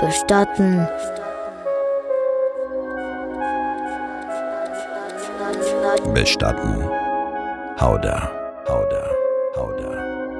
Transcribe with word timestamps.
Bestatten. 0.00 0.86
Bestatten. 6.14 6.84
Hauda, 7.80 8.30
Hauda, 8.68 9.04
Hauda, 9.56 9.90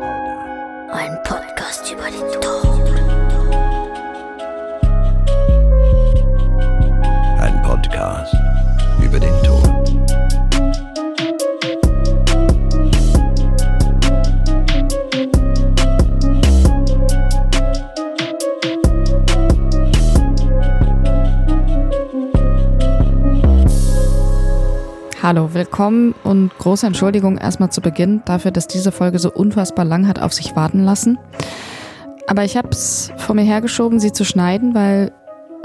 Hauda. 0.00 0.92
Ein 0.92 1.18
Podcast 1.24 1.92
über 1.92 2.04
den 2.08 2.40
Tod. 2.40 2.67
Hallo, 25.28 25.52
willkommen 25.52 26.14
und 26.24 26.56
große 26.56 26.86
Entschuldigung 26.86 27.36
erstmal 27.36 27.70
zu 27.70 27.82
Beginn 27.82 28.22
dafür, 28.24 28.50
dass 28.50 28.66
diese 28.66 28.90
Folge 28.90 29.18
so 29.18 29.30
unfassbar 29.30 29.84
lang 29.84 30.08
hat 30.08 30.18
auf 30.18 30.32
sich 30.32 30.56
warten 30.56 30.84
lassen. 30.84 31.18
Aber 32.26 32.44
ich 32.44 32.56
habe 32.56 32.70
es 32.70 33.12
vor 33.18 33.34
mir 33.34 33.42
hergeschoben, 33.42 34.00
sie 34.00 34.10
zu 34.10 34.24
schneiden, 34.24 34.74
weil 34.74 35.12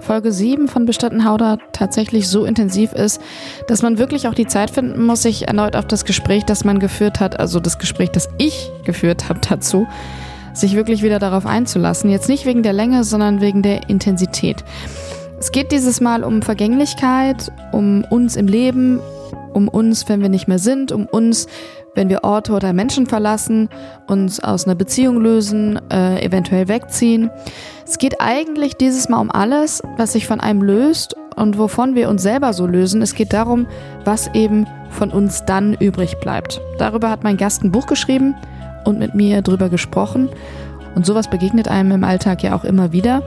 Folge 0.01 0.33
7 0.33 0.67
von 0.67 0.85
Bestatten 0.85 1.23
Hauder 1.23 1.59
tatsächlich 1.71 2.27
so 2.27 2.43
intensiv 2.43 2.91
ist, 2.91 3.21
dass 3.69 3.81
man 3.81 3.97
wirklich 3.97 4.27
auch 4.27 4.33
die 4.33 4.47
Zeit 4.47 4.69
finden 4.69 5.05
muss, 5.05 5.21
sich 5.21 5.47
erneut 5.47 5.77
auf 5.77 5.87
das 5.87 6.03
Gespräch, 6.03 6.43
das 6.43 6.65
man 6.65 6.79
geführt 6.79 7.21
hat, 7.21 7.39
also 7.39 7.61
das 7.61 7.79
Gespräch, 7.79 8.09
das 8.09 8.27
ich 8.37 8.69
geführt 8.83 9.29
habe 9.29 9.39
dazu, 9.47 9.87
sich 10.53 10.75
wirklich 10.75 11.03
wieder 11.03 11.19
darauf 11.19 11.45
einzulassen. 11.45 12.09
Jetzt 12.09 12.27
nicht 12.27 12.45
wegen 12.45 12.63
der 12.63 12.73
Länge, 12.73 13.05
sondern 13.05 13.39
wegen 13.39 13.61
der 13.61 13.87
Intensität. 13.89 14.61
Es 15.39 15.53
geht 15.53 15.71
dieses 15.71 16.01
Mal 16.01 16.25
um 16.25 16.41
Vergänglichkeit, 16.41 17.49
um 17.71 18.03
uns 18.09 18.35
im 18.35 18.47
Leben, 18.47 18.99
um 19.53 19.67
uns, 19.67 20.09
wenn 20.09 20.21
wir 20.21 20.29
nicht 20.29 20.47
mehr 20.47 20.59
sind, 20.59 20.91
um 20.91 21.05
uns, 21.05 21.47
wenn 21.95 22.09
wir 22.09 22.23
Orte 22.23 22.53
oder 22.53 22.73
Menschen 22.73 23.05
verlassen, 23.05 23.69
uns 24.07 24.39
aus 24.39 24.65
einer 24.65 24.75
Beziehung 24.75 25.21
lösen, 25.21 25.79
äh, 25.91 26.23
eventuell 26.25 26.67
wegziehen. 26.67 27.29
Es 27.85 27.97
geht 27.97 28.19
eigentlich 28.19 28.75
dieses 28.75 29.09
Mal 29.09 29.19
um 29.19 29.31
alles, 29.31 29.81
was 29.97 30.13
sich 30.13 30.25
von 30.25 30.39
einem 30.39 30.61
löst 30.61 31.15
und 31.35 31.57
wovon 31.57 31.95
wir 31.95 32.09
uns 32.09 32.23
selber 32.23 32.53
so 32.53 32.65
lösen. 32.65 33.01
Es 33.01 33.15
geht 33.15 33.33
darum, 33.33 33.67
was 34.05 34.29
eben 34.33 34.65
von 34.89 35.11
uns 35.11 35.45
dann 35.45 35.73
übrig 35.73 36.17
bleibt. 36.19 36.61
Darüber 36.77 37.09
hat 37.09 37.23
mein 37.23 37.37
Gast 37.37 37.63
ein 37.63 37.71
Buch 37.71 37.87
geschrieben 37.87 38.35
und 38.85 38.99
mit 38.99 39.15
mir 39.15 39.41
drüber 39.41 39.69
gesprochen. 39.69 40.29
Und 40.95 41.05
sowas 41.05 41.29
begegnet 41.29 41.67
einem 41.67 41.91
im 41.91 42.03
Alltag 42.03 42.43
ja 42.43 42.55
auch 42.55 42.63
immer 42.63 42.91
wieder. 42.91 43.23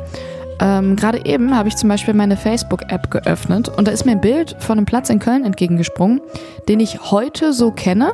Ähm, 0.61 0.97
Gerade 0.97 1.25
eben 1.27 1.55
habe 1.55 1.69
ich 1.69 1.77
zum 1.77 1.89
Beispiel 1.89 2.15
meine 2.15 2.37
Facebook-App 2.37 3.11
geöffnet 3.11 3.69
und 3.69 3.87
da 3.87 3.93
ist 3.93 4.07
mir 4.07 4.13
ein 4.13 4.21
Bild 4.21 4.57
von 4.59 4.79
einem 4.79 4.87
Platz 4.87 5.11
in 5.11 5.19
Köln 5.19 5.45
entgegengesprungen, 5.45 6.21
den 6.69 6.81
ich 6.81 7.11
heute 7.11 7.53
so 7.53 7.71
kenne. 7.71 8.13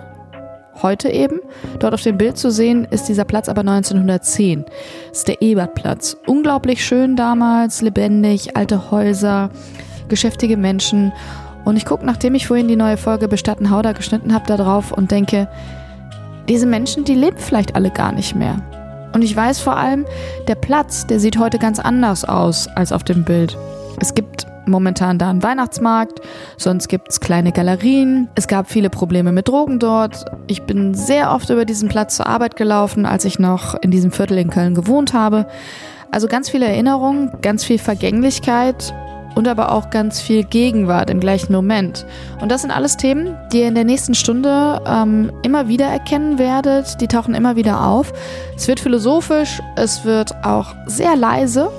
Heute 0.81 1.11
eben. 1.11 1.41
Dort 1.79 1.93
auf 1.93 2.03
dem 2.03 2.17
Bild 2.17 2.39
zu 2.39 2.51
sehen 2.51 2.87
ist 2.91 3.09
dieser 3.09 3.25
Platz 3.25 3.49
aber 3.49 3.61
1910. 3.61 4.65
Das 4.65 5.19
ist 5.19 5.29
der 5.29 5.43
Ebertplatz. 5.43 6.17
Unglaublich 6.27 6.85
schön 6.85 7.15
damals, 7.15 7.83
lebendig, 7.83 8.57
alte 8.57 8.91
Häuser, 8.91 9.51
geschäftige 10.09 10.57
Menschen. 10.57 11.13
Und 11.65 11.77
ich 11.77 11.85
gucke, 11.85 12.07
nachdem 12.07 12.35
ich 12.35 12.47
vorhin 12.47 12.69
die 12.69 12.77
neue 12.77 12.97
Folge 12.97 13.29
Bestatten 13.29 13.71
Hauder 13.71 13.93
geschnitten 13.93 14.33
habe, 14.33 14.47
da 14.47 14.57
drauf 14.57 14.93
und 14.93 15.11
denke, 15.11 15.47
diese 16.49 16.67
Menschen, 16.67 17.05
die 17.05 17.15
leben 17.15 17.39
vielleicht 17.39 17.77
alle 17.77 17.91
gar 17.91 18.11
nicht 18.11 18.35
mehr. 18.35 18.57
Und 19.13 19.23
ich 19.23 19.35
weiß 19.35 19.61
vor 19.61 19.77
allem, 19.77 20.07
der 20.49 20.55
Platz, 20.55 21.07
der 21.07 21.21
sieht 21.21 21.39
heute 21.39 21.59
ganz 21.59 21.79
anders 21.79 22.25
aus 22.25 22.69
als 22.69 22.93
auf 22.93 23.05
dem 23.05 23.25
Bild. 23.25 23.57
Es 24.01 24.15
gibt 24.15 24.47
momentan 24.67 25.19
da 25.19 25.31
einen 25.31 25.43
Weihnachtsmarkt, 25.43 26.21
sonst 26.57 26.89
gibt 26.89 27.11
es 27.11 27.21
kleine 27.21 27.53
Galerien. 27.53 28.29
Es 28.35 28.47
gab 28.47 28.71
viele 28.71 28.91
Probleme 28.91 29.33
mit 29.33 29.49
Drogen 29.49 29.79
dort. 29.79 30.25
Ich 30.47 30.63
bin 30.63 30.95
sehr 30.95 31.33
oft 31.33 31.51
über 31.51 31.65
diesen 31.65 31.89
Platz 31.89 32.17
zur 32.17 32.27
Arbeit 32.27 32.57
gelaufen, 32.57 33.07
als 33.07 33.25
ich 33.25 33.39
noch 33.39 33.75
in 33.83 33.91
diesem 33.91 34.13
Viertel 34.13 34.39
in 34.39 34.51
Köln 34.51 34.75
gewohnt 34.75 35.13
habe. 35.13 35.47
Also 36.11 36.29
ganz 36.29 36.51
viele 36.51 36.67
Erinnerungen, 36.67 37.33
ganz 37.43 37.65
viel 37.65 37.79
Vergänglichkeit 37.79 38.95
und 39.35 39.49
aber 39.49 39.73
auch 39.73 39.91
ganz 39.91 40.21
viel 40.21 40.45
Gegenwart 40.45 41.11
im 41.11 41.21
gleichen 41.21 41.53
Moment. 41.53 42.07
Und 42.41 42.51
das 42.51 42.63
sind 42.63 42.71
alles 42.71 42.97
Themen, 42.97 43.37
die 43.53 43.61
ihr 43.61 43.69
in 43.69 43.75
der 43.75 43.85
nächsten 43.85 44.15
Stunde 44.15 44.81
ähm, 44.87 45.33
immer 45.43 45.69
wieder 45.69 45.87
erkennen 45.87 46.39
werdet. 46.39 47.01
Die 47.01 47.09
tauchen 47.09 47.35
immer 47.35 47.57
wieder 47.57 47.87
auf. 47.87 48.13
Es 48.57 48.69
wird 48.69 48.81
philosophisch, 48.81 49.61
es 49.77 50.05
wird 50.05 50.45
auch 50.45 50.75
sehr 50.87 51.17
leise. 51.17 51.71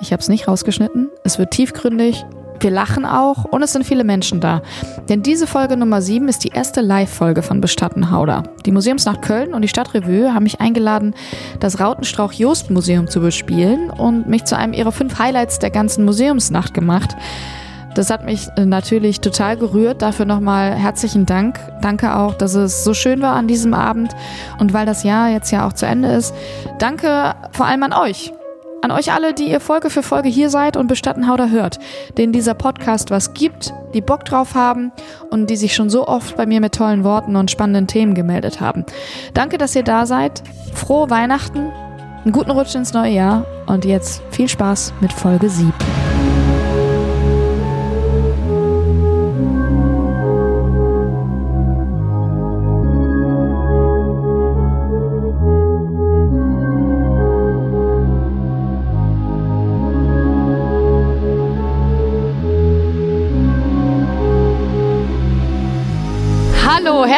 Ich 0.00 0.12
habe 0.12 0.20
es 0.20 0.28
nicht 0.28 0.48
rausgeschnitten. 0.48 1.08
Es 1.24 1.38
wird 1.38 1.50
tiefgründig. 1.52 2.26
Wir 2.64 2.70
lachen 2.70 3.04
auch 3.04 3.44
und 3.44 3.62
es 3.62 3.74
sind 3.74 3.84
viele 3.84 4.04
Menschen 4.04 4.40
da. 4.40 4.62
Denn 5.10 5.22
diese 5.22 5.46
Folge 5.46 5.76
Nummer 5.76 6.00
7 6.00 6.28
ist 6.28 6.44
die 6.44 6.48
erste 6.48 6.80
Live-Folge 6.80 7.42
von 7.42 7.60
Bestatten 7.60 8.10
Hauder. 8.10 8.44
Die 8.64 8.72
Museumsnacht 8.72 9.20
Köln 9.20 9.52
und 9.52 9.60
die 9.60 9.68
Stadtrevue 9.68 10.32
haben 10.32 10.44
mich 10.44 10.62
eingeladen, 10.62 11.14
das 11.60 11.78
Rautenstrauch-Jost-Museum 11.78 13.06
zu 13.06 13.20
bespielen 13.20 13.90
und 13.90 14.28
mich 14.28 14.46
zu 14.46 14.56
einem 14.56 14.72
ihrer 14.72 14.92
fünf 14.92 15.18
Highlights 15.18 15.58
der 15.58 15.68
ganzen 15.68 16.06
Museumsnacht 16.06 16.72
gemacht. 16.72 17.14
Das 17.94 18.08
hat 18.08 18.24
mich 18.24 18.48
äh, 18.56 18.64
natürlich 18.64 19.20
total 19.20 19.58
gerührt. 19.58 20.00
Dafür 20.00 20.24
nochmal 20.24 20.72
herzlichen 20.72 21.26
Dank. 21.26 21.60
Danke 21.82 22.16
auch, 22.16 22.32
dass 22.32 22.54
es 22.54 22.82
so 22.82 22.94
schön 22.94 23.20
war 23.20 23.34
an 23.34 23.46
diesem 23.46 23.74
Abend. 23.74 24.16
Und 24.58 24.72
weil 24.72 24.86
das 24.86 25.04
Jahr 25.04 25.28
jetzt 25.28 25.50
ja 25.50 25.66
auch 25.66 25.74
zu 25.74 25.84
Ende 25.84 26.08
ist, 26.12 26.34
danke 26.78 27.34
vor 27.52 27.66
allem 27.66 27.82
an 27.82 27.92
euch. 27.92 28.32
An 28.84 28.90
euch 28.90 29.12
alle, 29.12 29.32
die 29.32 29.48
ihr 29.48 29.60
Folge 29.60 29.88
für 29.88 30.02
Folge 30.02 30.28
hier 30.28 30.50
seid 30.50 30.76
und 30.76 30.88
Bestatten 30.88 31.26
Hauder 31.26 31.48
hört, 31.48 31.78
denen 32.18 32.34
dieser 32.34 32.52
Podcast 32.52 33.10
was 33.10 33.32
gibt, 33.32 33.72
die 33.94 34.02
Bock 34.02 34.26
drauf 34.26 34.54
haben 34.54 34.92
und 35.30 35.48
die 35.48 35.56
sich 35.56 35.74
schon 35.74 35.88
so 35.88 36.06
oft 36.06 36.36
bei 36.36 36.44
mir 36.44 36.60
mit 36.60 36.74
tollen 36.74 37.02
Worten 37.02 37.34
und 37.34 37.50
spannenden 37.50 37.86
Themen 37.86 38.12
gemeldet 38.12 38.60
haben. 38.60 38.84
Danke, 39.32 39.56
dass 39.56 39.74
ihr 39.74 39.84
da 39.84 40.04
seid. 40.04 40.42
Frohe 40.74 41.08
Weihnachten, 41.08 41.72
einen 42.24 42.32
guten 42.32 42.50
Rutsch 42.50 42.74
ins 42.74 42.92
neue 42.92 43.14
Jahr 43.14 43.46
und 43.64 43.86
jetzt 43.86 44.20
viel 44.30 44.50
Spaß 44.50 44.92
mit 45.00 45.14
Folge 45.14 45.48
7. 45.48 45.72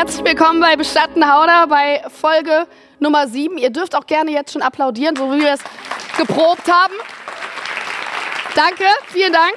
herzlich 0.07 0.25
willkommen 0.25 0.61
bei 0.61 0.77
Bestatten 0.77 1.29
Hauder 1.29 1.67
bei 1.67 2.01
Folge 2.09 2.69
Nummer 3.01 3.27
7. 3.27 3.59
Ihr 3.59 3.71
dürft 3.71 3.97
auch 3.97 4.07
gerne 4.07 4.31
jetzt 4.31 4.53
schon 4.53 4.63
applaudieren, 4.63 5.17
so 5.17 5.33
wie 5.33 5.41
wir 5.41 5.55
es 5.55 5.61
geprobt 6.17 6.71
haben. 6.71 6.95
Danke, 8.55 8.85
vielen 9.09 9.33
Dank. 9.33 9.57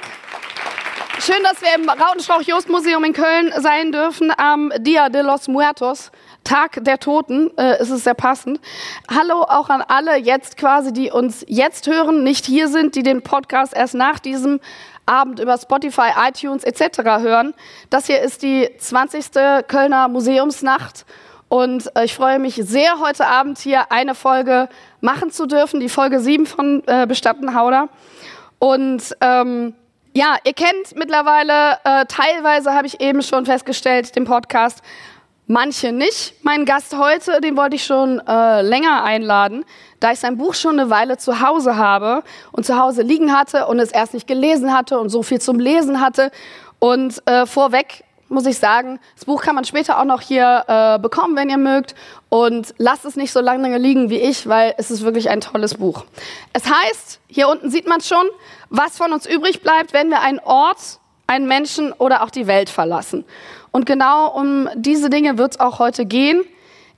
Schön, 1.20 1.40
dass 1.44 1.62
wir 1.62 1.72
im 1.76 1.88
Rautenstrauch-Jost-Museum 1.88 3.04
in 3.04 3.12
Köln 3.12 3.52
sein 3.58 3.92
dürfen 3.92 4.32
am 4.36 4.72
Dia 4.80 5.08
de 5.08 5.22
los 5.22 5.46
Muertos. 5.46 6.10
Tag 6.42 6.82
der 6.82 6.98
Toten, 6.98 7.56
äh, 7.56 7.80
ist 7.80 7.90
es 7.90 8.02
sehr 8.02 8.14
passend. 8.14 8.58
Hallo 9.08 9.42
auch 9.42 9.68
an 9.68 9.82
alle 9.82 10.16
jetzt 10.16 10.56
quasi, 10.56 10.92
die 10.92 11.12
uns 11.12 11.44
jetzt 11.46 11.86
hören, 11.86 12.24
nicht 12.24 12.44
hier 12.44 12.66
sind, 12.66 12.96
die 12.96 13.04
den 13.04 13.22
Podcast 13.22 13.72
erst 13.72 13.94
nach 13.94 14.18
diesem 14.18 14.58
Abend 15.10 15.40
über 15.40 15.58
Spotify, 15.58 16.10
iTunes 16.28 16.64
etc. 16.64 16.98
hören. 17.20 17.54
Das 17.90 18.06
hier 18.06 18.20
ist 18.20 18.42
die 18.42 18.68
20. 18.78 19.26
Kölner 19.66 20.08
Museumsnacht 20.08 21.04
und 21.50 21.90
äh, 21.96 22.04
ich 22.04 22.14
freue 22.14 22.38
mich 22.38 22.54
sehr, 22.54 23.00
heute 23.00 23.26
Abend 23.26 23.58
hier 23.58 23.90
eine 23.90 24.14
Folge 24.14 24.68
machen 25.00 25.32
zu 25.32 25.46
dürfen, 25.46 25.80
die 25.80 25.88
Folge 25.88 26.20
7 26.20 26.46
von 26.46 26.84
äh, 26.86 27.06
Bestatten 27.08 27.56
Hauder. 27.56 27.88
Und 28.60 29.16
ähm, 29.20 29.74
ja, 30.14 30.36
ihr 30.44 30.52
kennt 30.52 30.94
mittlerweile, 30.94 31.78
äh, 31.82 32.06
teilweise 32.06 32.72
habe 32.72 32.86
ich 32.86 33.00
eben 33.00 33.20
schon 33.22 33.46
festgestellt, 33.46 34.14
den 34.14 34.26
Podcast, 34.26 34.82
manche 35.48 35.90
nicht. 35.90 36.34
Mein 36.44 36.64
Gast 36.66 36.96
heute, 36.96 37.40
den 37.40 37.56
wollte 37.56 37.74
ich 37.74 37.84
schon 37.84 38.20
äh, 38.28 38.62
länger 38.62 39.02
einladen, 39.02 39.64
da 40.00 40.12
ich 40.12 40.18
sein 40.18 40.36
Buch 40.38 40.54
schon 40.54 40.80
eine 40.80 40.90
Weile 40.90 41.18
zu 41.18 41.40
Hause 41.40 41.76
habe 41.76 42.22
und 42.52 42.66
zu 42.66 42.78
Hause 42.78 43.02
liegen 43.02 43.36
hatte 43.36 43.66
und 43.66 43.78
es 43.78 43.92
erst 43.92 44.14
nicht 44.14 44.26
gelesen 44.26 44.74
hatte 44.74 44.98
und 44.98 45.10
so 45.10 45.22
viel 45.22 45.40
zum 45.40 45.60
Lesen 45.60 46.00
hatte. 46.00 46.32
Und 46.78 47.22
äh, 47.26 47.46
vorweg 47.46 48.04
muss 48.30 48.46
ich 48.46 48.58
sagen, 48.58 49.00
das 49.16 49.24
Buch 49.24 49.42
kann 49.42 49.54
man 49.54 49.64
später 49.64 49.98
auch 49.98 50.04
noch 50.04 50.20
hier 50.22 50.64
äh, 50.66 50.98
bekommen, 50.98 51.36
wenn 51.36 51.50
ihr 51.50 51.58
mögt. 51.58 51.94
Und 52.28 52.74
lasst 52.78 53.04
es 53.04 53.16
nicht 53.16 53.32
so 53.32 53.40
lange 53.40 53.76
liegen 53.76 54.08
wie 54.08 54.18
ich, 54.18 54.48
weil 54.48 54.74
es 54.78 54.90
ist 54.90 55.02
wirklich 55.02 55.28
ein 55.28 55.40
tolles 55.40 55.74
Buch. 55.74 56.04
Es 56.52 56.64
heißt, 56.64 57.20
hier 57.26 57.48
unten 57.48 57.70
sieht 57.70 57.86
man 57.86 58.00
schon, 58.00 58.24
was 58.70 58.96
von 58.96 59.12
uns 59.12 59.26
übrig 59.26 59.62
bleibt, 59.62 59.92
wenn 59.92 60.08
wir 60.10 60.20
einen 60.20 60.38
Ort, 60.38 60.78
einen 61.26 61.46
Menschen 61.46 61.92
oder 61.92 62.22
auch 62.22 62.30
die 62.30 62.46
Welt 62.46 62.70
verlassen. 62.70 63.24
Und 63.72 63.84
genau 63.84 64.28
um 64.28 64.68
diese 64.74 65.10
Dinge 65.10 65.36
wird 65.36 65.52
es 65.52 65.60
auch 65.60 65.78
heute 65.78 66.06
gehen. 66.06 66.42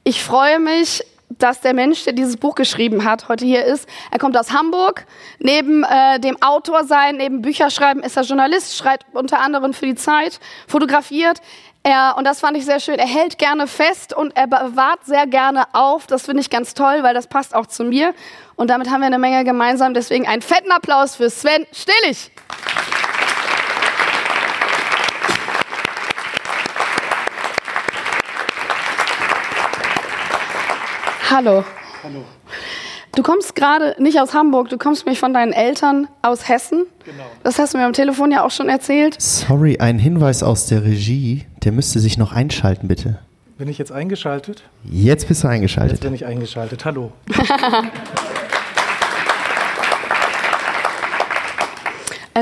Ich 0.05 0.23
freue 0.23 0.59
mich, 0.59 1.05
dass 1.39 1.61
der 1.61 1.75
Mensch, 1.75 2.05
der 2.05 2.13
dieses 2.13 2.37
Buch 2.37 2.55
geschrieben 2.55 3.05
hat, 3.05 3.29
heute 3.29 3.45
hier 3.45 3.65
ist. 3.65 3.89
Er 4.11 4.19
kommt 4.19 4.37
aus 4.37 4.53
Hamburg. 4.53 5.07
Neben 5.39 5.85
äh, 5.85 6.19
dem 6.21 6.41
Autor 6.43 6.85
sein, 6.85 7.17
neben 7.17 7.43
Bücherschreiben 7.43 8.03
ist 8.03 8.17
er 8.17 8.25
Journalist, 8.25 8.77
schreibt 8.77 9.07
unter 9.13 9.41
anderem 9.41 9.75
für 9.75 9.87
die 9.87 9.95
Zeit, 9.95 10.41
fotografiert. 10.67 11.41
Er, 11.85 12.15
und 12.17 12.25
das 12.25 12.39
fand 12.39 12.57
ich 12.57 12.65
sehr 12.65 12.79
schön, 12.79 12.99
er 12.99 13.09
hält 13.09 13.39
gerne 13.39 13.67
fest 13.67 14.15
und 14.15 14.37
er 14.37 14.47
bewahrt 14.47 15.05
sehr 15.05 15.27
gerne 15.27 15.65
auf. 15.73 16.07
Das 16.07 16.27
finde 16.27 16.41
ich 16.41 16.49
ganz 16.49 16.75
toll, 16.75 17.03
weil 17.03 17.13
das 17.13 17.27
passt 17.27 17.55
auch 17.55 17.67
zu 17.67 17.85
mir. 17.85 18.15
Und 18.55 18.71
damit 18.71 18.91
haben 18.91 19.01
wir 19.01 19.07
eine 19.07 19.19
Menge 19.19 19.43
gemeinsam. 19.45 19.93
Deswegen 19.93 20.29
einen 20.29 20.43
fetten 20.43 20.71
Applaus 20.71 21.17
für 21.17 21.29
Sven 21.29 21.67
Stillig. 21.73 22.31
Hallo. 31.33 31.65
Hallo. 32.05 32.25
Du 33.17 33.23
kommst 33.23 33.55
gerade 33.55 33.97
nicht 33.99 34.21
aus 34.21 34.35
Hamburg, 34.35 34.69
du 34.69 34.77
kommst 34.77 35.07
nämlich 35.07 35.19
von 35.19 35.33
deinen 35.33 35.55
Eltern 35.55 36.07
aus 36.21 36.47
Hessen. 36.47 36.85
Genau. 37.07 37.25
Das 37.43 37.59
hast 37.59 37.73
du 37.73 37.79
mir 37.79 37.87
am 37.87 37.95
Telefon 37.95 38.31
ja 38.31 38.45
auch 38.45 38.51
schon 38.51 38.69
erzählt. 38.69 39.17
Sorry, 39.19 39.79
ein 39.79 39.99
Hinweis 39.99 40.43
aus 40.43 40.67
der 40.67 40.85
Regie. 40.85 41.47
Der 41.65 41.73
müsste 41.73 42.01
sich 42.01 42.19
noch 42.19 42.33
einschalten, 42.33 42.87
bitte. 42.87 43.19
Bin 43.57 43.69
ich 43.69 43.79
jetzt 43.79 43.93
eingeschaltet? 43.93 44.65
Jetzt 44.85 45.27
bist 45.27 45.43
du 45.43 45.47
Jetzt 45.49 45.55
eingeschaltet. 45.55 46.01
bin 46.01 46.15
ich 46.15 46.27
eingeschaltet. 46.27 46.85
Hallo. 46.85 47.13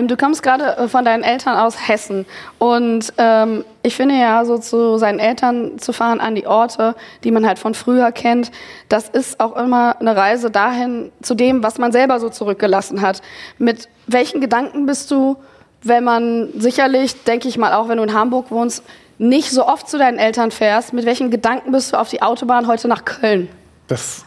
Ähm, 0.00 0.08
du 0.08 0.16
kommst 0.16 0.42
gerade 0.42 0.76
äh, 0.76 0.88
von 0.88 1.04
deinen 1.04 1.22
Eltern 1.22 1.56
aus 1.56 1.88
Hessen. 1.88 2.26
Und 2.58 3.12
ähm, 3.18 3.64
ich 3.82 3.96
finde 3.96 4.14
ja, 4.16 4.44
so 4.44 4.58
zu 4.58 4.98
seinen 4.98 5.18
Eltern 5.18 5.78
zu 5.78 5.92
fahren 5.92 6.20
an 6.20 6.34
die 6.34 6.46
Orte, 6.46 6.94
die 7.24 7.30
man 7.30 7.46
halt 7.46 7.58
von 7.58 7.74
früher 7.74 8.12
kennt, 8.12 8.50
das 8.88 9.08
ist 9.08 9.40
auch 9.40 9.56
immer 9.56 10.00
eine 10.00 10.16
Reise 10.16 10.50
dahin 10.50 11.12
zu 11.22 11.34
dem, 11.34 11.62
was 11.62 11.78
man 11.78 11.92
selber 11.92 12.20
so 12.20 12.28
zurückgelassen 12.28 13.00
hat. 13.00 13.22
Mit 13.58 13.88
welchen 14.06 14.40
Gedanken 14.40 14.86
bist 14.86 15.10
du, 15.10 15.36
wenn 15.82 16.04
man 16.04 16.50
sicherlich, 16.58 17.24
denke 17.24 17.48
ich 17.48 17.56
mal, 17.56 17.72
auch 17.74 17.88
wenn 17.88 17.96
du 17.96 18.02
in 18.02 18.12
Hamburg 18.12 18.50
wohnst, 18.50 18.84
nicht 19.18 19.50
so 19.50 19.66
oft 19.66 19.88
zu 19.88 19.98
deinen 19.98 20.18
Eltern 20.18 20.50
fährst, 20.50 20.92
mit 20.92 21.04
welchen 21.04 21.30
Gedanken 21.30 21.72
bist 21.72 21.92
du 21.92 21.98
auf 21.98 22.08
die 22.08 22.22
Autobahn 22.22 22.66
heute 22.66 22.88
nach 22.88 23.04
Köln? 23.04 23.48
Das 23.86 24.24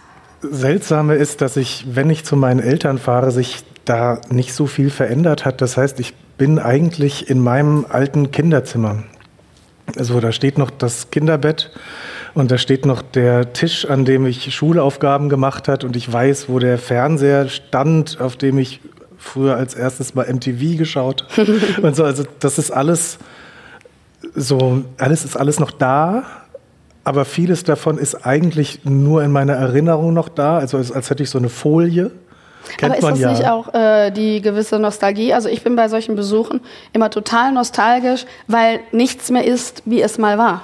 Seltsame 0.51 1.15
ist, 1.15 1.41
dass 1.41 1.57
ich, 1.57 1.85
wenn 1.89 2.09
ich 2.09 2.25
zu 2.25 2.35
meinen 2.35 2.59
Eltern 2.59 2.97
fahre, 2.97 3.31
sich 3.31 3.63
da 3.85 4.21
nicht 4.29 4.53
so 4.53 4.67
viel 4.67 4.89
verändert 4.89 5.45
hat. 5.45 5.61
Das 5.61 5.77
heißt, 5.77 5.99
ich 5.99 6.13
bin 6.37 6.59
eigentlich 6.59 7.29
in 7.29 7.39
meinem 7.39 7.85
alten 7.89 8.31
Kinderzimmer. 8.31 9.03
Also 9.97 10.19
da 10.19 10.31
steht 10.31 10.57
noch 10.57 10.69
das 10.69 11.11
Kinderbett 11.11 11.71
und 12.33 12.51
da 12.51 12.57
steht 12.57 12.85
noch 12.85 13.01
der 13.01 13.53
Tisch, 13.53 13.85
an 13.85 14.05
dem 14.05 14.25
ich 14.25 14.53
Schulaufgaben 14.55 15.29
gemacht 15.29 15.67
hat 15.67 15.83
und 15.83 15.95
ich 15.95 16.11
weiß, 16.11 16.49
wo 16.49 16.59
der 16.59 16.77
Fernseher 16.77 17.49
stand, 17.49 18.19
auf 18.19 18.35
dem 18.35 18.57
ich 18.57 18.79
früher 19.17 19.55
als 19.55 19.73
erstes 19.75 20.15
mal 20.15 20.31
MTV 20.31 20.77
geschaut 20.77 21.27
und 21.81 21.95
so. 21.95 22.03
Also 22.03 22.23
das 22.39 22.57
ist 22.57 22.71
alles 22.71 23.19
so, 24.35 24.83
alles 24.97 25.25
ist 25.25 25.37
alles 25.37 25.59
noch 25.59 25.71
da, 25.71 26.23
aber 27.03 27.25
vieles 27.25 27.63
davon 27.63 27.97
ist 27.97 28.25
eigentlich 28.25 28.85
nur 28.85 29.23
in 29.23 29.31
meiner 29.31 29.53
Erinnerung 29.53 30.13
noch 30.13 30.29
da, 30.29 30.57
also 30.57 30.77
als, 30.77 30.91
als 30.91 31.09
hätte 31.09 31.23
ich 31.23 31.29
so 31.29 31.37
eine 31.37 31.49
Folie. 31.49 32.11
Kennt 32.77 32.93
Aber 32.93 32.99
ist 32.99 33.03
das 33.03 33.19
ja. 33.19 33.31
nicht 33.31 33.47
auch 33.47 33.73
äh, 33.73 34.11
die 34.11 34.41
gewisse 34.41 34.79
Nostalgie? 34.79 35.33
Also 35.33 35.49
ich 35.49 35.63
bin 35.63 35.75
bei 35.75 35.89
solchen 35.89 36.15
Besuchen 36.15 36.61
immer 36.93 37.09
total 37.09 37.51
nostalgisch, 37.51 38.25
weil 38.47 38.79
nichts 38.91 39.29
mehr 39.31 39.43
ist, 39.43 39.83
wie 39.85 40.01
es 40.01 40.17
mal 40.17 40.37
war. 40.37 40.61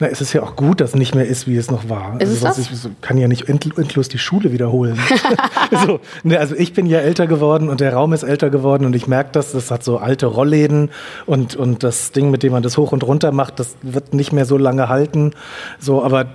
Na, 0.00 0.06
es 0.06 0.20
ist 0.20 0.32
ja 0.32 0.42
auch 0.42 0.54
gut, 0.54 0.80
dass 0.80 0.94
nicht 0.94 1.14
mehr 1.14 1.26
ist, 1.26 1.48
wie 1.48 1.56
es 1.56 1.70
noch 1.70 1.88
war. 1.88 2.20
Ist 2.20 2.30
es 2.30 2.42
was 2.42 2.56
das? 2.56 2.70
Ich 2.70 2.78
so, 2.78 2.90
kann 3.00 3.18
ja 3.18 3.26
nicht 3.26 3.48
end, 3.48 3.76
endlos 3.76 4.08
die 4.08 4.18
Schule 4.18 4.52
wiederholen. 4.52 4.98
so, 5.86 6.00
ne, 6.22 6.38
also 6.38 6.54
ich 6.54 6.72
bin 6.72 6.86
ja 6.86 6.98
älter 7.00 7.26
geworden 7.26 7.68
und 7.68 7.80
der 7.80 7.92
Raum 7.92 8.12
ist 8.12 8.22
älter 8.22 8.50
geworden 8.50 8.84
und 8.84 8.94
ich 8.94 9.08
merke 9.08 9.30
das, 9.32 9.52
das 9.52 9.70
hat 9.70 9.82
so 9.82 9.98
alte 9.98 10.26
Rollläden 10.26 10.90
und, 11.26 11.56
und 11.56 11.82
das 11.82 12.12
Ding, 12.12 12.30
mit 12.30 12.42
dem 12.42 12.52
man 12.52 12.62
das 12.62 12.78
hoch 12.78 12.92
und 12.92 13.02
runter 13.02 13.32
macht, 13.32 13.58
das 13.58 13.76
wird 13.82 14.14
nicht 14.14 14.32
mehr 14.32 14.44
so 14.44 14.56
lange 14.56 14.88
halten. 14.88 15.32
So, 15.80 16.04
aber 16.04 16.26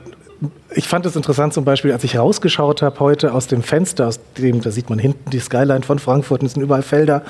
ich 0.75 0.89
fand 0.89 1.05
es 1.05 1.15
interessant 1.15 1.53
zum 1.53 1.63
Beispiel, 1.63 1.93
als 1.93 2.03
ich 2.03 2.17
rausgeschaut 2.17 2.81
habe 2.81 2.99
heute 2.99 3.33
aus 3.33 3.47
dem 3.47 3.63
Fenster, 3.63 4.07
aus 4.07 4.19
dem, 4.37 4.61
da 4.61 4.71
sieht 4.71 4.89
man 4.89 4.99
hinten 4.99 5.29
die 5.29 5.39
Skyline 5.39 5.83
von 5.83 5.99
Frankfurt 5.99 6.41
und 6.41 6.47
es 6.47 6.53
sind 6.53 6.63
überall 6.63 6.81
Felder. 6.81 7.23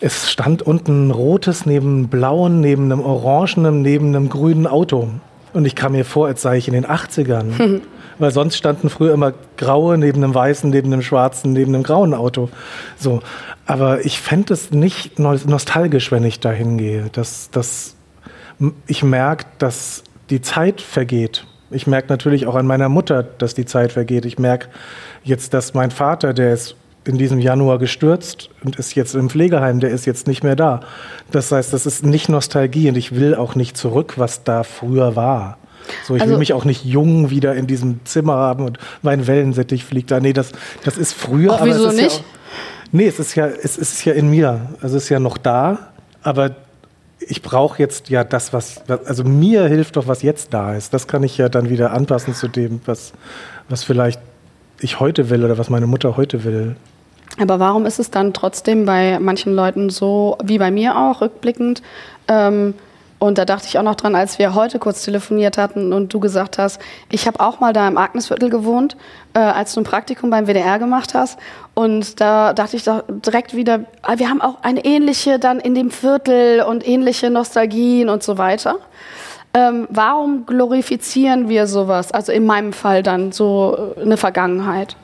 Es 0.00 0.30
stand 0.30 0.62
unten 0.62 1.08
ein 1.08 1.10
rotes 1.10 1.66
neben 1.66 1.88
einem 1.88 2.08
blauen, 2.08 2.60
neben 2.60 2.84
einem 2.84 3.00
orangenen, 3.00 3.82
neben 3.82 4.08
einem 4.08 4.28
grünen 4.28 4.66
Auto. 4.66 5.08
Und 5.52 5.64
ich 5.64 5.74
kam 5.74 5.92
mir 5.92 6.04
vor, 6.04 6.26
als 6.26 6.42
sei 6.42 6.56
ich 6.58 6.68
in 6.68 6.74
den 6.74 6.86
80ern. 6.86 7.80
Weil 8.18 8.32
sonst 8.32 8.56
standen 8.56 8.90
früher 8.90 9.14
immer 9.14 9.32
graue 9.56 9.96
neben 9.96 10.22
einem 10.24 10.34
weißen, 10.34 10.68
neben 10.70 10.92
einem 10.92 11.02
schwarzen, 11.02 11.52
neben 11.52 11.72
einem 11.74 11.84
grauen 11.84 12.14
Auto. 12.14 12.48
So. 12.98 13.20
Aber 13.64 14.04
ich 14.04 14.18
fände 14.20 14.54
es 14.54 14.72
nicht 14.72 15.18
nos- 15.20 15.46
nostalgisch, 15.46 16.10
wenn 16.10 16.24
ich 16.24 16.40
da 16.40 16.50
hingehe. 16.50 17.10
Das, 17.12 17.50
das, 17.52 17.94
ich 18.88 19.04
merke, 19.04 19.44
dass 19.58 20.02
die 20.30 20.40
Zeit 20.40 20.80
vergeht. 20.80 21.46
Ich 21.70 21.86
merke 21.86 22.08
natürlich 22.08 22.46
auch 22.46 22.54
an 22.56 22.66
meiner 22.66 22.88
Mutter, 22.88 23.22
dass 23.22 23.54
die 23.54 23.66
Zeit 23.66 23.92
vergeht. 23.92 24.24
Ich 24.24 24.38
merke 24.38 24.68
jetzt, 25.22 25.54
dass 25.54 25.74
mein 25.74 25.90
Vater, 25.90 26.32
der 26.34 26.54
ist 26.54 26.74
in 27.08 27.18
diesem 27.18 27.38
Januar 27.38 27.78
gestürzt 27.78 28.50
und 28.62 28.76
ist 28.76 28.94
jetzt 28.94 29.14
im 29.14 29.30
Pflegeheim, 29.30 29.80
der 29.80 29.90
ist 29.90 30.04
jetzt 30.06 30.26
nicht 30.26 30.44
mehr 30.44 30.56
da. 30.56 30.80
Das 31.30 31.50
heißt, 31.50 31.72
das 31.72 31.86
ist 31.86 32.04
nicht 32.04 32.28
Nostalgie 32.28 32.88
und 32.88 32.96
ich 32.96 33.14
will 33.16 33.34
auch 33.34 33.54
nicht 33.54 33.76
zurück, 33.76 34.14
was 34.16 34.44
da 34.44 34.62
früher 34.62 35.16
war. 35.16 35.58
So, 36.06 36.14
ich 36.16 36.20
Also- 36.22 36.32
will 36.32 36.38
mich 36.38 36.52
auch 36.52 36.64
nicht 36.66 36.84
jung 36.84 37.30
wieder 37.30 37.54
in 37.54 37.66
diesem 37.66 38.00
Zimmer 38.04 38.34
haben 38.34 38.66
und 38.66 38.78
mein 39.02 39.26
Wellensittich 39.26 39.84
fliegt 39.84 40.10
da. 40.10 40.20
Nee, 40.20 40.34
das, 40.34 40.52
das 40.84 40.98
ist 40.98 41.14
früher. 41.14 41.52
Ach, 41.54 41.60
aber 41.62 41.70
wieso 41.70 41.86
es 41.86 41.94
ist 41.94 42.00
nicht? 42.02 42.16
Ja 42.18 42.22
auch, 42.22 42.92
nee, 42.92 43.06
es 43.06 43.18
ist 43.18 43.34
ja, 43.34 43.46
es 43.46 43.78
ist 43.78 44.04
ja 44.04 44.12
in 44.12 44.28
mir. 44.28 44.68
Also 44.82 44.96
es 44.98 45.04
ist 45.04 45.08
ja 45.08 45.18
noch 45.18 45.38
da, 45.38 45.78
aber 46.22 46.56
ich 47.20 47.42
brauche 47.42 47.78
jetzt 47.80 48.10
ja 48.10 48.22
das, 48.22 48.52
was, 48.52 48.82
also 49.06 49.24
mir 49.24 49.64
hilft 49.64 49.96
doch, 49.96 50.06
was 50.06 50.22
jetzt 50.22 50.52
da 50.52 50.74
ist. 50.74 50.92
Das 50.94 51.08
kann 51.08 51.22
ich 51.22 51.38
ja 51.38 51.48
dann 51.48 51.68
wieder 51.70 51.92
anpassen 51.92 52.34
zu 52.34 52.48
dem, 52.48 52.80
was, 52.84 53.12
was 53.68 53.82
vielleicht 53.82 54.20
ich 54.80 55.00
heute 55.00 55.28
will 55.30 55.44
oder 55.44 55.58
was 55.58 55.70
meine 55.70 55.86
Mutter 55.86 56.16
heute 56.16 56.44
will. 56.44 56.76
Aber 57.40 57.60
warum 57.60 57.86
ist 57.86 57.98
es 57.98 58.10
dann 58.10 58.32
trotzdem 58.32 58.84
bei 58.84 59.18
manchen 59.20 59.54
Leuten 59.54 59.90
so, 59.90 60.36
wie 60.42 60.58
bei 60.58 60.70
mir 60.70 60.96
auch, 60.96 61.20
rückblickend? 61.20 61.82
Ähm, 62.26 62.74
und 63.20 63.36
da 63.36 63.44
dachte 63.44 63.66
ich 63.66 63.78
auch 63.78 63.82
noch 63.82 63.96
dran, 63.96 64.14
als 64.14 64.38
wir 64.38 64.54
heute 64.54 64.78
kurz 64.78 65.04
telefoniert 65.04 65.58
hatten 65.58 65.92
und 65.92 66.14
du 66.14 66.20
gesagt 66.20 66.56
hast, 66.58 66.80
ich 67.10 67.26
habe 67.26 67.40
auch 67.40 67.58
mal 67.58 67.72
da 67.72 67.88
im 67.88 67.98
Agnesviertel 67.98 68.48
gewohnt, 68.48 68.96
äh, 69.34 69.40
als 69.40 69.74
du 69.74 69.80
ein 69.80 69.84
Praktikum 69.84 70.30
beim 70.30 70.46
WDR 70.46 70.78
gemacht 70.78 71.14
hast. 71.14 71.38
Und 71.74 72.20
da 72.20 72.52
dachte 72.52 72.76
ich 72.76 72.84
doch 72.84 73.02
direkt 73.08 73.56
wieder, 73.56 73.80
ah, 74.02 74.18
wir 74.18 74.28
haben 74.30 74.40
auch 74.40 74.62
eine 74.62 74.84
ähnliche 74.84 75.40
dann 75.40 75.58
in 75.58 75.74
dem 75.74 75.90
Viertel 75.90 76.62
und 76.62 76.86
ähnliche 76.86 77.30
Nostalgien 77.30 78.08
und 78.08 78.22
so 78.22 78.38
weiter. 78.38 78.76
Ähm, 79.52 79.88
warum 79.90 80.46
glorifizieren 80.46 81.48
wir 81.48 81.66
sowas? 81.66 82.12
Also 82.12 82.30
in 82.30 82.46
meinem 82.46 82.72
Fall 82.72 83.02
dann 83.02 83.32
so 83.32 83.94
äh, 83.96 84.02
eine 84.02 84.16
Vergangenheit. 84.16 84.94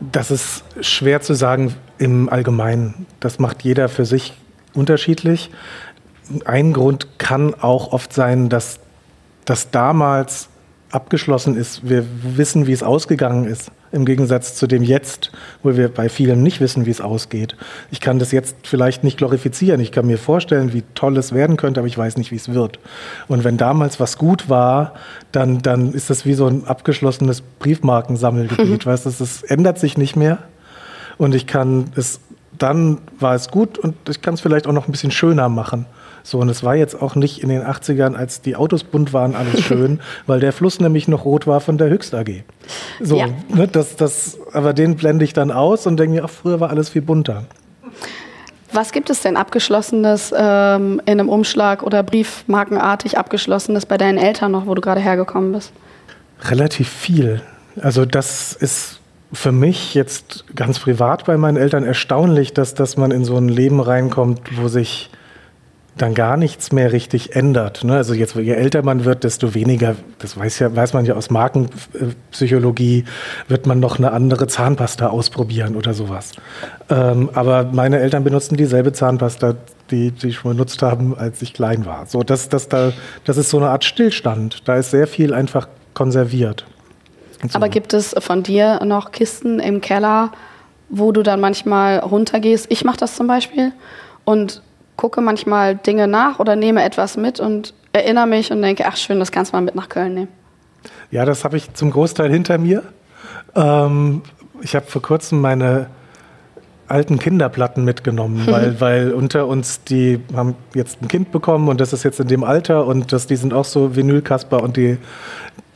Das 0.00 0.30
ist 0.30 0.64
schwer 0.80 1.20
zu 1.20 1.34
sagen 1.34 1.74
im 1.98 2.28
Allgemeinen. 2.28 3.06
Das 3.20 3.38
macht 3.38 3.62
jeder 3.62 3.88
für 3.88 4.04
sich 4.04 4.34
unterschiedlich. 4.74 5.50
Ein 6.44 6.72
Grund 6.72 7.18
kann 7.18 7.54
auch 7.54 7.92
oft 7.92 8.12
sein, 8.12 8.48
dass 8.48 8.80
das 9.44 9.70
damals 9.70 10.48
abgeschlossen 10.90 11.56
ist. 11.56 11.88
Wir 11.88 12.04
wissen, 12.22 12.66
wie 12.66 12.72
es 12.72 12.82
ausgegangen 12.82 13.46
ist. 13.46 13.72
Im 13.90 14.04
Gegensatz 14.04 14.54
zu 14.54 14.66
dem 14.66 14.82
jetzt, 14.82 15.32
wo 15.62 15.76
wir 15.76 15.88
bei 15.88 16.08
vielen 16.08 16.42
nicht 16.42 16.60
wissen, 16.60 16.84
wie 16.84 16.90
es 16.90 17.00
ausgeht. 17.00 17.56
Ich 17.90 18.00
kann 18.00 18.18
das 18.18 18.32
jetzt 18.32 18.56
vielleicht 18.64 19.02
nicht 19.02 19.16
glorifizieren. 19.18 19.80
Ich 19.80 19.92
kann 19.92 20.06
mir 20.06 20.18
vorstellen, 20.18 20.72
wie 20.72 20.82
toll 20.94 21.16
es 21.16 21.32
werden 21.32 21.56
könnte, 21.56 21.80
aber 21.80 21.86
ich 21.86 21.96
weiß 21.96 22.16
nicht, 22.18 22.30
wie 22.30 22.36
es 22.36 22.52
wird. 22.52 22.78
Und 23.28 23.44
wenn 23.44 23.56
damals 23.56 23.98
was 23.98 24.18
gut 24.18 24.48
war, 24.48 24.94
dann, 25.32 25.62
dann 25.62 25.92
ist 25.92 26.10
das 26.10 26.26
wie 26.26 26.34
so 26.34 26.46
ein 26.46 26.66
abgeschlossenes 26.66 27.40
Briefmarkensammelgebiet. 27.40 28.84
Weißt 28.86 29.06
du, 29.06 29.10
es 29.10 29.42
ändert 29.42 29.78
sich 29.78 29.96
nicht 29.96 30.16
mehr. 30.16 30.38
Und 31.16 31.34
ich 31.34 31.46
kann 31.46 31.86
es, 31.96 32.20
dann 32.56 32.98
war 33.18 33.34
es 33.34 33.48
gut 33.48 33.78
und 33.78 33.94
ich 34.08 34.20
kann 34.20 34.34
es 34.34 34.40
vielleicht 34.40 34.66
auch 34.66 34.72
noch 34.72 34.86
ein 34.86 34.92
bisschen 34.92 35.10
schöner 35.10 35.48
machen. 35.48 35.86
So, 36.22 36.38
und 36.38 36.48
es 36.48 36.62
war 36.62 36.74
jetzt 36.76 37.00
auch 37.00 37.14
nicht 37.14 37.42
in 37.42 37.48
den 37.48 37.62
80ern, 37.62 38.14
als 38.14 38.40
die 38.42 38.56
Autos 38.56 38.84
bunt 38.84 39.12
waren, 39.12 39.34
alles 39.34 39.60
schön, 39.64 40.00
weil 40.26 40.40
der 40.40 40.52
Fluss 40.52 40.80
nämlich 40.80 41.08
noch 41.08 41.24
rot 41.24 41.46
war 41.46 41.60
von 41.60 41.78
der 41.78 41.88
Höchst 41.88 42.14
AG. 42.14 42.42
So, 43.00 43.16
Ja. 43.18 43.26
ne, 43.48 43.68
das, 43.68 43.96
das, 43.96 44.38
aber 44.52 44.72
den 44.72 44.96
blende 44.96 45.24
ich 45.24 45.32
dann 45.32 45.50
aus 45.50 45.86
und 45.86 45.96
denke 45.98 46.16
mir, 46.16 46.24
ach, 46.24 46.30
früher 46.30 46.60
war 46.60 46.70
alles 46.70 46.88
viel 46.90 47.02
bunter. 47.02 47.44
Was 48.72 48.92
gibt 48.92 49.08
es 49.08 49.22
denn 49.22 49.36
abgeschlossenes 49.38 50.32
ähm, 50.36 51.00
in 51.06 51.12
einem 51.12 51.30
Umschlag 51.30 51.82
oder 51.82 52.02
briefmarkenartig 52.02 53.16
abgeschlossenes 53.16 53.86
bei 53.86 53.96
deinen 53.96 54.18
Eltern 54.18 54.52
noch, 54.52 54.66
wo 54.66 54.74
du 54.74 54.82
gerade 54.82 55.00
hergekommen 55.00 55.52
bist? 55.52 55.72
Relativ 56.42 56.88
viel. 56.88 57.40
Also 57.80 58.04
das 58.04 58.52
ist 58.52 59.00
für 59.32 59.52
mich 59.52 59.94
jetzt 59.94 60.44
ganz 60.54 60.78
privat 60.78 61.24
bei 61.24 61.36
meinen 61.38 61.56
Eltern 61.56 61.84
erstaunlich, 61.84 62.52
dass, 62.52 62.74
dass 62.74 62.96
man 62.96 63.10
in 63.10 63.24
so 63.24 63.36
ein 63.36 63.48
Leben 63.48 63.80
reinkommt, 63.80 64.40
wo 64.60 64.68
sich 64.68 65.10
dann 66.02 66.14
gar 66.14 66.36
nichts 66.36 66.72
mehr 66.72 66.92
richtig 66.92 67.36
ändert. 67.36 67.84
Ne? 67.84 67.96
Also 67.96 68.14
jetzt, 68.14 68.34
je 68.34 68.52
älter 68.52 68.82
man 68.82 69.04
wird, 69.04 69.24
desto 69.24 69.54
weniger, 69.54 69.96
das 70.18 70.36
weiß, 70.36 70.58
ja, 70.60 70.74
weiß 70.74 70.92
man 70.94 71.04
ja 71.04 71.14
aus 71.14 71.30
Markenpsychologie, 71.30 73.04
wird 73.48 73.66
man 73.66 73.80
noch 73.80 73.98
eine 73.98 74.12
andere 74.12 74.46
Zahnpasta 74.46 75.08
ausprobieren 75.08 75.76
oder 75.76 75.94
sowas. 75.94 76.32
Ähm, 76.90 77.30
aber 77.34 77.64
meine 77.64 77.98
Eltern 77.98 78.24
benutzen 78.24 78.56
dieselbe 78.56 78.92
Zahnpasta, 78.92 79.54
die 79.90 80.12
sie 80.16 80.32
schon 80.32 80.52
benutzt 80.52 80.82
haben, 80.82 81.16
als 81.16 81.42
ich 81.42 81.54
klein 81.54 81.86
war. 81.86 82.06
So, 82.06 82.22
das, 82.22 82.48
das, 82.48 82.68
da, 82.68 82.92
das 83.24 83.36
ist 83.36 83.50
so 83.50 83.58
eine 83.58 83.68
Art 83.68 83.84
Stillstand. 83.84 84.68
Da 84.68 84.76
ist 84.76 84.90
sehr 84.90 85.06
viel 85.06 85.34
einfach 85.34 85.68
konserviert. 85.94 86.64
So. 87.42 87.56
Aber 87.56 87.68
gibt 87.68 87.94
es 87.94 88.14
von 88.18 88.42
dir 88.42 88.84
noch 88.84 89.12
Kisten 89.12 89.60
im 89.60 89.80
Keller, 89.80 90.32
wo 90.88 91.12
du 91.12 91.22
dann 91.22 91.40
manchmal 91.40 91.98
runtergehst? 91.98 92.66
Ich 92.70 92.84
mache 92.84 92.96
das 92.96 93.14
zum 93.14 93.26
Beispiel 93.26 93.72
und 94.24 94.62
gucke 94.98 95.22
manchmal 95.22 95.76
Dinge 95.76 96.08
nach 96.08 96.40
oder 96.40 96.56
nehme 96.56 96.82
etwas 96.82 97.16
mit 97.16 97.40
und 97.40 97.72
erinnere 97.92 98.26
mich 98.26 98.52
und 98.52 98.60
denke, 98.60 98.84
ach 98.86 98.96
schön, 98.96 99.18
das 99.18 99.32
kannst 99.32 99.52
du 99.52 99.56
mal 99.56 99.62
mit 99.62 99.74
nach 99.74 99.88
Köln 99.88 100.12
nehmen. 100.12 100.28
Ja, 101.10 101.24
das 101.24 101.44
habe 101.44 101.56
ich 101.56 101.72
zum 101.72 101.90
Großteil 101.90 102.30
hinter 102.30 102.58
mir. 102.58 102.82
Ähm, 103.54 104.22
ich 104.60 104.74
habe 104.74 104.86
vor 104.86 105.00
kurzem 105.00 105.40
meine 105.40 105.86
alten 106.88 107.18
Kinderplatten 107.18 107.84
mitgenommen, 107.84 108.44
weil, 108.50 108.80
weil 108.80 109.12
unter 109.12 109.46
uns, 109.46 109.84
die 109.84 110.20
haben 110.34 110.56
jetzt 110.74 111.00
ein 111.00 111.08
Kind 111.08 111.30
bekommen 111.30 111.68
und 111.68 111.80
das 111.80 111.92
ist 111.92 112.02
jetzt 112.02 112.18
in 112.18 112.26
dem 112.26 112.42
Alter 112.42 112.84
und 112.84 113.12
das, 113.12 113.28
die 113.28 113.36
sind 113.36 113.54
auch 113.54 113.64
so 113.64 113.94
Vinylkasper 113.94 114.62
und 114.62 114.76
die, 114.76 114.98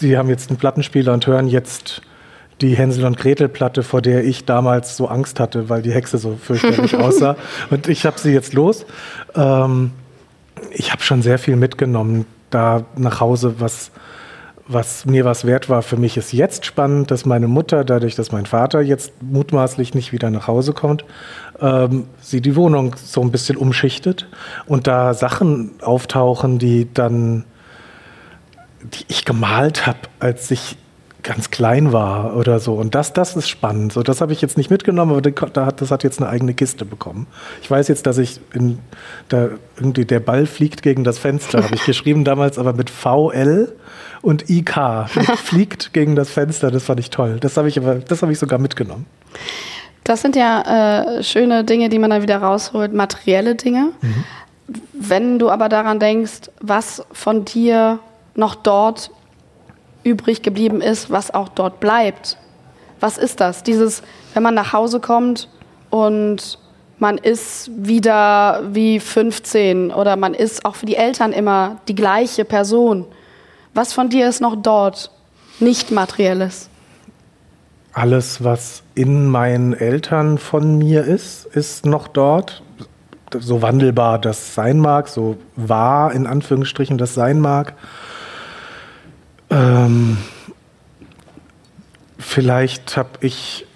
die 0.00 0.18
haben 0.18 0.28
jetzt 0.30 0.50
einen 0.50 0.58
Plattenspieler 0.58 1.12
und 1.12 1.26
hören 1.28 1.46
jetzt 1.46 2.02
die 2.62 2.76
Hänsel 2.76 3.04
und 3.04 3.18
Gretel 3.18 3.48
Platte, 3.48 3.82
vor 3.82 4.00
der 4.00 4.24
ich 4.24 4.44
damals 4.44 4.96
so 4.96 5.08
Angst 5.08 5.40
hatte, 5.40 5.68
weil 5.68 5.82
die 5.82 5.92
Hexe 5.92 6.18
so 6.18 6.36
fürchterlich 6.40 6.96
aussah. 6.98 7.36
Und 7.70 7.88
ich 7.88 8.06
habe 8.06 8.18
sie 8.18 8.32
jetzt 8.32 8.54
los. 8.54 8.86
Ähm, 9.34 9.90
ich 10.70 10.92
habe 10.92 11.02
schon 11.02 11.22
sehr 11.22 11.38
viel 11.38 11.56
mitgenommen 11.56 12.24
da 12.50 12.84
nach 12.96 13.20
Hause, 13.20 13.56
was, 13.58 13.90
was 14.66 15.06
mir 15.06 15.24
was 15.24 15.44
wert 15.46 15.68
war. 15.68 15.82
Für 15.82 15.96
mich 15.96 16.16
ist 16.16 16.32
jetzt 16.32 16.64
spannend, 16.64 17.10
dass 17.10 17.24
meine 17.24 17.48
Mutter, 17.48 17.84
dadurch, 17.84 18.14
dass 18.14 18.30
mein 18.30 18.46
Vater 18.46 18.80
jetzt 18.80 19.12
mutmaßlich 19.22 19.94
nicht 19.94 20.12
wieder 20.12 20.30
nach 20.30 20.46
Hause 20.46 20.72
kommt, 20.72 21.04
ähm, 21.60 22.04
sie 22.20 22.40
die 22.40 22.54
Wohnung 22.54 22.94
so 22.96 23.20
ein 23.22 23.32
bisschen 23.32 23.56
umschichtet 23.56 24.28
und 24.66 24.86
da 24.86 25.14
Sachen 25.14 25.72
auftauchen, 25.80 26.58
die 26.58 26.92
dann 26.92 27.44
die 28.82 29.04
ich 29.08 29.24
gemalt 29.24 29.86
habe, 29.86 29.98
als 30.18 30.50
ich 30.50 30.76
ganz 31.22 31.50
klein 31.50 31.92
war 31.92 32.36
oder 32.36 32.58
so. 32.58 32.74
Und 32.74 32.94
das, 32.94 33.12
das 33.12 33.36
ist 33.36 33.48
spannend. 33.48 33.92
So, 33.92 34.02
das 34.02 34.20
habe 34.20 34.32
ich 34.32 34.40
jetzt 34.40 34.56
nicht 34.56 34.70
mitgenommen, 34.70 35.12
aber 35.12 35.22
das 35.22 35.90
hat 35.90 36.02
jetzt 36.02 36.20
eine 36.20 36.28
eigene 36.28 36.54
Kiste 36.54 36.84
bekommen. 36.84 37.26
Ich 37.62 37.70
weiß 37.70 37.88
jetzt, 37.88 38.06
dass 38.06 38.18
ich 38.18 38.40
in, 38.54 38.78
da 39.28 39.50
irgendwie 39.76 40.04
der 40.04 40.20
Ball 40.20 40.46
fliegt 40.46 40.82
gegen 40.82 41.04
das 41.04 41.18
Fenster, 41.18 41.62
habe 41.62 41.74
ich 41.74 41.84
geschrieben 41.86 42.24
damals, 42.24 42.58
aber 42.58 42.72
mit 42.72 42.90
VL 42.90 43.72
und 44.20 44.50
IK. 44.50 44.74
fliegt 45.36 45.92
gegen 45.92 46.16
das 46.16 46.30
Fenster, 46.30 46.70
das 46.70 46.84
fand 46.84 47.00
ich 47.00 47.10
toll. 47.10 47.38
Das 47.40 47.56
habe 47.56 47.68
ich 47.68 47.78
aber, 47.78 47.96
das 47.96 48.22
habe 48.22 48.32
ich 48.32 48.38
sogar 48.38 48.58
mitgenommen. 48.58 49.06
Das 50.04 50.22
sind 50.22 50.34
ja 50.34 51.18
äh, 51.18 51.22
schöne 51.22 51.64
Dinge, 51.64 51.88
die 51.88 51.98
man 51.98 52.10
dann 52.10 52.22
wieder 52.22 52.38
rausholt, 52.38 52.92
materielle 52.92 53.54
Dinge. 53.54 53.92
Mhm. 54.00 54.24
Wenn 54.92 55.38
du 55.38 55.50
aber 55.50 55.68
daran 55.68 56.00
denkst, 56.00 56.50
was 56.60 57.04
von 57.12 57.44
dir 57.44 58.00
noch 58.34 58.54
dort 58.54 59.10
übrig 60.04 60.42
geblieben 60.42 60.80
ist, 60.80 61.10
was 61.10 61.32
auch 61.32 61.48
dort 61.48 61.80
bleibt. 61.80 62.36
Was 63.00 63.18
ist 63.18 63.40
das? 63.40 63.62
Dieses, 63.62 64.02
wenn 64.34 64.42
man 64.42 64.54
nach 64.54 64.72
Hause 64.72 65.00
kommt 65.00 65.48
und 65.90 66.58
man 66.98 67.18
ist 67.18 67.70
wieder 67.74 68.62
wie 68.72 69.00
15 69.00 69.90
oder 69.92 70.16
man 70.16 70.34
ist 70.34 70.64
auch 70.64 70.76
für 70.76 70.86
die 70.86 70.96
Eltern 70.96 71.32
immer 71.32 71.78
die 71.88 71.96
gleiche 71.96 72.44
Person. 72.44 73.06
Was 73.74 73.92
von 73.92 74.08
dir 74.08 74.28
ist 74.28 74.40
noch 74.40 74.54
dort? 74.54 75.10
Nicht 75.58 75.90
materielles. 75.90 76.68
Alles, 77.92 78.44
was 78.44 78.82
in 78.94 79.28
meinen 79.28 79.74
Eltern 79.74 80.38
von 80.38 80.78
mir 80.78 81.04
ist, 81.04 81.44
ist 81.44 81.84
noch 81.84 82.08
dort. 82.08 82.62
So 83.38 83.62
wandelbar 83.62 84.18
das 84.18 84.54
sein 84.54 84.78
mag, 84.78 85.08
so 85.08 85.36
wahr 85.56 86.12
in 86.12 86.26
Anführungsstrichen 86.26 86.98
das 86.98 87.14
sein 87.14 87.40
mag. 87.40 87.74
Ähm, 89.52 90.16
vielleicht 92.18 92.96
habe 92.96 93.10
ich, 93.20 93.66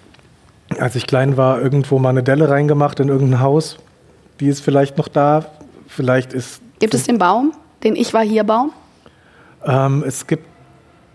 als 0.79 0.95
ich 0.95 1.05
klein 1.05 1.37
war, 1.37 1.61
irgendwo 1.61 1.99
mal 1.99 2.09
eine 2.09 2.23
Delle 2.23 2.49
reingemacht 2.49 2.99
in 2.99 3.09
irgendein 3.09 3.41
Haus. 3.41 3.77
Die 4.39 4.47
ist 4.47 4.61
vielleicht 4.61 4.97
noch 4.97 5.07
da. 5.07 5.45
Vielleicht 5.87 6.33
ist. 6.33 6.61
Gibt 6.79 6.93
es 6.93 7.03
den 7.03 7.19
Baum, 7.19 7.53
den 7.83 7.95
Ich 7.95 8.13
war 8.13 8.23
hier 8.23 8.43
Baum? 8.43 8.71
Ähm, 9.63 10.03
es 10.05 10.25
gibt 10.25 10.45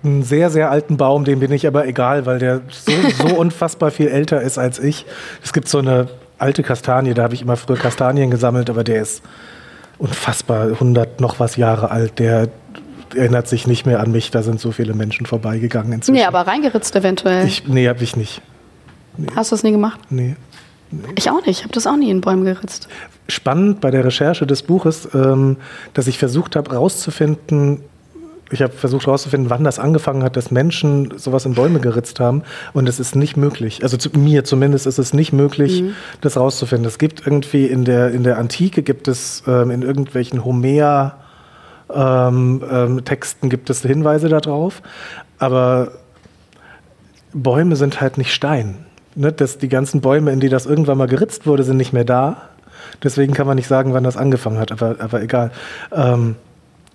einen 0.04 0.23
sehr, 0.23 0.50
sehr 0.50 0.71
alten 0.71 0.97
Baum, 0.97 1.25
dem 1.25 1.40
bin 1.40 1.52
ich 1.52 1.66
aber 1.66 1.87
egal, 1.87 2.26
weil 2.26 2.38
der 2.38 2.62
so, 2.71 2.92
so 3.11 3.35
unfassbar 3.38 3.90
viel 3.90 4.09
älter 4.09 4.40
ist 4.40 4.59
als 4.59 4.78
ich. 4.78 5.07
Es 5.42 5.52
gibt 5.52 5.69
so 5.69 5.78
eine 5.78 6.09
alte 6.38 6.62
Kastanie, 6.62 7.14
da 7.14 7.23
habe 7.23 7.35
ich 7.35 7.42
immer 7.42 7.57
früher 7.57 7.76
Kastanien 7.76 8.31
gesammelt, 8.31 8.69
aber 8.69 8.83
der 8.83 9.02
ist 9.02 9.23
unfassbar 9.99 10.66
100 10.66 11.21
noch 11.21 11.38
was 11.38 11.57
Jahre 11.57 11.90
alt. 11.90 12.19
Der, 12.19 12.49
erinnert 13.14 13.49
sich 13.49 13.66
nicht 13.66 13.87
mehr 13.87 14.00
an 14.00 14.12
mich, 14.12 14.31
da 14.31 14.42
sind 14.42 14.61
so 14.61 14.73
viele 14.73 14.95
Menschen 14.95 15.26
vorbeigegangen 15.26 15.92
inzwischen. 15.92 16.16
Nee, 16.16 16.25
aber 16.25 16.47
reingeritzt 16.47 16.95
eventuell. 16.97 17.47
Ich, 17.47 17.66
nee, 17.66 17.88
habe 17.88 18.02
ich 18.02 18.16
nicht. 18.16 18.42
Nee. 19.16 19.28
Hast 19.35 19.50
du 19.50 19.54
das 19.57 19.62
nie 19.62 19.73
gemacht? 19.73 20.00
Nee. 20.11 20.37
nee. 20.90 21.00
Ich 21.16 21.31
auch 21.31 21.45
nicht, 21.45 21.59
ich 21.59 21.62
habe 21.64 21.75
das 21.75 21.87
auch 21.87 21.97
nie 21.97 22.11
in 22.11 22.21
Bäume 22.21 22.45
geritzt. 22.45 22.88
Spannend 23.28 23.81
bei 23.81 23.90
der 23.90 24.04
Recherche 24.04 24.47
des 24.47 24.62
Buches, 24.62 25.09
ähm, 25.14 25.57
dass 25.95 26.07
ich 26.07 26.19
versucht 26.19 26.57
habe 26.57 26.71
herauszufinden, 26.71 27.83
ich 28.52 28.61
habe 28.61 28.73
versucht 28.75 29.07
herauszufinden, 29.07 29.49
wann 29.49 29.64
das 29.64 29.78
angefangen 29.78 30.23
hat, 30.23 30.37
dass 30.37 30.50
Menschen 30.50 31.16
sowas 31.16 31.47
in 31.47 31.54
Bäume 31.54 31.81
geritzt 31.81 32.21
haben. 32.21 32.42
Und 32.75 32.87
es 32.87 33.00
ist 33.00 33.16
nicht 33.16 33.37
möglich. 33.37 33.83
Also 33.83 33.97
zu 33.97 34.11
mir 34.11 34.45
zumindest 34.45 34.87
ist 34.87 34.99
es 34.99 35.14
nicht 35.14 35.33
möglich, 35.33 35.83
mhm. 35.83 35.95
das 36.21 36.37
herauszufinden. 36.37 36.87
Es 36.87 36.99
gibt 36.99 37.26
irgendwie 37.26 37.64
in 37.66 37.87
der, 37.87 38.11
in 38.11 38.25
der 38.25 38.37
Antike, 38.37 38.83
gibt 38.83 39.09
es 39.09 39.42
ähm, 39.47 39.71
in 39.71 39.83
irgendwelchen 39.83 40.45
Homer- 40.45 41.16
ähm, 41.94 42.62
ähm, 42.70 43.04
Texten 43.04 43.49
gibt 43.49 43.70
es 43.70 43.82
Hinweise 43.82 44.28
darauf, 44.28 44.82
aber 45.38 45.92
Bäume 47.32 47.76
sind 47.76 48.00
halt 48.00 48.18
nicht 48.18 48.32
Stein. 48.32 48.87
Ne? 49.14 49.32
Das, 49.32 49.58
die 49.58 49.68
ganzen 49.68 50.00
Bäume, 50.00 50.32
in 50.32 50.40
die 50.40 50.49
das 50.49 50.66
irgendwann 50.66 50.99
mal 50.99 51.08
geritzt 51.08 51.46
wurde, 51.46 51.64
sind 51.64 51.76
nicht 51.76 51.92
mehr 51.92 52.04
da. 52.04 52.49
Deswegen 53.02 53.32
kann 53.32 53.46
man 53.46 53.56
nicht 53.56 53.68
sagen, 53.68 53.94
wann 53.94 54.04
das 54.04 54.16
angefangen 54.16 54.58
hat, 54.58 54.72
aber, 54.72 54.96
aber 54.99 55.22
egal. 55.22 55.50
Ähm, 55.92 56.37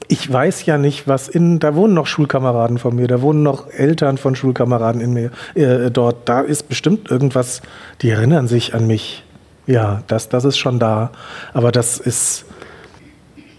ich 0.07 0.31
weiß 0.31 0.65
ja 0.65 0.77
nicht, 0.77 1.07
was 1.07 1.27
in, 1.27 1.59
da 1.59 1.75
wohnen 1.75 1.93
noch 1.93 2.07
Schulkameraden 2.07 2.77
von 2.77 2.95
mir, 2.95 3.07
da 3.07 3.21
wohnen 3.21 3.43
noch 3.43 3.69
Eltern 3.69 4.17
von 4.17 4.35
Schulkameraden 4.35 5.01
in 5.01 5.13
mir 5.13 5.31
äh, 5.55 5.91
dort. 5.91 6.29
Da 6.29 6.41
ist 6.41 6.69
bestimmt 6.69 7.11
irgendwas, 7.11 7.61
die 8.01 8.09
erinnern 8.09 8.47
sich 8.47 8.73
an 8.73 8.87
mich. 8.87 9.23
Ja, 9.65 10.03
das, 10.07 10.29
das 10.29 10.45
ist 10.45 10.57
schon 10.57 10.79
da. 10.79 11.11
Aber 11.53 11.73
das 11.73 11.99
ist, 11.99 12.45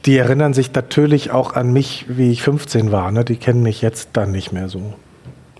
die 0.09 0.17
erinnern 0.17 0.55
sich 0.55 0.73
natürlich 0.73 1.33
auch 1.33 1.53
an 1.53 1.71
mich, 1.71 2.07
wie 2.09 2.33
ich 2.33 2.43
15 2.43 2.91
war. 2.91 3.13
Ne? 3.13 3.27
Die 3.27 3.37
kennen 3.37 3.63
mich 3.63 3.83
jetzt 3.83 4.09
dann 4.15 4.33
nicht 4.33 4.53
mehr 4.53 4.71
so. 4.71 4.95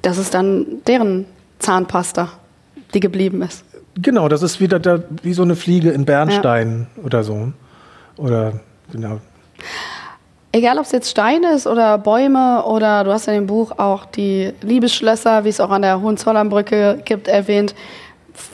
Das 0.01 0.17
ist 0.17 0.33
dann 0.33 0.65
deren 0.87 1.27
Zahnpasta, 1.59 2.31
die 2.95 3.01
geblieben 3.01 3.43
ist. 3.43 3.63
Genau, 4.01 4.27
das 4.27 4.43
ist 4.43 4.59
wieder 4.59 4.81
da, 4.81 5.01
wie 5.23 5.35
so 5.35 5.43
eine 5.43 5.55
Fliege 5.55 5.91
in 5.91 6.07
Bernstein 6.07 6.87
ja. 6.97 7.05
oder 7.05 7.25
so. 7.25 7.53
Oder 8.17 8.55
genau. 8.91 9.21
Egal, 10.53 10.79
ob 10.79 10.87
es 10.87 10.93
jetzt 10.93 11.11
Steine 11.11 11.53
ist 11.53 11.67
oder 11.67 11.99
Bäume 11.99 12.65
oder 12.65 13.05
du 13.05 13.13
hast 13.13 13.29
in 13.29 13.35
dem 13.35 13.47
Buch 13.49 13.73
auch 13.79 14.07
die 14.07 14.55
Liebesschlösser, 14.63 15.45
wie 15.45 15.51
es 15.51 15.61
auch 15.61 15.69
an 15.69 15.83
der 15.83 16.01
Hohenzollernbrücke 16.01 17.03
gibt, 17.05 17.29
erwähnt. 17.29 17.75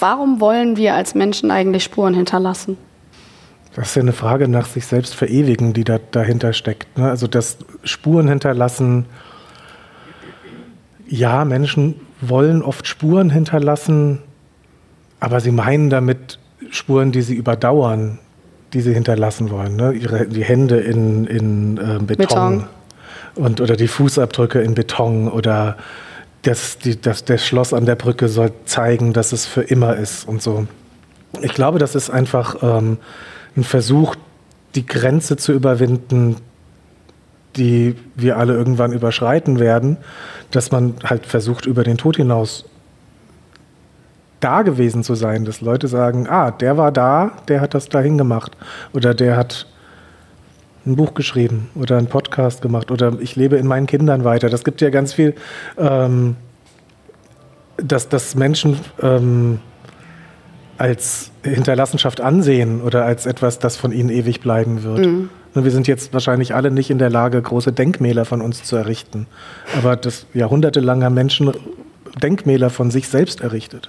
Warum 0.01 0.41
wollen 0.41 0.77
wir 0.77 0.97
als 0.97 1.15
Menschen 1.15 1.53
eigentlich 1.53 1.85
Spuren 1.85 2.15
hinterlassen? 2.15 2.79
Das 3.75 3.89
ist 3.89 3.97
ja 3.97 4.03
eine 4.03 4.13
Frage 4.13 4.47
nach 4.47 4.67
sich 4.67 4.87
selbst 4.87 5.15
verewigen, 5.15 5.73
die 5.73 5.85
da, 5.85 5.99
dahinter 6.11 6.53
steckt. 6.53 6.97
Ne? 6.97 7.11
Also 7.11 7.27
das 7.27 7.59
Spuren 7.83 8.29
hinterlassen. 8.29 9.07
Ja, 11.09 11.45
Menschen 11.45 12.01
wollen 12.21 12.63
oft 12.63 12.87
Spuren 12.87 13.31
hinterlassen, 13.31 14.23
aber 15.19 15.41
sie 15.41 15.51
meinen 15.51 15.91
damit 15.91 16.39
Spuren, 16.71 17.13
die 17.13 17.23
sie 17.23 17.35
überdauern, 17.35 18.21
die 18.73 18.81
sie 18.81 18.95
hinterlassen 18.95 19.51
wollen. 19.51 19.77
Ne? 19.77 19.93
Ihre, 19.93 20.27
die 20.27 20.45
Hände 20.45 20.79
in, 20.79 21.27
in 21.27 21.77
äh, 21.77 21.99
Beton, 21.99 22.07
Beton. 22.07 22.65
Und, 23.35 23.61
oder 23.61 23.77
die 23.77 23.89
Fußabdrücke 23.89 24.61
in 24.61 24.75
Beton 24.75 25.29
oder 25.29 25.77
das, 26.43 26.79
die, 26.79 27.01
das, 27.01 27.25
das 27.25 27.45
Schloss 27.45 27.73
an 27.73 27.87
der 27.87 27.97
Brücke 27.97 28.29
soll 28.29 28.53
zeigen, 28.67 29.13
dass 29.13 29.33
es 29.33 29.47
für 29.47 29.63
immer 29.63 29.97
ist 29.97 30.29
und 30.29 30.43
so. 30.43 30.67
Ich 31.43 31.55
glaube, 31.55 31.79
das 31.79 31.97
ist 31.97 32.11
einfach 32.11 32.57
ähm, 32.63 32.99
ein 33.57 33.65
Versuch, 33.65 34.17
die 34.75 34.87
Grenze 34.87 35.37
zu 35.37 35.53
überwinden, 35.53 36.37
die 37.57 37.95
wir 38.17 38.37
alle 38.37 38.55
irgendwann 38.55 38.93
überschreiten 38.93 39.61
werden, 39.61 39.97
dass 40.51 40.73
man 40.73 40.95
halt 41.05 41.27
versucht, 41.27 41.67
über 41.67 41.85
den 41.85 41.97
Tod 41.97 42.17
hinaus 42.17 42.65
da 44.41 44.63
gewesen 44.63 45.03
zu 45.03 45.15
sein, 45.15 45.45
dass 45.45 45.61
Leute 45.61 45.89
sagen, 45.89 46.29
ah, 46.29 46.51
der 46.51 46.77
war 46.77 46.93
da, 46.93 47.33
der 47.49 47.61
hat 47.61 47.75
das 47.75 47.89
dahin 47.89 48.19
gemacht 48.19 48.57
oder 48.93 49.15
der 49.15 49.37
hat 49.37 49.67
ein 50.85 50.97
Buch 50.97 51.15
geschrieben 51.15 51.71
oder 51.75 51.97
einen 51.97 52.09
Podcast 52.09 52.61
gemacht 52.61 52.91
oder 52.91 53.19
ich 53.21 53.37
lebe 53.37 53.57
in 53.57 53.67
meinen 53.67 53.87
Kindern 53.87 54.25
weiter. 54.25 54.51
Das 54.51 54.65
gibt 54.65 54.83
ja 54.83 54.91
ganz 54.91 55.15
viel, 55.15 55.35
ähm, 55.79 56.37
dass, 57.79 58.09
dass 58.09 58.35
Menschen 58.35 58.79
ähm, 59.01 59.61
als 60.85 61.31
Hinterlassenschaft 61.43 62.21
ansehen 62.21 62.83
oder 62.83 63.07
als 63.07 63.25
etwas, 63.25 63.59
das 63.59 63.75
von 63.75 63.91
ihnen 63.91 64.11
ewig 64.11 64.43
bleiben 64.43 64.83
wird. 64.83 65.07
Mhm. 65.07 65.31
Wir 65.55 65.71
sind 65.71 65.87
jetzt 65.87 66.13
wahrscheinlich 66.13 66.55
alle 66.55 66.71
nicht 66.71 66.91
in 66.91 66.99
der 66.99 67.09
Lage, 67.09 67.41
große 67.41 67.73
Denkmäler 67.73 68.27
von 68.27 68.43
uns 68.43 68.65
zu 68.65 68.77
errichten. 68.77 69.27
Aber 69.79 69.97
das 69.97 70.27
jahrhundertelang 70.35 71.03
haben 71.03 71.15
Menschen 71.15 71.51
Denkmäler 72.23 72.69
von 72.69 72.91
sich 72.91 73.09
selbst 73.09 73.41
errichtet. 73.41 73.89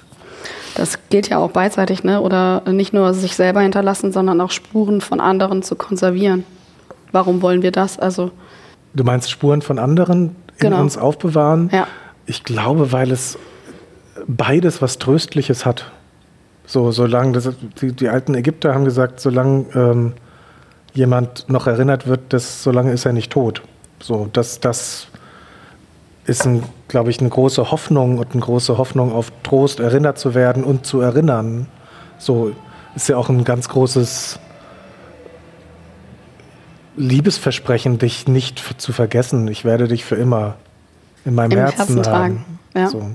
Das 0.75 0.97
gilt 1.09 1.27
ja 1.27 1.37
auch 1.37 1.51
beidseitig, 1.51 2.05
ne? 2.05 2.21
Oder 2.21 2.61
nicht 2.71 2.93
nur 2.93 3.13
sich 3.13 3.35
selber 3.35 3.59
hinterlassen, 3.59 4.13
sondern 4.13 4.39
auch 4.39 4.51
Spuren 4.51 5.01
von 5.01 5.19
anderen 5.19 5.63
zu 5.63 5.75
konservieren. 5.75 6.45
Warum 7.11 7.41
wollen 7.41 7.61
wir 7.61 7.71
das? 7.71 7.99
Also 7.99 8.31
du 8.93 9.03
meinst 9.03 9.29
Spuren 9.29 9.61
von 9.61 9.79
anderen 9.79 10.27
in 10.27 10.69
genau. 10.69 10.79
uns 10.79 10.97
aufbewahren? 10.97 11.69
Ja. 11.73 11.87
Ich 12.25 12.45
glaube, 12.45 12.93
weil 12.93 13.11
es 13.11 13.37
beides 14.27 14.81
was 14.81 14.97
Tröstliches 14.97 15.65
hat. 15.65 15.91
So, 16.65 16.91
solange 16.91 17.33
das, 17.33 17.49
die, 17.81 17.91
die 17.91 18.09
alten 18.09 18.35
Ägypter 18.35 18.73
haben 18.73 18.85
gesagt, 18.85 19.19
solange 19.19 19.65
ähm, 19.75 20.13
jemand 20.93 21.49
noch 21.49 21.67
erinnert 21.67 22.07
wird, 22.07 22.33
dass 22.33 22.63
solange 22.63 22.91
ist 22.91 23.05
er 23.05 23.13
nicht 23.13 23.31
tot. 23.31 23.61
So, 24.01 24.29
das, 24.33 24.59
das 24.59 25.07
ist, 26.25 26.47
glaube 26.87 27.11
ich, 27.11 27.19
eine 27.19 27.29
große 27.29 27.71
Hoffnung 27.71 28.17
und 28.17 28.31
eine 28.33 28.41
große 28.41 28.77
Hoffnung 28.77 29.11
auf 29.13 29.31
Trost, 29.43 29.79
erinnert 29.79 30.17
zu 30.17 30.33
werden 30.33 30.63
und 30.63 30.85
zu 30.85 31.01
erinnern. 31.01 31.67
So 32.17 32.51
ist 32.95 33.09
ja 33.09 33.17
auch 33.17 33.29
ein 33.29 33.43
ganz 33.43 33.69
großes 33.69 34.39
Liebesversprechen, 36.97 37.99
dich 37.99 38.27
nicht 38.27 38.63
zu 38.81 38.93
vergessen. 38.93 39.47
Ich 39.49 39.65
werde 39.65 39.87
dich 39.87 40.05
für 40.05 40.15
immer 40.15 40.55
in 41.25 41.35
meinem 41.35 41.51
Im 41.51 41.57
Herzen, 41.59 41.77
Herzen 41.77 42.03
tragen. 42.03 42.45
Ja. 42.73 42.87
So. 42.87 43.11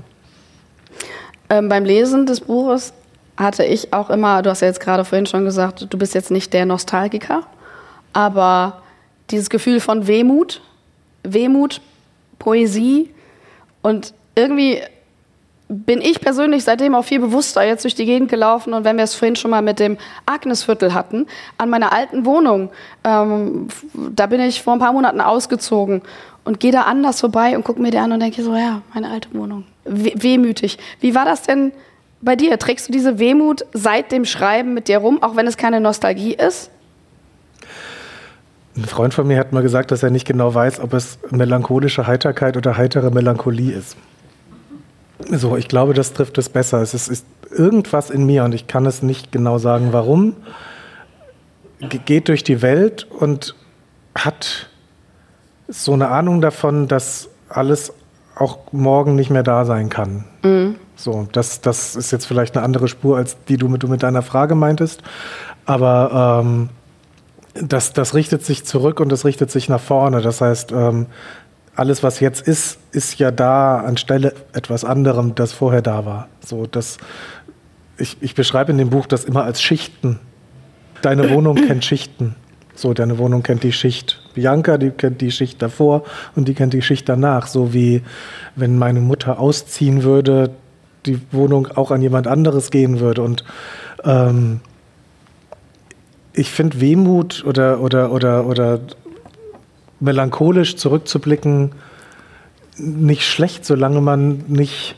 Ähm, 1.49 1.67
beim 1.67 1.83
Lesen 1.83 2.25
des 2.25 2.41
Buches 2.41 2.93
hatte 3.41 3.63
ich 3.63 3.93
auch 3.93 4.09
immer, 4.09 4.41
du 4.41 4.49
hast 4.49 4.61
ja 4.61 4.67
jetzt 4.67 4.79
gerade 4.79 5.05
vorhin 5.05 5.25
schon 5.25 5.45
gesagt, 5.45 5.87
du 5.89 5.97
bist 5.97 6.13
jetzt 6.13 6.31
nicht 6.31 6.53
der 6.53 6.65
Nostalgiker, 6.65 7.43
aber 8.13 8.81
dieses 9.29 9.49
Gefühl 9.49 9.79
von 9.79 10.07
Wehmut, 10.07 10.61
Wehmut, 11.23 11.81
Poesie 12.39 13.09
und 13.81 14.13
irgendwie 14.35 14.81
bin 15.67 16.01
ich 16.01 16.19
persönlich 16.19 16.65
seitdem 16.65 16.95
auch 16.95 17.05
viel 17.05 17.19
bewusster 17.19 17.63
jetzt 17.63 17.85
durch 17.85 17.95
die 17.95 18.05
Gegend 18.05 18.29
gelaufen 18.29 18.73
und 18.73 18.83
wenn 18.83 18.97
wir 18.97 19.05
es 19.05 19.15
vorhin 19.15 19.37
schon 19.37 19.51
mal 19.51 19.61
mit 19.61 19.79
dem 19.79 19.97
Agnesviertel 20.25 20.93
hatten, 20.93 21.27
an 21.57 21.69
meiner 21.69 21.93
alten 21.93 22.25
Wohnung, 22.25 22.71
ähm, 23.05 23.69
da 23.93 24.27
bin 24.27 24.41
ich 24.41 24.61
vor 24.61 24.73
ein 24.73 24.79
paar 24.79 24.91
Monaten 24.91 25.21
ausgezogen 25.21 26.01
und 26.43 26.59
gehe 26.59 26.73
da 26.73 26.83
anders 26.83 27.21
vorbei 27.21 27.55
und 27.55 27.63
gucke 27.63 27.81
mir 27.81 27.91
die 27.91 27.99
an 27.99 28.11
und 28.11 28.19
denke 28.19 28.43
so, 28.43 28.53
ja, 28.53 28.81
meine 28.93 29.09
alte 29.09 29.33
Wohnung, 29.33 29.65
We 29.85 30.11
wehmütig. 30.15 30.77
Wie 30.99 31.15
war 31.15 31.25
das 31.25 31.43
denn 31.43 31.71
bei 32.21 32.35
dir? 32.35 32.57
Trägst 32.59 32.87
du 32.87 32.91
diese 32.91 33.19
Wehmut 33.19 33.65
seit 33.73 34.11
dem 34.11 34.25
Schreiben 34.25 34.73
mit 34.73 34.87
dir 34.87 34.99
rum, 34.99 35.21
auch 35.21 35.35
wenn 35.35 35.47
es 35.47 35.57
keine 35.57 35.81
Nostalgie 35.81 36.33
ist? 36.33 36.71
Ein 38.75 38.85
Freund 38.85 39.13
von 39.13 39.27
mir 39.27 39.37
hat 39.37 39.51
mal 39.51 39.63
gesagt, 39.63 39.91
dass 39.91 40.01
er 40.01 40.11
nicht 40.11 40.25
genau 40.25 40.53
weiß, 40.53 40.79
ob 40.79 40.93
es 40.93 41.19
melancholische 41.29 42.07
Heiterkeit 42.07 42.55
oder 42.55 42.77
heitere 42.77 43.11
Melancholie 43.11 43.73
ist. 43.73 43.97
So, 45.29 45.57
ich 45.57 45.67
glaube, 45.67 45.93
das 45.93 46.13
trifft 46.13 46.37
es 46.37 46.49
besser. 46.49 46.81
Es 46.81 46.93
ist, 46.93 47.09
ist 47.09 47.25
irgendwas 47.49 48.09
in 48.09 48.25
mir 48.25 48.43
und 48.43 48.53
ich 48.53 48.67
kann 48.67 48.85
es 48.85 49.03
nicht 49.03 49.31
genau 49.31 49.57
sagen, 49.57 49.89
warum. 49.91 50.35
Geht 52.05 52.27
durch 52.27 52.43
die 52.43 52.61
Welt 52.61 53.07
und 53.09 53.55
hat 54.15 54.69
so 55.67 55.93
eine 55.93 56.09
Ahnung 56.09 56.41
davon, 56.41 56.87
dass 56.87 57.29
alles 57.49 57.93
auch 58.35 58.71
morgen 58.71 59.15
nicht 59.15 59.29
mehr 59.29 59.43
da 59.43 59.65
sein 59.65 59.89
kann. 59.89 60.25
Mhm. 60.43 60.75
So, 61.01 61.27
das, 61.31 61.61
das 61.61 61.95
ist 61.95 62.11
jetzt 62.11 62.25
vielleicht 62.25 62.55
eine 62.55 62.63
andere 62.63 62.87
Spur, 62.87 63.17
als 63.17 63.35
die 63.47 63.57
du 63.57 63.67
mit, 63.67 63.81
du 63.81 63.87
mit 63.87 64.03
deiner 64.03 64.21
Frage 64.21 64.53
meintest. 64.53 65.01
Aber 65.65 66.43
ähm, 66.45 66.69
das, 67.55 67.93
das 67.93 68.13
richtet 68.13 68.45
sich 68.45 68.65
zurück 68.65 68.99
und 68.99 69.11
das 69.11 69.25
richtet 69.25 69.49
sich 69.49 69.67
nach 69.67 69.79
vorne. 69.79 70.21
Das 70.21 70.41
heißt, 70.41 70.71
ähm, 70.71 71.07
alles, 71.75 72.03
was 72.03 72.19
jetzt 72.19 72.47
ist, 72.47 72.77
ist 72.91 73.17
ja 73.17 73.31
da 73.31 73.79
anstelle 73.79 74.35
etwas 74.53 74.85
anderem, 74.85 75.33
das 75.33 75.53
vorher 75.53 75.81
da 75.81 76.05
war. 76.05 76.27
So, 76.45 76.67
das, 76.67 76.97
ich, 77.97 78.17
ich 78.21 78.35
beschreibe 78.35 78.71
in 78.71 78.77
dem 78.77 78.91
Buch 78.91 79.07
das 79.07 79.25
immer 79.25 79.43
als 79.43 79.59
Schichten. 79.59 80.19
Deine 81.01 81.31
Wohnung 81.31 81.55
kennt 81.67 81.83
Schichten. 81.83 82.35
So, 82.75 82.93
deine 82.93 83.17
Wohnung 83.17 83.41
kennt 83.41 83.63
die 83.63 83.73
Schicht 83.73 84.21
Bianca, 84.33 84.77
die 84.77 84.91
kennt 84.91 85.21
die 85.21 85.31
Schicht 85.31 85.61
davor 85.61 86.03
und 86.35 86.47
die 86.47 86.53
kennt 86.53 86.73
die 86.73 86.81
Schicht 86.81 87.09
danach. 87.09 87.47
So 87.47 87.73
wie 87.73 88.01
wenn 88.55 88.77
meine 88.77 89.01
Mutter 89.01 89.39
ausziehen 89.39 90.03
würde, 90.03 90.51
die 91.05 91.19
Wohnung 91.31 91.67
auch 91.75 91.91
an 91.91 92.01
jemand 92.01 92.27
anderes 92.27 92.71
gehen 92.71 92.99
würde. 92.99 93.21
Und 93.21 93.43
ähm, 94.03 94.61
ich 96.33 96.49
finde 96.49 96.79
Wehmut 96.79 97.43
oder, 97.45 97.81
oder, 97.81 98.11
oder, 98.11 98.45
oder 98.45 98.79
melancholisch 99.99 100.77
zurückzublicken 100.77 101.71
nicht 102.77 103.23
schlecht, 103.23 103.65
solange 103.65 104.01
man 104.01 104.45
nicht 104.47 104.95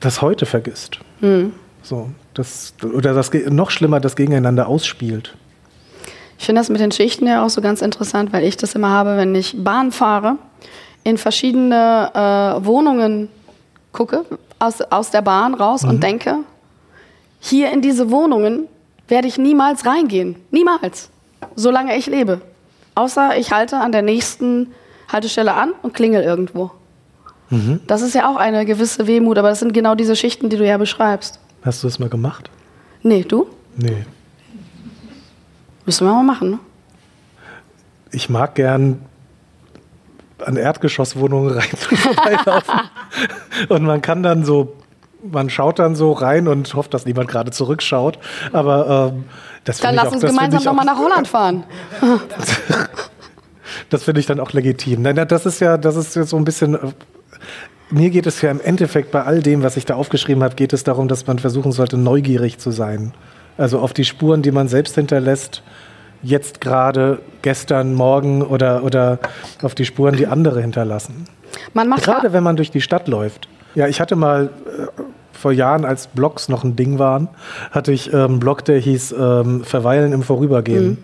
das 0.00 0.22
heute 0.22 0.46
vergisst. 0.46 0.98
Mhm. 1.20 1.52
So, 1.82 2.10
das, 2.34 2.74
oder 2.82 3.14
das 3.14 3.30
noch 3.48 3.70
schlimmer, 3.70 4.00
das 4.00 4.16
gegeneinander 4.16 4.68
ausspielt. 4.68 5.36
Ich 6.38 6.46
finde 6.46 6.60
das 6.60 6.70
mit 6.70 6.80
den 6.80 6.92
Schichten 6.92 7.26
ja 7.26 7.44
auch 7.44 7.50
so 7.50 7.60
ganz 7.60 7.82
interessant, 7.82 8.32
weil 8.32 8.44
ich 8.44 8.56
das 8.56 8.74
immer 8.74 8.88
habe, 8.88 9.16
wenn 9.16 9.34
ich 9.34 9.62
Bahn 9.62 9.92
fahre, 9.92 10.36
in 11.04 11.18
verschiedene 11.18 12.10
äh, 12.14 12.64
Wohnungen 12.64 13.28
gucke, 13.92 14.24
aus, 14.58 14.80
aus 14.82 15.10
der 15.10 15.22
Bahn 15.22 15.54
raus 15.54 15.82
mhm. 15.82 15.90
und 15.90 16.02
denke, 16.02 16.38
hier 17.40 17.70
in 17.72 17.82
diese 17.82 18.10
Wohnungen 18.10 18.68
werde 19.08 19.28
ich 19.28 19.38
niemals 19.38 19.86
reingehen. 19.86 20.36
Niemals. 20.50 21.10
Solange 21.56 21.96
ich 21.96 22.06
lebe. 22.06 22.40
Außer 22.94 23.36
ich 23.38 23.52
halte 23.52 23.78
an 23.78 23.92
der 23.92 24.02
nächsten 24.02 24.72
Haltestelle 25.08 25.54
an 25.54 25.72
und 25.82 25.94
klingel 25.94 26.22
irgendwo. 26.22 26.70
Mhm. 27.48 27.80
Das 27.86 28.02
ist 28.02 28.14
ja 28.14 28.30
auch 28.30 28.36
eine 28.36 28.64
gewisse 28.64 29.06
Wehmut, 29.06 29.38
aber 29.38 29.48
das 29.48 29.58
sind 29.58 29.72
genau 29.72 29.94
diese 29.94 30.14
Schichten, 30.14 30.48
die 30.48 30.56
du 30.56 30.66
ja 30.66 30.76
beschreibst. 30.76 31.40
Hast 31.62 31.82
du 31.82 31.88
das 31.88 31.98
mal 31.98 32.08
gemacht? 32.08 32.50
Nee, 33.02 33.24
du? 33.24 33.48
Nee. 33.76 34.04
Müssen 35.86 36.06
wir 36.06 36.14
mal 36.14 36.22
machen, 36.22 36.50
ne? 36.50 36.58
Ich 38.12 38.28
mag 38.28 38.54
gern 38.54 39.00
an 40.46 40.56
Erdgeschosswohnungen 40.56 41.54
rein 41.58 41.68
vorbeilaufen. 41.76 42.80
und 43.68 43.82
man 43.82 44.02
kann 44.02 44.22
dann 44.22 44.44
so, 44.44 44.76
man 45.22 45.50
schaut 45.50 45.78
dann 45.78 45.94
so 45.94 46.12
rein 46.12 46.48
und 46.48 46.72
hofft, 46.74 46.94
dass 46.94 47.06
niemand 47.06 47.28
gerade 47.28 47.50
zurückschaut. 47.50 48.18
Aber 48.52 49.12
ähm, 49.12 49.24
das 49.64 49.78
Dann 49.78 49.94
lass 49.94 50.12
uns 50.12 50.22
gemeinsam 50.22 50.62
nochmal 50.64 50.86
nach 50.86 50.98
Holland 50.98 51.28
fahren. 51.28 51.64
das 53.90 54.04
finde 54.04 54.20
ich 54.20 54.26
dann 54.26 54.40
auch 54.40 54.52
legitim. 54.52 55.02
Nein, 55.02 55.16
das 55.28 55.46
ist 55.46 55.60
ja, 55.60 55.76
das 55.76 55.96
ist 55.96 56.16
ja 56.16 56.24
so 56.24 56.36
ein 56.36 56.44
bisschen. 56.44 56.74
Äh, 56.74 56.92
mir 57.90 58.10
geht 58.10 58.26
es 58.26 58.40
ja 58.40 58.50
im 58.50 58.60
Endeffekt 58.60 59.10
bei 59.10 59.24
all 59.24 59.42
dem, 59.42 59.62
was 59.64 59.76
ich 59.76 59.84
da 59.84 59.96
aufgeschrieben 59.96 60.44
habe, 60.44 60.54
geht 60.54 60.72
es 60.72 60.84
darum, 60.84 61.08
dass 61.08 61.26
man 61.26 61.40
versuchen 61.40 61.72
sollte, 61.72 61.96
neugierig 61.96 62.58
zu 62.58 62.70
sein. 62.70 63.12
Also 63.58 63.80
auf 63.80 63.92
die 63.92 64.04
Spuren, 64.04 64.42
die 64.42 64.52
man 64.52 64.68
selbst 64.68 64.94
hinterlässt, 64.94 65.62
jetzt 66.22 66.60
gerade, 66.60 67.20
gestern, 67.42 67.94
morgen 67.94 68.42
oder, 68.42 68.84
oder 68.84 69.18
auf 69.62 69.74
die 69.74 69.84
Spuren, 69.84 70.16
die 70.16 70.26
andere 70.26 70.60
hinterlassen. 70.60 71.24
Man 71.74 71.88
macht 71.88 72.04
gerade 72.04 72.32
wenn 72.32 72.42
man 72.42 72.56
durch 72.56 72.70
die 72.70 72.80
Stadt 72.80 73.08
läuft. 73.08 73.48
Ja, 73.74 73.86
ich 73.86 74.00
hatte 74.00 74.16
mal 74.16 74.50
äh, 74.66 75.02
vor 75.32 75.52
Jahren, 75.52 75.84
als 75.84 76.08
Blogs 76.08 76.48
noch 76.48 76.64
ein 76.64 76.76
Ding 76.76 76.98
waren, 76.98 77.28
hatte 77.70 77.92
ich 77.92 78.12
ähm, 78.12 78.18
einen 78.18 78.40
Blog, 78.40 78.64
der 78.64 78.78
hieß 78.78 79.12
ähm, 79.12 79.64
Verweilen 79.64 80.12
im 80.12 80.22
Vorübergehen. 80.22 80.88
Mhm. 80.88 80.98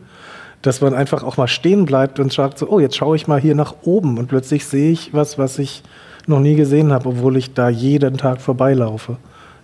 Dass 0.62 0.80
man 0.80 0.94
einfach 0.94 1.22
auch 1.22 1.36
mal 1.36 1.46
stehen 1.46 1.84
bleibt 1.84 2.18
und 2.18 2.32
sagt 2.32 2.58
so, 2.58 2.68
oh, 2.68 2.80
jetzt 2.80 2.96
schaue 2.96 3.14
ich 3.14 3.28
mal 3.28 3.40
hier 3.40 3.54
nach 3.54 3.74
oben 3.82 4.18
und 4.18 4.26
plötzlich 4.26 4.66
sehe 4.66 4.90
ich 4.90 5.14
was, 5.14 5.38
was 5.38 5.58
ich 5.58 5.82
noch 6.26 6.40
nie 6.40 6.56
gesehen 6.56 6.92
habe, 6.92 7.10
obwohl 7.10 7.36
ich 7.36 7.54
da 7.54 7.68
jeden 7.68 8.16
Tag 8.16 8.40
vorbeilaufe. 8.40 9.16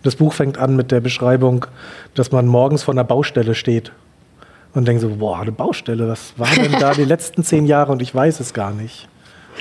Das 0.04 0.16
Buch 0.16 0.32
fängt 0.32 0.58
an 0.58 0.76
mit 0.76 0.92
der 0.92 1.00
Beschreibung, 1.00 1.66
dass 2.14 2.30
man 2.30 2.46
morgens 2.46 2.84
vor 2.84 2.94
einer 2.94 3.04
Baustelle 3.04 3.54
steht 3.54 3.92
und 4.74 4.88
denkt 4.88 5.02
so, 5.02 5.08
boah, 5.08 5.40
eine 5.40 5.52
Baustelle, 5.52 6.08
was 6.08 6.32
war 6.36 6.48
denn 6.48 6.72
da 6.78 6.92
die 6.94 7.04
letzten 7.04 7.44
zehn 7.44 7.66
Jahre 7.66 7.92
und 7.92 8.02
ich 8.02 8.14
weiß 8.14 8.40
es 8.40 8.54
gar 8.54 8.72
nicht. 8.72 9.08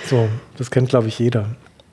So, 0.05 0.29
das 0.57 0.71
kennt, 0.71 0.89
glaube 0.89 1.07
ich, 1.07 1.19
jeder. 1.19 1.45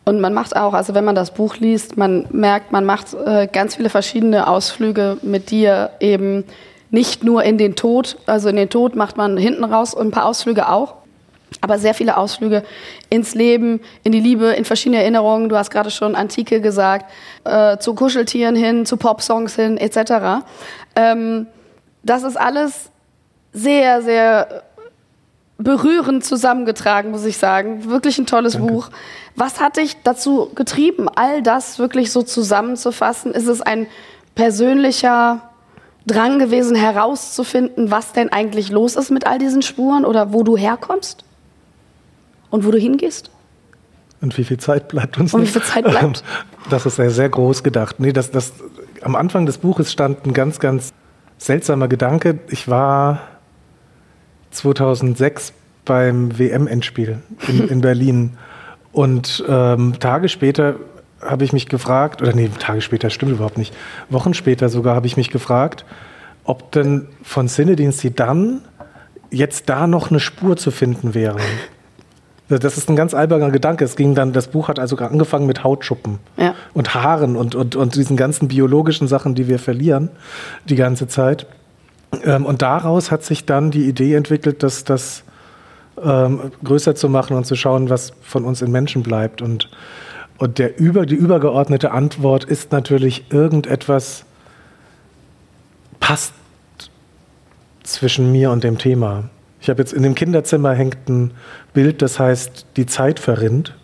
Und 0.05 0.21
man 0.21 0.33
macht 0.33 0.57
auch, 0.57 0.73
also 0.73 0.95
wenn 0.95 1.05
man 1.05 1.15
das 1.15 1.35
Buch 1.35 1.57
liest, 1.57 1.97
man 1.99 2.27
merkt, 2.31 2.73
man 2.73 2.85
macht 2.85 3.13
äh, 3.15 3.47
ganz 3.47 3.77
viele 3.77 3.91
verschiedene 3.91 4.47
Ausflüge 4.47 5.19
mit 5.23 5.51
dir 5.51 5.91
eben 6.01 6.45
nicht 6.91 7.25
nur 7.25 7.43
in 7.45 7.59
den 7.59 7.77
Tod, 7.77 8.17
also 8.25 8.49
in 8.49 8.57
den 8.57 8.71
Tod 8.71 8.97
macht 8.97 9.19
man 9.19 9.37
hinten 9.37 9.65
raus 9.65 9.93
und 9.93 10.09
ein 10.09 10.11
paar 10.11 10.25
Ausflüge 10.25 10.71
auch, 10.71 10.95
aber 11.61 11.79
sehr 11.79 11.93
viele 11.93 12.17
Ausflüge 12.17 12.63
ins 13.11 13.35
Leben, 13.35 13.81
in 14.03 14.13
die 14.13 14.21
Liebe, 14.21 14.47
in 14.47 14.65
verschiedene 14.65 15.03
Erinnerungen. 15.03 15.51
Du 15.51 15.57
hast 15.57 15.71
gerade 15.71 15.91
schon 15.91 16.15
Antike 16.15 16.63
gesagt, 16.63 17.11
äh, 17.45 17.77
zu 17.79 17.95
Kuscheltieren 17.95 18.57
hin, 18.57 18.87
zu 18.87 18.97
Popsongs 18.97 19.57
hin, 19.57 19.77
etc. 19.77 20.47
Ähm, 20.97 21.47
das 22.03 22.23
ist 22.23 22.37
alles 22.37 22.91
sehr, 23.53 24.03
sehr 24.03 24.63
berührend 25.59 26.25
zusammengetragen, 26.25 27.11
muss 27.11 27.25
ich 27.25 27.37
sagen. 27.37 27.91
Wirklich 27.91 28.19
ein 28.19 28.27
tolles 28.27 28.57
Buch. 28.57 28.91
Was 29.35 29.61
hat 29.61 29.77
dich 29.77 29.97
dazu 30.05 30.51
getrieben, 30.55 31.09
all 31.15 31.43
das 31.43 31.79
wirklich 31.79 32.13
so 32.13 32.23
zusammenzufassen? 32.23 33.33
Ist 33.33 33.49
es 33.49 33.61
ein 33.61 33.87
persönlicher 34.35 35.43
Drang 36.07 36.39
gewesen, 36.39 36.77
herauszufinden, 36.77 37.91
was 37.91 38.13
denn 38.13 38.31
eigentlich 38.31 38.71
los 38.71 38.97
ist 38.97 39.11
mit 39.11 39.27
all 39.27 39.39
diesen 39.39 39.63
Spuren 39.63 40.05
oder 40.05 40.33
wo 40.33 40.43
du 40.43 40.57
herkommst 40.57 41.25
und 42.51 42.65
wo 42.65 42.71
du 42.71 42.79
hingehst? 42.79 43.31
Und 44.21 44.37
wie 44.39 44.45
viel 44.45 44.59
Zeit 44.59 44.89
bleibt 44.89 45.19
uns 45.19 45.35
Und 45.35 45.43
wie 45.43 45.47
noch? 45.47 45.53
viel 45.53 45.63
Zeit 45.63 45.85
bleibt? 45.85 46.25
Das 46.71 46.85
ist 46.85 46.97
sehr, 46.97 47.11
sehr 47.11 47.31
groß 47.31 47.63
gedacht. 47.63 47.99
Nee, 47.99 48.13
das, 48.13 48.31
das, 48.31 48.53
am 49.01 49.17
Anfang 49.17 49.47
des 49.47 49.57
Buches 49.57 49.91
stand 49.91 50.27
ein 50.27 50.35
ganz, 50.35 50.61
ganz 50.61 50.93
seltsamer 51.39 51.89
Gedanke. 51.89 52.41
Ich 52.51 52.69
war 52.69 53.21
2006 54.51 55.53
beim 55.85 56.39
WM-Endspiel 56.39 57.19
in, 57.49 57.69
in 57.69 57.81
Berlin. 57.81 58.33
Und 58.93 59.45
ähm, 59.49 59.95
Tage 60.01 60.29
später 60.29 60.77
habe 61.21 61.45
ich 61.45 61.53
mich 61.53 61.69
gefragt, 61.69 62.23
oder 62.23 62.35
nee, 62.35 62.51
Tage 62.59 62.81
später 62.81 63.11
stimmt 63.11 63.33
überhaupt 63.33 63.59
nicht, 63.59 63.75
Wochen 64.09 64.35
später 64.35 64.69
sogar 64.69 64.95
habe 64.95 65.07
ich 65.07 65.17
mich 65.17 65.31
gefragt, 65.31 65.85
ob 66.45 66.73
denn 66.73 67.09
von 67.23 67.49
Zinedine 67.49 67.93
Zidane 67.93 68.61
jetzt 69.31 69.69
da 69.69 69.87
noch 69.87 70.11
eine 70.11 70.21
Spur 70.21 70.57
zu 70.57 70.71
finden 70.71 71.15
wäre. 71.15 71.39
Das 72.49 72.79
ist 72.79 72.89
ein 72.89 72.97
ganz 72.97 73.13
alberner 73.13 73.51
Gedanke. 73.51 73.85
Es 73.85 73.95
ging 73.95 74.15
dann, 74.15 74.33
das 74.33 74.49
Buch 74.49 74.69
hat 74.69 74.79
also 74.79 74.97
angefangen 74.97 75.47
mit 75.47 75.65
Hautschuppen 75.65 76.19
Ja. 76.39 76.55
und 76.73 76.95
Haaren 76.95 77.37
und, 77.37 77.55
und, 77.55 77.77
und 77.77 77.95
diesen 77.95 78.17
ganzen 78.17 78.49
biologischen 78.49 79.07
Sachen, 79.07 79.35
die 79.35 79.49
wir 79.49 79.59
verlieren 79.59 80.09
die 80.67 80.77
ganze 80.77 81.09
Zeit. 81.09 81.47
Ähm, 82.25 82.47
und 82.47 82.63
daraus 82.63 83.11
hat 83.11 83.25
sich 83.25 83.45
dann 83.45 83.71
die 83.71 83.89
Idee 83.89 84.15
entwickelt, 84.15 84.63
dass 84.63 84.85
das 84.85 85.25
ähm, 86.03 86.53
größer 86.63 86.95
zu 86.95 87.09
machen 87.09 87.37
und 87.37 87.45
zu 87.45 87.57
schauen, 87.57 87.91
was 87.91 88.13
von 88.23 88.45
uns 88.45 88.63
in 88.63 88.71
Menschen 88.71 89.03
bleibt. 89.03 89.43
Und, 89.43 89.69
und 90.39 90.59
der 90.59 90.79
über, 90.79 91.07
die 91.07 91.15
übergeordnete 91.15 91.91
Antwort 91.91 92.45
ist 92.45 92.73
natürlich 92.73 93.31
irgendetwas 93.31 94.25
passt 96.01 96.33
zwischen 97.83 98.31
mir 98.33 98.51
und 98.51 98.65
dem 98.65 98.79
Thema. 98.79 99.25
Ich 99.61 99.69
habe 99.69 99.81
jetzt 99.81 99.93
in 99.93 100.03
dem 100.03 100.15
Kinderzimmer 100.15 100.73
hängt 100.75 101.09
ein 101.09 101.33
Bild, 101.73 102.01
das 102.03 102.19
heißt 102.19 102.67
Die 102.77 102.87
Zeit 102.87 103.19
verrinnt. 103.19 103.75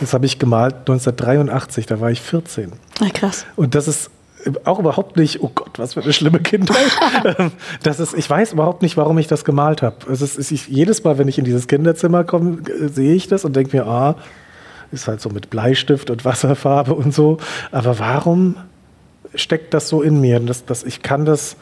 Das 0.00 0.14
habe 0.14 0.26
ich 0.26 0.38
gemalt 0.38 0.74
1983, 0.74 1.86
da 1.86 2.00
war 2.00 2.10
ich 2.10 2.22
14. 2.22 2.72
Ja, 3.00 3.10
krass. 3.10 3.46
Und 3.56 3.74
das 3.74 3.88
ist 3.88 4.10
auch 4.64 4.78
überhaupt 4.78 5.16
nicht, 5.16 5.42
oh 5.42 5.50
Gott, 5.54 5.78
was 5.78 5.94
für 5.94 6.02
eine 6.02 6.12
schlimme 6.12 6.40
Kindheit. 6.40 6.78
Ähm, 7.38 7.52
das 7.82 8.00
ist, 8.00 8.14
ich 8.14 8.28
weiß 8.28 8.52
überhaupt 8.52 8.82
nicht, 8.82 8.96
warum 8.96 9.18
ich 9.18 9.26
das 9.26 9.44
gemalt 9.44 9.82
habe. 9.82 9.96
Es 10.10 10.22
ist, 10.22 10.38
ist, 10.38 10.68
jedes 10.68 11.02
Mal, 11.04 11.18
wenn 11.18 11.26
ich 11.26 11.38
in 11.38 11.44
dieses 11.44 11.66
Kinderzimmer 11.66 12.22
komme, 12.22 12.58
äh, 12.68 12.88
sehe 12.88 13.14
ich 13.14 13.26
das 13.26 13.44
und 13.44 13.56
denke 13.56 13.76
mir, 13.76 13.86
ah, 13.86 14.14
ist 14.92 15.08
halt 15.08 15.20
so 15.20 15.28
mit 15.30 15.50
Bleistift 15.50 16.10
und 16.10 16.24
Wasserfarbe 16.24 16.94
und 16.94 17.12
so. 17.12 17.38
Aber 17.72 17.98
warum 17.98 18.56
steckt 19.34 19.74
das 19.74 19.88
so 19.88 20.02
in 20.02 20.20
mir? 20.20 20.38
Das, 20.40 20.64
das, 20.64 20.84
ich 20.84 21.02
kann 21.02 21.24
das, 21.24 21.56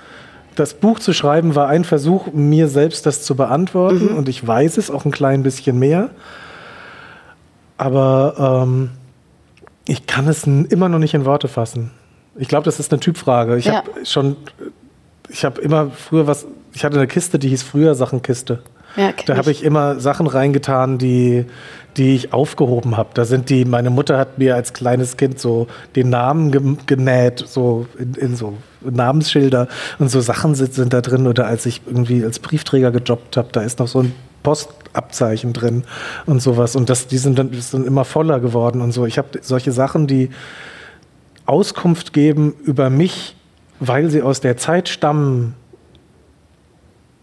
das 0.55 0.75
Buch 0.75 0.99
zu 0.99 1.13
schreiben 1.13 1.55
war 1.55 1.69
ein 1.69 1.85
Versuch, 1.85 2.33
mir 2.33 2.69
selbst 2.69 3.07
das 3.07 3.23
zu 3.23 3.35
beantworten 3.35 4.09
und 4.09 4.29
ich 4.29 4.47
weiß 4.47 4.77
es 4.79 4.91
auch 4.91 5.05
ein 5.05 5.11
klein 5.11 5.43
bisschen 5.43 5.79
mehr. 5.79 6.11
Aber 7.79 8.63
ähm, 8.65 8.91
ich 9.87 10.07
kann 10.07 10.29
es 10.29 10.47
immer 10.47 10.89
noch 10.89 10.99
nicht 10.99 11.15
in 11.15 11.25
Worte 11.25 11.49
fassen. 11.49 11.91
Ich 12.39 12.49
glaube, 12.49 12.65
das 12.65 12.79
ist 12.81 12.93
eine 12.93 13.01
Typfrage. 13.01 13.57
Ich 13.57 13.67
Ja. 13.67 13.77
habe 13.77 13.91
schon, 14.05 14.37
ich 15.29 15.45
habe 15.45 15.61
immer 15.61 15.91
früher 15.91 16.27
was, 16.27 16.47
ich 16.73 16.85
hatte 16.85 16.97
eine 16.97 17.07
Kiste, 17.07 17.39
die 17.39 17.49
hieß 17.49 17.63
früher 17.63 17.95
Sachenkiste. 17.95 18.61
Ja, 18.97 19.11
Da 19.27 19.37
habe 19.37 19.51
ich 19.51 19.63
immer 19.63 20.01
Sachen 20.01 20.27
reingetan, 20.27 20.97
die, 20.97 21.45
die 21.99 22.15
ich 22.15 22.33
aufgehoben 22.33 22.97
habe. 22.97 23.11
Da 23.13 23.27
sind 23.27 23.51
die, 23.51 23.67
meine 23.67 23.91
Mutter 23.91 24.17
hat 24.17 24.39
mir 24.39 24.55
als 24.55 24.73
kleines 24.73 25.19
Kind 25.19 25.39
so 25.39 25.67
den 25.97 26.09
Namen 26.09 26.79
genäht, 26.87 27.45
so 27.47 27.87
in, 27.99 28.15
in 28.15 28.37
so 28.37 28.55
Namensschilder 28.81 29.69
und 29.99 30.11
so 30.11 30.21
Sachen 30.21 30.55
sind, 30.55 30.73
sind 30.73 30.95
da 30.95 31.03
drin. 31.03 31.27
Oder 31.27 31.47
als 31.47 31.67
ich 31.67 31.83
irgendwie 31.87 32.25
als 32.25 32.39
Briefträger 32.39 32.91
gejobbt 32.91 33.37
habe, 33.37 33.49
da 33.53 33.61
ist 33.61 33.81
noch 33.81 33.89
so 33.89 34.01
ein 34.01 34.13
Postabzeichen 34.43 35.53
drin 35.53 35.85
und 36.25 36.41
sowas. 36.41 36.75
Und 36.75 36.89
das, 36.89 37.07
die 37.07 37.19
sind 37.19 37.39
dann 37.39 37.53
sind 37.53 37.87
immer 37.87 38.05
voller 38.07 38.41
geworden 38.41 38.81
und 38.81 38.93
so. 38.93 39.05
Ich 39.05 39.19
habe 39.19 39.29
solche 39.43 39.73
Sachen, 39.73 40.07
die 40.07 40.31
Auskunft 41.47 42.13
geben 42.13 42.55
über 42.65 42.91
mich, 42.91 43.37
weil 43.81 44.11
sie 44.11 44.23
aus 44.23 44.41
der 44.41 44.57
Zeit 44.57 44.89
stammen, 44.89 45.55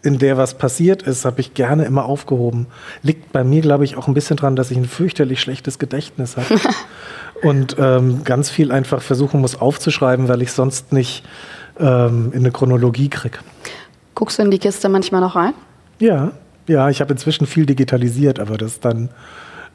in 0.02 0.18
der 0.18 0.36
was 0.36 0.54
passiert 0.54 1.02
ist, 1.02 1.24
habe 1.24 1.40
ich 1.40 1.54
gerne 1.54 1.84
immer 1.84 2.04
aufgehoben. 2.04 2.66
Liegt 3.02 3.32
bei 3.32 3.42
mir, 3.42 3.62
glaube 3.62 3.84
ich, 3.84 3.96
auch 3.96 4.06
ein 4.06 4.14
bisschen 4.14 4.36
dran, 4.36 4.54
dass 4.54 4.70
ich 4.70 4.76
ein 4.76 4.84
fürchterlich 4.84 5.40
schlechtes 5.40 5.78
Gedächtnis 5.78 6.36
habe. 6.36 6.60
und 7.42 7.76
ähm, 7.78 8.22
ganz 8.24 8.50
viel 8.50 8.70
einfach 8.70 9.00
versuchen 9.00 9.40
muss 9.40 9.58
aufzuschreiben, 9.58 10.28
weil 10.28 10.42
ich 10.42 10.52
sonst 10.52 10.92
nicht 10.92 11.24
ähm, 11.80 12.32
in 12.32 12.40
eine 12.40 12.50
Chronologie 12.50 13.08
kriege. 13.08 13.38
Guckst 14.14 14.38
du 14.38 14.42
in 14.42 14.50
die 14.50 14.58
Kiste 14.58 14.88
manchmal 14.90 15.22
noch 15.22 15.36
rein? 15.36 15.54
Ja, 15.98 16.32
ja, 16.66 16.90
ich 16.90 17.00
habe 17.00 17.12
inzwischen 17.12 17.46
viel 17.46 17.66
digitalisiert, 17.66 18.40
aber 18.40 18.58
das 18.58 18.72
ist 18.72 18.84
dann 18.84 19.08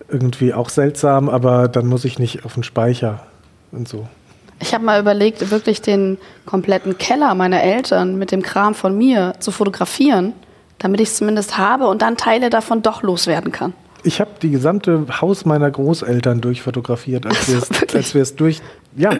irgendwie 0.09 0.53
auch 0.53 0.69
seltsam, 0.69 1.29
aber 1.29 1.67
dann 1.67 1.87
muss 1.87 2.05
ich 2.05 2.19
nicht 2.19 2.45
auf 2.45 2.53
den 2.53 2.63
Speicher 2.63 3.21
und 3.71 3.87
so. 3.87 4.07
Ich 4.61 4.73
habe 4.73 4.83
mal 4.83 4.99
überlegt, 4.99 5.51
wirklich 5.51 5.81
den 5.81 6.17
kompletten 6.45 6.97
Keller 6.97 7.33
meiner 7.33 7.63
Eltern 7.63 8.17
mit 8.17 8.31
dem 8.31 8.41
Kram 8.41 8.75
von 8.75 8.97
mir 8.97 9.35
zu 9.39 9.51
fotografieren, 9.51 10.33
damit 10.79 10.99
ich 10.99 11.09
es 11.09 11.17
zumindest 11.17 11.57
habe 11.57 11.87
und 11.87 12.01
dann 12.01 12.17
Teile 12.17 12.49
davon 12.49 12.81
doch 12.81 13.01
loswerden 13.01 13.51
kann. 13.51 13.73
Ich 14.03 14.21
habe 14.21 14.31
die 14.41 14.49
gesamte 14.49 15.05
Haus 15.21 15.45
meiner 15.45 15.69
Großeltern 15.69 16.41
durchfotografiert, 16.41 17.25
als 17.25 17.49
wir 17.49 17.57
es, 17.57 17.69
Wirklich? 17.69 17.95
als 17.95 18.13
wir 18.13 18.21
es 18.21 18.35
durch, 18.35 18.61
ja, 18.95 19.11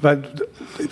weil, 0.00 0.22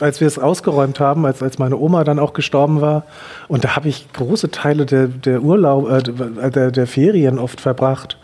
als 0.01 0.21
wir 0.21 0.27
es 0.27 0.39
ausgeräumt 0.39 1.01
haben, 1.01 1.27
als, 1.27 1.43
als 1.43 1.59
meine 1.59 1.77
Oma 1.77 2.05
dann 2.05 2.19
auch 2.19 2.33
gestorben 2.33 2.81
war. 2.81 3.05
Und 3.49 3.65
da 3.65 3.77
habe 3.77 3.89
ich 3.89 4.11
große 4.13 4.51
Teile 4.51 4.87
der, 4.87 5.09
der 5.09 5.43
Urlaub, 5.43 5.91
äh, 5.91 6.51
der, 6.51 6.71
der 6.71 6.87
Ferien 6.87 7.39
oft 7.39 7.61
verbracht. 7.61 8.19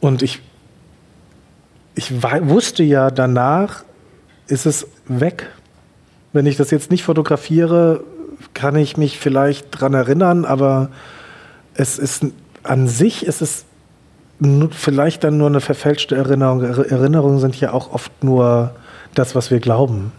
Und 0.00 0.22
ich, 0.22 0.40
ich 1.94 2.12
wusste 2.22 2.82
ja 2.82 3.10
danach, 3.10 3.84
ist 4.46 4.66
es 4.66 4.86
weg. 5.06 5.50
Wenn 6.32 6.46
ich 6.46 6.56
das 6.56 6.70
jetzt 6.70 6.90
nicht 6.90 7.04
fotografiere, 7.04 8.02
kann 8.54 8.76
ich 8.76 8.96
mich 8.96 9.18
vielleicht 9.18 9.68
dran 9.70 9.94
erinnern, 9.94 10.44
aber 10.44 10.90
es 11.74 11.98
ist 11.98 12.26
an 12.62 12.88
sich 12.88 13.26
ist 13.26 13.42
es 13.42 13.64
vielleicht 14.72 15.22
dann 15.24 15.38
nur 15.38 15.46
eine 15.48 15.60
verfälschte 15.60 16.16
Erinnerung. 16.16 16.62
Er- 16.62 16.90
Erinnerungen 16.90 17.38
sind 17.38 17.58
ja 17.60 17.72
auch 17.72 17.92
oft 17.92 18.24
nur 18.24 18.74
das, 19.14 19.34
was 19.34 19.50
wir 19.50 19.60
glauben, 19.60 20.12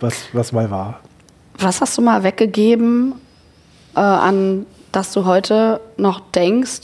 was, 0.00 0.14
was 0.32 0.52
mal 0.52 0.70
war. 0.70 1.00
Was 1.58 1.80
hast 1.80 1.96
du 1.98 2.02
mal 2.02 2.22
weggegeben, 2.22 3.14
äh, 3.94 4.00
an 4.00 4.66
das 4.92 5.12
du 5.12 5.24
heute 5.24 5.80
noch 5.96 6.20
denkst 6.30 6.82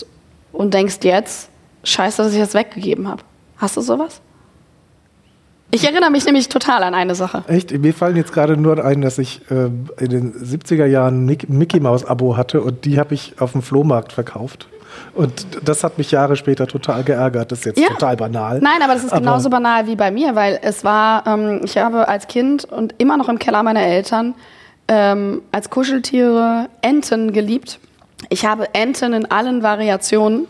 und 0.52 0.74
denkst 0.74 0.98
jetzt, 1.02 1.48
scheiße, 1.84 2.22
dass 2.22 2.32
ich 2.32 2.40
das 2.40 2.54
weggegeben 2.54 3.06
habe? 3.08 3.22
Hast 3.58 3.76
du 3.76 3.80
sowas? 3.80 4.20
Ich 5.74 5.84
erinnere 5.84 6.10
mich 6.10 6.26
nämlich 6.26 6.48
total 6.50 6.82
an 6.82 6.94
eine 6.94 7.14
Sache. 7.14 7.44
Echt? 7.48 7.70
Mir 7.76 7.94
fallen 7.94 8.16
jetzt 8.16 8.32
gerade 8.34 8.56
nur 8.58 8.84
ein, 8.84 9.00
dass 9.00 9.18
ich 9.18 9.40
ähm, 9.50 9.86
in 9.98 10.10
den 10.10 10.32
70er 10.34 10.84
Jahren 10.84 11.24
ein 11.24 11.26
Mick- 11.26 11.48
Mickey 11.48 11.80
Mouse 11.80 12.04
Abo 12.04 12.36
hatte 12.36 12.60
und 12.60 12.84
die 12.84 12.98
habe 13.00 13.14
ich 13.14 13.34
auf 13.40 13.52
dem 13.52 13.62
Flohmarkt 13.62 14.12
verkauft. 14.12 14.68
Und 15.14 15.46
das 15.64 15.82
hat 15.82 15.96
mich 15.96 16.10
Jahre 16.10 16.36
später 16.36 16.66
total 16.66 17.02
geärgert. 17.04 17.50
Das 17.50 17.60
ist 17.60 17.64
jetzt 17.64 17.80
Ja. 17.80 17.88
total 17.88 18.16
banal. 18.16 18.60
Nein, 18.60 18.82
aber 18.82 18.92
das 18.92 19.04
ist 19.04 19.12
Aber- 19.12 19.20
genauso 19.20 19.48
banal 19.48 19.86
wie 19.86 19.96
bei 19.96 20.10
mir, 20.10 20.34
weil 20.34 20.58
es 20.62 20.84
war, 20.84 21.26
ähm, 21.26 21.62
ich 21.64 21.78
habe 21.78 22.06
als 22.06 22.28
Kind 22.28 22.64
und 22.66 22.94
immer 22.98 23.16
noch 23.16 23.30
im 23.30 23.38
Keller 23.38 23.62
meiner 23.62 23.80
Eltern 23.82 24.34
ähm, 24.88 25.40
als 25.52 25.70
Kuscheltiere 25.70 26.68
Enten 26.82 27.32
geliebt. 27.32 27.78
Ich 28.28 28.44
habe 28.44 28.74
Enten 28.74 29.14
in 29.14 29.30
allen 29.30 29.62
Variationen. 29.62 30.46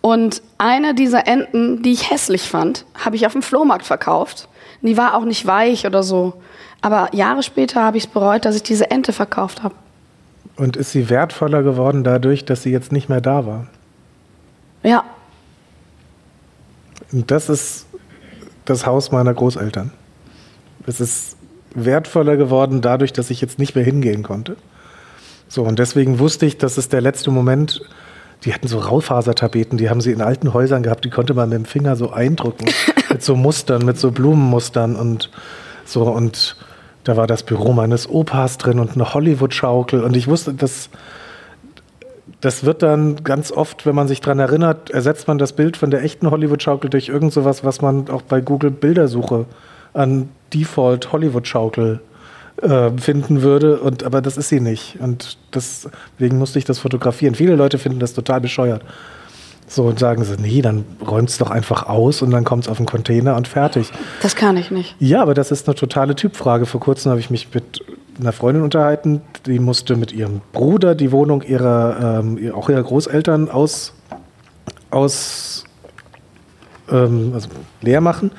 Und 0.00 0.42
eine 0.58 0.94
dieser 0.94 1.26
Enten, 1.26 1.82
die 1.82 1.92
ich 1.92 2.10
hässlich 2.10 2.42
fand, 2.48 2.84
habe 2.94 3.16
ich 3.16 3.26
auf 3.26 3.32
dem 3.32 3.42
Flohmarkt 3.42 3.84
verkauft. 3.84 4.48
Die 4.82 4.96
war 4.96 5.14
auch 5.14 5.24
nicht 5.24 5.46
weich 5.46 5.86
oder 5.86 6.02
so. 6.02 6.34
Aber 6.80 7.14
Jahre 7.14 7.42
später 7.42 7.82
habe 7.82 7.96
ich 7.96 8.04
es 8.04 8.10
bereut, 8.10 8.44
dass 8.44 8.54
ich 8.54 8.62
diese 8.62 8.90
Ente 8.90 9.12
verkauft 9.12 9.62
habe. 9.62 9.74
Und 10.56 10.76
ist 10.76 10.92
sie 10.92 11.10
wertvoller 11.10 11.62
geworden 11.62 12.04
dadurch, 12.04 12.44
dass 12.44 12.62
sie 12.62 12.70
jetzt 12.70 12.92
nicht 12.92 13.08
mehr 13.08 13.20
da 13.20 13.46
war? 13.46 13.66
Ja, 14.84 15.04
Und 17.12 17.30
das 17.30 17.48
ist 17.48 17.86
das 18.64 18.86
Haus 18.86 19.10
meiner 19.10 19.34
Großeltern. 19.34 19.92
Es 20.86 21.00
ist 21.00 21.36
wertvoller 21.74 22.36
geworden 22.36 22.80
dadurch, 22.80 23.12
dass 23.12 23.30
ich 23.30 23.40
jetzt 23.40 23.58
nicht 23.58 23.74
mehr 23.74 23.84
hingehen 23.84 24.22
konnte. 24.22 24.56
So, 25.48 25.62
und 25.62 25.78
deswegen 25.78 26.18
wusste 26.18 26.46
ich, 26.46 26.58
dass 26.58 26.76
es 26.76 26.88
der 26.88 27.00
letzte 27.00 27.30
Moment, 27.30 27.80
die 28.44 28.54
hatten 28.54 28.68
so 28.68 28.78
Raufasertapeten, 28.78 29.78
die 29.78 29.90
haben 29.90 30.00
sie 30.00 30.12
in 30.12 30.20
alten 30.20 30.54
Häusern 30.54 30.82
gehabt, 30.82 31.04
die 31.04 31.10
konnte 31.10 31.34
man 31.34 31.48
mit 31.48 31.58
dem 31.58 31.64
Finger 31.64 31.96
so 31.96 32.10
eindrücken, 32.10 32.68
mit 33.10 33.22
so 33.22 33.34
Mustern, 33.34 33.84
mit 33.84 33.98
so 33.98 34.10
Blumenmustern 34.10 34.96
und 34.96 35.30
so. 35.84 36.04
Und 36.04 36.56
da 37.04 37.16
war 37.16 37.26
das 37.26 37.42
Büro 37.42 37.72
meines 37.72 38.08
Opas 38.08 38.58
drin 38.58 38.78
und 38.78 38.92
eine 38.92 39.14
Hollywood-Schaukel. 39.14 40.02
Und 40.02 40.16
ich 40.16 40.28
wusste, 40.28 40.54
dass 40.54 40.90
das 42.40 42.64
wird 42.64 42.82
dann 42.82 43.24
ganz 43.24 43.50
oft, 43.50 43.84
wenn 43.84 43.96
man 43.96 44.06
sich 44.06 44.20
dran 44.20 44.38
erinnert, 44.38 44.90
ersetzt 44.90 45.26
man 45.26 45.38
das 45.38 45.52
Bild 45.54 45.76
von 45.76 45.90
der 45.90 46.04
echten 46.04 46.30
Hollywood-Schaukel 46.30 46.88
durch 46.88 47.08
irgend 47.08 47.32
sowas, 47.32 47.64
was 47.64 47.80
man 47.82 48.08
auch 48.10 48.22
bei 48.22 48.40
Google 48.40 48.70
Bildersuche 48.70 49.46
an 49.92 50.28
Default 50.54 51.12
Hollywood-Schaukel 51.12 52.00
äh, 52.62 52.90
finden 52.98 53.42
würde. 53.42 53.80
Und, 53.80 54.04
aber 54.04 54.20
das 54.20 54.36
ist 54.36 54.48
sie 54.48 54.60
nicht. 54.60 54.98
Und 55.00 55.38
deswegen 55.54 56.38
musste 56.38 56.58
ich 56.58 56.64
das 56.64 56.78
fotografieren. 56.78 57.34
Viele 57.34 57.56
Leute 57.56 57.78
finden 57.78 58.00
das 58.00 58.14
total 58.14 58.40
bescheuert. 58.40 58.82
So 59.66 59.84
und 59.84 59.98
sagen 59.98 60.24
sie, 60.24 60.36
nee, 60.40 60.62
dann 60.62 60.86
räumt 61.06 61.28
es 61.28 61.36
doch 61.36 61.50
einfach 61.50 61.84
aus 61.84 62.22
und 62.22 62.30
dann 62.30 62.44
kommt 62.44 62.64
es 62.64 62.70
auf 62.70 62.78
den 62.78 62.86
Container 62.86 63.36
und 63.36 63.46
fertig. 63.46 63.90
Das 64.22 64.34
kann 64.34 64.56
ich 64.56 64.70
nicht. 64.70 64.96
Ja, 64.98 65.20
aber 65.20 65.34
das 65.34 65.50
ist 65.50 65.68
eine 65.68 65.74
totale 65.74 66.16
Typfrage. 66.16 66.64
Vor 66.64 66.80
kurzem 66.80 67.10
habe 67.10 67.20
ich 67.20 67.28
mich 67.28 67.52
mit 67.52 67.84
einer 68.18 68.32
Freundin 68.32 68.62
unterhalten, 68.64 69.20
die 69.46 69.58
musste 69.58 69.94
mit 69.94 70.12
ihrem 70.12 70.40
Bruder 70.52 70.94
die 70.94 71.12
Wohnung 71.12 71.42
ihrer, 71.42 72.20
ähm, 72.20 72.52
auch 72.54 72.70
ihrer 72.70 72.82
Großeltern 72.82 73.50
aus, 73.50 73.92
aus 74.90 75.64
ähm, 76.90 77.32
also 77.34 77.48
leer 77.82 78.00
machen. 78.00 78.32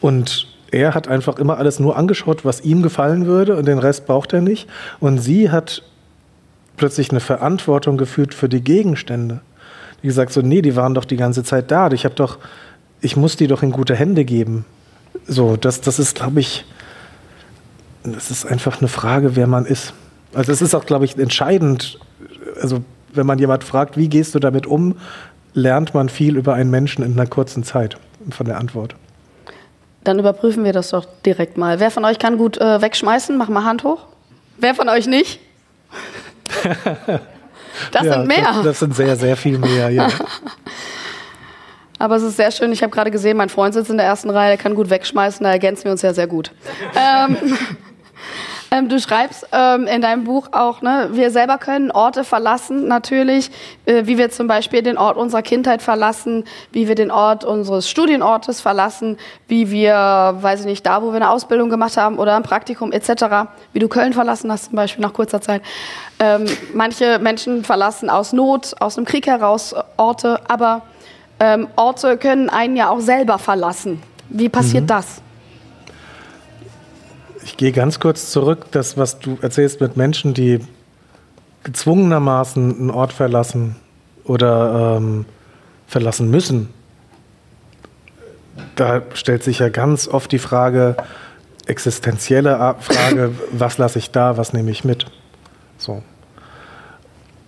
Und 0.00 0.49
er 0.70 0.94
hat 0.94 1.08
einfach 1.08 1.38
immer 1.38 1.58
alles 1.58 1.80
nur 1.80 1.96
angeschaut, 1.96 2.44
was 2.44 2.60
ihm 2.60 2.82
gefallen 2.82 3.26
würde 3.26 3.56
und 3.56 3.66
den 3.66 3.78
Rest 3.78 4.06
braucht 4.06 4.32
er 4.32 4.40
nicht. 4.40 4.68
Und 5.00 5.18
sie 5.18 5.50
hat 5.50 5.82
plötzlich 6.76 7.10
eine 7.10 7.20
Verantwortung 7.20 7.96
gefühlt 7.96 8.34
für 8.34 8.48
die 8.48 8.62
Gegenstände. 8.62 9.40
Die 10.02 10.06
gesagt 10.06 10.32
so, 10.32 10.40
nee, 10.40 10.62
die 10.62 10.76
waren 10.76 10.94
doch 10.94 11.04
die 11.04 11.16
ganze 11.16 11.44
Zeit 11.44 11.70
da. 11.70 11.90
Ich 11.90 12.04
habe 12.04 12.14
doch, 12.14 12.38
ich 13.00 13.16
muss 13.16 13.36
die 13.36 13.46
doch 13.46 13.62
in 13.62 13.70
gute 13.70 13.94
Hände 13.94 14.24
geben. 14.24 14.64
So, 15.26 15.56
das, 15.56 15.80
das 15.80 15.98
ist, 15.98 16.14
glaube 16.14 16.40
ich, 16.40 16.64
das 18.02 18.30
ist 18.30 18.46
einfach 18.46 18.78
eine 18.78 18.88
Frage, 18.88 19.36
wer 19.36 19.46
man 19.46 19.66
ist. 19.66 19.92
Also 20.32 20.52
es 20.52 20.62
ist 20.62 20.74
auch, 20.74 20.86
glaube 20.86 21.04
ich, 21.04 21.18
entscheidend. 21.18 21.98
Also 22.62 22.82
wenn 23.12 23.26
man 23.26 23.38
jemand 23.38 23.64
fragt, 23.64 23.96
wie 23.96 24.08
gehst 24.08 24.34
du 24.34 24.38
damit 24.38 24.66
um, 24.66 24.96
lernt 25.52 25.94
man 25.94 26.08
viel 26.08 26.36
über 26.36 26.54
einen 26.54 26.70
Menschen 26.70 27.04
in 27.04 27.12
einer 27.12 27.26
kurzen 27.26 27.64
Zeit 27.64 27.98
von 28.30 28.46
der 28.46 28.58
Antwort. 28.58 28.94
Dann 30.04 30.18
überprüfen 30.18 30.64
wir 30.64 30.72
das 30.72 30.90
doch 30.90 31.06
direkt 31.26 31.58
mal. 31.58 31.80
Wer 31.80 31.90
von 31.90 32.04
euch 32.04 32.18
kann 32.18 32.38
gut 32.38 32.58
äh, 32.58 32.80
wegschmeißen? 32.80 33.36
Mach 33.36 33.48
mal 33.48 33.64
Hand 33.64 33.84
hoch. 33.84 34.06
Wer 34.56 34.74
von 34.74 34.88
euch 34.88 35.06
nicht? 35.06 35.40
Das 37.92 38.04
ja, 38.04 38.14
sind 38.14 38.26
mehr. 38.26 38.42
Das, 38.42 38.62
das, 38.62 38.78
sind 38.80 38.94
sehr, 38.94 39.16
sehr 39.16 39.36
viel 39.36 39.56
mehr, 39.58 39.88
ja. 39.88 40.08
Aber 41.98 42.16
es 42.16 42.22
ist 42.22 42.36
sehr 42.36 42.50
schön. 42.50 42.72
Ich 42.72 42.82
habe 42.82 42.90
gerade 42.90 43.10
gesehen, 43.10 43.36
mein 43.36 43.48
Freund 43.48 43.74
sitzt 43.74 43.90
in 43.90 43.96
der 43.96 44.06
ersten 44.06 44.30
Reihe, 44.30 44.48
der 44.48 44.56
kann 44.56 44.74
gut 44.74 44.90
wegschmeißen, 44.90 45.44
da 45.44 45.50
ergänzen 45.50 45.84
wir 45.84 45.92
uns 45.92 46.02
ja 46.02 46.14
sehr 46.14 46.26
gut. 46.26 46.50
ähm, 46.94 47.36
ähm, 48.70 48.88
du 48.88 49.00
schreibst 49.00 49.46
ähm, 49.52 49.86
in 49.86 50.00
deinem 50.00 50.24
Buch 50.24 50.48
auch, 50.52 50.80
ne, 50.80 51.08
wir 51.12 51.30
selber 51.30 51.58
können 51.58 51.90
Orte 51.90 52.22
verlassen, 52.22 52.86
natürlich, 52.86 53.50
äh, 53.84 54.06
wie 54.06 54.16
wir 54.16 54.30
zum 54.30 54.46
Beispiel 54.46 54.82
den 54.82 54.96
Ort 54.96 55.16
unserer 55.16 55.42
Kindheit 55.42 55.82
verlassen, 55.82 56.44
wie 56.70 56.86
wir 56.86 56.94
den 56.94 57.10
Ort 57.10 57.44
unseres 57.44 57.90
Studienortes 57.90 58.60
verlassen, 58.60 59.18
wie 59.48 59.70
wir, 59.70 60.36
weiß 60.40 60.60
ich 60.60 60.66
nicht, 60.66 60.86
da, 60.86 61.02
wo 61.02 61.08
wir 61.08 61.16
eine 61.16 61.30
Ausbildung 61.30 61.68
gemacht 61.68 61.96
haben 61.96 62.18
oder 62.18 62.36
ein 62.36 62.44
Praktikum 62.44 62.92
etc., 62.92 63.48
wie 63.72 63.80
du 63.80 63.88
Köln 63.88 64.12
verlassen 64.12 64.52
hast 64.52 64.66
zum 64.66 64.76
Beispiel 64.76 65.02
nach 65.02 65.12
kurzer 65.12 65.40
Zeit. 65.40 65.62
Ähm, 66.20 66.44
manche 66.72 67.18
Menschen 67.18 67.64
verlassen 67.64 68.08
aus 68.08 68.32
Not, 68.32 68.76
aus 68.80 68.96
einem 68.96 69.06
Krieg 69.06 69.26
heraus 69.26 69.74
Orte, 69.96 70.40
aber 70.48 70.82
ähm, 71.40 71.66
Orte 71.74 72.16
können 72.18 72.48
einen 72.48 72.76
ja 72.76 72.90
auch 72.90 73.00
selber 73.00 73.38
verlassen. 73.38 74.00
Wie 74.28 74.48
passiert 74.48 74.84
mhm. 74.84 74.88
das? 74.88 75.22
Ich 77.50 77.56
gehe 77.56 77.72
ganz 77.72 77.98
kurz 77.98 78.30
zurück, 78.30 78.66
das, 78.70 78.96
was 78.96 79.18
du 79.18 79.36
erzählst 79.42 79.80
mit 79.80 79.96
Menschen, 79.96 80.34
die 80.34 80.60
gezwungenermaßen 81.64 82.78
einen 82.78 82.90
Ort 82.90 83.12
verlassen 83.12 83.74
oder 84.22 84.96
ähm, 84.98 85.24
verlassen 85.88 86.30
müssen. 86.30 86.68
Da 88.76 89.02
stellt 89.14 89.42
sich 89.42 89.58
ja 89.58 89.68
ganz 89.68 90.06
oft 90.06 90.30
die 90.30 90.38
Frage, 90.38 90.96
existenzielle 91.66 92.76
Frage, 92.78 93.32
was 93.52 93.78
lasse 93.78 93.98
ich 93.98 94.12
da, 94.12 94.36
was 94.36 94.52
nehme 94.52 94.70
ich 94.70 94.84
mit? 94.84 95.06
So. 95.76 96.04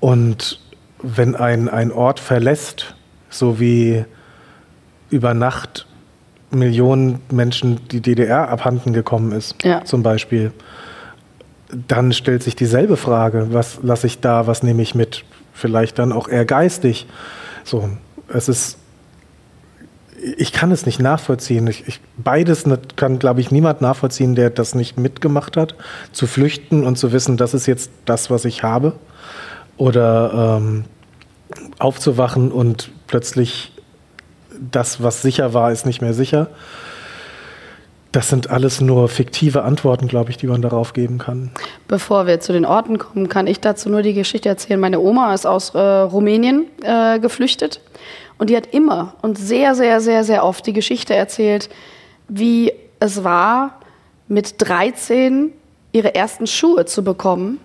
Und 0.00 0.60
wenn 1.00 1.36
ein, 1.36 1.68
ein 1.68 1.92
Ort 1.92 2.18
verlässt, 2.18 2.96
so 3.30 3.60
wie 3.60 4.04
über 5.10 5.32
Nacht 5.32 5.86
Millionen 6.52 7.20
Menschen 7.30 7.80
die 7.90 8.00
DDR 8.00 8.48
abhanden 8.48 8.92
gekommen 8.92 9.32
ist, 9.32 9.56
ja. 9.64 9.84
zum 9.84 10.02
Beispiel, 10.02 10.52
dann 11.88 12.12
stellt 12.12 12.42
sich 12.42 12.54
dieselbe 12.54 12.96
Frage, 12.96 13.48
was 13.50 13.78
lasse 13.82 14.06
ich 14.06 14.20
da, 14.20 14.46
was 14.46 14.62
nehme 14.62 14.82
ich 14.82 14.94
mit? 14.94 15.24
Vielleicht 15.52 15.98
dann 15.98 16.12
auch 16.12 16.28
eher 16.28 16.44
geistig. 16.44 17.06
So, 17.64 17.88
es 18.28 18.48
ist, 18.48 18.78
ich 20.36 20.52
kann 20.52 20.70
es 20.70 20.86
nicht 20.86 21.00
nachvollziehen. 21.00 21.66
Ich, 21.66 21.88
ich, 21.88 22.00
beides 22.16 22.64
kann, 22.96 23.18
glaube 23.18 23.40
ich, 23.40 23.50
niemand 23.50 23.80
nachvollziehen, 23.80 24.34
der 24.34 24.50
das 24.50 24.74
nicht 24.74 24.98
mitgemacht 24.98 25.56
hat, 25.56 25.74
zu 26.12 26.26
flüchten 26.26 26.84
und 26.84 26.96
zu 26.96 27.12
wissen, 27.12 27.36
das 27.36 27.54
ist 27.54 27.66
jetzt 27.66 27.90
das, 28.04 28.30
was 28.30 28.44
ich 28.44 28.62
habe. 28.62 28.94
Oder 29.78 30.58
ähm, 30.60 30.84
aufzuwachen 31.78 32.52
und 32.52 32.90
plötzlich 33.06 33.71
das, 34.70 35.02
was 35.02 35.22
sicher 35.22 35.54
war, 35.54 35.72
ist 35.72 35.86
nicht 35.86 36.00
mehr 36.02 36.14
sicher. 36.14 36.48
Das 38.12 38.28
sind 38.28 38.50
alles 38.50 38.82
nur 38.82 39.08
fiktive 39.08 39.62
Antworten, 39.62 40.06
glaube 40.06 40.30
ich, 40.30 40.36
die 40.36 40.46
man 40.46 40.60
darauf 40.60 40.92
geben 40.92 41.16
kann. 41.16 41.50
Bevor 41.88 42.26
wir 42.26 42.40
zu 42.40 42.52
den 42.52 42.66
Orten 42.66 42.98
kommen, 42.98 43.30
kann 43.30 43.46
ich 43.46 43.60
dazu 43.60 43.88
nur 43.88 44.02
die 44.02 44.12
Geschichte 44.12 44.50
erzählen. 44.50 44.78
Meine 44.78 45.00
Oma 45.00 45.32
ist 45.32 45.46
aus 45.46 45.74
äh, 45.74 45.78
Rumänien 45.78 46.66
äh, 46.82 47.18
geflüchtet 47.18 47.80
und 48.36 48.50
die 48.50 48.56
hat 48.56 48.66
immer 48.66 49.14
und 49.22 49.38
sehr, 49.38 49.74
sehr, 49.74 50.02
sehr, 50.02 50.24
sehr 50.24 50.44
oft 50.44 50.66
die 50.66 50.74
Geschichte 50.74 51.14
erzählt, 51.14 51.70
wie 52.28 52.72
es 53.00 53.24
war, 53.24 53.80
mit 54.28 54.56
13 54.58 55.50
ihre 55.92 56.14
ersten 56.14 56.46
Schuhe 56.46 56.84
zu 56.84 57.02
bekommen. 57.02 57.58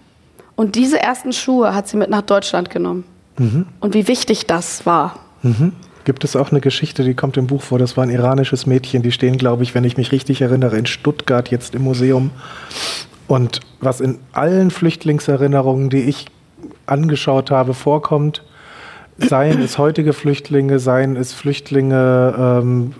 Und 0.55 0.75
diese 0.75 0.99
ersten 0.99 1.33
Schuhe 1.33 1.75
hat 1.75 1.89
sie 1.89 1.97
mit 1.97 2.09
nach 2.09 2.21
Deutschland 2.21 2.69
genommen. 2.69 3.03
Mhm. 3.37 3.67
Und 3.81 3.93
wie 3.93 4.07
wichtig 4.07 4.47
das 4.47 4.85
war. 4.85 5.19
Mhm 5.43 5.73
gibt 6.07 6.23
es 6.23 6.37
auch 6.37 6.51
eine 6.51 6.61
Geschichte, 6.61 7.03
die 7.03 7.15
kommt 7.15 7.35
im 7.35 7.47
Buch 7.47 7.61
vor. 7.61 7.79
Das 7.79 7.97
war 7.97 8.03
ein 8.05 8.09
iranisches 8.09 8.65
Mädchen. 8.65 9.01
Die 9.01 9.11
stehen, 9.11 9.37
glaube 9.37 9.63
ich, 9.63 9.75
wenn 9.75 9.83
ich 9.83 9.97
mich 9.97 10.13
richtig 10.13 10.39
erinnere, 10.39 10.77
in 10.77 10.85
Stuttgart 10.85 11.49
jetzt 11.49 11.75
im 11.75 11.81
Museum. 11.81 12.31
Und 13.27 13.59
was 13.81 13.99
in 13.99 14.17
allen 14.31 14.71
Flüchtlingserinnerungen, 14.71 15.89
die 15.89 16.03
ich 16.03 16.27
angeschaut 16.85 17.51
habe, 17.51 17.73
vorkommt, 17.73 18.41
seien 19.17 19.61
es 19.61 19.77
heutige 19.77 20.13
Flüchtlinge, 20.13 20.79
seien 20.79 21.17
es 21.17 21.33
Flüchtlinge 21.33 22.61
ähm, 22.63 22.93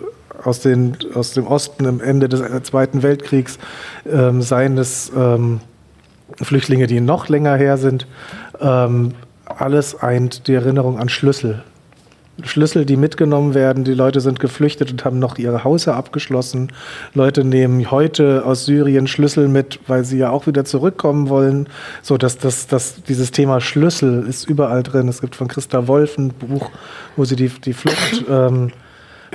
aus, 0.44 0.60
den, 0.60 0.98
aus 1.14 1.32
dem 1.32 1.46
Osten 1.46 1.86
am 1.86 2.02
Ende 2.02 2.28
des 2.28 2.42
Zweiten 2.64 3.02
Weltkriegs, 3.02 3.58
ähm, 4.06 4.42
seien 4.42 4.76
es 4.76 5.10
ähm, 5.16 5.62
Flüchtlinge, 6.42 6.86
die 6.86 7.00
noch 7.00 7.30
länger 7.30 7.56
her 7.56 7.78
sind. 7.78 8.06
Ähm, 8.60 9.14
alles 9.46 9.98
eint 9.98 10.46
die 10.46 10.52
Erinnerung 10.52 10.98
an 10.98 11.08
Schlüssel. 11.08 11.64
Schlüssel, 12.44 12.84
die 12.84 12.96
mitgenommen 12.96 13.54
werden. 13.54 13.84
Die 13.84 13.94
Leute 13.94 14.20
sind 14.20 14.40
geflüchtet 14.40 14.90
und 14.90 15.04
haben 15.04 15.18
noch 15.18 15.38
ihre 15.38 15.64
Häuser 15.64 15.96
abgeschlossen. 15.96 16.72
Leute 17.14 17.44
nehmen 17.44 17.90
heute 17.90 18.44
aus 18.44 18.64
Syrien 18.64 19.06
Schlüssel 19.06 19.48
mit, 19.48 19.80
weil 19.86 20.04
sie 20.04 20.18
ja 20.18 20.30
auch 20.30 20.46
wieder 20.46 20.64
zurückkommen 20.64 21.28
wollen. 21.28 21.68
So, 22.02 22.16
dass 22.16 22.38
das, 22.38 22.66
das, 22.66 23.02
dieses 23.02 23.32
Thema 23.32 23.60
Schlüssel 23.60 24.26
ist 24.28 24.48
überall 24.48 24.82
drin. 24.82 25.08
Es 25.08 25.20
gibt 25.20 25.36
von 25.36 25.48
Christa 25.48 25.88
Wolf 25.88 26.16
ein 26.18 26.28
Buch, 26.30 26.70
wo 27.16 27.24
sie 27.24 27.36
die, 27.36 27.48
die 27.48 27.72
Flucht 27.72 28.24
ähm, 28.28 28.70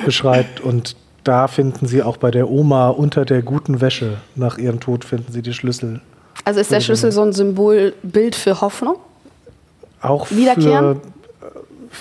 beschreibt 0.06 0.62
und 0.62 0.96
da 1.24 1.48
finden 1.48 1.88
sie 1.88 2.04
auch 2.04 2.18
bei 2.18 2.32
der 2.32 2.50
Oma 2.50 2.90
unter 2.90 3.26
der 3.26 3.42
guten 3.42 3.80
Wäsche 3.80 4.18
nach 4.36 4.58
ihrem 4.58 4.80
Tod 4.80 5.06
finden 5.06 5.32
sie 5.32 5.42
die 5.42 5.54
Schlüssel. 5.54 6.02
Also 6.44 6.60
ist 6.60 6.72
der 6.72 6.82
Schlüssel 6.82 7.12
so 7.12 7.22
ein 7.22 7.32
Symbolbild 7.32 8.36
für 8.36 8.60
Hoffnung? 8.60 8.98
Auch 10.02 10.28
für 10.28 11.00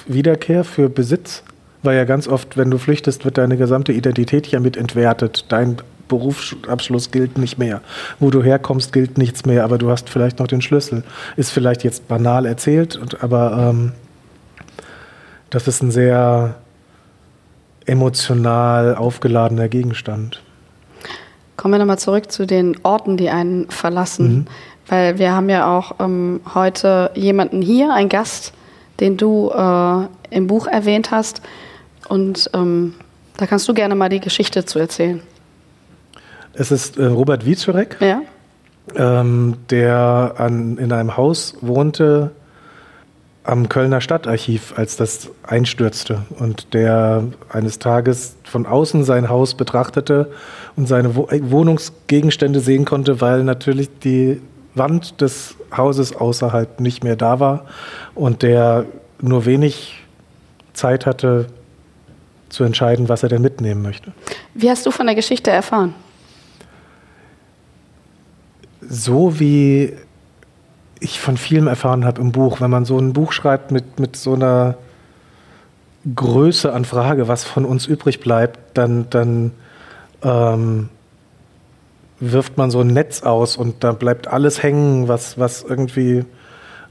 Wiederkehr 0.07 0.65
für 0.65 0.89
Besitz, 0.89 1.43
weil 1.83 1.97
ja 1.97 2.05
ganz 2.05 2.29
oft, 2.29 2.57
wenn 2.57 2.71
du 2.71 2.79
flüchtest, 2.79 3.25
wird 3.25 3.39
deine 3.39 3.57
gesamte 3.57 3.93
Identität 3.93 4.47
ja 4.49 4.61
mit 4.61 4.77
entwertet. 4.77 5.47
Dein 5.49 5.77
Berufsabschluss 6.09 7.11
gilt 7.11 7.39
nicht 7.39 7.59
mehr. 7.59 7.81
Wo 8.21 8.31
du 8.31 8.43
herkommst, 8.43 8.93
gilt 8.93 9.19
nichts 9.19 9.47
mehr, 9.47 9.65
aber 9.65 9.79
du 9.79 9.91
hast 9.91 10.09
vielleicht 10.09 10.39
noch 10.39 10.47
den 10.47 10.63
Schlüssel. 10.63 11.05
Ist 11.37 11.51
vielleicht 11.51 11.85
jetzt 11.85 12.09
banal 12.09 12.47
erzählt, 12.47 13.01
aber 13.21 13.71
ähm, 13.71 13.93
das 15.51 15.69
ist 15.69 15.83
ein 15.83 15.91
sehr 15.91 16.57
emotional 17.87 18.95
aufgeladener 18.95 19.69
Gegenstand. 19.69 20.43
Kommen 21.57 21.75
wir 21.75 21.79
nochmal 21.79 21.99
zurück 21.99 22.31
zu 22.31 22.47
den 22.47 22.77
Orten, 22.83 23.17
die 23.17 23.31
einen 23.31 23.71
verlassen. 23.71 24.35
Mhm. 24.35 24.47
Weil 24.89 25.19
wir 25.19 25.33
haben 25.33 25.49
ja 25.49 25.79
auch 25.79 25.97
ähm, 26.01 26.41
heute 26.55 27.11
jemanden 27.15 27.63
hier, 27.63 27.95
einen 27.95 28.09
Gast, 28.09 28.53
den 29.03 29.17
du 29.17 29.51
äh, 29.51 30.07
im 30.31 30.47
Buch 30.47 30.69
erwähnt 30.69 31.11
hast. 31.11 31.43
Und 32.09 32.49
ähm, 32.55 32.95
da 33.37 33.47
kannst 33.47 33.69
du 33.69 33.75
gerne 33.75 33.97
mal 33.97 34.09
die 34.09 34.21
Geschichte 34.21 34.65
zu 34.65 34.79
erzählen. 34.79 35.21
Es 36.55 36.71
ist 36.71 36.99
äh, 36.99 37.07
Robert 37.07 37.45
Wieczorek, 37.45 37.97
ja? 38.01 38.23
ähm, 38.95 39.57
der 39.71 40.35
an, 40.37 40.79
in 40.79 40.93
einem 40.93 41.17
Haus 41.17 41.57
wohnte, 41.61 42.31
am 43.43 43.69
Kölner 43.69 44.01
Stadtarchiv, 44.01 44.75
als 44.77 44.97
das 44.97 45.31
einstürzte 45.43 46.23
und 46.39 46.75
der 46.75 47.25
eines 47.49 47.81
Tages 47.81 48.37
von 48.45 48.67
außen 48.67 49.03
sein 49.03 49.29
Haus 49.29 49.55
betrachtete 49.55 50.31
und 50.77 50.87
seine 50.87 51.17
Wo 51.17 51.27
Wohnungsgegenstände 51.29 52.61
sehen 52.61 52.85
konnte, 52.85 53.21
weil 53.21 53.43
natürlich 53.43 53.91
die 53.99 54.41
Wand 54.77 55.21
des 55.21 55.57
Hauses 55.77 56.15
außerhalb 56.15 56.81
nicht 56.81 57.05
mehr 57.05 57.17
da 57.17 57.41
war 57.41 57.67
und 58.15 58.43
der 58.43 58.87
nur 59.21 59.47
wenig 59.47 60.03
Zeit 60.75 61.07
hatte 61.07 61.47
zu 62.49 62.65
entscheiden, 62.65 63.09
was 63.09 63.23
er 63.23 63.29
denn 63.29 63.43
mitnehmen 63.43 63.83
möchte. 63.83 64.13
Wie 64.55 64.69
hast 64.69 64.85
du 64.85 64.91
von 64.91 65.07
der 65.07 65.15
Geschichte 65.15 65.51
erfahren? 65.51 65.95
So 68.81 69.41
wie 69.41 69.95
ich 71.01 71.21
von 71.21 71.37
vielem 71.37 71.67
erfahren 71.67 72.05
habe 72.05 72.21
im 72.21 72.33
Buch. 72.33 72.61
Wenn 72.61 72.71
man 72.71 72.85
so 72.85 72.99
ein 72.99 73.13
Buch 73.13 73.33
schreibt 73.33 73.71
mit, 73.71 73.99
mit 73.99 74.17
so 74.17 74.35
einer 74.35 74.77
Größe 76.15 76.73
an 76.73 76.85
Frage, 76.85 77.29
was 77.29 77.45
von 77.45 77.65
uns 77.65 77.87
übrig 77.87 78.21
bleibt, 78.21 78.77
dann, 78.77 79.09
dann 79.11 79.53
ähm, 80.23 80.89
wirft 82.23 82.57
man 82.57 82.71
so 82.71 82.81
ein 82.81 82.87
Netz 82.89 83.23
aus 83.23 83.57
und 83.57 83.83
da 83.83 83.93
bleibt 83.93 84.29
alles 84.29 84.63
hängen, 84.63 85.09
was, 85.09 85.39
was 85.39 85.65
irgendwie 85.69 86.25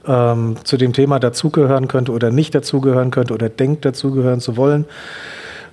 ähm, 0.06 0.58
zu 0.63 0.76
dem 0.76 0.91
Thema 0.91 1.20
dazugehören 1.20 1.88
könnte 1.88 2.12
oder 2.12 2.32
nicht 2.32 2.54
dazugehören 2.54 3.12
könnte 3.12 3.34
oder 3.34 3.48
denkt 3.48 3.86
dazugehören 3.86 4.41
zu 4.41 4.58
wollen. 4.58 4.86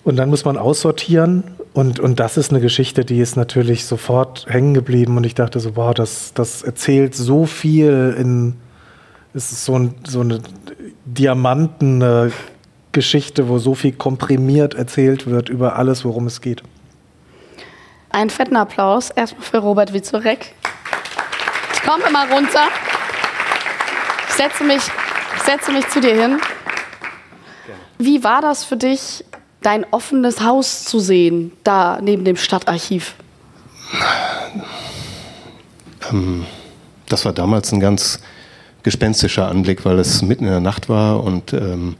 Und 0.04 0.16
dann 0.16 0.30
muss 0.30 0.44
man 0.44 0.56
aussortieren 0.56 1.42
und, 1.72 1.98
und 1.98 2.20
das 2.20 2.36
ist 2.36 2.50
eine 2.50 2.60
Geschichte, 2.60 3.04
die 3.04 3.18
ist 3.18 3.36
natürlich 3.36 3.84
sofort 3.84 4.46
hängen 4.48 4.74
geblieben 4.74 5.16
und 5.16 5.24
ich 5.24 5.34
dachte 5.34 5.58
so, 5.58 5.74
wow, 5.74 5.92
das, 5.92 6.32
das 6.34 6.62
erzählt 6.62 7.16
so 7.16 7.44
viel 7.44 8.14
in, 8.16 8.54
es 9.34 9.50
ist 9.50 9.64
so, 9.64 9.76
ein, 9.76 9.96
so 10.06 10.20
eine 10.20 10.40
diamantene 11.04 12.30
Geschichte, 12.92 13.48
wo 13.48 13.58
so 13.58 13.74
viel 13.74 13.92
komprimiert 13.92 14.74
erzählt 14.74 15.26
wird 15.26 15.48
über 15.48 15.76
alles, 15.76 16.04
worum 16.04 16.26
es 16.26 16.40
geht. 16.40 16.62
Einen 18.10 18.30
fetten 18.30 18.56
Applaus 18.56 19.10
erstmal 19.10 19.42
für 19.44 19.58
Robert 19.58 19.92
Witzorek. 19.92 20.54
Ich 21.74 21.82
komme 21.82 22.10
mal 22.10 22.30
runter. 22.32 22.68
Ich 24.28 24.34
setze 24.34 24.64
mich, 24.64 24.82
ich 25.36 25.42
setze 25.42 25.72
mich 25.72 25.88
zu 25.88 26.00
dir 26.00 26.14
hin. 26.14 26.40
Wie 27.98 28.22
war 28.24 28.40
das 28.40 28.64
für 28.64 28.76
dich, 28.76 29.24
dein 29.62 29.84
offenes 29.90 30.40
Haus 30.40 30.84
zu 30.84 31.00
sehen, 31.00 31.52
da 31.64 31.98
neben 32.00 32.24
dem 32.24 32.36
Stadtarchiv? 32.36 33.14
Ähm, 36.10 36.46
das 37.08 37.24
war 37.24 37.32
damals 37.32 37.72
ein 37.72 37.80
ganz 37.80 38.20
gespenstischer 38.82 39.48
Anblick, 39.48 39.84
weil 39.84 39.98
es 39.98 40.22
mitten 40.22 40.44
in 40.44 40.50
der 40.50 40.60
Nacht 40.60 40.88
war 40.88 41.22
und 41.22 41.52
ähm, 41.52 41.96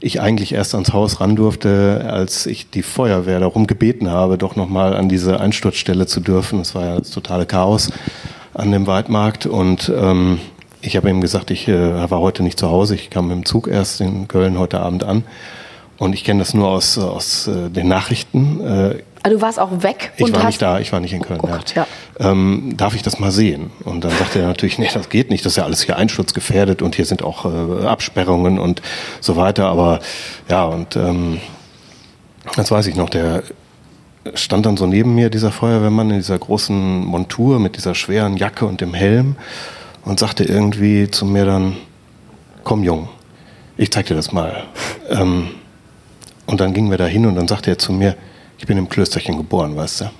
ich 0.00 0.20
eigentlich 0.20 0.52
erst 0.52 0.74
ans 0.74 0.92
Haus 0.92 1.20
ran 1.20 1.36
durfte, 1.36 2.06
als 2.08 2.46
ich 2.46 2.70
die 2.70 2.82
Feuerwehr 2.82 3.40
darum 3.40 3.66
gebeten 3.66 4.10
habe, 4.10 4.38
doch 4.38 4.56
nochmal 4.56 4.94
an 4.94 5.08
diese 5.08 5.40
Einsturzstelle 5.40 6.06
zu 6.06 6.20
dürfen. 6.20 6.60
Es 6.60 6.74
war 6.74 6.84
ja 6.84 6.98
das 6.98 7.10
totale 7.10 7.46
Chaos 7.46 7.90
an 8.54 8.70
dem 8.70 8.86
Waldmarkt 8.86 9.46
und 9.46 9.92
ähm, 9.94 10.38
ich 10.80 10.96
habe 10.96 11.10
ihm 11.10 11.20
gesagt, 11.20 11.50
ich 11.50 11.66
äh, 11.66 12.10
war 12.10 12.20
heute 12.20 12.42
nicht 12.42 12.58
zu 12.58 12.70
Hause, 12.70 12.94
ich 12.94 13.10
kam 13.10 13.28
mit 13.28 13.36
dem 13.36 13.44
Zug 13.44 13.66
erst 13.66 14.00
in 14.00 14.28
Köln 14.28 14.58
heute 14.58 14.80
Abend 14.80 15.02
an 15.02 15.24
und 15.98 16.12
ich 16.12 16.22
kenne 16.22 16.38
das 16.38 16.54
nur 16.54 16.68
aus, 16.68 16.96
aus 16.96 17.48
äh, 17.48 17.68
den 17.70 17.88
Nachrichten. 17.88 18.60
Äh, 18.60 19.02
ah, 19.28 19.34
du 19.34 19.40
warst 19.40 19.58
auch 19.58 19.82
weg? 19.82 20.12
Ich 20.16 20.32
war 20.32 20.44
nicht 20.44 20.60
da, 20.62 20.80
ich 20.80 20.92
war 20.92 21.00
nicht 21.00 21.12
in 21.12 21.22
Köln. 21.22 21.40
Oh 21.42 21.46
Gott, 21.46 21.74
ja. 21.74 21.86
Ähm, 22.18 22.74
darf 22.76 22.94
ich 22.94 23.02
das 23.02 23.18
mal 23.18 23.30
sehen? 23.30 23.70
Und 23.84 24.04
dann 24.04 24.10
sagte 24.12 24.40
er 24.40 24.48
natürlich, 24.48 24.78
nee, 24.78 24.88
das 24.92 25.08
geht 25.08 25.30
nicht, 25.30 25.44
das 25.44 25.52
ist 25.52 25.56
ja 25.56 25.64
alles 25.64 25.82
hier 25.82 25.96
einsturzgefährdet 25.96 26.82
und 26.82 26.94
hier 26.96 27.04
sind 27.04 27.22
auch 27.22 27.44
äh, 27.44 27.86
Absperrungen 27.86 28.58
und 28.58 28.82
so 29.20 29.36
weiter. 29.36 29.66
Aber 29.66 30.00
ja, 30.48 30.64
und 30.64 30.96
ähm, 30.96 31.40
das 32.56 32.70
weiß 32.70 32.86
ich 32.86 32.96
noch, 32.96 33.10
der 33.10 33.42
stand 34.34 34.66
dann 34.66 34.76
so 34.76 34.86
neben 34.86 35.14
mir, 35.14 35.30
dieser 35.30 35.52
Feuerwehrmann, 35.52 36.10
in 36.10 36.16
dieser 36.16 36.38
großen 36.38 37.04
Montur 37.04 37.60
mit 37.60 37.76
dieser 37.76 37.94
schweren 37.94 38.36
Jacke 38.36 38.66
und 38.66 38.80
dem 38.80 38.94
Helm 38.94 39.36
und 40.04 40.18
sagte 40.18 40.44
irgendwie 40.44 41.10
zu 41.10 41.24
mir 41.24 41.44
dann, 41.44 41.76
komm 42.64 42.84
Jung, 42.84 43.08
ich 43.76 43.90
zeig 43.90 44.06
dir 44.06 44.14
das 44.14 44.32
mal. 44.32 44.64
Ähm, 45.08 45.48
und 46.46 46.60
dann 46.60 46.72
gingen 46.72 46.90
wir 46.90 46.98
da 46.98 47.06
hin 47.06 47.26
und 47.26 47.36
dann 47.36 47.46
sagte 47.48 47.70
er 47.70 47.78
zu 47.78 47.92
mir, 47.92 48.16
ich 48.58 48.66
bin 48.66 48.76
im 48.76 48.88
Klösterchen 48.88 49.36
geboren, 49.36 49.76
weißt 49.76 50.02
du. 50.02 50.10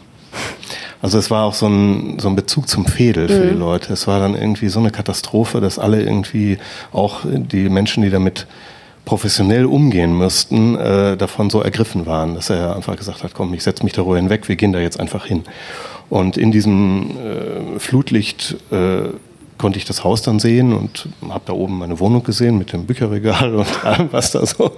Also 1.01 1.19
es 1.19 1.31
war 1.31 1.45
auch 1.45 1.55
so 1.55 1.67
ein, 1.67 2.19
so 2.19 2.29
ein 2.29 2.37
Bezug 2.37 2.69
zum 2.69 2.85
Fädel 2.85 3.29
für 3.29 3.45
mhm. 3.45 3.49
die 3.51 3.55
Leute. 3.55 3.93
Es 3.93 4.07
war 4.07 4.19
dann 4.19 4.35
irgendwie 4.35 4.69
so 4.69 4.81
eine 4.81 4.91
Katastrophe, 4.91 5.61
dass 5.61 5.79
alle 5.79 6.03
irgendwie, 6.03 6.59
auch 6.93 7.21
die 7.25 7.69
Menschen, 7.69 8.03
die 8.03 8.11
damit 8.11 8.47
professionell 9.05 9.65
umgehen 9.65 10.19
müssten, 10.19 10.77
äh, 10.77 11.17
davon 11.17 11.51
so 11.51 11.63
ergriffen 11.63 12.05
waren, 12.05 12.35
dass 12.35 12.51
er 12.51 12.77
einfach 12.77 12.97
gesagt 12.97 13.23
hat, 13.23 13.33
komm, 13.33 13.55
ich 13.55 13.63
setze 13.63 13.85
mich 13.85 13.93
darüber 13.93 14.17
hinweg, 14.17 14.49
wir 14.49 14.57
gehen 14.57 14.73
da 14.73 14.81
jetzt 14.81 15.01
einfach 15.01 15.25
hin. 15.25 15.45
Und 16.11 16.37
in 16.37 16.51
diesem 16.53 17.17
äh, 17.17 17.79
Flutlicht 17.79 18.57
äh, 18.71 19.09
konnte 19.59 19.79
ich 19.79 19.85
das 19.85 20.05
Haus 20.05 20.23
dann 20.23 20.39
sehen 20.39 20.73
und 20.73 21.09
habe 21.29 21.43
da 21.47 21.53
oben 21.53 21.79
meine 21.79 22.01
Wohnung 22.01 22.23
gesehen 22.23 22.59
mit 22.59 22.73
dem 22.73 22.87
Bücherregal 22.87 23.55
und 23.57 23.85
allem, 23.85 24.09
was 24.13 24.31
da 24.31 24.47
so 24.47 24.73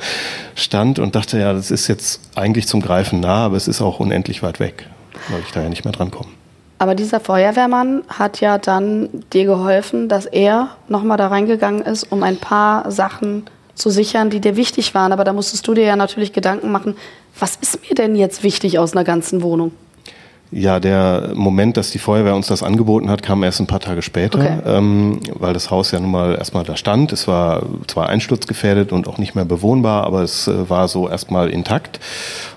stand 0.55 0.99
und 0.99 1.15
dachte, 1.15 1.39
ja, 1.39 1.53
das 1.53 1.71
ist 1.71 1.87
jetzt 1.89 2.21
eigentlich 2.35 2.67
zum 2.67 2.81
Greifen 2.81 3.21
nah, 3.21 3.47
aber 3.47 3.57
es 3.57 3.69
ist 3.69 3.81
auch 3.81 4.01
unendlich 4.01 4.43
weit 4.43 4.61
weg, 4.61 4.87
weil 5.29 5.41
ich 5.41 5.53
da 5.53 5.63
ja 5.63 5.69
nicht 5.69 5.85
mehr 5.85 5.93
dran 5.93 6.11
komme. 6.11 6.31
Aber 6.79 6.95
dieser 6.95 7.21
Feuerwehrmann 7.21 8.05
hat 8.09 8.41
ja 8.41 8.57
dann 8.57 9.11
dir 9.35 9.45
geholfen, 9.45 10.09
dass 10.09 10.25
er 10.25 10.71
nochmal 10.89 11.19
da 11.19 11.29
reingegangen 11.29 11.83
ist, 11.83 12.11
um 12.11 12.23
ein 12.23 12.39
paar 12.39 12.91
Sachen 12.91 13.45
zu 13.75 13.91
sichern, 13.91 14.31
die 14.31 14.41
dir 14.41 14.57
wichtig 14.57 14.95
waren. 14.95 15.13
Aber 15.13 15.25
da 15.25 15.35
musstest 15.35 15.69
du 15.69 15.75
dir 15.75 15.85
ja 15.85 15.97
natürlich 15.97 16.33
Gedanken 16.33 16.73
machen, 16.73 16.97
was 17.39 17.57
ist 17.57 17.87
mir 17.87 17.95
denn 17.95 18.17
jetzt 18.17 18.43
wichtig 18.43 18.79
aus 18.79 18.93
einer 18.93 19.05
ganzen 19.05 19.43
Wohnung? 19.43 19.73
Ja, 20.53 20.81
der 20.81 21.31
Moment, 21.35 21.77
dass 21.77 21.93
die 21.93 22.01
Feuerwehr 22.01 22.35
uns 22.35 22.49
das 22.49 22.65
angeboten 22.65 23.09
hat, 23.09 23.23
kam 23.23 23.45
erst 23.45 23.61
ein 23.61 23.69
paar 23.69 23.79
Tage 23.79 24.03
später, 24.03 24.39
okay. 24.39 24.59
ähm, 24.67 25.21
weil 25.39 25.53
das 25.53 25.71
Haus 25.71 25.93
ja 25.93 26.01
nun 26.01 26.11
mal 26.11 26.35
erstmal 26.35 26.65
da 26.65 26.77
stand. 26.77 27.13
Es 27.13 27.29
war 27.29 27.63
zwar 27.87 28.09
einsturzgefährdet 28.09 28.91
und 28.91 29.07
auch 29.07 29.19
nicht 29.19 29.37
mehr 29.37 29.45
bewohnbar, 29.45 30.05
aber 30.05 30.23
es 30.23 30.49
äh, 30.49 30.69
war 30.69 30.89
so 30.89 31.09
erstmal 31.09 31.51
intakt. 31.51 32.01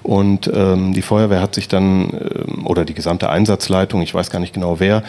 Und 0.01 0.51
ähm, 0.53 0.93
die 0.93 1.03
Feuerwehr 1.03 1.39
hat 1.39 1.53
sich 1.53 1.67
dann, 1.67 2.09
äh, 2.09 2.65
oder 2.65 2.83
die 2.83 2.95
gesamte 2.95 3.29
Einsatzleitung, 3.29 4.01
ich 4.01 4.13
weiß 4.15 4.31
gar 4.31 4.39
nicht 4.39 4.55
genau 4.55 4.79
wer, 4.79 5.03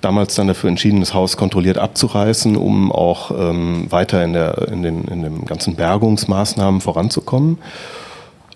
damals 0.00 0.34
dann 0.34 0.48
dafür 0.48 0.70
entschieden, 0.70 1.00
das 1.00 1.12
Haus 1.12 1.36
kontrolliert 1.36 1.76
abzureißen, 1.76 2.56
um 2.56 2.90
auch 2.90 3.32
ähm, 3.32 3.86
weiter 3.90 4.24
in, 4.24 4.32
der, 4.32 4.68
in, 4.68 4.82
den, 4.82 5.04
in 5.04 5.22
den 5.22 5.44
ganzen 5.44 5.74
Bergungsmaßnahmen 5.74 6.80
voranzukommen 6.80 7.58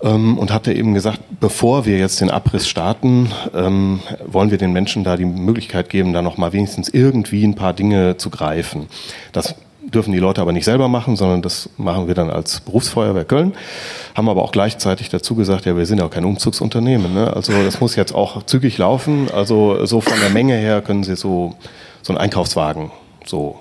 ähm, 0.05 0.39
und 0.39 0.53
hatte 0.53 0.73
eben 0.73 0.95
gesagt, 0.95 1.21
bevor 1.41 1.87
wir 1.87 1.99
jetzt 1.99 2.21
den 2.21 2.31
Abriss 2.31 2.69
starten, 2.69 3.33
ähm, 3.55 4.01
wollen 4.27 4.51
wir 4.51 4.59
den 4.59 4.73
Menschen 4.73 5.03
da 5.03 5.17
die 5.17 5.25
Möglichkeit 5.25 5.89
geben, 5.89 6.13
da 6.13 6.23
noch 6.23 6.37
mal 6.37 6.53
wenigstens 6.53 6.89
irgendwie 6.89 7.45
ein 7.45 7.55
paar 7.55 7.73
Dinge 7.73 8.17
zu 8.17 8.31
greifen. 8.31 8.87
Das 9.33 9.57
dürfen 9.83 10.13
die 10.13 10.19
Leute 10.19 10.41
aber 10.41 10.53
nicht 10.53 10.65
selber 10.65 10.89
machen, 10.89 11.17
sondern 11.17 11.43
das 11.43 11.71
machen 11.77 12.07
wir 12.07 12.15
dann 12.15 12.31
als 12.31 12.61
Berufsfeuerwehr 12.61 13.25
Köln. 13.25 13.55
Haben 14.15 14.29
aber 14.29 14.43
auch 14.43 14.53
gleichzeitig 14.53 15.09
dazu 15.09 15.35
gesagt, 15.35 15.67
ja, 15.67 15.77
wir 15.77 15.87
sind 15.87 15.99
ja 15.99 16.07
auch 16.07 16.11
kein 16.11 16.25
Umzugsunternehmen. 16.25 17.13
Ne? 17.15 17.33
Also 17.35 17.53
das 17.65 17.81
muss 17.81 17.97
jetzt 17.97 18.15
auch 18.15 18.45
zügig 18.45 18.79
laufen. 18.79 19.29
Also 19.33 19.85
so 19.87 20.01
von 20.01 20.19
der 20.21 20.31
Menge 20.31 20.55
her 20.55 20.83
können 20.83 21.05
Sie 21.05 21.17
so, 21.17 21.55
so 22.03 22.13
einen 22.13 22.19
Einkaufswagen 22.19 22.91
so 23.27 23.59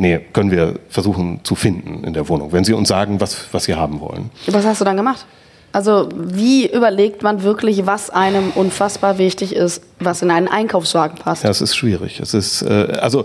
Nee, 0.00 0.20
können 0.32 0.52
wir 0.52 0.78
versuchen 0.88 1.40
zu 1.42 1.56
finden 1.56 2.04
in 2.04 2.12
der 2.12 2.28
Wohnung, 2.28 2.52
wenn 2.52 2.62
Sie 2.62 2.72
uns 2.72 2.86
sagen, 2.86 3.20
was, 3.20 3.52
was 3.52 3.64
Sie 3.64 3.74
haben 3.74 4.00
wollen. 4.00 4.30
Was 4.46 4.64
hast 4.64 4.80
du 4.80 4.84
dann 4.84 4.96
gemacht? 4.96 5.26
Also 5.70 6.08
wie 6.14 6.66
überlegt 6.66 7.22
man 7.22 7.42
wirklich, 7.42 7.86
was 7.86 8.10
einem 8.10 8.50
unfassbar 8.54 9.18
wichtig 9.18 9.54
ist, 9.54 9.82
was 10.00 10.22
in 10.22 10.30
einen 10.30 10.48
Einkaufswagen 10.48 11.18
passt? 11.18 11.44
Ja, 11.44 11.50
es 11.50 11.60
ist 11.60 11.76
schwierig. 11.76 12.20
Es 12.20 12.34
ist 12.34 12.62
äh, 12.62 12.98
also 13.00 13.24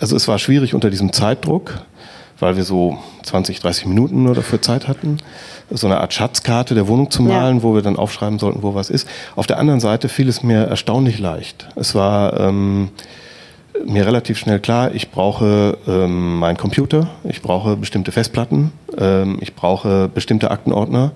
also 0.00 0.16
es 0.16 0.26
war 0.26 0.38
schwierig 0.38 0.74
unter 0.74 0.90
diesem 0.90 1.12
Zeitdruck, 1.12 1.78
weil 2.38 2.56
wir 2.56 2.64
so 2.64 2.98
20, 3.22 3.60
30 3.60 3.86
Minuten 3.86 4.22
nur 4.22 4.34
dafür 4.34 4.62
Zeit 4.62 4.88
hatten, 4.88 5.18
so 5.70 5.86
eine 5.86 6.00
Art 6.00 6.14
Schatzkarte 6.14 6.74
der 6.74 6.88
Wohnung 6.88 7.10
zu 7.10 7.22
malen, 7.22 7.58
ja. 7.58 7.62
wo 7.62 7.74
wir 7.74 7.82
dann 7.82 7.96
aufschreiben 7.96 8.38
sollten, 8.38 8.62
wo 8.62 8.74
was 8.74 8.90
ist. 8.90 9.06
Auf 9.36 9.46
der 9.46 9.58
anderen 9.58 9.78
Seite 9.78 10.08
fiel 10.08 10.28
es 10.28 10.42
mir 10.42 10.62
erstaunlich 10.64 11.18
leicht. 11.18 11.68
Es 11.76 11.94
war 11.94 12.40
ähm, 12.40 12.88
mir 13.84 14.06
relativ 14.06 14.38
schnell 14.38 14.60
klar, 14.60 14.94
ich 14.94 15.10
brauche 15.10 15.78
ähm, 15.86 16.38
meinen 16.38 16.56
Computer, 16.56 17.08
ich 17.24 17.42
brauche 17.42 17.76
bestimmte 17.76 18.12
Festplatten, 18.12 18.72
ähm, 18.96 19.38
ich 19.40 19.54
brauche 19.54 20.08
bestimmte 20.08 20.50
Aktenordner, 20.50 21.12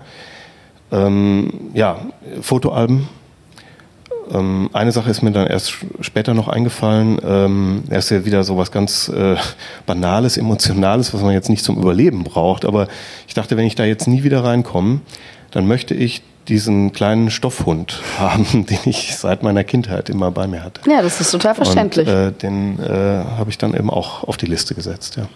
ähm, 0.93 1.71
ja, 1.75 1.99
Fotoalben. 2.41 3.09
Ähm, 4.33 4.71
eine 4.73 4.93
Sache 4.93 5.11
ist 5.11 5.23
mir 5.23 5.33
dann 5.33 5.47
erst 5.47 5.75
später 6.01 6.35
noch 6.35 6.49
eingefallen, 6.49 7.19
ähm, 7.25 7.85
ist 7.91 8.11
ja 8.11 8.25
wieder 8.25 8.45
so 8.45 8.57
was 8.57 8.73
ganz 8.73 9.09
äh, 9.09 9.37
Banales, 9.87 10.37
Emotionales, 10.37 11.13
was 11.13 11.23
man 11.23 11.33
jetzt 11.33 11.51
nicht 11.51 11.65
zum 11.65 11.77
Überleben 11.77 12.25
braucht, 12.25 12.65
aber 12.65 12.89
ich 13.29 13.35
dachte, 13.35 13.57
wenn 13.57 13.67
ich 13.67 13.75
da 13.75 13.85
jetzt 13.85 14.09
nie 14.09 14.23
wieder 14.23 14.43
reinkomme, 14.45 15.01
dann 15.51 15.67
möchte 15.67 15.95
ich 15.95 16.23
diesen 16.49 16.93
kleinen 16.93 17.31
Stoffhund 17.31 18.01
haben, 18.19 18.67
den 18.67 18.79
ich 18.85 19.17
seit 19.17 19.43
meiner 19.43 19.65
Kindheit 19.65 20.09
immer 20.11 20.31
bei 20.31 20.47
mir 20.47 20.63
hatte. 20.63 20.81
Ja, 20.89 21.03
das 21.03 21.21
ist 21.21 21.31
total 21.31 21.55
verständlich. 21.55 22.09
Und, 22.09 22.15
äh, 22.15 22.33
den 22.33 22.79
äh, 22.81 23.25
habe 23.39 23.51
ich 23.51 23.59
dann 23.59 23.75
eben 23.75 23.91
auch 23.91 24.25
auf 24.25 24.37
die 24.37 24.47
Liste 24.47 24.75
gesetzt, 24.75 25.17
ja. 25.17 25.27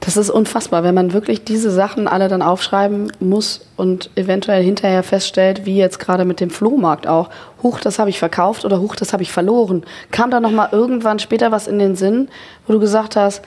Das 0.00 0.16
ist 0.16 0.30
unfassbar, 0.30 0.82
wenn 0.82 0.94
man 0.94 1.12
wirklich 1.12 1.44
diese 1.44 1.70
Sachen 1.70 2.08
alle 2.08 2.28
dann 2.28 2.40
aufschreiben 2.40 3.12
muss 3.20 3.66
und 3.76 4.08
eventuell 4.14 4.64
hinterher 4.64 5.02
feststellt, 5.02 5.66
wie 5.66 5.76
jetzt 5.76 5.98
gerade 5.98 6.24
mit 6.24 6.40
dem 6.40 6.48
Flohmarkt 6.48 7.06
auch, 7.06 7.28
huch, 7.62 7.80
das 7.80 7.98
habe 7.98 8.08
ich 8.08 8.18
verkauft 8.18 8.64
oder 8.64 8.80
huch, 8.80 8.96
das 8.96 9.12
habe 9.12 9.22
ich 9.22 9.30
verloren. 9.30 9.84
Kam 10.10 10.30
da 10.30 10.40
noch 10.40 10.52
mal 10.52 10.70
irgendwann 10.72 11.18
später 11.18 11.52
was 11.52 11.66
in 11.66 11.78
den 11.78 11.96
Sinn, 11.96 12.28
wo 12.66 12.72
du 12.72 12.80
gesagt 12.80 13.14
hast, 13.14 13.42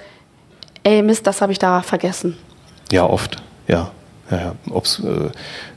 ey 0.84 1.02
Mist, 1.02 1.26
das 1.26 1.42
habe 1.42 1.52
ich 1.52 1.60
da 1.60 1.82
vergessen. 1.82 2.38
Ja, 2.92 3.10
oft, 3.10 3.38
ja. 3.68 3.90
ja, 4.30 4.38
ja. 4.38 4.56
Ob 4.70 4.86
es 4.86 5.00
äh, 5.00 5.32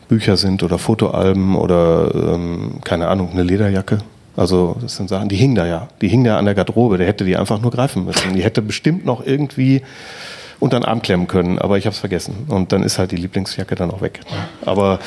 Bücher 0.09 0.37
sind 0.37 0.63
oder 0.63 0.79
Fotoalben 0.79 1.57
oder 1.57 2.11
ähm, 2.15 2.79
keine 2.85 3.09
Ahnung, 3.09 3.31
eine 3.33 3.43
Lederjacke. 3.43 3.99
Also 4.37 4.77
das 4.81 4.97
sind 4.97 5.09
Sachen, 5.09 5.29
die 5.29 5.37
hingen 5.37 5.55
da 5.55 5.67
ja. 5.67 5.89
Die 6.01 6.09
hingen 6.09 6.25
da 6.25 6.39
an 6.39 6.45
der 6.45 6.55
Garderobe. 6.55 6.99
Der 6.99 7.07
hätte 7.07 7.25
die 7.25 7.37
einfach 7.37 7.61
nur 7.61 7.71
greifen 7.71 8.05
müssen. 8.05 8.35
Die 8.35 8.45
hätte 8.45 8.63
bestimmt 8.63 9.05
noch 9.07 9.25
irgendwie 9.25 9.83
unter 10.61 10.79
den 10.79 10.85
Arm 10.85 11.03
klemmen 11.03 11.27
können, 11.27 11.59
aber 11.59 11.79
ich 11.79 11.87
habe 11.87 11.95
es 11.95 12.01
vergessen. 12.01 12.47
Und 12.49 12.73
dann 12.73 12.83
ist 12.83 12.99
halt 12.99 13.13
die 13.13 13.17
Lieblingsjacke 13.17 13.75
dann 13.75 13.91
auch 13.91 14.01
weg. 14.01 14.21
Aber 14.65 14.99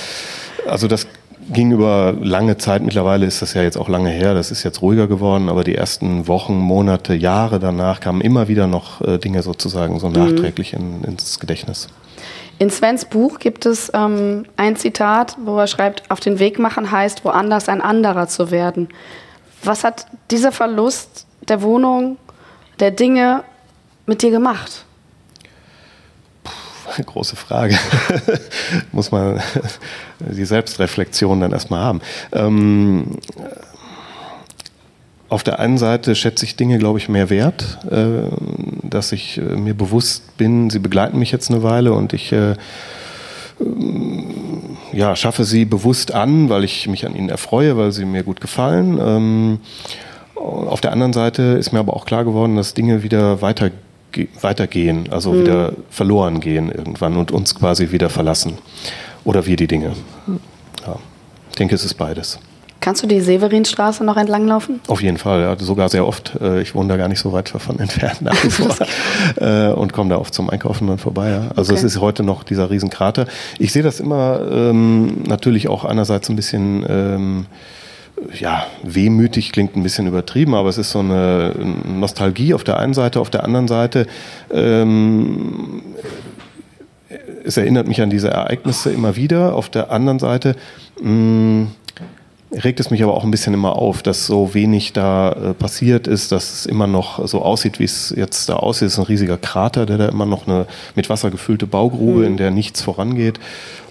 also 0.68 0.88
das 0.88 1.08
ging 1.52 1.72
über 1.72 2.16
lange 2.22 2.58
Zeit. 2.58 2.82
Mittlerweile 2.82 3.26
ist 3.26 3.41
das 3.41 3.54
ja 3.54 3.62
jetzt 3.62 3.78
auch 3.78 3.89
lange 3.89 4.10
her. 4.10 4.34
Das 4.34 4.52
ist 4.52 4.64
jetzt 4.64 4.82
ruhiger 4.82 5.08
geworden. 5.08 5.50
Aber 5.50 5.64
die 5.64 5.76
ersten 5.76 6.28
Wochen, 6.28 6.58
Monate, 6.58 7.14
Jahre 7.14 7.60
danach 7.60 8.00
kamen 8.00 8.22
immer 8.22 8.47
wieder 8.47 8.68
noch 8.68 9.02
äh, 9.02 9.18
Dinge 9.18 9.43
sozusagen 9.43 10.00
so 10.00 10.10
nachträglich 10.10 10.74
in, 10.74 11.04
ins 11.04 11.39
Gedächtnis. 11.39 11.88
In 12.60 12.70
Svens 12.70 13.05
Buch 13.05 13.39
gibt 13.39 13.66
es 13.66 13.89
ähm, 13.93 14.45
ein 14.57 14.76
Zitat, 14.76 15.38
wo 15.39 15.57
er 15.57 15.68
schreibt, 15.68 16.12
auf 16.12 16.20
den 16.20 16.39
Weg 16.39 16.60
machen 16.60 16.91
heißt, 16.91 17.24
woanders 17.24 17.70
ein 17.70 17.82
anderer 17.82 18.28
zu 18.28 18.51
werden. 18.51 18.89
Was 19.64 19.86
hat 19.86 20.07
dieser 20.30 20.51
Verlust 20.51 21.26
der 21.47 21.62
Wohnung, 21.62 22.18
der 22.82 22.91
Dinge 22.91 23.45
mit 24.05 24.22
dir 24.22 24.32
gemacht? 24.32 24.84
Große 27.05 27.38
Frage. 27.38 27.80
Muss 28.91 29.12
man 29.12 29.41
die 30.20 30.43
Selbstreflexion 30.43 31.39
dann 31.39 31.53
erstmal 31.53 31.82
haben. 31.82 32.01
Ähm, 32.34 33.20
auf 35.30 35.44
der 35.44 35.60
einen 35.60 35.78
Seite 35.78 36.16
schätze 36.16 36.46
ich 36.46 36.56
Dinge, 36.56 36.80
glaube 36.80 37.00
ich, 37.00 37.08
mehr 37.08 37.30
wert, 37.30 37.78
äh, 37.90 38.30
dass 38.84 39.12
ich 39.12 39.38
äh, 39.38 39.42
mir 39.42 39.76
bewusst 39.76 40.38
bin, 40.38 40.70
sie 40.70 40.80
begleiten 40.80 41.20
mich 41.20 41.32
jetzt 41.32 41.52
eine 41.52 41.64
Weile 41.64 41.94
und 41.94 42.14
ich 42.14 42.32
äh, 42.32 42.56
ja, 44.92 45.16
schaffe 45.16 45.44
sie 45.44 45.66
bewusst 45.66 46.14
an, 46.14 46.50
weil 46.50 46.64
ich 46.64 46.88
mich 46.88 47.06
an 47.06 47.16
ihnen 47.16 47.30
erfreue, 47.30 47.78
weil 47.78 47.92
sie 47.92 48.06
mir 48.06 48.24
gut 48.24 48.42
gefallen. 48.42 48.98
Ähm, 49.00 49.60
auf 50.36 50.82
der 50.82 50.94
anderen 50.94 51.14
Seite 51.14 51.44
ist 51.44 51.74
mir 51.74 51.80
aber 51.80 51.96
auch 51.96 52.06
klar 52.06 52.24
geworden, 52.24 52.56
dass 52.56 52.74
Dinge 52.74 53.04
wieder 53.04 53.42
weiter 53.42 53.72
weitergehen, 54.42 55.08
also 55.12 55.34
mhm. 55.34 55.42
wieder 55.42 55.74
verloren 55.92 56.40
gehen 56.40 56.72
irgendwann 56.72 57.16
und 57.16 57.32
uns 57.32 57.54
quasi 57.54 57.92
wieder 57.92 58.10
verlassen. 58.10 58.58
Oder 59.24 59.46
wir 59.46 59.56
die 59.56 59.68
Dinge. 59.68 59.94
Ja. 60.86 60.96
Ich 61.52 61.56
denke, 61.58 61.76
es 61.76 61.86
ist 61.86 61.94
beides. 61.94 62.40
Kannst 62.82 63.04
du 63.04 63.08
die 63.08 63.20
Severinstraße 63.20 64.04
noch 64.04 64.16
entlanglaufen? 64.16 64.80
Auf 64.88 65.02
jeden 65.02 65.18
Fall, 65.18 65.42
ja, 65.42 65.58
sogar 65.60 65.90
sehr 65.90 66.08
oft. 66.08 66.34
Äh, 66.42 66.62
ich 66.62 66.76
wohne 66.76 66.90
da 66.90 66.98
gar 66.98 67.08
nicht 67.08 67.20
so 67.20 67.34
weit 67.34 67.54
davon 67.54 67.80
entfernt 67.80 68.22
nach 68.22 68.44
wie 68.44 68.50
vor 68.50 68.76
äh, 69.38 69.74
und 69.74 69.94
komme 69.94 70.10
da 70.10 70.18
oft 70.18 70.34
zum 70.34 70.50
Einkaufen 70.50 70.88
dann 70.88 70.98
vorbei. 70.98 71.30
Ja. 71.30 71.50
Also 71.56 71.74
okay. 71.74 71.80
es 71.80 71.84
ist 71.84 72.00
heute 72.00 72.24
noch 72.24 72.44
dieser 72.44 72.70
Riesenkrater. 72.70 73.28
Ich 73.58 73.74
sehe 73.74 73.84
das 73.84 74.00
immer 74.00 74.42
ähm, 74.52 75.24
natürlich 75.28 75.68
auch 75.68 75.84
einerseits 75.86 76.30
ein 76.30 76.36
bisschen 76.36 76.86
ähm, 76.88 77.46
ja, 78.38 78.66
wehmütig 78.84 79.52
klingt 79.52 79.76
ein 79.78 79.84
bisschen 79.84 80.08
übertrieben, 80.08 80.54
aber 80.54 80.70
es 80.70 80.78
ist 80.78 80.92
so 80.92 81.00
eine 81.00 81.54
Nostalgie 81.88 82.54
auf 82.54 82.66
der 82.66 82.78
einen 82.78 82.94
Seite, 82.94 83.22
auf 83.22 83.30
der 83.30 83.46
anderen 83.46 83.70
Seite 83.70 84.08
ähm, 84.52 85.82
es 87.44 87.58
erinnert 87.58 87.88
mich 87.88 88.02
an 88.02 88.10
diese 88.10 88.30
Ereignisse 88.30 88.92
immer 88.92 89.16
wieder. 89.16 89.56
Auf 89.56 89.70
der 89.70 89.92
anderen 89.92 90.20
Seite 90.20 90.56
mh, 91.02 91.10
mm, 91.10 91.68
regt 92.52 92.80
es 92.80 92.89
mich 92.89 93.04
aber 93.04 93.14
auch 93.14 93.24
ein 93.24 93.32
bisschen 93.32 93.54
immer 93.54 93.76
auf, 93.76 94.02
dass 94.02 94.26
so 94.26 94.54
wenig 94.54 94.93
da 94.93 95.32
äh, 95.32 95.54
passiert 95.54 96.08
ist, 96.08 96.32
dass 96.32 96.54
es 96.54 96.66
immer 96.66 96.88
noch 96.88 97.28
so 97.28 97.41
aussieht, 97.41 97.80
wie 97.80 97.84
es 97.84 98.14
jetzt 98.16 98.50
da 98.50 98.56
aussieht. 98.56 98.88
Es 98.88 98.93
ist 98.93 99.00
ein 99.00 99.06
riesiger 99.06 99.38
Krater, 99.38 99.86
der 99.86 99.97
da 99.97 100.10
immer 100.10 100.26
noch 100.26 100.47
eine 100.47 100.66
mit 100.95 101.10
Wasser 101.10 101.30
gefüllte 101.30 101.68
Baugrube, 101.68 102.22
mhm. 102.22 102.26
in 102.26 102.38
der 102.38 102.52
nichts 102.52 102.82
vorangeht. 102.82 103.39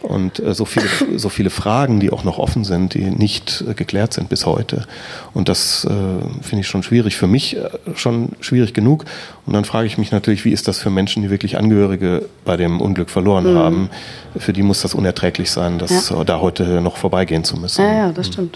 Und 0.02 0.38
äh, 0.40 0.54
so, 0.54 0.64
viele, 0.64 0.86
so 1.16 1.28
viele 1.28 1.50
Fragen, 1.50 2.00
die 2.00 2.10
auch 2.10 2.24
noch 2.24 2.38
offen 2.38 2.64
sind, 2.64 2.94
die 2.94 3.10
nicht 3.10 3.64
äh, 3.68 3.74
geklärt 3.74 4.12
sind 4.12 4.28
bis 4.28 4.46
heute. 4.46 4.86
Und 5.34 5.48
das 5.48 5.84
äh, 5.84 5.88
finde 6.42 6.60
ich 6.60 6.68
schon 6.68 6.82
schwierig. 6.82 7.16
Für 7.16 7.26
mich 7.26 7.56
äh, 7.56 7.68
schon 7.94 8.30
schwierig 8.40 8.74
genug. 8.74 9.04
Und 9.46 9.54
dann 9.54 9.64
frage 9.64 9.86
ich 9.86 9.98
mich 9.98 10.12
natürlich, 10.12 10.44
wie 10.44 10.52
ist 10.52 10.68
das 10.68 10.78
für 10.78 10.90
Menschen, 10.90 11.22
die 11.22 11.30
wirklich 11.30 11.58
Angehörige 11.58 12.26
bei 12.44 12.56
dem 12.56 12.80
Unglück 12.80 13.10
verloren 13.10 13.52
mhm. 13.52 13.58
haben? 13.58 13.90
Für 14.36 14.52
die 14.52 14.62
muss 14.62 14.82
das 14.82 14.94
unerträglich 14.94 15.50
sein, 15.50 15.78
das 15.78 16.10
ja. 16.10 16.24
da 16.24 16.40
heute 16.40 16.80
noch 16.80 16.96
vorbeigehen 16.96 17.44
zu 17.44 17.56
müssen. 17.56 17.82
Ja, 17.82 17.92
ja, 17.92 18.12
das 18.12 18.28
stimmt. 18.28 18.47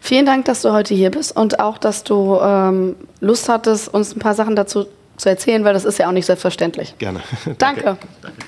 Vielen 0.00 0.26
Dank, 0.26 0.46
dass 0.46 0.62
du 0.62 0.72
heute 0.72 0.94
hier 0.94 1.10
bist 1.10 1.36
und 1.36 1.60
auch, 1.60 1.78
dass 1.78 2.04
du 2.04 2.38
ähm, 2.42 2.96
Lust 3.20 3.48
hattest, 3.48 3.92
uns 3.92 4.16
ein 4.16 4.18
paar 4.18 4.34
Sachen 4.34 4.56
dazu 4.56 4.86
zu 5.16 5.28
erzählen, 5.28 5.62
weil 5.64 5.74
das 5.74 5.84
ist 5.84 5.98
ja 5.98 6.08
auch 6.08 6.12
nicht 6.12 6.26
selbstverständlich. 6.26 6.96
Gerne. 6.98 7.20
Danke. 7.58 7.96
Danke. 8.22 8.38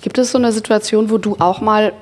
Gibt 0.00 0.16
es 0.16 0.32
so 0.32 0.38
eine 0.38 0.52
Situation, 0.52 1.10
wo 1.10 1.18
du 1.18 1.36
auch 1.38 1.60
mal 1.60 1.92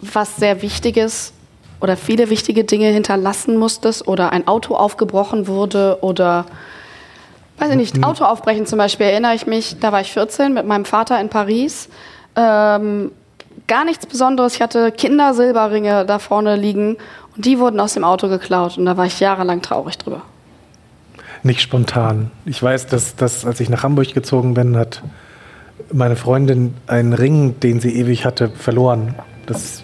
was 0.00 0.36
sehr 0.36 0.62
Wichtiges 0.62 1.32
oder 1.80 1.96
viele 1.96 2.28
wichtige 2.28 2.64
Dinge 2.64 2.88
hinterlassen 2.88 3.56
musstest 3.56 4.08
oder 4.08 4.32
ein 4.32 4.48
Auto 4.48 4.74
aufgebrochen 4.74 5.46
wurde 5.46 5.98
oder 6.00 6.46
weiß 7.58 7.70
ich 7.70 7.76
nicht, 7.76 8.04
Auto 8.04 8.24
aufbrechen 8.24 8.66
zum 8.66 8.78
Beispiel, 8.78 9.06
erinnere 9.06 9.34
ich 9.34 9.46
mich, 9.46 9.78
da 9.80 9.92
war 9.92 10.00
ich 10.00 10.12
14 10.12 10.52
mit 10.52 10.66
meinem 10.66 10.84
Vater 10.84 11.20
in 11.20 11.28
Paris. 11.28 11.88
Ähm, 12.34 13.12
gar 13.66 13.84
nichts 13.84 14.06
Besonderes. 14.06 14.54
Ich 14.54 14.62
hatte 14.62 14.92
Kindersilberringe 14.92 16.04
da 16.06 16.18
vorne 16.18 16.56
liegen 16.56 16.96
und 17.36 17.44
die 17.44 17.58
wurden 17.58 17.80
aus 17.80 17.94
dem 17.94 18.04
Auto 18.04 18.28
geklaut 18.28 18.78
und 18.78 18.86
da 18.86 18.96
war 18.96 19.06
ich 19.06 19.20
jahrelang 19.20 19.62
traurig 19.62 19.98
drüber. 19.98 20.22
Nicht 21.42 21.60
spontan. 21.60 22.30
Ich 22.44 22.62
weiß, 22.62 22.86
dass, 22.86 23.16
dass 23.16 23.44
als 23.44 23.58
ich 23.60 23.68
nach 23.68 23.82
Hamburg 23.82 24.14
gezogen 24.14 24.54
bin, 24.54 24.76
hat 24.76 25.02
meine 25.92 26.16
Freundin 26.16 26.74
einen 26.86 27.12
Ring, 27.12 27.58
den 27.60 27.80
sie 27.80 27.96
ewig 27.96 28.24
hatte, 28.24 28.48
verloren. 28.48 29.14
Das, 29.46 29.82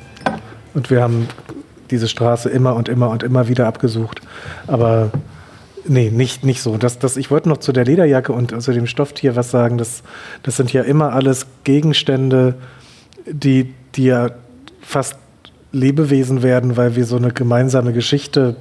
und 0.75 0.91
wir 0.91 1.03
haben 1.03 1.29
diese 1.91 2.09
Straße 2.09 2.49
immer 2.49 2.77
und 2.77 2.89
immer 2.89 3.11
und 3.11 3.23
immer 3.23 3.49
wieder 3.49 3.67
abgesucht. 3.67 4.21
Aber 4.67 5.11
nee, 5.89 6.11
nicht, 6.11 6.45
nicht 6.45 6.63
so. 6.63 6.77
Das, 6.77 6.99
das, 6.99 7.17
ich 7.17 7.31
wollte 7.31 7.49
noch 7.49 7.59
zu 7.59 7.73
der 7.73 7.85
Lederjacke 7.85 8.33
und 8.33 8.61
zu 8.63 8.73
dem 8.73 8.87
Stofftier 8.87 9.37
was 9.37 9.51
sagen. 9.51 9.79
Das, 9.79 10.03
das 10.43 10.57
sind 10.57 10.73
ja 10.73 10.83
immer 10.83 11.13
alles 11.13 11.47
Gegenstände, 11.65 12.55
die, 13.27 13.75
die 13.95 14.05
ja 14.05 14.31
fast 14.81 15.17
Lebewesen 15.73 16.43
werden, 16.43 16.77
weil 16.77 16.97
wir 16.97 17.05
so 17.05 17.17
eine 17.17 17.33
gemeinsame 17.33 17.93
Geschichte 17.93 18.57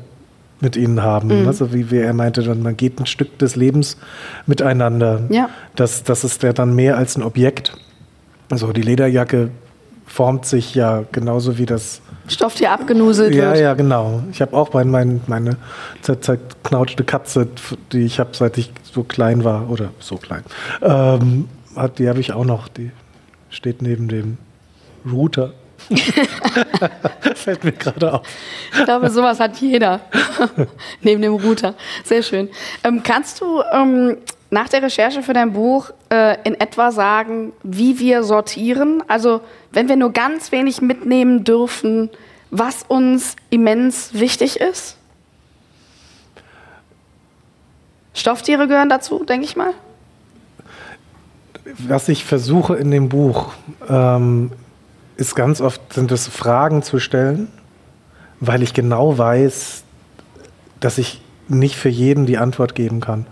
mit 0.60 0.76
ihnen 0.76 1.04
haben. 1.04 1.42
Mhm. 1.42 1.48
Also 1.48 1.74
wie, 1.74 1.92
wie 1.92 2.00
er 2.00 2.14
meinte, 2.14 2.44
man 2.56 2.76
geht 2.76 3.00
ein 3.00 3.06
Stück 3.06 3.38
des 3.38 3.56
Lebens 3.56 3.98
miteinander. 4.46 5.22
Ja. 5.30 5.50
Das, 5.76 6.04
das 6.04 6.24
ist 6.24 6.44
ja 6.44 6.54
dann 6.54 6.76
mehr 6.76 6.98
als 6.98 7.16
ein 7.16 7.24
Objekt. 7.24 7.78
Also 8.50 8.72
die 8.74 8.82
Lederjacke 8.82 9.52
formt 10.08 10.46
sich 10.46 10.74
ja 10.74 11.04
genauso 11.12 11.58
wie 11.58 11.66
das 11.66 12.02
Stofftier 12.28 12.72
abgenuselt 12.72 13.36
ja, 13.36 13.44
wird. 13.44 13.58
Ja, 13.58 13.62
ja, 13.62 13.74
genau. 13.76 14.24
Ich 14.32 14.42
habe 14.42 14.56
auch 14.56 14.74
mein, 14.74 14.90
mein, 14.90 15.22
meine 15.28 15.58
zerknautschte 16.02 17.04
Katze, 17.04 17.48
die 17.92 18.00
ich 18.00 18.20
habe, 18.20 18.32
seit 18.34 18.58
ich 18.58 18.72
so 18.84 19.04
klein 19.04 19.44
war, 19.44 19.70
oder 19.70 19.90
so 20.00 20.16
klein, 20.18 20.44
ähm, 20.82 21.48
die 21.98 22.10
habe 22.10 22.20
ich 22.20 22.34
auch 22.34 22.46
noch. 22.46 22.68
Die 22.68 22.92
steht 23.50 23.82
neben 23.82 24.08
dem 24.08 24.38
Router 25.10 25.54
Fällt 27.36 27.64
mir 27.64 27.72
gerade 27.72 28.14
auf. 28.14 28.28
Ich 28.78 28.84
glaube, 28.84 29.10
sowas 29.10 29.40
hat 29.40 29.58
jeder. 29.58 30.02
Neben 31.02 31.22
dem 31.22 31.36
Router. 31.36 31.76
Sehr 32.04 32.24
schön. 32.24 32.50
Ähm, 32.84 33.04
kannst 33.04 33.42
du 33.42 33.62
ähm, 33.72 34.18
nach 34.50 34.70
der 34.70 34.82
Recherche 34.82 35.24
für 35.24 35.34
dein 35.34 35.54
Buch 35.54 35.92
äh, 36.10 36.38
in 36.44 36.60
etwa 36.60 36.92
sagen, 36.92 37.52
wie 37.64 38.00
wir 38.00 38.24
sortieren? 38.24 39.04
Also, 39.08 39.42
wenn 39.72 39.90
wir 39.90 39.96
nur 39.96 40.14
ganz 40.14 40.52
wenig 40.52 40.82
mitnehmen 40.82 41.44
dürfen, 41.44 42.10
was 42.50 42.84
uns 42.88 43.36
immens 43.50 44.14
wichtig 44.14 44.60
ist? 44.60 44.98
Stofftiere 48.14 48.68
gehören 48.68 48.90
dazu, 48.90 49.24
denke 49.26 49.46
ich 49.46 49.56
mal. 49.56 49.74
Was 51.78 52.08
ich 52.08 52.24
versuche 52.24 52.76
in 52.76 52.90
dem 52.90 53.10
Buch, 53.10 53.52
ähm, 53.90 54.52
ist 55.18 55.36
ganz 55.36 55.60
oft, 55.62 55.94
sind 55.94 56.12
es 56.12 56.28
Fragen 56.28 56.82
zu 56.82 57.00
stellen, 57.00 57.50
weil 58.40 58.64
ich 58.64 58.74
genau 58.74 59.18
weiß, 59.18 59.84
dass 60.80 60.98
ich 60.98 61.22
nicht 61.48 61.76
für 61.76 61.90
jeden 61.90 62.26
die 62.26 62.38
Antwort 62.38 62.76
geben 62.76 63.02
kann. 63.02 63.26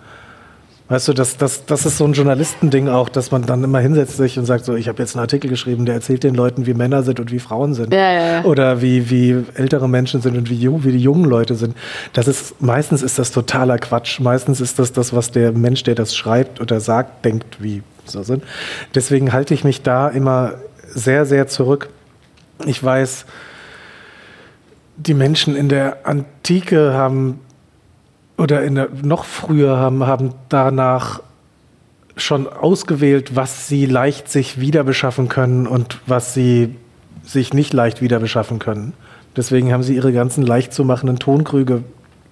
Weißt 0.88 1.08
du, 1.08 1.14
das, 1.14 1.38
das, 1.38 1.66
das 1.66 1.88
ist 1.88 1.98
so 1.98 2.06
ein 2.06 2.14
Journalistending 2.14 2.90
auch, 2.90 3.10
dass 3.10 3.32
man 3.32 3.44
dann 3.44 3.64
immer 3.64 3.80
hinsetzt 3.80 4.18
sich 4.18 4.38
und 4.38 4.46
sagt, 4.46 4.66
so, 4.66 4.76
ich 4.76 4.88
habe 4.88 5.02
jetzt 5.02 5.16
einen 5.16 5.22
Artikel 5.22 5.50
geschrieben, 5.50 5.86
der 5.86 5.96
erzählt 5.96 6.24
den 6.24 6.36
Leuten, 6.36 6.68
wie 6.68 6.76
Männer 6.76 7.02
sind 7.02 7.20
und 7.20 7.32
wie 7.32 7.40
Frauen 7.40 7.74
sind. 7.74 7.92
Ja, 7.92 8.12
ja, 8.12 8.28
ja. 8.34 8.44
Oder 8.44 8.84
wie, 8.84 9.10
wie 9.10 9.44
ältere 9.56 9.90
Menschen 9.90 10.22
sind 10.22 10.38
und 10.38 10.48
wie, 10.48 10.56
jung, 10.56 10.84
wie 10.84 10.92
die 10.92 11.00
jungen 11.00 11.26
Leute 11.26 11.56
sind. 11.56 11.76
Das 12.14 12.28
ist, 12.28 12.62
meistens 12.62 13.02
ist 13.02 13.18
das 13.18 13.32
totaler 13.32 13.80
Quatsch. 13.80 14.20
Meistens 14.20 14.62
ist 14.62 14.78
das 14.78 14.94
das, 14.94 15.12
was 15.12 15.32
der 15.32 15.54
Mensch, 15.54 15.82
der 15.82 15.96
das 15.96 16.16
schreibt 16.16 16.62
oder 16.62 16.80
sagt, 16.80 17.26
denkt, 17.26 17.64
wie 17.64 17.82
so 18.06 18.22
sind. 18.22 18.44
Deswegen 18.94 19.34
halte 19.34 19.56
ich 19.56 19.64
mich 19.64 19.82
da 19.82 20.08
immer 20.08 20.54
sehr, 20.88 21.26
sehr 21.26 21.48
zurück. 21.48 21.90
Ich 22.64 22.84
weiß, 22.84 23.26
die 24.98 25.16
Menschen 25.16 25.56
in 25.56 25.68
der 25.68 26.06
Antike 26.06 26.94
haben 26.94 27.40
oder 28.38 28.64
in 28.64 28.76
der, 28.76 28.90
noch 29.04 29.26
früher 29.26 29.78
haben, 29.78 30.06
haben 30.06 30.34
danach 30.50 31.22
schon 32.18 32.48
ausgewählt, 32.48 33.36
was 33.36 33.68
sie 33.68 33.86
leicht 33.86 34.30
sich 34.30 34.60
wieder 34.60 34.84
beschaffen 34.84 35.28
können 35.28 35.68
und 35.68 36.00
was 36.06 36.34
sie 36.34 36.76
sich 37.24 37.54
nicht 37.54 37.74
leicht 37.74 38.02
wieder 38.02 38.20
beschaffen 38.20 38.60
können. 38.60 38.94
Deswegen 39.36 39.74
haben 39.74 39.84
sie 39.84 39.96
ihre 39.96 40.14
ganzen 40.14 40.46
leicht 40.46 40.74
zu 40.74 40.86
machenden 40.86 41.20
Tonkrüge 41.20 41.84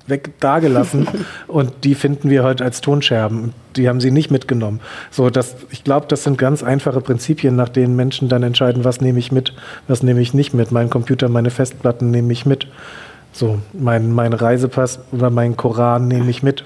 weg 0.07 0.39
dagelassen 0.39 1.07
und 1.47 1.71
die 1.83 1.95
finden 1.95 2.29
wir 2.29 2.43
heute 2.43 2.63
als 2.63 2.81
Tonscherben. 2.81 3.53
Die 3.75 3.87
haben 3.89 4.01
sie 4.01 4.11
nicht 4.11 4.31
mitgenommen. 4.31 4.79
So, 5.11 5.29
das, 5.29 5.55
ich 5.71 5.83
glaube, 5.83 6.07
das 6.07 6.23
sind 6.23 6.37
ganz 6.37 6.63
einfache 6.63 7.01
Prinzipien, 7.01 7.55
nach 7.55 7.69
denen 7.69 7.95
Menschen 7.95 8.29
dann 8.29 8.43
entscheiden, 8.43 8.83
was 8.83 9.01
nehme 9.01 9.19
ich 9.19 9.31
mit, 9.31 9.53
was 9.87 10.03
nehme 10.03 10.21
ich 10.21 10.33
nicht 10.33 10.53
mit. 10.53 10.71
Mein 10.71 10.89
Computer, 10.89 11.29
meine 11.29 11.49
Festplatten 11.49 12.11
nehme 12.11 12.31
ich 12.31 12.45
mit. 12.45 12.67
So, 13.33 13.59
mein, 13.73 14.13
mein 14.13 14.31
Reisepass 14.31 14.99
oder 15.11 15.29
mein 15.31 15.57
Koran 15.57 16.07
nehme 16.07 16.29
ich 16.29 16.43
mit. 16.43 16.63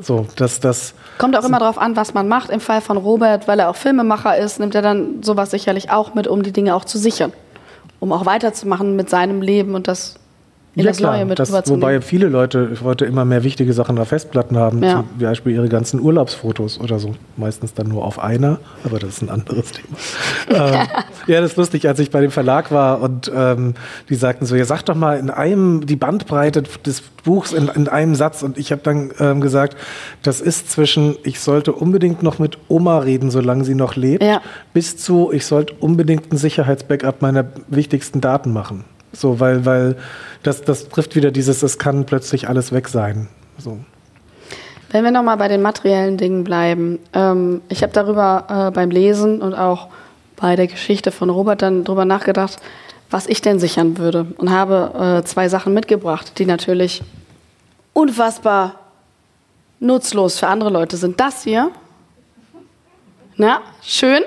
So, 0.00 0.26
dass 0.36 0.58
das. 0.60 0.94
Kommt 1.18 1.36
auch 1.36 1.44
immer 1.44 1.58
darauf 1.58 1.78
an, 1.78 1.96
was 1.96 2.14
man 2.14 2.28
macht. 2.28 2.50
Im 2.50 2.60
Fall 2.60 2.80
von 2.80 2.96
Robert, 2.96 3.46
weil 3.46 3.58
er 3.58 3.68
auch 3.68 3.76
Filmemacher 3.76 4.36
ist, 4.36 4.58
nimmt 4.58 4.74
er 4.74 4.82
dann 4.82 5.22
sowas 5.22 5.50
sicherlich 5.50 5.90
auch 5.90 6.14
mit, 6.14 6.26
um 6.26 6.42
die 6.42 6.52
Dinge 6.52 6.74
auch 6.74 6.84
zu 6.84 6.98
sichern. 6.98 7.32
Um 8.00 8.12
auch 8.12 8.24
weiterzumachen 8.24 8.96
mit 8.96 9.10
seinem 9.10 9.42
Leben 9.42 9.74
und 9.74 9.88
das 9.88 10.14
in 10.74 10.84
das 10.84 11.00
Neue 11.00 11.24
mit 11.24 11.38
das. 11.38 11.52
Wobei 11.70 12.00
viele 12.00 12.28
Leute 12.28 12.70
heute 12.84 13.04
immer 13.04 13.24
mehr 13.24 13.42
wichtige 13.42 13.72
Sachen 13.72 13.98
auf 13.98 14.08
Festplatten 14.08 14.56
haben, 14.56 14.82
Ja. 14.82 15.04
zum 15.08 15.18
Beispiel 15.18 15.52
ihre 15.54 15.68
ganzen 15.68 16.00
Urlaubsfotos 16.00 16.78
oder 16.78 16.98
so. 16.98 17.14
Meistens 17.36 17.74
dann 17.74 17.88
nur 17.88 18.04
auf 18.04 18.18
einer, 18.18 18.58
aber 18.84 18.98
das 18.98 19.10
ist 19.14 19.22
ein 19.22 19.30
anderes 19.30 19.72
Thema. 19.72 19.96
ähm, 20.50 20.86
ja, 21.26 21.40
das 21.40 21.52
ist 21.52 21.56
lustig, 21.56 21.88
als 21.88 21.98
ich 21.98 22.10
bei 22.10 22.20
dem 22.20 22.30
Verlag 22.30 22.70
war 22.70 23.00
und 23.00 23.30
ähm, 23.34 23.74
die 24.08 24.14
sagten 24.14 24.46
so, 24.46 24.54
ja 24.54 24.64
sag 24.64 24.82
doch 24.84 24.94
mal 24.94 25.18
in 25.18 25.30
einem 25.30 25.84
die 25.86 25.96
Bandbreite 25.96 26.62
des 26.62 27.00
Buchs 27.24 27.52
in, 27.52 27.68
in 27.68 27.88
einem 27.88 28.14
Satz 28.14 28.42
und 28.42 28.56
ich 28.56 28.70
habe 28.70 28.82
dann 28.84 29.10
ähm, 29.18 29.40
gesagt, 29.40 29.76
das 30.22 30.40
ist 30.40 30.70
zwischen, 30.70 31.16
ich 31.24 31.40
sollte 31.40 31.72
unbedingt 31.72 32.22
noch 32.22 32.38
mit 32.38 32.58
Oma 32.68 32.98
reden, 33.00 33.30
solange 33.30 33.64
sie 33.64 33.74
noch 33.74 33.96
lebt, 33.96 34.22
Ja. 34.22 34.40
bis 34.72 34.96
zu, 34.96 35.30
ich 35.32 35.44
sollte 35.44 35.74
unbedingt 35.80 36.32
ein 36.32 36.36
Sicherheitsbackup 36.36 37.20
meiner 37.22 37.46
wichtigsten 37.68 38.20
Daten 38.20 38.52
machen. 38.52 38.84
So, 39.18 39.40
weil, 39.40 39.66
weil 39.66 39.96
das, 40.44 40.62
das 40.62 40.88
trifft 40.88 41.16
wieder 41.16 41.32
dieses, 41.32 41.64
es 41.64 41.78
kann 41.78 42.06
plötzlich 42.06 42.48
alles 42.48 42.70
weg 42.70 42.86
sein. 42.86 43.28
So. 43.58 43.80
Wenn 44.90 45.02
wir 45.02 45.10
nochmal 45.10 45.36
bei 45.36 45.48
den 45.48 45.60
materiellen 45.60 46.16
Dingen 46.16 46.44
bleiben, 46.44 47.00
ähm, 47.12 47.60
ich 47.68 47.82
habe 47.82 47.92
darüber 47.92 48.68
äh, 48.68 48.70
beim 48.70 48.90
Lesen 48.90 49.42
und 49.42 49.54
auch 49.54 49.88
bei 50.36 50.54
der 50.54 50.68
Geschichte 50.68 51.10
von 51.10 51.30
Robert 51.30 51.62
dann 51.62 51.82
drüber 51.82 52.04
nachgedacht, 52.04 52.58
was 53.10 53.26
ich 53.26 53.42
denn 53.42 53.58
sichern 53.58 53.98
würde 53.98 54.26
und 54.36 54.50
habe 54.50 55.18
äh, 55.18 55.26
zwei 55.26 55.48
Sachen 55.48 55.74
mitgebracht, 55.74 56.38
die 56.38 56.46
natürlich 56.46 57.02
unfassbar 57.94 58.76
nutzlos 59.80 60.38
für 60.38 60.46
andere 60.46 60.70
Leute 60.70 60.96
sind. 60.96 61.18
Das 61.18 61.42
hier, 61.42 61.72
na, 63.36 63.62
schön, 63.82 64.22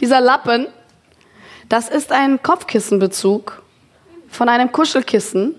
dieser 0.00 0.20
Lappen, 0.20 0.66
das 1.70 1.88
ist 1.88 2.12
ein 2.12 2.42
Kopfkissenbezug 2.42 3.62
von 4.28 4.48
einem 4.48 4.72
Kuschelkissen, 4.72 5.54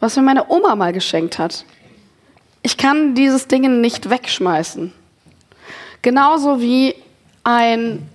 was 0.00 0.16
mir 0.16 0.22
meine 0.22 0.50
Oma 0.50 0.76
mal 0.76 0.92
geschenkt 0.92 1.38
hat. 1.38 1.64
Ich 2.62 2.76
kann 2.76 3.14
dieses 3.14 3.46
Ding 3.46 3.80
nicht 3.80 4.08
wegschmeißen. 4.08 4.92
Genauso 6.02 6.60
wie 6.60 6.94
ein 7.44 8.08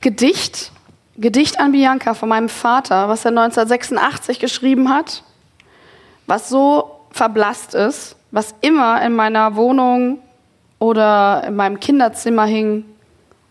Gedicht, 0.00 0.72
Gedicht 1.16 1.60
an 1.60 1.72
Bianca 1.72 2.14
von 2.14 2.28
meinem 2.28 2.48
Vater, 2.48 3.08
was 3.08 3.24
er 3.24 3.30
1986 3.30 4.38
geschrieben 4.38 4.88
hat, 4.88 5.22
was 6.26 6.48
so 6.48 7.00
verblasst 7.10 7.74
ist, 7.74 8.16
was 8.30 8.54
immer 8.60 9.02
in 9.02 9.14
meiner 9.14 9.56
Wohnung 9.56 10.20
oder 10.78 11.44
in 11.46 11.56
meinem 11.56 11.78
Kinderzimmer 11.78 12.46
hing 12.46 12.84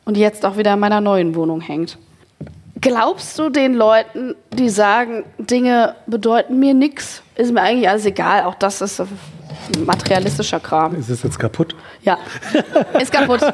und 0.06 0.18
jetzt 0.18 0.46
auch 0.46 0.58
wieder 0.58 0.74
in 0.74 0.80
meiner 0.80 1.02
neuen 1.02 1.36
Wohnung 1.36 1.62
hängt. 1.62 1.98
Glaubst 2.82 3.38
du 3.40 3.50
den 3.50 3.74
Leuten, 3.74 4.36
die 4.54 4.70
sagen, 4.70 5.26
Dinge 5.38 5.96
bedeuten 6.08 6.60
mir 6.60 6.74
nichts, 6.74 7.22
ist 7.36 7.52
mir 7.54 7.62
eigentlich 7.62 7.90
alles 7.90 8.06
egal, 8.06 8.44
auch 8.44 8.56
das 8.56 8.82
ist 8.82 9.02
materialistischer 9.86 10.60
Kram. 10.60 10.96
Ist 10.96 11.10
es 11.10 11.24
jetzt 11.24 11.38
kaputt? 11.40 11.76
Ja, 12.04 12.18
ist 13.00 13.12
kaputt. 13.12 13.42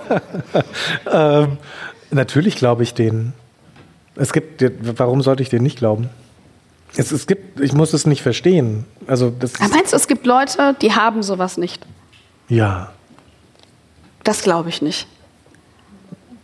Ähm, 1.11 1.57
natürlich 2.11 2.55
glaube 2.55 2.83
ich 2.83 2.93
denen. 2.93 3.33
Es 4.15 4.31
gibt, 4.33 4.63
warum 4.97 5.21
sollte 5.21 5.43
ich 5.43 5.49
denen 5.49 5.63
nicht 5.63 5.77
glauben? 5.77 6.09
Es, 6.95 7.11
es 7.11 7.27
gibt, 7.27 7.59
ich 7.59 7.73
muss 7.73 7.93
es 7.93 8.05
nicht 8.05 8.21
verstehen. 8.21 8.85
Also 9.07 9.29
das 9.29 9.59
Aber 9.59 9.69
meinst 9.69 9.91
du, 9.93 9.97
es 9.97 10.07
gibt 10.07 10.25
Leute, 10.25 10.75
die 10.81 10.93
haben 10.93 11.23
sowas 11.23 11.57
nicht? 11.57 11.85
ja, 12.47 12.91
Das 14.23 14.41
glaube 14.43 14.69
ich 14.69 14.81
nicht. 14.81 15.07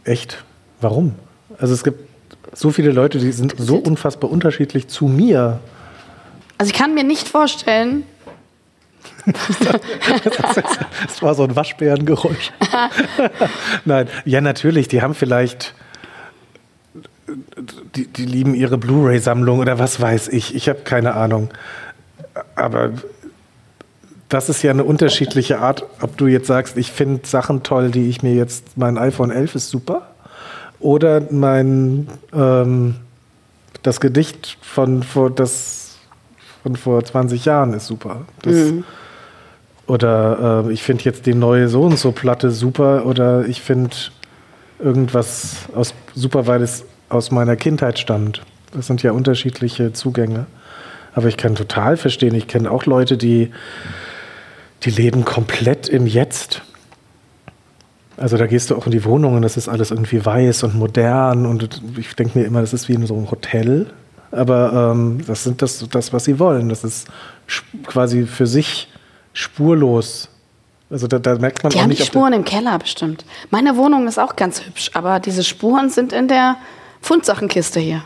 echt. 0.04 0.44
Warum? 0.82 1.16
Also 1.60 1.74
es 1.74 1.84
gibt 1.84 2.10
so 2.54 2.72
viele 2.72 2.92
Leute, 2.92 3.20
die 3.20 3.32
sind 3.32 3.56
so 3.58 3.78
unfassbar 3.78 4.30
unterschiedlich 4.30 4.88
zu 4.88 5.06
mir. 5.06 5.60
Also 6.58 6.72
ich 6.72 6.78
kann 6.78 6.94
mir 6.94 7.04
nicht 7.04 7.28
vorstellen, 7.28 8.04
Das 11.04 11.22
war 11.22 11.36
so 11.36 11.44
ein 11.44 11.56
Waschbärengeräusch. 11.56 12.52
Nein, 13.86 14.08
ja, 14.26 14.42
natürlich, 14.42 14.88
die 14.88 15.02
haben 15.02 15.14
vielleicht. 15.14 15.74
Die, 17.96 18.08
die 18.08 18.26
lieben 18.26 18.56
ihre 18.56 18.78
Blu-ray-Sammlung 18.78 19.60
oder 19.60 19.80
was 19.80 20.02
weiß 20.02 20.28
ich. 20.30 20.54
Ich 20.54 20.68
habe 20.68 20.80
keine 20.80 21.14
Ahnung. 21.14 21.50
Aber 22.56 22.92
das 24.28 24.50
ist 24.50 24.64
ja 24.64 24.72
eine 24.72 24.84
unterschiedliche 24.84 25.60
Art, 25.60 25.86
ob 26.02 26.18
du 26.18 26.28
jetzt 26.28 26.48
sagst, 26.48 26.76
ich 26.78 26.92
finde 26.92 27.26
Sachen 27.26 27.64
toll, 27.64 27.92
die 27.92 28.10
ich 28.10 28.22
mir 28.22 28.34
jetzt, 28.34 28.78
mein 28.78 28.98
iPhone 28.98 29.32
11 29.32 29.56
ist 29.56 29.70
super. 29.70 30.11
Oder 30.82 31.22
mein, 31.30 32.08
ähm, 32.34 32.96
das 33.84 34.00
Gedicht 34.00 34.58
von 34.62 35.04
vor, 35.04 35.30
das, 35.30 35.98
von 36.64 36.76
vor 36.76 37.04
20 37.04 37.46
Jahren 37.46 37.74
ist 37.74 37.88
super. 37.88 38.22
Das, 38.42 38.56
oder 39.88 40.66
äh, 40.66 40.74
ich 40.74 40.84
finde 40.84 41.04
jetzt 41.04 41.26
die 41.26 41.34
neue 41.34 41.68
so 41.68 41.84
und 41.84 41.98
so 41.98 42.12
Platte 42.12 42.52
super 42.52 43.06
oder 43.06 43.46
ich 43.46 43.62
finde 43.62 43.96
irgendwas 44.80 45.68
aus, 45.76 45.94
super, 46.16 46.48
weil 46.48 46.62
es 46.62 46.86
aus 47.10 47.30
meiner 47.30 47.56
Kindheit 47.56 48.00
stammt. 48.00 48.42
Das 48.74 48.88
sind 48.88 49.04
ja 49.04 49.12
unterschiedliche 49.12 49.94
Zugänge. 49.94 50.46
Aber 51.14 51.28
ich 51.28 51.38
kann 51.38 51.56
total 51.56 51.98
verstehen, 51.98 52.34
ich 52.36 52.48
kenne 52.48 52.72
auch 52.72 52.86
Leute, 52.86 53.18
die, 53.18 53.52
die 54.84 54.92
leben 54.92 55.26
komplett 55.26 55.90
im 55.90 56.08
Jetzt. 56.08 56.62
Also 58.22 58.38
da 58.38 58.46
gehst 58.46 58.70
du 58.70 58.76
auch 58.76 58.86
in 58.86 58.92
die 58.92 59.04
Wohnung 59.04 59.34
und 59.34 59.42
das 59.42 59.58
ist 59.58 59.68
alles 59.68 59.90
irgendwie 59.90 60.24
weiß 60.24 60.62
und 60.62 60.76
modern 60.76 61.48
und 61.48 61.82
ich 61.98 62.16
denke 62.16 62.38
mir 62.38 62.46
immer, 62.46 62.62
das 62.62 62.72
ist 62.72 62.88
wie 62.88 62.94
in 62.94 63.04
so 63.08 63.16
einem 63.16 63.32
Hotel. 63.32 63.88
Aber 64.30 64.92
ähm, 64.94 65.24
das 65.26 65.44
sind 65.44 65.64
das, 65.64 65.84
das, 65.90 66.14
was 66.14 66.26
sie 66.26 66.38
wollen. 66.38 66.70
Das 66.70 66.84
ist 66.84 67.08
quasi 67.88 68.28
für 68.28 68.46
sich 68.46 68.90
spurlos. 69.34 70.30
Also 70.92 71.08
da, 71.08 71.18
da 71.18 71.36
merkt 71.40 71.64
man 71.64 71.72
die 71.72 71.78
auch 71.78 71.82
haben 71.82 71.90
die 71.90 71.96
nicht, 71.96 72.04
ob 72.04 72.08
Spuren 72.10 72.34
im 72.34 72.46
Keller 72.46 72.78
bestimmt. 72.78 73.26
Meine 73.50 73.76
Wohnung 73.76 74.08
ist 74.08 74.20
auch 74.20 74.36
ganz 74.36 74.68
hübsch, 74.68 74.92
aber 74.94 75.20
diese 75.20 75.44
Spuren 75.44 75.90
sind 75.90 76.14
in 76.14 76.28
der 76.28 76.58
Fundsachenkiste 77.02 77.80
hier. 77.80 78.04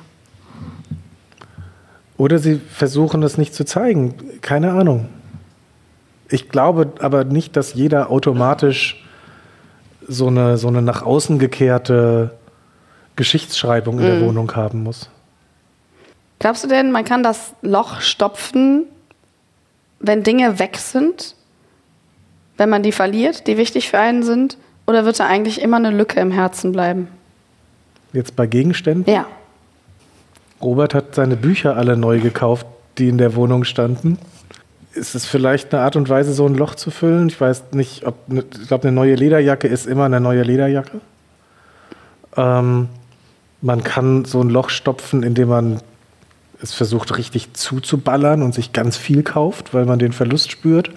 Oder 2.16 2.40
sie 2.40 2.62
versuchen 2.72 3.22
es 3.22 3.38
nicht 3.38 3.54
zu 3.54 3.66
zeigen. 3.66 4.14
Keine 4.40 4.72
Ahnung. 4.72 5.10
Ich 6.30 6.48
glaube 6.48 6.94
aber 7.00 7.26
nicht, 7.26 7.58
dass 7.58 7.74
jeder 7.74 8.10
automatisch 8.10 9.02
so 10.08 10.28
eine, 10.28 10.58
so 10.58 10.68
eine 10.68 10.82
nach 10.82 11.02
außen 11.02 11.40
gekehrte 11.40 12.32
Geschichtsschreibung 13.16 14.00
in 14.00 14.06
der 14.06 14.22
Wohnung 14.22 14.56
haben 14.56 14.84
muss. 14.84 15.10
Glaubst 16.40 16.64
du 16.64 16.68
denn, 16.68 16.92
man 16.92 17.06
kann 17.06 17.24
das 17.24 17.54
Loch 17.62 18.02
stopfen, 18.02 18.84
wenn 20.00 20.24
Dinge 20.24 20.60
weg 20.60 20.78
sind? 20.78 21.36
Wenn 22.58 22.70
man 22.70 22.84
die 22.84 22.92
verliert, 22.92 23.48
die 23.48 23.58
wichtig 23.58 23.90
für 23.90 24.00
einen 24.00 24.24
sind? 24.24 24.58
Oder 24.86 25.06
wird 25.06 25.20
da 25.20 25.28
eigentlich 25.28 25.62
immer 25.62 25.78
eine 25.78 25.92
Lücke 25.92 26.20
im 26.20 26.32
Herzen 26.32 26.72
bleiben? 26.72 27.08
Jetzt 28.14 28.36
bei 28.36 28.48
Gegenständen. 28.48 29.12
Ja. 29.12 29.26
Robert 30.62 30.94
hat 30.94 31.16
seine 31.16 31.36
Bücher 31.36 31.76
alle 31.76 31.98
neu 31.98 32.20
gekauft, 32.20 32.66
die 32.98 33.10
in 33.10 33.18
der 33.18 33.36
Wohnung 33.36 33.64
standen. 33.64 34.18
Ist 34.96 35.16
es 35.16 35.26
vielleicht 35.26 35.74
eine 35.74 35.84
Art 35.84 35.96
und 35.96 36.10
Weise, 36.10 36.34
so 36.34 36.46
ein 36.46 36.56
Loch 36.56 36.76
zu 36.76 36.92
füllen. 36.92 37.28
Ich 37.28 37.40
weiß 37.40 37.72
nicht, 37.72 38.06
ob, 38.06 38.16
ne, 38.28 38.44
ich 38.60 38.68
glaube, 38.68 38.88
eine 38.88 38.96
neue 38.96 39.16
Lederjacke 39.16 39.68
ist 39.68 39.86
immer 39.86 40.06
eine 40.06 40.20
neue 40.20 40.44
Lederjacke. 40.44 41.02
Ähm, 42.38 42.88
man 43.62 43.84
kann 43.84 44.26
so 44.26 44.42
ein 44.42 44.50
Loch 44.50 44.70
stopfen, 44.70 45.24
indem 45.24 45.50
man 45.50 45.82
es 46.62 46.74
versucht 46.74 47.18
richtig 47.18 47.54
zuzuballern 47.54 48.42
und 48.42 48.54
sich 48.54 48.72
ganz 48.74 48.96
viel 48.96 49.24
kauft, 49.24 49.74
weil 49.74 49.86
man 49.86 50.00
den 50.00 50.14
Verlust 50.14 50.52
spürt. 50.52 50.90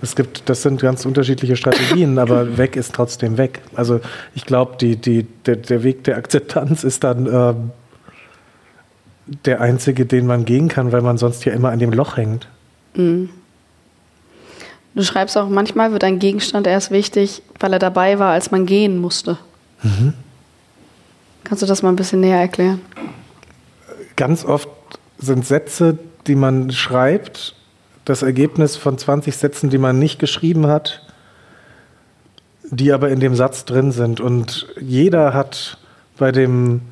Es 0.00 0.16
gibt, 0.16 0.48
das 0.48 0.62
sind 0.62 0.80
ganz 0.80 1.04
unterschiedliche 1.04 1.56
Strategien, 1.56 2.18
aber 2.18 2.56
weg 2.58 2.76
ist 2.76 2.94
trotzdem 2.94 3.36
weg. 3.36 3.60
Also 3.74 4.00
ich 4.34 4.46
glaube, 4.46 4.76
die, 4.80 4.96
die, 4.96 5.24
der, 5.46 5.56
der 5.56 5.82
Weg 5.82 6.04
der 6.04 6.16
Akzeptanz 6.16 6.82
ist 6.82 7.04
dann 7.04 7.26
ähm, 7.26 7.70
der 9.44 9.60
einzige, 9.60 10.06
den 10.06 10.26
man 10.26 10.44
gehen 10.44 10.68
kann, 10.68 10.92
weil 10.92 11.02
man 11.02 11.18
sonst 11.18 11.44
ja 11.44 11.52
immer 11.52 11.70
an 11.70 11.78
dem 11.78 11.92
Loch 11.92 12.16
hängt. 12.16 12.48
Du 14.94 15.02
schreibst 15.02 15.38
auch, 15.38 15.48
manchmal 15.48 15.92
wird 15.92 16.04
ein 16.04 16.18
Gegenstand 16.18 16.66
erst 16.66 16.90
wichtig, 16.90 17.42
weil 17.58 17.72
er 17.72 17.78
dabei 17.78 18.18
war, 18.18 18.32
als 18.32 18.50
man 18.50 18.66
gehen 18.66 18.98
musste. 18.98 19.38
Kannst 21.44 21.62
du 21.62 21.66
das 21.66 21.82
mal 21.82 21.88
ein 21.88 21.96
bisschen 21.96 22.20
näher 22.20 22.38
erklären? 22.38 22.80
Ganz 24.16 24.44
oft 24.44 24.68
sind 25.18 25.46
Sätze, 25.46 25.98
die 26.26 26.34
man 26.34 26.70
schreibt, 26.70 27.54
das 28.04 28.22
Ergebnis 28.22 28.76
von 28.76 28.98
20 28.98 29.36
Sätzen, 29.36 29.70
die 29.70 29.78
man 29.78 29.98
nicht 29.98 30.18
geschrieben 30.18 30.66
hat, 30.66 31.06
die 32.64 32.92
aber 32.92 33.10
in 33.10 33.20
dem 33.20 33.34
Satz 33.34 33.64
drin 33.64 33.92
sind. 33.92 34.20
Und 34.20 34.66
jeder 34.80 35.32
hat 35.34 35.78
bei 36.18 36.32
dem 36.32 36.82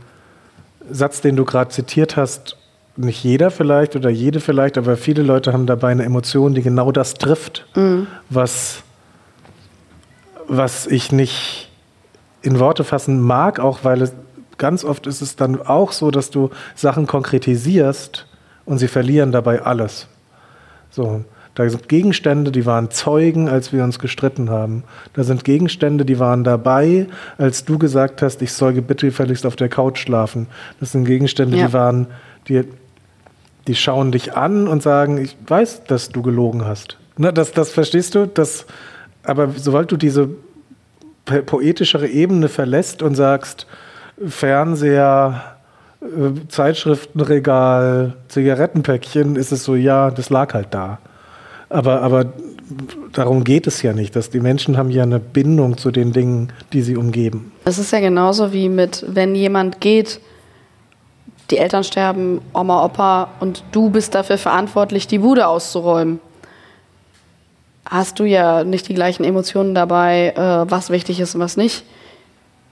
Satz, 0.90 1.20
den 1.20 1.36
du 1.36 1.44
gerade 1.44 1.70
zitiert 1.70 2.16
hast, 2.16 2.56
nicht 3.04 3.22
jeder 3.24 3.50
vielleicht 3.50 3.96
oder 3.96 4.10
jede 4.10 4.40
vielleicht, 4.40 4.78
aber 4.78 4.96
viele 4.96 5.22
Leute 5.22 5.52
haben 5.52 5.66
dabei 5.66 5.90
eine 5.90 6.04
Emotion, 6.04 6.54
die 6.54 6.62
genau 6.62 6.92
das 6.92 7.14
trifft, 7.14 7.66
was, 8.28 8.82
was 10.48 10.86
ich 10.86 11.12
nicht 11.12 11.70
in 12.42 12.58
Worte 12.58 12.84
fassen 12.84 13.20
mag, 13.20 13.60
auch 13.60 13.80
weil 13.82 14.02
es 14.02 14.12
ganz 14.58 14.84
oft 14.84 15.06
ist 15.06 15.20
es 15.22 15.36
dann 15.36 15.60
auch 15.62 15.92
so, 15.92 16.10
dass 16.10 16.30
du 16.30 16.50
Sachen 16.74 17.06
konkretisierst 17.06 18.26
und 18.64 18.78
sie 18.78 18.88
verlieren 18.88 19.32
dabei 19.32 19.62
alles. 19.62 20.06
So, 20.90 21.24
da 21.54 21.68
sind 21.68 21.88
Gegenstände, 21.88 22.50
die 22.52 22.66
waren 22.66 22.90
Zeugen, 22.90 23.48
als 23.48 23.72
wir 23.72 23.84
uns 23.84 23.98
gestritten 23.98 24.50
haben. 24.50 24.84
Da 25.14 25.24
sind 25.24 25.44
Gegenstände, 25.44 26.04
die 26.04 26.18
waren 26.18 26.44
dabei, 26.44 27.06
als 27.38 27.64
du 27.64 27.78
gesagt 27.78 28.22
hast, 28.22 28.42
ich 28.42 28.52
soll 28.52 28.72
bitte 28.80 29.06
gefälligst 29.06 29.46
auf 29.46 29.56
der 29.56 29.68
Couch 29.68 29.98
schlafen. 29.98 30.46
Das 30.78 30.92
sind 30.92 31.04
Gegenstände, 31.04 31.56
Ja. 31.56 31.66
die 31.68 31.72
waren, 31.72 32.06
die, 32.48 32.64
die 33.66 33.74
schauen 33.74 34.12
dich 34.12 34.36
an 34.36 34.68
und 34.68 34.82
sagen, 34.82 35.18
ich 35.18 35.36
weiß, 35.46 35.84
dass 35.84 36.08
du 36.08 36.22
gelogen 36.22 36.64
hast. 36.64 36.96
Ne, 37.16 37.32
das, 37.32 37.52
das 37.52 37.70
verstehst 37.70 38.14
du? 38.14 38.26
Das, 38.26 38.66
aber 39.24 39.50
sobald 39.56 39.92
du 39.92 39.96
diese 39.96 40.28
po- 41.24 41.42
poetischere 41.42 42.08
Ebene 42.08 42.48
verlässt 42.48 43.02
und 43.02 43.14
sagst, 43.14 43.66
Fernseher, 44.26 45.42
äh, 46.02 46.48
Zeitschriftenregal, 46.48 48.14
Zigarettenpäckchen, 48.28 49.36
ist 49.36 49.52
es 49.52 49.64
so, 49.64 49.74
ja, 49.74 50.10
das 50.10 50.30
lag 50.30 50.54
halt 50.54 50.68
da. 50.70 50.98
Aber, 51.68 52.02
aber 52.02 52.32
darum 53.12 53.44
geht 53.44 53.66
es 53.66 53.82
ja 53.82 53.92
nicht. 53.92 54.16
Dass 54.16 54.30
die 54.30 54.40
Menschen 54.40 54.76
haben 54.76 54.90
ja 54.90 55.02
eine 55.02 55.20
Bindung 55.20 55.76
zu 55.76 55.90
den 55.90 56.12
Dingen, 56.12 56.52
die 56.72 56.82
sie 56.82 56.96
umgeben. 56.96 57.52
Es 57.64 57.78
ist 57.78 57.92
ja 57.92 58.00
genauso 58.00 58.52
wie 58.52 58.68
mit, 58.68 59.04
wenn 59.08 59.34
jemand 59.34 59.80
geht, 59.80 60.20
die 61.50 61.58
Eltern 61.58 61.84
sterben, 61.84 62.40
Oma, 62.52 62.84
Opa 62.84 63.28
und 63.40 63.62
du 63.72 63.90
bist 63.90 64.14
dafür 64.14 64.38
verantwortlich, 64.38 65.06
die 65.06 65.18
Bude 65.18 65.46
auszuräumen. 65.46 66.20
Hast 67.84 68.18
du 68.18 68.24
ja 68.24 68.64
nicht 68.64 68.88
die 68.88 68.94
gleichen 68.94 69.24
Emotionen 69.24 69.74
dabei, 69.74 70.32
äh, 70.36 70.70
was 70.70 70.90
wichtig 70.90 71.18
ist 71.20 71.34
und 71.34 71.40
was 71.40 71.56
nicht. 71.56 71.84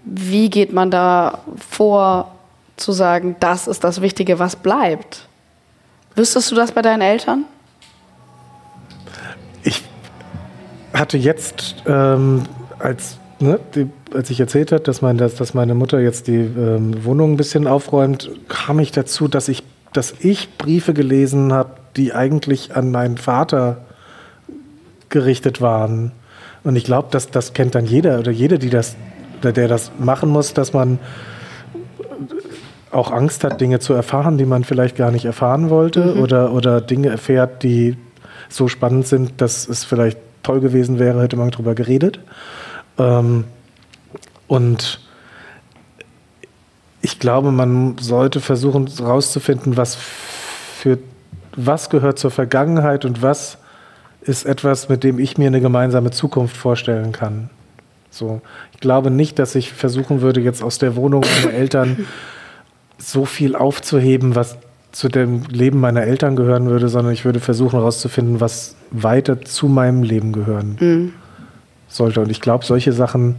Wie 0.05 0.49
geht 0.49 0.73
man 0.73 0.91
da 0.91 1.41
vor, 1.69 2.33
zu 2.77 2.93
sagen, 2.93 3.37
das 3.41 3.67
ist 3.67 3.85
das 3.85 4.01
Wichtige, 4.01 4.39
was 4.39 4.57
bleibt? 4.57 5.27
Wüsstest 6.15 6.51
du 6.51 6.55
das 6.55 6.73
bei 6.73 6.83
deinen 6.83 7.03
Eltern? 7.03 7.45
Ich 9.63 9.83
hatte 10.95 11.19
jetzt, 11.19 11.77
ähm, 11.87 12.45
als, 12.79 13.19
ne, 13.41 13.59
die, 13.75 13.91
als 14.15 14.31
ich 14.31 14.41
erzählt 14.41 14.73
habe, 14.73 14.83
dass, 14.83 15.03
mein, 15.03 15.19
dass, 15.19 15.35
dass 15.35 15.55
meine 15.55 15.75
Mutter 15.75 16.01
jetzt 16.01 16.27
die 16.27 16.37
ähm, 16.37 17.05
Wohnung 17.05 17.33
ein 17.33 17.37
bisschen 17.37 17.67
aufräumt, 17.67 18.31
kam 18.49 18.79
ich 18.79 18.93
dazu, 18.93 19.29
dass 19.29 19.49
ich, 19.49 19.63
dass 19.93 20.15
ich 20.21 20.57
Briefe 20.57 20.95
gelesen 20.95 21.53
habe, 21.53 21.71
die 21.97 22.13
eigentlich 22.13 22.77
an 22.77 22.91
meinen 22.91 23.19
Vater 23.19 23.79
gerichtet 25.09 25.61
waren. 25.61 26.13
Und 26.65 26.77
ich 26.77 26.85
glaube, 26.85 27.09
dass 27.11 27.31
das 27.31 27.55
kennt 27.55 27.75
dann 27.75 27.87
jeder 27.87 28.19
oder 28.19 28.31
jede, 28.31 28.59
die 28.59 28.71
das, 28.71 28.97
oder 29.41 29.53
der 29.53 29.69
das 29.69 29.91
machen 29.99 30.29
muss, 30.29 30.55
dass 30.55 30.73
man 30.73 30.99
auch 32.91 33.11
Angst 33.11 33.45
hat, 33.45 33.61
Dinge 33.61 33.81
zu 33.81 33.93
erfahren, 33.93 34.39
die 34.39 34.47
man 34.47 34.65
vielleicht 34.65 34.97
gar 34.97 35.11
nicht 35.11 35.25
erfahren 35.25 35.71
wollte 35.71 36.17
oder, 36.17 36.53
oder 36.53 36.81
Dinge 36.81 37.09
erfährt, 37.09 37.63
die 37.63 37.97
so 38.49 38.69
spannend 38.69 39.07
sind, 39.07 39.41
dass 39.41 39.69
es 39.69 39.85
vielleicht 39.85 40.19
toll 40.43 40.61
gewesen 40.61 40.99
wäre, 40.99 41.23
hätte 41.23 41.37
man 41.37 41.51
darüber 41.51 41.75
geredet. 41.75 42.21
Ähm, 42.99 43.45
und 44.49 45.01
ich 47.01 47.21
glaube, 47.21 47.53
man 47.53 47.97
sollte 47.99 48.41
versuchen 48.41 48.89
herauszufinden, 48.89 49.77
was 49.77 49.95
für 49.95 50.99
was 51.55 51.91
gehört 51.91 52.19
zur 52.19 52.31
Vergangenheit 52.31 53.05
und 53.05 53.23
was 53.23 53.59
ist 54.21 54.47
etwas, 54.47 54.89
mit 54.89 55.05
dem 55.05 55.19
ich 55.19 55.39
mir 55.39 55.47
eine 55.47 55.61
gemeinsame 55.61 56.11
Zukunft 56.11 56.57
vorstellen 56.57 57.13
kann. 57.13 57.51
So, 58.11 58.41
ich 58.73 58.81
glaube 58.81 59.11
nicht, 59.11 59.39
dass 59.39 59.55
ich 59.55 59.73
versuchen 59.73 60.23
würde, 60.23 60.41
jetzt 60.41 60.63
aus 60.63 60.79
der 60.79 60.97
Wohnung 60.97 61.25
meiner 61.43 61.55
Eltern 61.55 62.07
so 62.97 63.25
viel 63.25 63.55
aufzuheben, 63.55 64.35
was 64.35 64.59
zu 64.93 65.09
dem 65.09 65.45
Leben 65.45 65.81
meiner 65.81 66.03
Eltern 66.03 66.35
gehören 66.35 66.67
würde, 66.67 66.89
sondern 66.89 67.13
ich 67.13 67.25
würde 67.25 67.41
versuchen 67.41 67.79
herauszufinden, 67.79 68.41
was 68.41 68.75
weiter 68.91 69.43
zu 69.43 69.69
meinem 69.69 70.03
Leben 70.03 70.33
gehören 70.33 71.13
sollte. 71.89 72.21
Und 72.21 72.31
ich 72.31 72.41
glaube, 72.41 72.65
solche 72.65 72.93
Sachen 72.93 73.37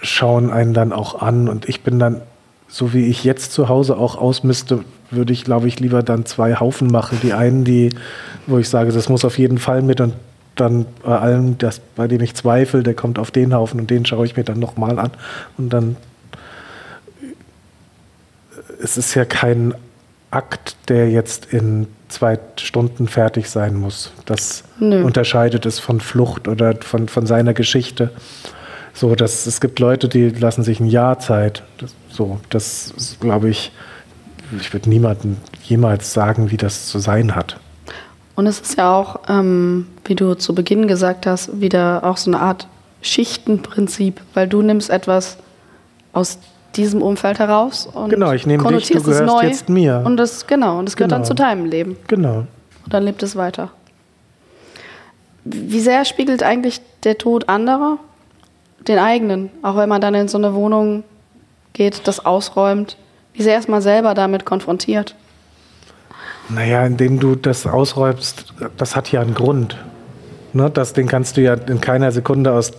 schauen 0.00 0.50
einen 0.50 0.74
dann 0.74 0.92
auch 0.92 1.20
an. 1.20 1.48
Und 1.48 1.68
ich 1.68 1.82
bin 1.82 1.98
dann, 1.98 2.20
so 2.68 2.92
wie 2.92 3.06
ich 3.06 3.24
jetzt 3.24 3.52
zu 3.52 3.68
Hause 3.68 3.96
auch 3.96 4.16
ausmiste, 4.16 4.84
würde 5.10 5.32
ich, 5.32 5.44
glaube 5.44 5.68
ich, 5.68 5.80
lieber 5.80 6.02
dann 6.02 6.26
zwei 6.26 6.56
Haufen 6.56 6.88
machen. 6.88 7.18
Die 7.22 7.32
einen, 7.32 7.64
die, 7.64 7.90
wo 8.46 8.58
ich 8.58 8.68
sage, 8.68 8.92
das 8.92 9.08
muss 9.08 9.24
auf 9.24 9.38
jeden 9.38 9.58
Fall 9.58 9.82
mit 9.82 10.00
und 10.00 10.14
dann 10.54 10.86
bei 11.04 11.18
allem, 11.18 11.56
das, 11.58 11.80
bei 11.94 12.08
dem 12.08 12.20
ich 12.20 12.34
zweifle, 12.34 12.82
der 12.82 12.94
kommt 12.94 13.18
auf 13.18 13.30
den 13.30 13.54
Haufen 13.54 13.80
und 13.80 13.90
den 13.90 14.04
schaue 14.04 14.26
ich 14.26 14.36
mir 14.36 14.44
dann 14.44 14.58
nochmal 14.58 14.98
an. 14.98 15.12
Und 15.56 15.72
dann 15.72 15.96
es 18.82 18.96
ist 18.96 19.14
ja 19.14 19.24
kein 19.24 19.74
Akt, 20.30 20.76
der 20.88 21.10
jetzt 21.10 21.52
in 21.52 21.86
zwei 22.08 22.38
Stunden 22.56 23.08
fertig 23.08 23.48
sein 23.50 23.74
muss. 23.74 24.12
Das 24.26 24.64
Nö. 24.78 25.02
unterscheidet 25.04 25.66
es 25.66 25.78
von 25.78 26.00
Flucht 26.00 26.48
oder 26.48 26.74
von, 26.80 27.08
von 27.08 27.26
seiner 27.26 27.54
Geschichte. 27.54 28.10
So, 28.98 29.14
dass 29.14 29.46
es 29.46 29.60
gibt 29.60 29.78
Leute, 29.78 30.08
die 30.08 30.30
lassen 30.30 30.64
sich 30.64 30.80
ein 30.80 30.86
Jahr 30.86 31.20
Zeit. 31.20 31.62
Das, 31.78 31.94
so, 32.10 32.40
das 32.50 32.92
ist, 32.96 33.20
glaube 33.20 33.48
ich, 33.48 33.70
ich 34.58 34.72
würde 34.72 34.88
niemandem 34.88 35.36
jemals 35.62 36.12
sagen, 36.12 36.50
wie 36.50 36.56
das 36.56 36.88
zu 36.88 36.98
sein 36.98 37.36
hat. 37.36 37.60
Und 38.34 38.48
es 38.48 38.58
ist 38.60 38.76
ja 38.76 38.92
auch, 38.92 39.20
ähm, 39.28 39.86
wie 40.04 40.16
du 40.16 40.34
zu 40.34 40.52
Beginn 40.52 40.88
gesagt 40.88 41.26
hast, 41.26 41.60
wieder 41.60 42.02
auch 42.02 42.16
so 42.16 42.28
eine 42.28 42.40
Art 42.40 42.66
Schichtenprinzip, 43.00 44.20
weil 44.34 44.48
du 44.48 44.62
nimmst 44.62 44.90
etwas 44.90 45.38
aus 46.12 46.40
diesem 46.74 47.00
Umfeld 47.00 47.38
heraus 47.38 47.86
und 47.86 48.10
Genau, 48.10 48.32
ich 48.32 48.46
nehme 48.48 48.66
dich, 48.72 48.88
du 48.88 49.00
gehörst 49.00 49.24
neu 49.24 49.42
jetzt 49.42 49.68
mir. 49.68 50.02
Und 50.04 50.16
das, 50.16 50.48
genau, 50.48 50.76
und 50.80 50.86
das 50.86 50.96
gehört 50.96 51.12
dann 51.12 51.22
Genau. 51.22 51.28
zu 51.28 51.34
deinem 51.34 51.66
Leben. 51.66 51.96
Genau. 52.08 52.38
Und 52.84 52.94
dann 52.94 53.04
lebt 53.04 53.22
es 53.22 53.36
weiter. 53.36 53.70
Wie 55.44 55.80
sehr 55.80 56.04
spiegelt 56.04 56.42
eigentlich 56.42 56.80
der 57.04 57.16
Tod 57.16 57.48
anderer 57.48 57.98
den 58.86 58.98
eigenen? 58.98 59.50
Auch 59.62 59.76
wenn 59.76 59.88
man 59.88 60.00
dann 60.00 60.14
in 60.14 60.28
so 60.28 60.38
eine 60.38 60.54
Wohnung 60.54 61.04
geht, 61.72 62.06
das 62.06 62.24
ausräumt. 62.24 62.96
Wie 63.34 63.42
sehr 63.42 63.58
ist 63.58 63.68
man 63.68 63.82
selber 63.82 64.14
damit 64.14 64.44
konfrontiert? 64.44 65.14
Naja, 66.48 66.84
indem 66.84 67.20
du 67.20 67.34
das 67.34 67.66
ausräumst, 67.66 68.54
das 68.76 68.96
hat 68.96 69.12
ja 69.12 69.20
einen 69.20 69.34
Grund. 69.34 69.76
Ne, 70.54 70.70
das, 70.70 70.94
den 70.94 71.06
kannst 71.06 71.36
du 71.36 71.42
ja 71.42 71.54
in 71.54 71.80
keiner 71.80 72.10
Sekunde 72.10 72.52
aus, 72.52 72.72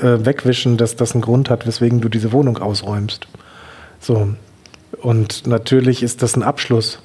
äh, 0.00 0.24
wegwischen, 0.24 0.78
dass 0.78 0.96
das 0.96 1.12
einen 1.12 1.20
Grund 1.20 1.50
hat, 1.50 1.66
weswegen 1.66 2.00
du 2.00 2.08
diese 2.08 2.32
Wohnung 2.32 2.58
ausräumst. 2.58 3.26
So. 4.00 4.28
Und 5.02 5.46
natürlich 5.46 6.02
ist 6.02 6.22
das 6.22 6.34
ein 6.36 6.42
Abschluss. 6.42 7.00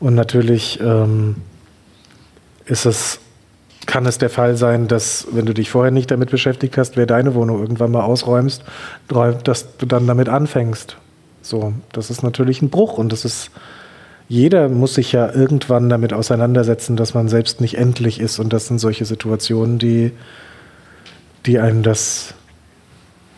Und 0.00 0.14
natürlich 0.14 0.80
ähm, 0.80 1.36
ist 2.64 2.86
es, 2.86 3.20
kann 3.88 4.04
es 4.04 4.18
der 4.18 4.28
Fall 4.28 4.54
sein, 4.58 4.86
dass, 4.86 5.26
wenn 5.32 5.46
du 5.46 5.54
dich 5.54 5.70
vorher 5.70 5.90
nicht 5.90 6.10
damit 6.10 6.30
beschäftigt 6.30 6.76
hast, 6.76 6.98
wer 6.98 7.06
deine 7.06 7.34
Wohnung 7.34 7.58
irgendwann 7.58 7.90
mal 7.90 8.02
ausräumst, 8.02 8.62
räum- 9.10 9.42
dass 9.42 9.78
du 9.78 9.86
dann 9.86 10.06
damit 10.06 10.28
anfängst. 10.28 10.98
So, 11.40 11.72
das 11.92 12.10
ist 12.10 12.22
natürlich 12.22 12.60
ein 12.60 12.68
Bruch 12.68 12.98
und 12.98 13.10
das 13.10 13.24
ist 13.24 13.50
jeder 14.28 14.68
muss 14.68 14.92
sich 14.92 15.12
ja 15.12 15.32
irgendwann 15.32 15.88
damit 15.88 16.12
auseinandersetzen, 16.12 16.96
dass 16.96 17.14
man 17.14 17.28
selbst 17.30 17.62
nicht 17.62 17.78
endlich 17.78 18.20
ist. 18.20 18.38
Und 18.38 18.52
das 18.52 18.66
sind 18.66 18.78
solche 18.78 19.06
Situationen, 19.06 19.78
die, 19.78 20.12
die 21.46 21.58
einem 21.58 21.82
das 21.82 22.34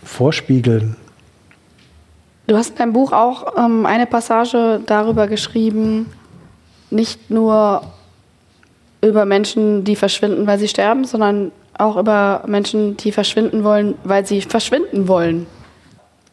vorspiegeln. 0.03 0.97
Du 2.49 2.57
hast 2.57 2.71
in 2.71 2.77
deinem 2.77 2.93
Buch 2.93 3.13
auch 3.13 3.57
ähm, 3.57 3.87
eine 3.87 4.07
Passage 4.07 4.81
darüber 4.85 5.29
geschrieben, 5.29 6.07
nicht 6.91 7.31
nur 7.31 7.83
über 9.03 9.25
Menschen, 9.25 9.85
die 9.85 9.97
verschwinden, 9.97 10.47
weil 10.47 10.59
sie 10.59 10.69
sterben, 10.69 11.05
sondern 11.05 11.53
auch 11.77 11.97
über 11.97 12.45
Menschen, 12.47 12.97
die 12.97 13.13
verschwinden 13.13 13.65
wollen, 13.65 13.95
weil 14.05 14.27
sie 14.27 14.43
verschwinden 14.43 15.09
wollen. 15.09 15.47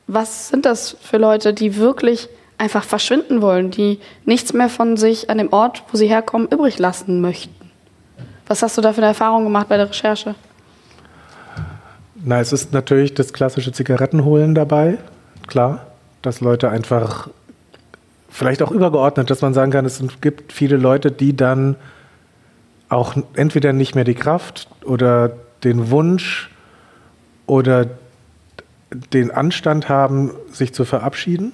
Was 0.07 0.49
sind 0.49 0.65
das 0.65 0.97
für 1.01 1.18
Leute, 1.18 1.53
die 1.53 1.78
wirklich 1.78 2.30
einfach 2.57 2.84
verschwinden 2.84 3.41
wollen, 3.41 3.72
die 3.72 3.99
nichts 4.26 4.53
mehr 4.53 4.70
von 4.70 4.97
sich 4.97 5.30
an 5.30 5.38
dem 5.38 5.53
Ort, 5.53 5.84
wo 5.91 5.97
sie 5.97 6.07
herkommen, 6.07 6.47
übrig 6.51 6.80
lassen 6.80 7.22
möchten? 7.22 7.53
Was 8.47 8.63
hast 8.63 8.78
du 8.78 8.82
da 8.82 8.93
für 8.93 8.99
eine 8.99 9.07
Erfahrung 9.07 9.43
gemacht 9.43 9.70
bei 9.70 9.78
der 9.78 9.89
Recherche? 9.89 10.36
Na, 12.15 12.39
es 12.39 12.51
ist 12.51 12.74
natürlich 12.74 13.13
das 13.13 13.32
klassische 13.32 13.72
Zigarettenholen 13.72 14.55
dabei, 14.55 14.97
klar, 15.47 15.86
dass 16.22 16.41
Leute 16.41 16.70
einfach, 16.70 17.30
vielleicht 18.30 18.61
auch 18.61 18.72
übergeordnet, 18.72 19.30
dass 19.30 19.41
man 19.41 19.53
sagen 19.53 19.72
kann, 19.72 19.86
es 19.86 20.01
gibt 20.22 20.51
viele 20.51 20.78
Leute, 20.78 21.11
die 21.11 21.36
dann 21.36 21.76
auch 22.89 23.15
entweder 23.33 23.73
nicht 23.73 23.95
mehr 23.95 24.03
die 24.03 24.15
Kraft 24.15 24.67
oder 24.85 25.31
den 25.63 25.91
Wunsch 25.91 26.49
oder 27.45 27.88
den 29.13 29.31
Anstand 29.31 29.89
haben, 29.89 30.31
sich 30.51 30.73
zu 30.73 30.85
verabschieden. 30.85 31.51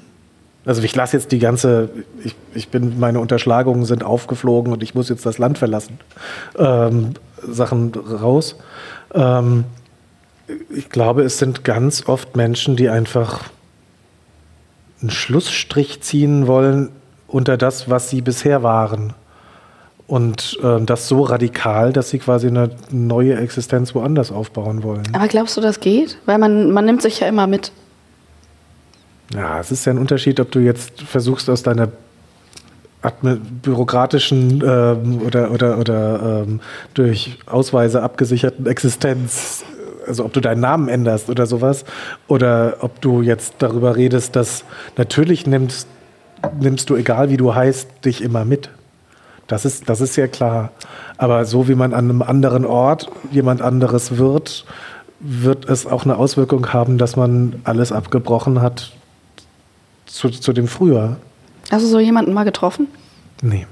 Also 0.65 0.81
ich 0.81 0.95
lasse 0.95 1.17
jetzt 1.17 1.31
die 1.31 1.39
ganze, 1.39 1.89
ich, 2.23 2.35
ich 2.53 2.69
bin, 2.69 2.99
meine 2.99 3.19
Unterschlagungen 3.19 3.85
sind 3.85 4.03
aufgeflogen 4.03 4.71
und 4.71 4.81
ich 4.81 4.95
muss 4.95 5.09
jetzt 5.09 5.25
das 5.25 5.37
Land 5.37 5.57
verlassen. 5.57 5.99
Ähm, 6.57 7.13
Sachen 7.41 7.93
raus. 7.93 8.55
Ähm, 9.13 9.65
ich 10.69 10.89
glaube, 10.89 11.23
es 11.23 11.37
sind 11.37 11.63
ganz 11.63 12.07
oft 12.07 12.35
Menschen, 12.35 12.75
die 12.75 12.89
einfach 12.89 13.49
einen 15.01 15.11
Schlussstrich 15.11 16.01
ziehen 16.01 16.47
wollen 16.47 16.89
unter 17.27 17.57
das, 17.57 17.89
was 17.89 18.09
sie 18.09 18.21
bisher 18.21 18.63
waren. 18.63 19.13
Und 20.05 20.59
äh, 20.61 20.81
das 20.81 21.07
so 21.07 21.21
radikal, 21.21 21.93
dass 21.93 22.09
sie 22.09 22.19
quasi 22.19 22.47
eine 22.47 22.71
neue 22.91 23.35
Existenz 23.37 23.95
woanders 23.95 24.31
aufbauen 24.31 24.83
wollen. 24.83 25.03
Aber 25.13 25.27
glaubst 25.27 25.55
du, 25.55 25.61
das 25.61 25.79
geht? 25.79 26.17
Weil 26.25 26.37
man, 26.37 26.71
man 26.71 26.85
nimmt 26.85 27.01
sich 27.01 27.21
ja 27.21 27.27
immer 27.27 27.47
mit. 27.47 27.71
Ja, 29.33 29.59
es 29.59 29.71
ist 29.71 29.85
ja 29.85 29.93
ein 29.93 29.97
Unterschied, 29.97 30.39
ob 30.39 30.51
du 30.51 30.59
jetzt 30.59 31.01
versuchst, 31.01 31.49
aus 31.49 31.63
deiner 31.63 31.89
bürokratischen 33.21 34.63
ähm, 34.65 35.21
oder, 35.25 35.51
oder, 35.51 35.77
oder 35.77 36.43
ähm, 36.47 36.61
durch 36.93 37.37
Ausweise 37.45 38.01
abgesicherten 38.01 38.65
Existenz, 38.65 39.65
also 40.07 40.23
ob 40.25 40.33
du 40.33 40.39
deinen 40.39 40.61
Namen 40.61 40.87
änderst 40.87 41.29
oder 41.29 41.45
sowas, 41.45 41.83
oder 42.27 42.77
ob 42.79 43.01
du 43.01 43.21
jetzt 43.21 43.55
darüber 43.59 43.97
redest, 43.97 44.35
dass 44.35 44.63
natürlich 44.95 45.47
nimmst, 45.47 45.87
nimmst 46.59 46.89
du, 46.89 46.95
egal 46.95 47.29
wie 47.29 47.37
du 47.37 47.53
heißt, 47.53 48.05
dich 48.05 48.21
immer 48.21 48.45
mit. 48.45 48.69
Das 49.47 49.65
ist, 49.65 49.89
das 49.89 50.01
ist 50.01 50.15
ja 50.15 50.27
klar. 50.27 50.71
Aber 51.17 51.45
so 51.45 51.67
wie 51.67 51.75
man 51.75 51.93
an 51.93 52.09
einem 52.09 52.21
anderen 52.21 52.65
Ort 52.65 53.09
jemand 53.31 53.61
anderes 53.61 54.17
wird, 54.17 54.65
wird 55.19 55.69
es 55.69 55.85
auch 55.85 56.03
eine 56.05 56.17
Auswirkung 56.17 56.73
haben, 56.73 56.97
dass 56.97 57.15
man 57.15 57.61
alles 57.63 57.91
abgebrochen 57.91 58.61
hat, 58.61 58.91
zu, 60.05 60.29
zu 60.29 60.53
dem 60.53 60.67
früher. 60.67 61.17
Hast 61.71 61.83
du 61.83 61.87
so 61.87 61.99
jemanden 61.99 62.33
mal 62.33 62.43
getroffen? 62.43 62.87
Nee. 63.41 63.65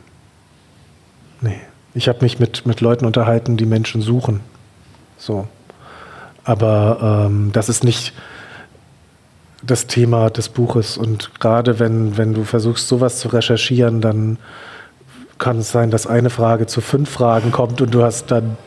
Nee. 1.42 1.60
Ich 1.94 2.08
habe 2.08 2.20
mich 2.22 2.40
mit, 2.40 2.66
mit 2.66 2.80
Leuten 2.82 3.06
unterhalten, 3.06 3.58
die 3.58 3.66
Menschen 3.66 4.02
suchen. 4.02 4.40
So. 5.18 5.48
Aber 6.44 7.28
ähm, 7.28 7.52
das 7.52 7.70
ist 7.70 7.84
nicht 7.84 8.14
das 9.62 9.88
Thema 9.88 10.30
des 10.30 10.50
Buches. 10.50 10.98
Und 10.98 11.40
gerade 11.40 11.80
wenn, 11.80 12.18
wenn 12.18 12.34
du 12.34 12.44
versuchst, 12.44 12.88
sowas 12.88 13.20
zu 13.20 13.28
recherchieren, 13.28 14.02
dann 14.02 14.38
kann 15.42 15.58
es 15.58 15.72
sein, 15.72 15.90
dass 15.90 16.06
eine 16.06 16.30
Frage 16.30 16.68
zu 16.68 16.80
fünf 16.82 17.10
Fragen 17.10 17.52
kommt 17.52 17.82
und 17.82 17.94
du 17.94 18.04
hast 18.04 18.30
dann 18.30 18.58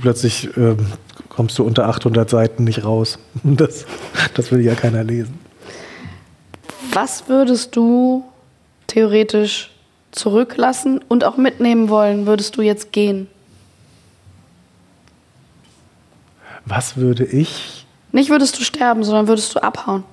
plötzlich 0.00 0.56
ähm, 0.56 0.92
kommst 1.28 1.58
du 1.58 1.64
unter 1.64 1.88
800 1.88 2.30
Seiten 2.30 2.64
nicht 2.64 2.84
raus. 2.84 3.18
Das, 3.42 3.84
das 4.34 4.52
will 4.52 4.60
ja 4.60 4.74
keiner 4.74 5.04
lesen. 5.04 5.38
Was 6.92 7.28
würdest 7.28 7.74
du 7.76 8.24
theoretisch 8.86 9.72
zurücklassen 10.12 11.00
und 11.08 11.24
auch 11.24 11.36
mitnehmen 11.36 11.88
wollen, 11.88 12.26
würdest 12.26 12.56
du 12.56 12.62
jetzt 12.62 12.92
gehen? 12.92 13.26
Was 16.64 16.96
würde 16.96 17.24
ich? 17.24 17.86
Nicht 18.12 18.30
würdest 18.30 18.58
du 18.58 18.62
sterben, 18.62 19.02
sondern 19.02 19.26
würdest 19.26 19.54
du 19.54 19.62
abhauen. 19.62 20.04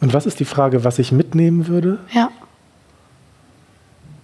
Und 0.00 0.12
was 0.12 0.26
ist 0.26 0.38
die 0.38 0.44
Frage, 0.44 0.84
was 0.84 0.98
ich 0.98 1.12
mitnehmen 1.12 1.66
würde? 1.66 1.98
Ja. 2.12 2.30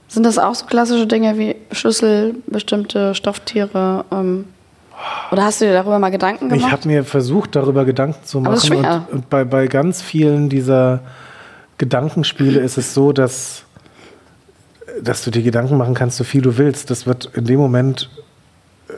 Sind 0.08 0.24
das 0.24 0.38
auch 0.38 0.54
so 0.54 0.64
klassische 0.66 1.06
Dinge 1.06 1.36
wie 1.38 1.54
Schlüssel, 1.70 2.34
bestimmte 2.46 3.14
Stofftiere? 3.14 4.04
Ähm, 4.10 4.46
oder 5.30 5.44
hast 5.44 5.60
du 5.60 5.66
dir 5.66 5.74
darüber 5.74 5.98
mal 5.98 6.10
Gedanken 6.10 6.48
gemacht? 6.48 6.64
Ich 6.66 6.72
habe 6.72 6.88
mir 6.88 7.04
versucht, 7.04 7.54
darüber 7.54 7.84
Gedanken 7.84 8.24
zu 8.24 8.38
Aber 8.38 8.50
das 8.52 8.64
ist 8.64 8.70
machen. 8.70 9.04
Und, 9.10 9.12
und 9.12 9.30
bei, 9.30 9.44
bei 9.44 9.66
ganz 9.66 10.00
vielen 10.02 10.48
dieser 10.48 11.00
Gedankenspiele 11.76 12.58
ist 12.60 12.78
es 12.78 12.94
so, 12.94 13.12
dass, 13.12 13.62
dass 15.00 15.22
du 15.24 15.30
dir 15.30 15.42
Gedanken 15.42 15.76
machen 15.76 15.94
kannst, 15.94 16.16
so 16.16 16.24
viel 16.24 16.40
du 16.42 16.56
willst. 16.58 16.90
Das 16.90 17.06
wird 17.06 17.26
in 17.34 17.44
dem 17.44 17.60
Moment, 17.60 18.10
äh, 18.88 18.94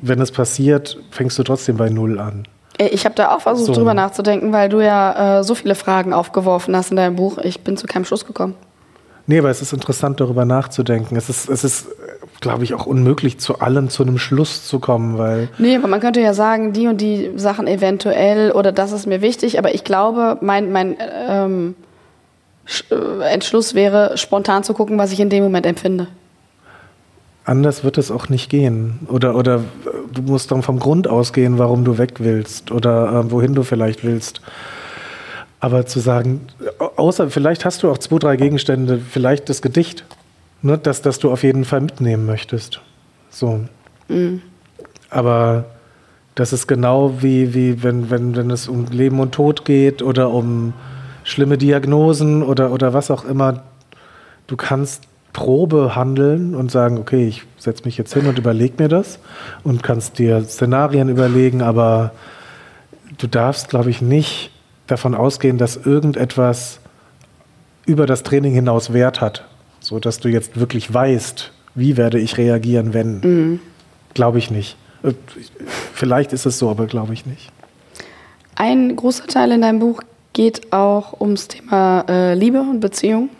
wenn 0.00 0.20
es 0.20 0.32
passiert, 0.32 0.96
fängst 1.10 1.38
du 1.38 1.42
trotzdem 1.42 1.76
bei 1.76 1.90
Null 1.90 2.18
an. 2.18 2.48
Äh, 2.78 2.88
Ich 2.88 3.04
habe 3.04 3.14
da 3.14 3.34
auch 3.36 3.42
versucht, 3.42 3.66
So. 3.66 3.74
drüber 3.74 3.92
nachzudenken, 3.94 4.52
weil 4.52 4.70
du 4.70 4.80
ja 4.80 5.40
äh, 5.40 5.44
so 5.44 5.54
viele 5.54 5.74
Fragen 5.74 6.12
aufgeworfen 6.14 6.74
hast 6.74 6.90
in 6.90 6.96
deinem 6.96 7.16
Buch. 7.16 7.38
Ich 7.38 7.60
bin 7.60 7.76
zu 7.76 7.86
keinem 7.86 8.06
Schluss 8.06 8.26
gekommen. 8.26 8.54
Nee, 9.26 9.38
aber 9.38 9.50
es 9.50 9.62
ist 9.62 9.72
interessant, 9.72 10.20
darüber 10.20 10.44
nachzudenken. 10.44 11.16
Es 11.16 11.28
ist, 11.28 11.48
es 11.48 11.64
ist 11.64 11.86
glaube 12.40 12.64
ich, 12.64 12.74
auch 12.74 12.86
unmöglich, 12.86 13.38
zu 13.38 13.60
allem 13.60 13.88
zu 13.88 14.02
einem 14.02 14.18
Schluss 14.18 14.66
zu 14.66 14.78
kommen, 14.78 15.18
weil 15.18 15.48
Nee, 15.58 15.76
aber 15.76 15.88
man 15.88 16.00
könnte 16.00 16.20
ja 16.20 16.34
sagen, 16.34 16.72
die 16.72 16.88
und 16.88 17.00
die 17.00 17.32
Sachen 17.36 17.66
eventuell 17.66 18.52
oder 18.52 18.72
das 18.72 18.92
ist 18.92 19.06
mir 19.06 19.20
wichtig, 19.20 19.58
aber 19.58 19.74
ich 19.74 19.84
glaube, 19.84 20.38
mein, 20.40 20.72
mein 20.72 20.96
ähm, 21.28 21.74
äh, 22.90 23.24
Entschluss 23.32 23.74
wäre, 23.74 24.16
spontan 24.16 24.64
zu 24.64 24.74
gucken, 24.74 24.98
was 24.98 25.12
ich 25.12 25.20
in 25.20 25.28
dem 25.28 25.44
Moment 25.44 25.66
empfinde. 25.66 26.08
anders 27.44 27.84
wird 27.84 27.98
es 27.98 28.10
auch 28.10 28.28
nicht 28.28 28.48
gehen. 28.48 29.00
Oder, 29.08 29.34
oder 29.34 29.56
äh, 29.56 29.60
du 30.12 30.22
musst 30.22 30.50
dann 30.50 30.62
vom 30.62 30.78
Grund 30.78 31.08
ausgehen, 31.08 31.58
warum 31.58 31.84
du 31.84 31.98
weg 31.98 32.14
willst 32.18 32.70
oder 32.70 33.24
äh, 33.26 33.30
wohin 33.30 33.54
du 33.54 33.64
vielleicht 33.64 34.04
willst. 34.04 34.40
Aber 35.60 35.84
zu 35.86 36.00
sagen, 36.00 36.40
au- 36.78 36.90
außer 36.96 37.28
vielleicht 37.30 37.64
hast 37.64 37.82
du 37.82 37.90
auch 37.90 37.98
zwei, 37.98 38.18
drei 38.18 38.36
Gegenstände, 38.36 38.98
vielleicht 38.98 39.48
das 39.48 39.60
Gedicht, 39.62 40.04
ne, 40.62 40.78
das, 40.78 41.02
das 41.02 41.18
du 41.18 41.30
auf 41.30 41.42
jeden 41.42 41.64
Fall 41.64 41.82
mitnehmen 41.82 42.26
möchtest. 42.26 42.80
So. 43.30 43.60
Aber 45.10 45.64
das 46.34 46.52
ist 46.52 46.66
genau 46.66 47.22
wie, 47.22 47.54
wie 47.54 47.82
wenn, 47.82 48.10
wenn, 48.10 48.36
wenn 48.36 48.50
es 48.50 48.68
um 48.68 48.86
Leben 48.86 49.20
und 49.20 49.32
Tod 49.32 49.64
geht 49.64 50.02
oder 50.02 50.30
um 50.30 50.72
schlimme 51.24 51.58
Diagnosen 51.58 52.42
oder, 52.42 52.72
oder 52.72 52.94
was 52.94 53.10
auch 53.10 53.24
immer. 53.24 53.62
Du 54.46 54.56
kannst 54.56 55.04
Probe 55.32 55.94
handeln 55.94 56.54
und 56.56 56.72
sagen, 56.72 56.98
okay, 56.98 57.28
ich 57.28 57.42
setze 57.56 57.84
mich 57.84 57.96
jetzt 57.98 58.14
hin 58.14 58.26
und 58.26 58.38
überlege 58.38 58.82
mir 58.82 58.88
das 58.88 59.18
und 59.62 59.82
kannst 59.82 60.18
dir 60.18 60.42
Szenarien 60.42 61.08
überlegen, 61.08 61.62
aber 61.62 62.12
du 63.18 63.28
darfst, 63.28 63.68
glaube 63.68 63.90
ich, 63.90 64.02
nicht 64.02 64.50
davon 64.90 65.14
ausgehen, 65.14 65.58
dass 65.58 65.76
irgendetwas 65.76 66.80
über 67.86 68.06
das 68.06 68.22
Training 68.22 68.52
hinaus 68.52 68.92
Wert 68.92 69.20
hat, 69.20 69.44
so 69.80 69.98
dass 69.98 70.20
du 70.20 70.28
jetzt 70.28 70.58
wirklich 70.58 70.92
weißt, 70.92 71.52
wie 71.74 71.96
werde 71.96 72.18
ich 72.18 72.36
reagieren, 72.38 72.94
wenn. 72.94 73.60
Glaube 74.14 74.38
ich 74.38 74.50
nicht. 74.50 74.76
Äh, 75.02 75.12
Vielleicht 75.94 76.32
ist 76.32 76.46
es 76.46 76.58
so, 76.58 76.70
aber 76.70 76.86
glaube 76.86 77.12
ich 77.12 77.26
nicht. 77.26 77.50
Ein 78.56 78.96
großer 78.96 79.26
Teil 79.26 79.52
in 79.52 79.62
deinem 79.62 79.78
Buch 79.78 80.02
geht 80.32 80.72
auch 80.72 81.20
ums 81.20 81.48
Thema 81.48 82.04
äh, 82.08 82.34
Liebe 82.34 82.60
und 82.60 82.80
Beziehung. 82.80 83.30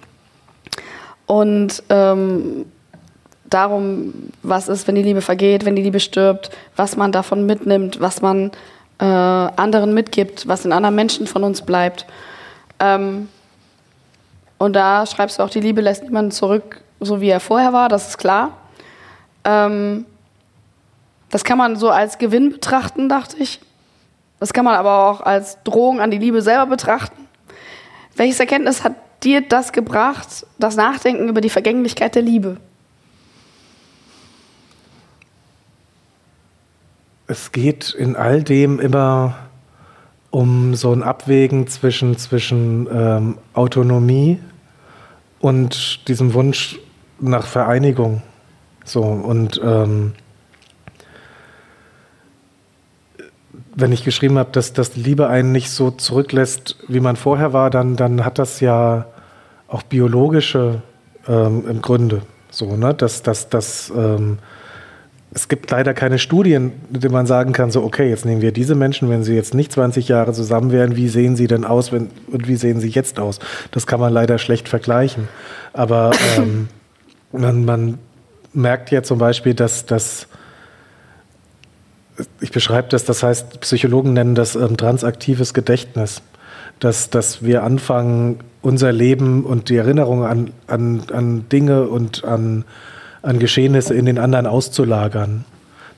Und 1.26 1.82
ähm, 1.90 2.66
darum, 3.48 4.14
was 4.42 4.68
ist, 4.68 4.88
wenn 4.88 4.94
die 4.94 5.02
Liebe 5.02 5.20
vergeht, 5.20 5.64
wenn 5.64 5.76
die 5.76 5.82
Liebe 5.82 6.00
stirbt, 6.00 6.50
was 6.76 6.96
man 6.96 7.12
davon 7.12 7.46
mitnimmt, 7.46 8.00
was 8.00 8.22
man 8.22 8.50
äh, 9.00 9.04
anderen 9.04 9.94
mitgibt, 9.94 10.46
was 10.46 10.64
in 10.64 10.72
anderen 10.72 10.94
Menschen 10.94 11.26
von 11.26 11.42
uns 11.42 11.62
bleibt. 11.62 12.06
Ähm, 12.78 13.28
und 14.58 14.74
da 14.74 15.06
schreibst 15.06 15.38
du 15.38 15.42
auch, 15.42 15.50
die 15.50 15.60
Liebe 15.60 15.80
lässt 15.80 16.02
niemanden 16.02 16.30
zurück, 16.30 16.82
so 17.00 17.20
wie 17.20 17.30
er 17.30 17.40
vorher 17.40 17.72
war, 17.72 17.88
das 17.88 18.08
ist 18.08 18.18
klar. 18.18 18.58
Ähm, 19.44 20.04
das 21.30 21.44
kann 21.44 21.56
man 21.56 21.76
so 21.76 21.88
als 21.88 22.18
Gewinn 22.18 22.50
betrachten, 22.50 23.08
dachte 23.08 23.38
ich. 23.38 23.60
Das 24.38 24.52
kann 24.52 24.64
man 24.64 24.74
aber 24.74 25.08
auch 25.08 25.20
als 25.20 25.62
Drohung 25.64 26.00
an 26.00 26.10
die 26.10 26.18
Liebe 26.18 26.42
selber 26.42 26.66
betrachten. 26.66 27.26
Welches 28.16 28.40
Erkenntnis 28.40 28.84
hat 28.84 28.94
dir 29.22 29.40
das 29.40 29.72
gebracht, 29.72 30.46
das 30.58 30.76
Nachdenken 30.76 31.28
über 31.28 31.40
die 31.40 31.50
Vergänglichkeit 31.50 32.14
der 32.14 32.22
Liebe? 32.22 32.56
Es 37.30 37.52
geht 37.52 37.94
in 37.96 38.16
all 38.16 38.42
dem 38.42 38.80
immer 38.80 39.36
um 40.30 40.74
so 40.74 40.92
ein 40.92 41.04
Abwägen 41.04 41.68
zwischen, 41.68 42.18
zwischen 42.18 42.88
ähm, 42.92 43.38
Autonomie 43.54 44.40
und 45.38 46.08
diesem 46.08 46.34
Wunsch 46.34 46.80
nach 47.20 47.46
Vereinigung. 47.46 48.20
So, 48.84 49.02
und 49.02 49.60
ähm, 49.62 50.14
wenn 53.76 53.92
ich 53.92 54.02
geschrieben 54.02 54.36
habe, 54.36 54.50
dass, 54.50 54.72
dass 54.72 54.96
Liebe 54.96 55.28
einen 55.28 55.52
nicht 55.52 55.70
so 55.70 55.92
zurücklässt, 55.92 56.78
wie 56.88 56.98
man 56.98 57.14
vorher 57.14 57.52
war, 57.52 57.70
dann, 57.70 57.94
dann 57.94 58.24
hat 58.24 58.40
das 58.40 58.58
ja 58.58 59.06
auch 59.68 59.84
biologische 59.84 60.82
ähm, 61.28 61.80
Gründe. 61.80 62.22
So, 62.50 62.74
ne? 62.74 62.92
dass, 62.92 63.22
dass, 63.22 63.48
dass 63.48 63.92
ähm, 63.96 64.38
es 65.32 65.48
gibt 65.48 65.70
leider 65.70 65.94
keine 65.94 66.18
Studien, 66.18 66.72
mit 66.90 67.04
denen 67.04 67.12
man 67.12 67.26
sagen 67.26 67.52
kann, 67.52 67.70
so, 67.70 67.84
okay, 67.84 68.08
jetzt 68.08 68.24
nehmen 68.24 68.42
wir 68.42 68.50
diese 68.50 68.74
Menschen, 68.74 69.08
wenn 69.08 69.22
sie 69.22 69.34
jetzt 69.34 69.54
nicht 69.54 69.70
20 69.70 70.08
Jahre 70.08 70.32
zusammen 70.32 70.72
wären, 70.72 70.96
wie 70.96 71.08
sehen 71.08 71.36
sie 71.36 71.46
denn 71.46 71.64
aus 71.64 71.92
wenn, 71.92 72.08
und 72.26 72.48
wie 72.48 72.56
sehen 72.56 72.80
sie 72.80 72.88
jetzt 72.88 73.20
aus? 73.20 73.38
Das 73.70 73.86
kann 73.86 74.00
man 74.00 74.12
leider 74.12 74.38
schlecht 74.38 74.68
vergleichen. 74.68 75.28
Aber 75.72 76.10
ähm, 76.36 76.68
man, 77.32 77.64
man 77.64 77.98
merkt 78.52 78.90
ja 78.90 79.04
zum 79.04 79.18
Beispiel, 79.18 79.54
dass, 79.54 79.86
dass 79.86 80.26
ich 82.40 82.50
beschreibe 82.50 82.88
das, 82.88 83.04
das 83.04 83.22
heißt, 83.22 83.60
Psychologen 83.60 84.12
nennen 84.12 84.34
das 84.34 84.56
ähm, 84.56 84.76
transaktives 84.76 85.54
Gedächtnis. 85.54 86.22
Dass, 86.80 87.10
dass 87.10 87.42
wir 87.42 87.62
anfangen, 87.62 88.38
unser 88.62 88.90
Leben 88.90 89.44
und 89.44 89.68
die 89.68 89.76
Erinnerung 89.76 90.24
an, 90.24 90.50
an, 90.66 91.02
an 91.12 91.48
Dinge 91.50 91.88
und 91.88 92.24
an, 92.24 92.64
an 93.22 93.38
Geschehnisse 93.38 93.94
in 93.94 94.06
den 94.06 94.18
anderen 94.18 94.46
auszulagern 94.46 95.44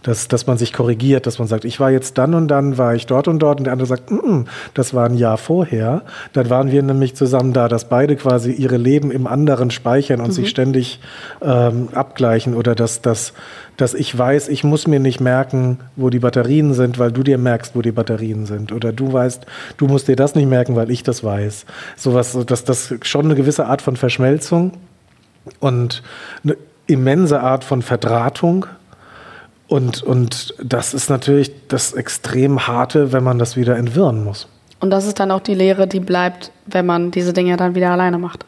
dass, 0.02 0.28
dass 0.28 0.46
man 0.46 0.58
sich 0.58 0.72
korrigiert, 0.72 1.26
dass 1.26 1.38
man 1.38 1.48
sagt, 1.48 1.64
ich 1.64 1.78
war 1.80 1.90
jetzt 1.90 2.18
dann 2.18 2.34
und 2.34 2.48
dann, 2.48 2.78
war 2.78 2.94
ich 2.94 3.06
dort 3.06 3.28
und 3.28 3.38
dort 3.38 3.58
und 3.58 3.64
der 3.64 3.72
andere 3.72 3.86
sagt, 3.86 4.10
mm 4.10 4.16
-mm, 4.16 4.44
das 4.74 4.94
war 4.94 5.06
ein 5.06 5.14
Jahr 5.14 5.38
vorher. 5.38 6.02
Dann 6.32 6.50
waren 6.50 6.70
wir 6.70 6.82
nämlich 6.82 7.14
zusammen 7.14 7.52
da, 7.52 7.68
dass 7.68 7.88
beide 7.88 8.16
quasi 8.16 8.52
ihre 8.52 8.76
Leben 8.76 9.10
im 9.10 9.26
anderen 9.26 9.70
speichern 9.70 10.20
und 10.20 10.28
mhm. 10.28 10.32
sich 10.32 10.48
ständig 10.48 11.00
ähm, 11.40 11.88
abgleichen 11.94 12.54
oder 12.54 12.74
dass, 12.74 13.00
dass, 13.00 13.32
dass 13.76 13.94
ich 13.94 14.16
weiß, 14.16 14.48
ich 14.48 14.64
muss 14.64 14.86
mir 14.86 15.00
nicht 15.00 15.20
merken, 15.20 15.78
wo 15.96 16.10
die 16.10 16.18
Batterien 16.18 16.74
sind, 16.74 16.98
weil 16.98 17.12
du 17.12 17.22
dir 17.22 17.38
merkst, 17.38 17.76
wo 17.76 17.82
die 17.82 17.92
Batterien 17.92 18.46
sind. 18.46 18.72
Oder 18.72 18.92
du 18.92 19.12
weißt, 19.12 19.46
du 19.76 19.86
musst 19.86 20.08
dir 20.08 20.16
das 20.16 20.34
nicht 20.34 20.48
merken, 20.48 20.74
weil 20.76 20.90
ich 20.90 21.02
das 21.02 21.22
weiß. 21.22 21.64
Sowas, 21.96 22.36
dass 22.46 22.64
das 22.64 22.94
schon 23.02 23.26
eine 23.26 23.34
gewisse 23.34 23.66
Art 23.66 23.82
von 23.82 23.96
Verschmelzung 23.96 24.72
und 25.60 26.02
eine 26.44 26.56
immense 26.86 27.40
Art 27.40 27.64
von 27.64 27.82
Verdrahtung 27.82 28.66
und, 29.72 30.02
und 30.02 30.54
das 30.62 30.92
ist 30.92 31.08
natürlich 31.08 31.50
das 31.68 31.94
extrem 31.94 32.66
harte, 32.66 33.12
wenn 33.12 33.24
man 33.24 33.38
das 33.38 33.56
wieder 33.56 33.76
entwirren 33.78 34.22
muss. 34.22 34.46
Und 34.80 34.90
das 34.90 35.06
ist 35.06 35.18
dann 35.18 35.30
auch 35.30 35.40
die 35.40 35.54
Lehre, 35.54 35.86
die 35.86 36.00
bleibt, 36.00 36.50
wenn 36.66 36.84
man 36.84 37.10
diese 37.10 37.32
Dinge 37.32 37.56
dann 37.56 37.74
wieder 37.74 37.90
alleine 37.90 38.18
macht. 38.18 38.44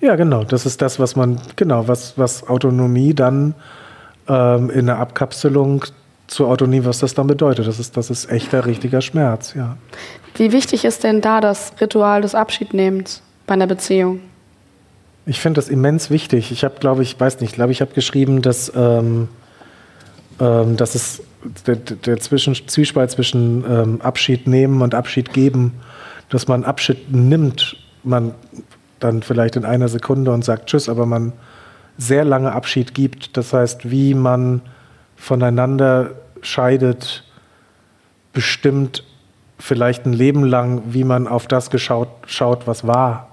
Ja, 0.00 0.16
genau. 0.16 0.42
Das 0.42 0.66
ist 0.66 0.82
das, 0.82 0.98
was 0.98 1.14
man, 1.14 1.38
genau, 1.56 1.86
was, 1.86 2.18
was 2.18 2.48
Autonomie 2.48 3.14
dann 3.14 3.54
ähm, 4.26 4.70
in 4.70 4.86
der 4.86 4.98
Abkapselung 4.98 5.84
zur 6.26 6.48
Autonomie, 6.48 6.84
was 6.84 7.00
das 7.00 7.14
dann 7.14 7.26
bedeutet. 7.26 7.68
Das 7.68 7.78
ist, 7.78 7.96
das 7.96 8.10
ist 8.10 8.30
echter, 8.30 8.66
richtiger 8.66 9.02
Schmerz, 9.02 9.54
ja. 9.54 9.76
Wie 10.34 10.52
wichtig 10.52 10.84
ist 10.84 11.04
denn 11.04 11.20
da 11.20 11.40
das 11.40 11.74
Ritual 11.80 12.22
des 12.22 12.34
Abschiednehmens 12.34 13.22
bei 13.46 13.54
einer 13.54 13.66
Beziehung? 13.66 14.20
Ich 15.30 15.38
finde 15.38 15.58
das 15.58 15.68
immens 15.68 16.10
wichtig. 16.10 16.50
Ich 16.50 16.64
habe, 16.64 16.80
glaube 16.80 17.04
ich, 17.04 17.20
weiß 17.20 17.40
nicht, 17.40 17.54
glaube 17.54 17.70
ich, 17.70 17.80
habe 17.80 17.94
geschrieben, 17.94 18.42
dass 18.42 18.72
ähm, 18.74 19.28
ähm, 20.40 20.76
dass 20.76 20.96
es 20.96 21.22
der, 21.68 21.76
der 21.76 22.18
zwischen, 22.18 22.56
Zwiespalt 22.66 23.12
zwischen 23.12 23.64
ähm, 23.64 24.00
Abschied 24.00 24.48
nehmen 24.48 24.82
und 24.82 24.92
Abschied 24.92 25.32
geben, 25.32 25.74
dass 26.30 26.48
man 26.48 26.64
Abschied 26.64 27.12
nimmt, 27.14 27.76
man 28.02 28.34
dann 28.98 29.22
vielleicht 29.22 29.54
in 29.54 29.64
einer 29.64 29.86
Sekunde 29.86 30.32
und 30.32 30.44
sagt 30.44 30.66
Tschüss, 30.66 30.88
aber 30.88 31.06
man 31.06 31.32
sehr 31.96 32.24
lange 32.24 32.50
Abschied 32.50 32.92
gibt. 32.92 33.36
Das 33.36 33.52
heißt, 33.52 33.88
wie 33.88 34.14
man 34.14 34.62
voneinander 35.14 36.10
scheidet, 36.42 37.22
bestimmt 38.32 39.04
vielleicht 39.60 40.06
ein 40.06 40.12
Leben 40.12 40.42
lang, 40.42 40.82
wie 40.88 41.04
man 41.04 41.28
auf 41.28 41.46
das 41.46 41.70
geschaut, 41.70 42.08
schaut, 42.26 42.66
was 42.66 42.84
war. 42.84 43.29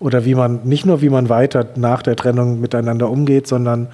Oder 0.00 0.24
wie 0.24 0.34
man, 0.34 0.60
nicht 0.64 0.86
nur 0.86 1.00
wie 1.02 1.10
man 1.10 1.28
weiter 1.28 1.66
nach 1.76 2.02
der 2.02 2.16
Trennung 2.16 2.60
miteinander 2.60 3.10
umgeht, 3.10 3.46
sondern 3.48 3.88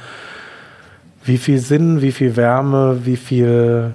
wie 1.25 1.39
viel 1.39 1.59
Sinn, 1.59 2.03
wie 2.03 2.13
viel 2.13 2.37
Wärme, 2.37 3.01
wie 3.05 3.17
viel 3.17 3.95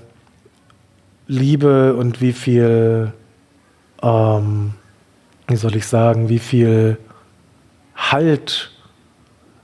Liebe 1.27 1.95
und 1.95 2.21
wie 2.21 2.33
viel, 2.33 3.13
ähm, 4.01 4.73
wie 5.47 5.55
soll 5.55 5.75
ich 5.75 5.85
sagen, 5.85 6.29
wie 6.29 6.39
viel 6.39 6.97
Halt 7.95 8.71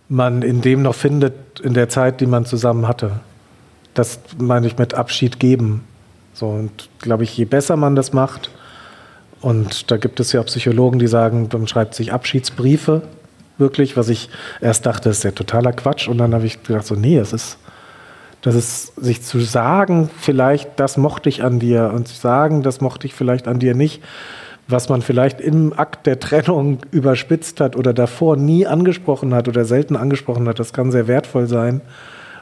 man 0.10 0.42
in 0.42 0.62
dem 0.62 0.84
noch 0.84 0.94
findet 0.94 1.60
in 1.62 1.74
der 1.74 1.90
Zeit, 1.90 2.22
die 2.22 2.28
man 2.28 2.46
zusammen 2.46 2.88
hatte. 2.88 3.20
Das 3.94 4.20
meine 4.38 4.68
ich 4.68 4.78
mit 4.78 4.94
Abschied 4.94 5.40
geben. 5.40 5.84
So, 6.34 6.48
und 6.48 6.90
glaube 7.00 7.24
ich, 7.24 7.36
je 7.36 7.46
besser 7.46 7.78
man 7.78 7.96
das 7.96 8.14
macht, 8.14 8.52
und 9.42 9.92
da 9.92 9.98
gibt 9.98 10.20
es 10.20 10.32
ja 10.32 10.42
Psychologen, 10.44 11.00
die 11.00 11.08
sagen, 11.08 11.50
man 11.52 11.68
schreibt 11.68 11.96
sich 11.96 12.14
Abschiedsbriefe 12.14 13.04
wirklich, 13.58 13.98
was 13.98 14.10
ich 14.10 14.30
erst 14.62 14.86
dachte, 14.86 15.10
ist 15.10 15.24
ja 15.24 15.32
totaler 15.32 15.74
Quatsch. 15.74 16.08
Und 16.08 16.18
dann 16.18 16.34
habe 16.34 16.46
ich 16.46 16.64
gedacht, 16.64 16.86
so, 16.86 16.96
nee, 16.96 17.18
es 17.18 17.34
ist, 17.34 17.58
das 18.42 18.56
ist 18.56 18.96
sich 18.96 19.22
zu 19.22 19.40
sagen, 19.40 20.10
vielleicht, 20.20 20.80
das 20.80 20.98
mochte 20.98 21.30
ich 21.30 21.44
an 21.44 21.60
dir 21.60 21.92
und 21.94 22.08
zu 22.08 22.16
sagen, 22.16 22.64
das 22.64 22.82
mochte 22.82 23.08
ich 23.08 23.14
vielleicht 23.14 23.48
an 23.48 23.60
dir 23.60 23.76
nicht, 23.76 24.02
was 24.68 24.90
man 24.90 25.02
vielleicht 25.02 25.42
im 25.42 25.74
Akt 25.78 26.08
der 26.08 26.20
Trennung 26.20 26.80
überspitzt 26.92 27.60
hat 27.62 27.76
oder 27.76 27.94
davor 27.94 28.36
nie 28.36 28.66
angesprochen 28.66 29.34
hat 29.34 29.48
oder 29.48 29.64
selten 29.64 29.96
angesprochen 29.96 30.48
hat, 30.48 30.60
das 30.60 30.74
kann 30.74 30.92
sehr 30.92 31.08
wertvoll 31.08 31.48
sein, 31.48 31.82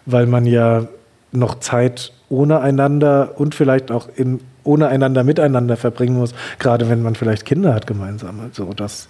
weil 0.06 0.26
man 0.26 0.46
ja 0.46 0.88
noch 1.32 1.60
Zeit 1.60 2.14
ohne 2.30 2.62
einander 2.62 3.34
und 3.36 3.56
vielleicht 3.56 3.92
auch 3.92 4.08
in, 4.16 4.40
ohne 4.64 4.88
einander 4.88 5.24
miteinander 5.24 5.78
verbringen 5.78 6.18
muss, 6.18 6.34
gerade 6.60 6.90
wenn 6.90 7.02
man 7.02 7.16
vielleicht 7.16 7.46
Kinder 7.46 7.74
hat 7.74 7.88
gemeinsam. 7.88 8.40
Also 8.40 8.74
das 8.74 9.08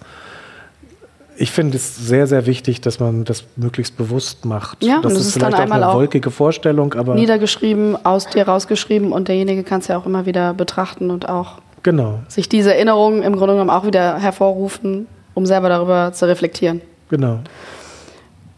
ich 1.36 1.50
finde 1.50 1.76
es 1.76 1.96
sehr, 1.96 2.26
sehr 2.26 2.46
wichtig, 2.46 2.80
dass 2.80 3.00
man 3.00 3.24
das 3.24 3.44
möglichst 3.56 3.96
bewusst 3.96 4.44
macht. 4.44 4.82
Ja, 4.82 5.00
das, 5.00 5.14
das 5.14 5.22
ist, 5.22 5.28
ist 5.28 5.34
vielleicht 5.34 5.54
auch 5.54 5.70
eine 5.70 5.92
wolkige 5.92 6.30
Vorstellung, 6.30 6.94
aber 6.94 7.14
niedergeschrieben, 7.14 8.04
aus 8.04 8.28
dir 8.28 8.46
rausgeschrieben 8.46 9.12
und 9.12 9.28
derjenige 9.28 9.64
kann 9.64 9.80
es 9.80 9.88
ja 9.88 9.98
auch 9.98 10.06
immer 10.06 10.26
wieder 10.26 10.54
betrachten 10.54 11.10
und 11.10 11.28
auch 11.28 11.58
genau. 11.82 12.20
sich 12.28 12.48
diese 12.48 12.74
Erinnerungen 12.74 13.22
im 13.22 13.36
Grunde 13.36 13.54
genommen 13.54 13.70
auch 13.70 13.84
wieder 13.84 14.18
hervorrufen, 14.18 15.06
um 15.34 15.46
selber 15.46 15.68
darüber 15.68 16.12
zu 16.12 16.26
reflektieren. 16.26 16.80
Genau. 17.08 17.40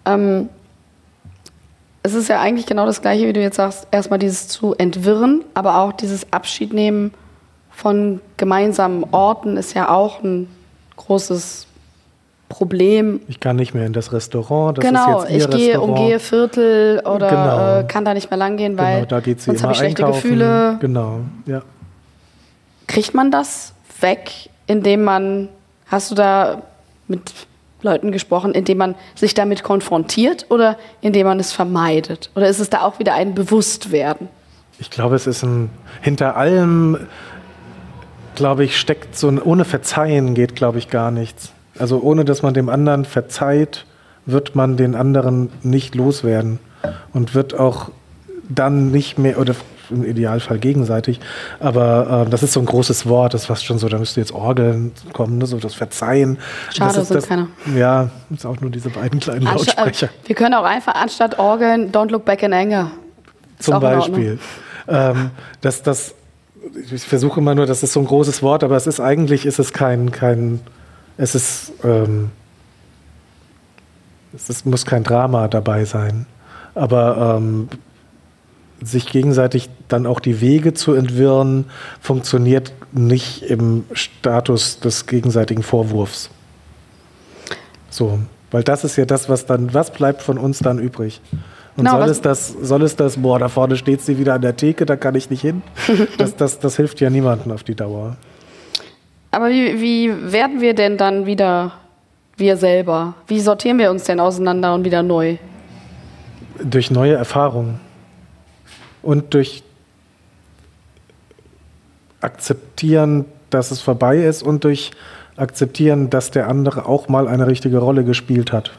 Ähm, 0.05 0.49
es 2.07 2.15
ist 2.15 2.29
ja 2.29 2.41
eigentlich 2.41 2.67
genau 2.67 2.87
das 2.87 3.03
Gleiche, 3.03 3.27
wie 3.27 3.33
du 3.33 3.41
jetzt 3.41 3.57
sagst, 3.57 3.89
erstmal 3.91 4.19
dieses 4.19 4.49
zu 4.49 4.75
entwirren, 4.75 5.45
aber 5.55 5.79
auch 5.81 5.93
dieses 5.93 6.33
Abschiednehmen 6.33 7.13
von 7.71 8.21
gemeinsamen 8.37 9.05
Orten 9.13 9.57
ist 9.57 9.75
ja 9.75 9.91
auch 9.91 10.23
ein 10.23 10.49
großes 10.97 11.67
Problem. 12.49 13.21
Ich 13.27 13.41
kann 13.41 13.57
nicht 13.57 13.75
mehr 13.75 13.87
in 13.87 13.93
das 13.93 14.13
Restaurant. 14.13 14.79
Das 14.79 14.85
genau, 14.85 15.23
ist 15.23 15.31
jetzt 15.31 15.33
ihr 15.33 15.49
ich 15.49 15.57
gehe, 15.57 15.69
Restaurant. 15.73 15.99
umgehe 15.99 16.21
Viertel 16.21 17.03
oder 17.05 17.29
Genau. 17.29 17.79
äh, 17.81 17.85
kann 17.89 18.05
da 18.05 18.15
nicht 18.15 18.31
mehr 18.31 18.39
lang 18.39 18.57
gehen, 18.57 18.79
weil 18.79 18.97
genau, 18.97 19.07
da 19.07 19.21
geht 19.21 19.41
sie 19.41 19.47
sonst 19.47 19.63
habe 19.65 19.73
ich 19.73 19.79
schlechte 19.79 20.05
einkaufen. 20.07 20.23
Gefühle. 20.23 20.77
Genau, 20.81 21.21
ja. 21.47 21.63
Kriegt 22.87 23.15
man 23.15 23.33
das 23.33 23.73
weg, 24.01 24.31
indem 24.69 25.03
man, 25.03 25.49
hast 25.89 26.13
du 26.13 26.15
da 26.15 26.63
mit 27.09 27.33
Leuten 27.83 28.13
gesprochen, 28.13 28.53
indem 28.53 28.79
man 28.79 28.95
sich 29.15 29.35
damit 29.35 29.63
konfrontiert 29.63 30.47
oder 30.49 30.79
indem 31.01 31.27
man 31.27 31.41
es 31.41 31.53
vermeidet? 31.53 32.31
Oder 32.35 32.49
ist 32.49 32.59
es 32.59 32.71
da 32.71 32.83
auch 32.83 32.99
wieder 32.99 33.15
ein 33.15 33.35
Bewusstwerden? 33.35 34.29
Ich 34.79 34.91
glaube, 34.91 35.15
es 35.15 35.27
ist 35.27 35.43
ein, 35.43 35.71
hinter 36.01 36.37
allem, 36.37 36.99
glaube 38.35 38.65
ich, 38.65 38.79
steckt 38.79 39.17
so 39.17 39.29
ein, 39.29 39.41
ohne 39.41 39.65
Verzeihen 39.65 40.35
geht, 40.35 40.57
glaube 40.57 40.79
ich, 40.79 40.91
gar 40.91 41.11
nichts. 41.11 41.53
Also 41.79 42.01
ohne, 42.01 42.25
dass 42.25 42.43
man 42.43 42.55
dem 42.55 42.69
anderen 42.69 43.05
verzeiht, 43.05 43.85
wird 44.25 44.55
man 44.55 44.77
den 44.77 44.95
anderen 44.95 45.51
nicht 45.63 45.95
loswerden 45.95 46.59
und 47.13 47.35
wird 47.35 47.59
auch 47.59 47.91
dann 48.49 48.91
nicht 48.91 49.19
mehr, 49.19 49.39
oder 49.39 49.55
im 49.91 50.05
Idealfall 50.05 50.59
gegenseitig, 50.59 51.21
aber 51.61 52.27
äh, 52.27 52.31
das 52.31 52.43
ist 52.43 52.53
so 52.53 52.61
ein 52.61 52.67
großes 52.67 53.07
Wort, 53.07 53.35
das 53.35 53.43
ist 53.43 53.47
fast 53.47 53.65
schon 53.65 53.79
so, 53.79 53.89
da 53.89 53.99
müsste 53.99 54.21
jetzt 54.21 54.33
Orgeln 54.33 54.93
kommen, 55.13 55.39
ne, 55.39 55.47
so 55.47 55.59
das 55.59 55.75
Verzeihen. 55.75 56.39
Schade, 56.71 56.95
das 56.95 57.03
ist 57.03 57.09
sind 57.09 57.17
das, 57.17 57.29
keine. 57.29 57.49
Ja, 57.77 58.11
ist 58.31 58.47
auch 58.47 58.61
nur 58.61 58.71
diese 58.71 58.91
beiden 58.91 59.21
kleinen 59.21 59.47
Anstatt, 59.47 59.77
Lautsprecher. 59.77 60.07
äh, 60.07 60.29
wir 60.29 60.37
können 60.37 60.55
auch 60.55 60.65
einfach 60.65 60.95
anstatt 60.95 61.39
Orgeln 61.39 61.93
Don't 61.93 62.11
Look 62.11 62.25
Back 62.25 62.43
in 62.43 62.53
Anger. 62.53 62.91
Ist 63.59 63.67
Zum. 63.67 63.81
Beispiel. 63.81 64.39
Ähm, 64.89 65.31
dass 65.61 65.83
das, 65.83 66.15
ich 66.93 67.03
versuche 67.03 67.41
immer 67.41 67.55
nur, 67.55 67.67
das 67.67 67.83
ist 67.83 67.93
so 67.93 68.01
ein 68.01 68.07
großes 68.07 68.43
Wort, 68.43 68.63
aber 68.63 68.77
es 68.77 68.87
ist 68.87 69.01
eigentlich 69.01 69.47
ist 69.47 69.59
es 69.59 69.73
kein, 69.73 70.13
kein 70.13 70.61
es 71.17 71.35
ist, 71.35 71.73
ähm, 71.83 72.31
es 74.35 74.51
ist, 74.51 74.67
muss 74.67 74.85
kein 74.85 75.03
Drama 75.03 75.49
dabei 75.49 75.85
sein, 75.85 76.27
aber 76.75 77.37
ähm, 77.39 77.69
sich 78.83 79.07
gegenseitig 79.07 79.69
dann 79.89 80.07
auch 80.07 80.21
die 80.21 80.41
Wege 80.41 80.75
zu 80.75 80.95
entwirren, 80.95 81.67
funktioniert 82.01 82.73
nicht 82.93 83.43
im 83.43 83.85
Status 83.93 84.81
des 84.81 85.07
gegenseitigen 85.07 85.63
Vorwurfs. 85.63 86.31
So, 87.91 88.19
weil 88.51 88.63
das 88.63 88.85
ist 88.85 88.97
ja 88.97 89.07
das, 89.07 89.29
was 89.29 89.47
dann, 89.47 89.73
was 89.73 89.91
bleibt 89.93 90.23
von 90.23 90.39
uns 90.39 90.59
dann 90.59 90.79
übrig? 90.79 91.21
Und 91.77 91.85
Genau, 91.85 91.99
soll, 91.99 92.09
es 92.09 92.21
das, 92.21 92.49
soll 92.49 92.83
es 92.83 92.97
das, 92.97 93.19
boah, 93.19 93.39
da 93.39 93.49
vorne 93.49 93.77
steht 93.77 94.01
sie 94.01 94.19
wieder 94.19 94.35
an 94.35 94.43
der 94.43 94.57
Theke, 94.57 94.87
da 94.87 94.97
kann 94.97 95.15
ich 95.15 95.31
nicht 95.31 95.43
hin? 95.43 95.63
Das, 96.19 96.37
das, 96.37 96.59
das 96.59 96.77
hilft 96.77 97.01
ja 97.01 97.11
niemandem 97.11 97.53
auf 97.53 97.65
die 97.65 97.75
Dauer. 97.75 98.17
Aber 99.31 99.51
wie, 99.51 99.81
wie 99.81 100.33
werden 100.33 100.61
wir 100.61 100.75
denn 100.75 100.97
dann 100.97 101.27
wieder 101.27 101.73
wir 102.37 102.57
selber? 102.57 103.15
Wie 103.27 103.41
sortieren 103.41 103.79
wir 103.79 103.91
uns 103.91 104.05
denn 104.05 104.21
auseinander 104.21 104.75
und 104.75 104.85
wieder 104.85 105.03
neu? 105.03 105.37
Durch 106.63 106.91
neue 106.91 107.15
Erfahrungen 107.15 107.81
und 109.07 109.35
durch 109.35 109.63
akzeptieren, 112.21 113.25
dass 113.51 113.71
es 113.71 113.81
vorbei 113.81 114.19
ist 114.19 114.43
und 114.43 114.65
durch 114.65 114.91
akzeptieren, 115.37 116.11
dass 116.11 116.31
der 116.31 116.49
andere 116.49 116.87
auch 116.87 117.09
mal 117.09 117.29
eine 117.29 117.47
richtige 117.47 117.79
Rolle 117.79 118.05
gespielt 118.05 118.53
hat. 118.53 118.73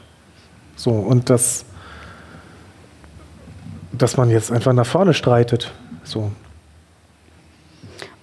So, 0.76 0.90
und 0.90 1.30
dass, 1.30 1.64
dass 3.92 4.16
man 4.16 4.30
jetzt 4.30 4.52
einfach 4.52 4.72
nach 4.72 4.86
vorne 4.86 5.14
streitet. 5.14 5.72
So. 6.04 6.30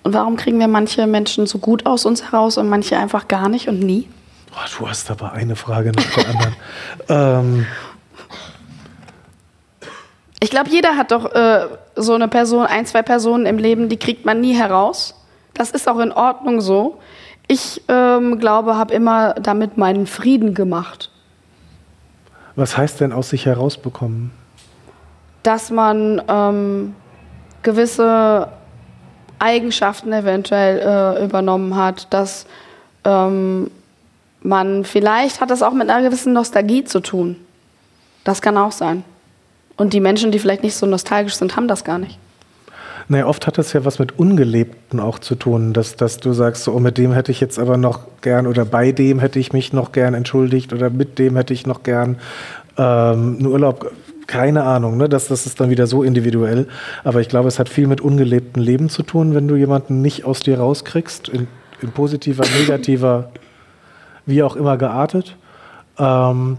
Und 0.04 0.14
warum 0.14 0.38
kriegen 0.38 0.60
wir 0.60 0.68
manche 0.68 1.08
Menschen 1.08 1.48
so 1.48 1.58
gut 1.58 1.86
aus 1.86 2.06
uns 2.06 2.24
heraus 2.32 2.58
und 2.58 2.70
manche 2.70 2.98
einfach 2.98 3.28
gar 3.28 3.50
nicht 3.50 3.68
und 3.68 3.80
nie? 3.80 4.08
Boah, 4.52 4.66
du 4.78 4.88
hast 4.88 5.10
aber 5.10 5.32
eine 5.32 5.56
Frage 5.56 5.92
nach 5.92 6.14
der 6.14 6.30
anderen. 6.30 6.56
ähm, 7.10 7.66
Ich 10.46 10.52
glaube, 10.52 10.70
jeder 10.70 10.96
hat 10.96 11.10
doch 11.10 11.34
äh, 11.34 11.66
so 11.96 12.14
eine 12.14 12.28
Person, 12.28 12.68
ein, 12.68 12.86
zwei 12.86 13.02
Personen 13.02 13.48
im 13.48 13.58
Leben, 13.58 13.90
die 13.90 13.98
kriegt 13.98 14.26
man 14.26 14.42
nie 14.42 14.54
heraus. 14.54 15.16
Das 15.56 15.72
ist 15.72 15.90
auch 15.90 15.98
in 15.98 16.12
Ordnung 16.12 16.62
so. 16.62 17.00
Ich 17.48 17.82
ähm, 17.88 18.38
glaube, 18.38 18.78
habe 18.78 18.94
immer 18.94 19.34
damit 19.34 19.78
meinen 19.80 20.06
Frieden 20.06 20.54
gemacht. 20.54 21.10
was 22.56 22.78
heißt 22.78 23.02
denn 23.02 23.12
aus 23.12 23.30
sich 23.30 23.48
herausbekommen? 23.48 24.30
dass 25.42 25.72
man 25.72 26.22
ähm, 26.28 26.96
gewisse 27.64 28.50
Eigenschaften 29.40 30.14
eventuell 30.14 30.80
äh, 30.80 31.26
übernommen 31.26 31.76
hat, 31.76 32.14
dass 32.14 32.46
ähm, 33.04 33.72
man 34.42 34.86
vielleicht 34.86 35.42
hat 35.42 35.50
das 35.50 35.64
auch 35.64 35.74
mit 35.74 35.90
einer 35.90 36.08
gewissen 36.08 36.34
Nostalgie 36.34 36.84
zu 36.84 37.00
tun. 37.00 37.36
Das 38.24 38.44
kann 38.44 38.58
auch 38.58 38.72
sein. 38.72 39.04
Und 39.78 39.94
die 39.94 40.00
Menschen, 40.00 40.32
die 40.32 40.40
vielleicht 40.40 40.64
nicht 40.64 40.76
so 40.76 40.86
nostalgisch 40.86 41.36
sind, 41.36 41.56
haben 41.56 41.68
das 41.68 41.84
gar 41.84 41.98
nicht. 41.98 42.18
Naja, 43.08 43.28
oft 43.28 43.46
hat 43.46 43.58
das 43.58 43.72
ja 43.74 43.86
was 43.86 44.00
mit 44.00 44.18
Ungelebten 44.18 45.00
auch 45.00 45.20
zu 45.20 45.36
tun, 45.36 45.74
dass, 45.74 45.96
dass 45.96 46.18
du 46.18 46.34
sagst, 46.34 46.64
so, 46.64 46.74
oh, 46.74 46.80
mit 46.80 46.98
dem 46.98 47.14
hätte 47.14 47.32
ich 47.32 47.40
jetzt 47.40 47.60
aber 47.60 47.78
noch 47.78 48.00
gern 48.22 48.48
oder 48.48 48.66
bei 48.66 48.92
dem 48.92 49.20
hätte 49.20 49.38
ich 49.38 49.54
mich 49.54 49.74
noch 49.74 49.92
gern 49.92 50.16
entschuldigt 50.16 50.74
oder 50.74 50.90
mit 50.90 51.20
dem 51.20 51.36
hätte 51.36 51.54
ich 51.54 51.68
noch 51.68 51.84
gern 51.84 52.18
ähm, 52.78 53.38
einen 53.38 53.46
Urlaub. 53.46 53.92
Keine 54.28 54.64
Ahnung, 54.64 54.98
ne? 54.98 55.08
das, 55.08 55.28
das 55.28 55.46
ist 55.46 55.60
dann 55.60 55.70
wieder 55.70 55.86
so 55.86 56.02
individuell. 56.02 56.68
Aber 57.04 57.22
ich 57.22 57.30
glaube, 57.30 57.48
es 57.48 57.60
hat 57.60 57.70
viel 57.70 57.86
mit 57.86 58.02
ungelebtem 58.02 58.64
Leben 58.64 58.90
zu 58.90 59.04
tun, 59.04 59.36
wenn 59.36 59.48
du 59.48 59.56
jemanden 59.56 60.02
nicht 60.02 60.26
aus 60.26 60.40
dir 60.40 60.58
rauskriegst, 60.58 61.30
in, 61.30 61.48
in 61.84 61.92
positiver, 61.92 62.44
negativer, 62.60 63.30
wie 64.26 64.42
auch 64.42 64.56
immer 64.56 64.78
geartet. 64.78 65.36
Ähm, 66.00 66.58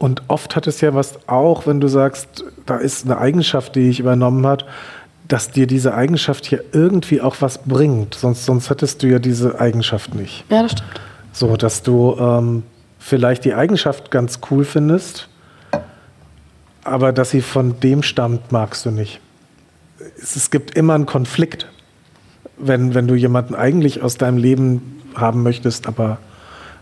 und 0.00 0.22
oft 0.28 0.56
hat 0.56 0.66
es 0.66 0.80
ja 0.80 0.94
was 0.94 1.28
auch, 1.28 1.66
wenn 1.66 1.78
du 1.78 1.86
sagst, 1.86 2.42
da 2.64 2.78
ist 2.78 3.04
eine 3.04 3.18
Eigenschaft, 3.18 3.76
die 3.76 3.90
ich 3.90 4.00
übernommen 4.00 4.46
hat, 4.46 4.64
dass 5.28 5.50
dir 5.50 5.66
diese 5.66 5.92
Eigenschaft 5.92 6.46
hier 6.46 6.64
irgendwie 6.72 7.20
auch 7.20 7.36
was 7.40 7.58
bringt. 7.58 8.14
Sonst, 8.14 8.46
sonst 8.46 8.70
hättest 8.70 9.02
du 9.02 9.08
ja 9.08 9.18
diese 9.18 9.60
Eigenschaft 9.60 10.14
nicht. 10.14 10.46
Ja, 10.48 10.62
das 10.62 10.72
stimmt. 10.72 11.00
So, 11.32 11.54
dass 11.58 11.82
du 11.82 12.16
ähm, 12.18 12.62
vielleicht 12.98 13.44
die 13.44 13.52
Eigenschaft 13.52 14.10
ganz 14.10 14.40
cool 14.50 14.64
findest, 14.64 15.28
aber 16.82 17.12
dass 17.12 17.30
sie 17.30 17.42
von 17.42 17.78
dem 17.80 18.02
stammt, 18.02 18.52
magst 18.52 18.86
du 18.86 18.90
nicht. 18.90 19.20
Es, 20.18 20.34
es 20.34 20.50
gibt 20.50 20.78
immer 20.78 20.94
einen 20.94 21.04
Konflikt, 21.04 21.66
wenn, 22.56 22.94
wenn 22.94 23.06
du 23.06 23.14
jemanden 23.16 23.54
eigentlich 23.54 24.02
aus 24.02 24.16
deinem 24.16 24.38
Leben 24.38 25.02
haben 25.14 25.42
möchtest, 25.42 25.86
aber 25.86 26.16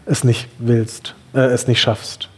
es 0.07 0.23
nicht 0.23 0.49
willst, 0.61 1.17
äh, 1.35 1.41
es 1.41 1.67
nicht 1.67 1.81
schaffst. 1.81 2.29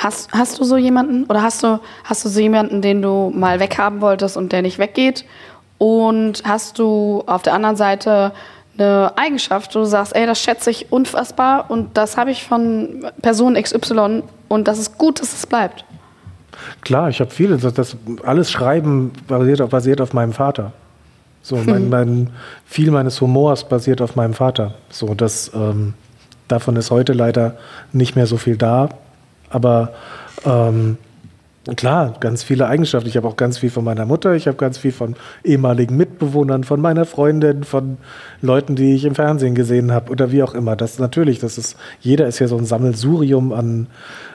Hast, 0.00 0.32
hast 0.32 0.58
du 0.58 0.64
so 0.64 0.78
jemanden 0.78 1.24
oder 1.24 1.42
hast 1.42 1.62
du, 1.62 1.78
hast 2.04 2.24
du 2.24 2.30
so 2.30 2.40
jemanden, 2.40 2.80
den 2.80 3.02
du 3.02 3.30
mal 3.34 3.60
weghaben 3.60 4.00
wolltest 4.00 4.34
und 4.34 4.50
der 4.50 4.62
nicht 4.62 4.78
weggeht? 4.78 5.26
Und 5.76 6.42
hast 6.44 6.78
du 6.78 7.22
auf 7.26 7.42
der 7.42 7.52
anderen 7.52 7.76
Seite 7.76 8.32
eine 8.78 9.12
Eigenschaft, 9.16 9.74
wo 9.74 9.80
du 9.80 9.84
sagst, 9.84 10.16
ey, 10.16 10.24
das 10.24 10.40
schätze 10.40 10.70
ich 10.70 10.90
unfassbar 10.90 11.70
und 11.70 11.98
das 11.98 12.16
habe 12.16 12.30
ich 12.30 12.44
von 12.44 13.04
Person 13.20 13.60
XY 13.60 14.22
und 14.48 14.68
das 14.68 14.78
ist 14.78 14.96
gut, 14.96 15.20
dass 15.20 15.34
es 15.34 15.46
bleibt. 15.46 15.84
Klar, 16.80 17.10
ich 17.10 17.20
habe 17.20 17.30
viele. 17.30 17.58
Das, 17.58 17.74
das 17.74 17.96
alles 18.24 18.50
Schreiben 18.50 19.12
basiert 19.28 19.60
auf, 19.60 19.68
basiert 19.68 20.00
auf 20.00 20.14
meinem 20.14 20.32
Vater. 20.32 20.72
So, 21.42 21.56
mein, 21.56 21.90
mein, 21.90 22.30
viel 22.64 22.90
meines 22.90 23.20
Humors 23.20 23.68
basiert 23.68 24.00
auf 24.00 24.16
meinem 24.16 24.32
Vater. 24.32 24.74
So, 24.88 25.14
das, 25.14 25.50
ähm, 25.54 25.92
davon 26.48 26.76
ist 26.76 26.90
heute 26.90 27.12
leider 27.12 27.58
nicht 27.92 28.16
mehr 28.16 28.26
so 28.26 28.38
viel 28.38 28.56
da. 28.56 28.88
Aber 29.50 29.92
ähm, 30.46 30.96
klar, 31.76 32.14
ganz 32.20 32.42
viele 32.42 32.66
Eigenschaften. 32.66 33.08
Ich 33.08 33.16
habe 33.16 33.28
auch 33.28 33.36
ganz 33.36 33.58
viel 33.58 33.70
von 33.70 33.84
meiner 33.84 34.06
Mutter, 34.06 34.34
ich 34.34 34.46
habe 34.46 34.56
ganz 34.56 34.78
viel 34.78 34.92
von 34.92 35.16
ehemaligen 35.44 35.96
Mitbewohnern, 35.96 36.64
von 36.64 36.80
meiner 36.80 37.04
Freundin, 37.04 37.64
von 37.64 37.98
Leuten, 38.40 38.76
die 38.76 38.94
ich 38.94 39.04
im 39.04 39.14
Fernsehen 39.14 39.54
gesehen 39.54 39.92
habe 39.92 40.10
oder 40.10 40.32
wie 40.32 40.42
auch 40.42 40.54
immer. 40.54 40.76
Das 40.76 40.98
natürlich, 40.98 41.38
das 41.38 41.58
ist, 41.58 41.76
jeder 42.00 42.26
ist 42.26 42.38
ja 42.38 42.48
so 42.48 42.56
ein 42.56 42.64
Sammelsurium 42.64 43.52
an, 43.52 43.86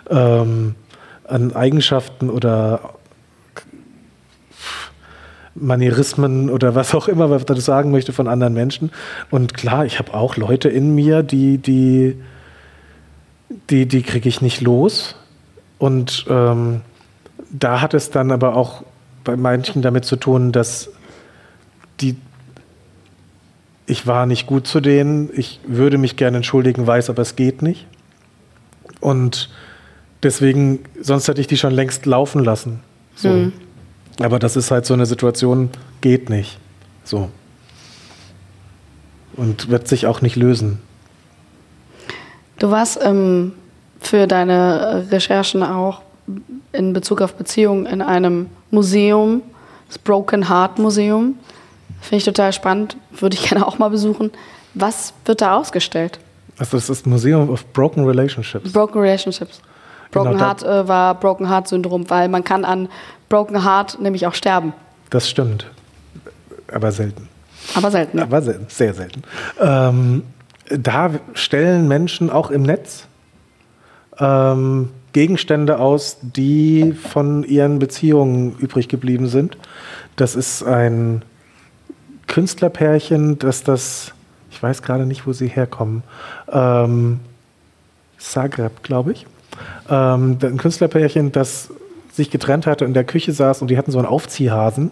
ähm, 0.10 0.76
an 1.24 1.56
Eigenschaften 1.56 2.30
oder 2.30 2.96
Manierismen 5.56 6.50
oder 6.50 6.76
was 6.76 6.94
auch 6.94 7.08
immer, 7.08 7.30
was 7.30 7.44
ich 7.58 7.64
sagen 7.64 7.92
möchte 7.92 8.12
von 8.12 8.28
anderen 8.28 8.54
Menschen. 8.54 8.92
Und 9.32 9.54
klar, 9.54 9.86
ich 9.86 10.00
habe 10.00 10.14
auch 10.14 10.36
Leute 10.36 10.68
in 10.70 10.94
mir, 10.94 11.24
die, 11.24 11.58
die, 11.58 12.18
die, 13.70 13.86
die 13.86 14.02
kriege 14.02 14.28
ich 14.30 14.42
nicht 14.42 14.62
los. 14.62 15.16
Und 15.78 16.26
ähm, 16.30 16.82
da 17.52 17.82
hat 17.82 17.94
es 17.94 18.10
dann 18.10 18.32
aber 18.32 18.56
auch 18.56 18.84
bei 19.24 19.36
manchen 19.36 19.82
damit 19.82 20.06
zu 20.06 20.16
tun, 20.16 20.52
dass 20.52 20.90
die 22.02 22.16
ich 23.88 24.08
war 24.08 24.26
nicht 24.26 24.48
gut 24.48 24.68
zu 24.68 24.82
denen, 24.82 25.30
ich 25.34 25.60
würde 25.66 25.98
mich 25.98 26.16
gerne 26.16 26.38
entschuldigen, 26.38 26.88
weiß, 26.88 27.10
aber 27.10 27.22
es 27.22 27.36
geht 27.36 27.62
nicht. 27.62 27.86
Und 29.00 29.50
deswegen, 30.24 30.80
sonst 31.00 31.28
hätte 31.28 31.42
ich 31.42 31.48
die 31.48 31.58
schon 31.58 31.74
längst 31.74 32.06
laufen 32.06 32.44
lassen. 32.44 32.80
So. 33.16 33.52
Aber 34.20 34.40
das 34.40 34.56
ist 34.56 34.72
halt 34.72 34.86
so 34.86 34.94
eine 34.94 35.06
Situation, 35.06 35.70
geht 36.02 36.30
nicht. 36.30 36.58
So. 37.04 37.30
Und 39.36 39.70
wird 39.70 39.88
sich 39.88 40.08
auch 40.08 40.22
nicht 40.22 40.36
lösen. 40.36 40.80
Du 42.60 42.72
warst 42.72 43.00
ähm, 43.02 43.54
für 44.00 44.28
deine 44.28 45.08
Recherchen 45.12 45.64
auch 45.64 46.02
in 46.72 46.94
Bezug 46.94 47.22
auf 47.22 47.36
Beziehungen 47.36 47.86
in 47.86 48.02
einem 48.02 48.50
Museum, 48.72 49.42
das 49.88 49.98
Broken 49.98 50.50
Heart 50.50 50.80
Museum. 50.80 51.38
Finde 52.02 52.18
ich 52.18 52.26
total 52.26 52.54
spannend, 52.54 52.98
würde 53.12 53.36
ich 53.36 53.44
gerne 53.50 53.66
auch 53.66 53.78
mal 53.78 53.90
besuchen. 53.90 54.32
Was 54.74 55.14
wird 55.26 55.42
da 55.42 55.58
ausgestellt? 55.58 56.20
Also 56.58 56.78
das 56.78 56.90
ist 56.90 57.06
Museum 57.06 57.50
of 57.50 57.66
Broken 57.74 58.06
Relationships. 58.06 58.72
Broken 58.72 59.02
Relationships. 59.02 59.62
Broken 60.12 60.34
Genau, 60.34 60.46
Heart 60.46 60.64
äh, 60.64 60.88
war 60.88 61.16
Broken 61.16 61.50
Heart 61.50 61.68
Syndrom, 61.68 62.10
weil 62.10 62.30
man 62.30 62.44
kann 62.44 62.64
an 62.64 62.88
Broken 63.28 63.66
Heart 63.66 64.00
nämlich 64.00 64.26
auch 64.28 64.34
sterben. 64.34 64.74
Das 65.10 65.30
stimmt. 65.30 65.66
Aber 66.72 66.92
selten. 66.92 67.28
Aber 67.74 67.92
selten. 67.92 68.20
Aber 68.20 68.42
selten, 68.42 68.66
sehr 68.70 68.94
selten. 68.94 69.24
Ähm, 69.60 70.24
da 70.70 71.12
stellen 71.34 71.88
Menschen 71.88 72.30
auch 72.30 72.52
im 72.52 72.64
Netz 72.64 73.08
ähm, 74.20 74.90
Gegenstände 75.14 75.80
aus, 75.80 76.18
die 76.22 76.94
von 76.94 77.44
ihren 77.44 77.80
Beziehungen 77.80 78.56
übrig 78.58 78.90
geblieben 78.90 79.28
sind. 79.28 79.58
Das 80.16 80.36
ist 80.36 80.64
ein 80.64 81.24
Künstlerpärchen, 82.28 83.40
das 83.40 83.64
das, 83.64 84.14
ich 84.52 84.62
weiß 84.62 84.82
gerade 84.82 85.06
nicht, 85.06 85.28
wo 85.28 85.34
sie 85.34 85.48
herkommen, 85.48 86.04
ähm, 86.52 87.20
Zagreb, 88.18 88.84
glaube 88.84 89.12
ich. 89.12 89.26
Ähm, 89.90 90.38
ein 90.42 90.58
Künstlerpärchen, 90.58 91.32
das 91.32 91.70
sich 92.16 92.30
getrennt 92.30 92.66
hatte 92.66 92.86
und 92.86 92.92
in 92.92 92.94
der 92.94 93.04
Küche 93.04 93.34
saß 93.34 93.62
und 93.62 93.70
die 93.70 93.78
hatten 93.78 93.92
so 93.92 93.98
einen 93.98 94.08
Aufziehhasen 94.08 94.92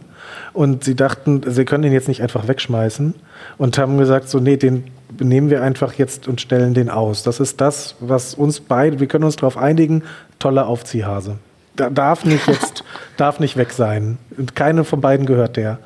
und 0.51 0.83
sie 0.83 0.95
dachten, 0.95 1.41
sie 1.45 1.65
können 1.65 1.83
den 1.83 1.93
jetzt 1.93 2.07
nicht 2.07 2.21
einfach 2.21 2.47
wegschmeißen 2.47 3.15
und 3.57 3.77
haben 3.77 3.97
gesagt, 3.97 4.29
so 4.29 4.39
nee, 4.39 4.57
den 4.57 4.85
nehmen 5.19 5.49
wir 5.49 5.61
einfach 5.61 5.93
jetzt 5.93 6.27
und 6.27 6.41
stellen 6.41 6.73
den 6.73 6.89
aus. 6.89 7.23
Das 7.23 7.39
ist 7.39 7.61
das, 7.61 7.95
was 7.99 8.33
uns 8.33 8.59
beide, 8.59 8.99
wir 8.99 9.07
können 9.07 9.23
uns 9.23 9.37
darauf 9.37 9.57
einigen, 9.57 10.03
toller 10.39 10.67
Aufziehhase. 10.67 11.37
Da 11.75 11.89
darf 11.89 12.25
nicht 12.25 12.47
jetzt, 12.47 12.83
darf 13.17 13.39
nicht 13.39 13.57
weg 13.57 13.71
sein. 13.71 14.17
Und 14.37 14.55
keine 14.55 14.83
von 14.83 15.01
beiden 15.01 15.25
gehört 15.25 15.57
der. 15.57 15.79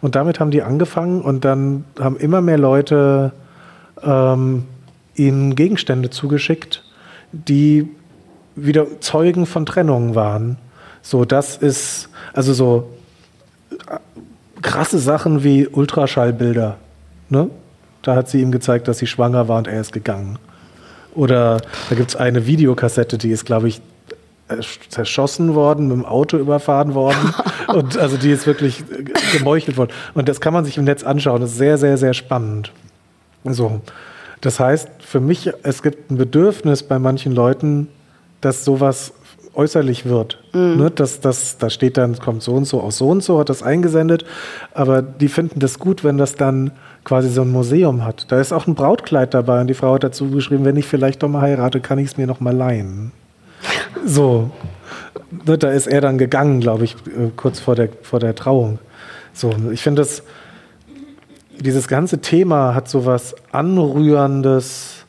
Und 0.00 0.14
damit 0.14 0.40
haben 0.40 0.50
die 0.50 0.62
angefangen 0.62 1.22
und 1.22 1.44
dann 1.44 1.84
haben 1.98 2.16
immer 2.16 2.40
mehr 2.40 2.58
Leute 2.58 3.32
ähm, 4.02 4.64
ihnen 5.14 5.54
Gegenstände 5.54 6.10
zugeschickt, 6.10 6.84
die 7.32 7.88
wieder 8.56 9.00
Zeugen 9.00 9.46
von 9.46 9.64
Trennungen 9.64 10.14
waren. 10.14 10.58
So, 11.02 11.24
das 11.24 11.56
ist, 11.56 12.08
also 12.32 12.54
so 12.54 12.90
äh, 13.70 13.98
krasse 14.62 14.98
Sachen 14.98 15.44
wie 15.44 15.66
Ultraschallbilder. 15.66 16.78
Ne? 17.28 17.50
Da 18.02 18.14
hat 18.14 18.28
sie 18.28 18.40
ihm 18.40 18.52
gezeigt, 18.52 18.88
dass 18.88 18.98
sie 18.98 19.06
schwanger 19.06 19.48
war 19.48 19.58
und 19.58 19.66
er 19.66 19.80
ist 19.80 19.92
gegangen. 19.92 20.38
Oder 21.14 21.60
da 21.90 21.96
gibt 21.96 22.10
es 22.10 22.16
eine 22.16 22.46
Videokassette, 22.46 23.18
die 23.18 23.30
ist, 23.30 23.44
glaube 23.44 23.68
ich, 23.68 23.82
zerschossen 24.88 25.54
worden, 25.54 25.88
mit 25.88 25.96
dem 25.96 26.04
Auto 26.04 26.36
überfahren 26.36 26.94
worden. 26.94 27.34
und 27.68 27.96
also 27.98 28.16
die 28.16 28.30
ist 28.30 28.46
wirklich 28.46 28.80
äh, 28.80 29.36
gemeuchelt 29.36 29.76
worden. 29.76 29.92
Und 30.14 30.28
das 30.28 30.40
kann 30.40 30.52
man 30.52 30.64
sich 30.64 30.78
im 30.78 30.84
Netz 30.84 31.02
anschauen. 31.02 31.40
Das 31.40 31.52
ist 31.52 31.58
sehr, 31.58 31.78
sehr, 31.78 31.96
sehr 31.96 32.14
spannend. 32.14 32.72
So. 33.44 33.80
Das 34.40 34.58
heißt, 34.58 34.88
für 35.00 35.20
mich, 35.20 35.50
es 35.62 35.82
gibt 35.82 36.10
ein 36.10 36.16
Bedürfnis 36.16 36.82
bei 36.82 36.98
manchen 36.98 37.32
Leuten, 37.32 37.88
dass 38.40 38.64
sowas 38.64 39.12
äußerlich 39.54 40.06
wird. 40.06 40.38
Ne, 40.52 40.90
dass, 40.90 41.20
dass, 41.20 41.58
da 41.58 41.70
steht 41.70 41.96
dann, 41.96 42.18
kommt 42.18 42.42
so 42.42 42.52
und 42.52 42.64
so 42.64 42.80
aus 42.80 42.98
so 42.98 43.08
und 43.08 43.22
so, 43.22 43.38
hat 43.38 43.48
das 43.48 43.62
eingesendet. 43.62 44.24
Aber 44.72 45.02
die 45.02 45.28
finden 45.28 45.60
das 45.60 45.78
gut, 45.78 46.04
wenn 46.04 46.18
das 46.18 46.34
dann 46.34 46.72
quasi 47.04 47.28
so 47.28 47.42
ein 47.42 47.50
Museum 47.50 48.04
hat. 48.04 48.30
Da 48.30 48.40
ist 48.40 48.52
auch 48.52 48.66
ein 48.66 48.74
Brautkleid 48.74 49.34
dabei 49.34 49.60
und 49.60 49.66
die 49.66 49.74
Frau 49.74 49.94
hat 49.94 50.04
dazu 50.04 50.30
geschrieben, 50.30 50.64
wenn 50.64 50.76
ich 50.76 50.86
vielleicht 50.86 51.22
doch 51.22 51.28
mal 51.28 51.42
heirate, 51.42 51.80
kann 51.80 51.98
ich 51.98 52.06
es 52.06 52.16
mir 52.16 52.26
noch 52.26 52.40
mal 52.40 52.54
leihen. 52.54 53.12
So. 54.04 54.50
Ne, 55.46 55.58
da 55.58 55.70
ist 55.70 55.86
er 55.86 56.00
dann 56.00 56.18
gegangen, 56.18 56.60
glaube 56.60 56.84
ich, 56.84 56.94
äh, 57.06 57.30
kurz 57.36 57.60
vor 57.60 57.76
der, 57.76 57.88
vor 58.02 58.18
der 58.18 58.34
Trauung. 58.34 58.78
So, 59.32 59.54
ich 59.70 59.82
finde 59.82 60.02
das, 60.02 60.22
dieses 61.58 61.88
ganze 61.88 62.18
Thema 62.18 62.74
hat 62.74 62.88
so 62.88 63.06
was 63.06 63.34
Anrührendes, 63.52 65.01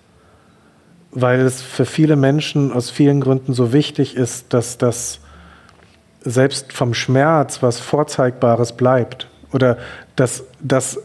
weil 1.16 1.42
es 1.42 1.62
für 1.62 1.86
viele 1.86 2.16
Menschen 2.16 2.72
aus 2.72 2.90
vielen 2.90 3.22
Gründen 3.22 3.54
so 3.54 3.74
wichtig 3.74 4.16
ist, 4.16 4.54
dass 4.54 4.78
das 4.78 5.20
selbst 6.22 6.74
vom 6.74 6.94
Schmerz 6.94 7.62
was 7.62 7.80
Vorzeigbares 7.80 8.74
bleibt. 8.74 9.28
Oder 9.52 9.78
dass 10.16 10.44
das, 10.62 11.00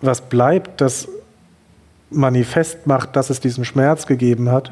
was 0.00 0.20
bleibt, 0.20 0.80
das 0.80 1.08
manifest 2.10 2.86
macht, 2.86 3.16
dass 3.16 3.30
es 3.30 3.40
diesen 3.40 3.64
Schmerz 3.64 4.06
gegeben 4.06 4.50
hat 4.50 4.70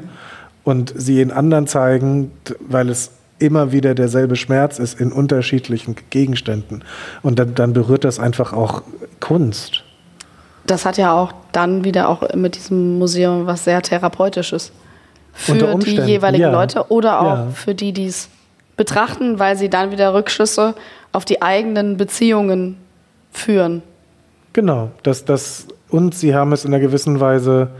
und 0.63 0.93
sie 0.95 1.21
in 1.21 1.31
anderen 1.31 1.67
zeigen, 1.67 2.31
weil 2.59 2.89
es 2.89 3.11
immer 3.39 3.71
wieder 3.71 3.95
derselbe 3.95 4.35
Schmerz 4.35 4.77
ist 4.77 4.99
in 5.01 5.11
unterschiedlichen 5.11 5.95
Gegenständen. 6.11 6.83
Und 7.23 7.39
dann, 7.39 7.55
dann 7.55 7.73
berührt 7.73 8.03
das 8.03 8.19
einfach 8.19 8.53
auch 8.53 8.83
Kunst. 9.19 9.83
Das 10.71 10.85
hat 10.85 10.97
ja 10.97 11.11
auch 11.11 11.33
dann 11.51 11.83
wieder 11.83 12.07
auch 12.07 12.33
mit 12.33 12.55
diesem 12.55 12.97
Museum 12.97 13.45
was 13.45 13.65
sehr 13.65 13.81
Therapeutisches. 13.81 14.71
Für 15.33 15.53
die 15.53 15.97
jeweiligen 15.99 16.43
ja. 16.43 16.51
Leute 16.51 16.89
oder 16.89 17.19
auch 17.19 17.25
Ja. 17.25 17.47
für 17.53 17.75
die, 17.75 17.91
die 17.91 18.05
es 18.05 18.29
betrachten, 18.77 19.37
weil 19.37 19.57
sie 19.57 19.69
dann 19.69 19.91
wieder 19.91 20.13
Rückschlüsse 20.13 20.75
auf 21.11 21.25
die 21.25 21.41
eigenen 21.41 21.97
Beziehungen 21.97 22.77
führen. 23.33 23.83
Genau, 24.53 24.91
das, 25.03 25.25
das, 25.25 25.67
und 25.89 26.15
sie 26.15 26.35
haben 26.35 26.53
es 26.53 26.63
in 26.63 26.73
einer 26.73 26.81
gewissen 26.81 27.19
Weise 27.19 27.71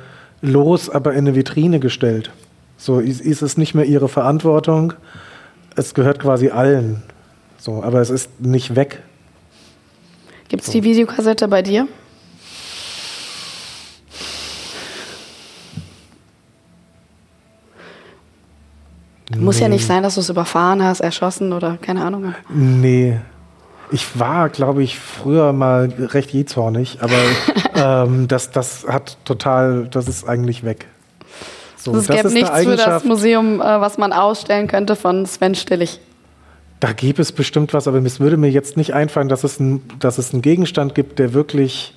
los, 0.42 0.90
aber 0.90 1.14
in 1.14 1.20
eine 1.20 1.34
Vitrine 1.34 1.80
gestellt. 1.80 2.30
So 2.76 3.00
ist, 3.00 3.22
ist 3.22 3.42
es 3.42 3.56
nicht 3.56 3.74
mehr 3.74 3.86
ihre 3.86 4.10
Verantwortung, 4.10 4.94
es 5.78 5.94
gehört 5.94 6.20
quasi 6.20 6.50
allen. 6.50 7.04
So, 7.58 7.84
aber 7.84 8.02
es 8.02 8.10
ist 8.10 8.42
nicht 8.42 8.76
weg. 8.76 9.02
Gibt 10.50 10.64
es 10.64 10.72
die 10.72 10.84
Videokassette 10.84 11.48
bei 11.48 11.62
dir? 11.62 11.88
Muss 19.38 19.60
ja 19.60 19.68
nicht 19.68 19.86
sein, 19.86 20.04
dass 20.04 20.16
du 20.16 20.22
es 20.22 20.30
überfahren 20.30 20.84
hast, 20.84 21.00
erschossen 21.00 21.54
oder 21.54 21.78
keine 21.82 22.04
Ahnung. 22.04 22.34
Nee. 22.50 23.20
Ich 23.92 24.18
war, 24.20 24.50
glaube 24.50 24.84
ich, 24.84 25.00
früher 25.00 25.52
mal 25.52 25.92
recht 26.00 26.32
jähzornig, 26.32 27.00
aber 27.02 27.14
ähm, 28.06 28.28
das, 28.28 28.52
das 28.52 28.86
hat 28.88 29.18
total, 29.26 29.88
das 29.90 30.08
ist 30.08 30.28
eigentlich 30.28 30.64
weg. 30.64 30.88
So, 31.76 31.92
Also 31.92 32.12
es 32.12 32.16
gäbe 32.16 32.34
nichts 32.34 32.50
für 32.62 32.76
das. 32.76 33.04
Museum, 33.04 33.60
äh, 33.60 33.64
was 33.64 33.98
man 33.98 34.14
ausstellen 34.14 34.68
könnte 34.68 34.96
von 34.96 35.26
Sven 35.26 35.56
Stillig. 35.56 36.00
Da 36.80 36.94
gäbe 36.94 37.22
es 37.22 37.32
bestimmt 37.32 37.74
was, 37.74 37.88
aber 37.88 38.00
es 38.00 38.20
würde 38.20 38.38
mir 38.38 38.50
jetzt 38.50 38.78
nicht 38.78 38.94
einfallen, 38.94 39.30
dass 39.30 39.44
es, 39.44 39.60
ein, 39.60 39.82
dass 40.00 40.18
es 40.18 40.34
einen 40.34 40.42
Gegenstand 40.42 40.96
gibt, 40.96 41.20
der 41.20 41.34
wirklich 41.34 41.94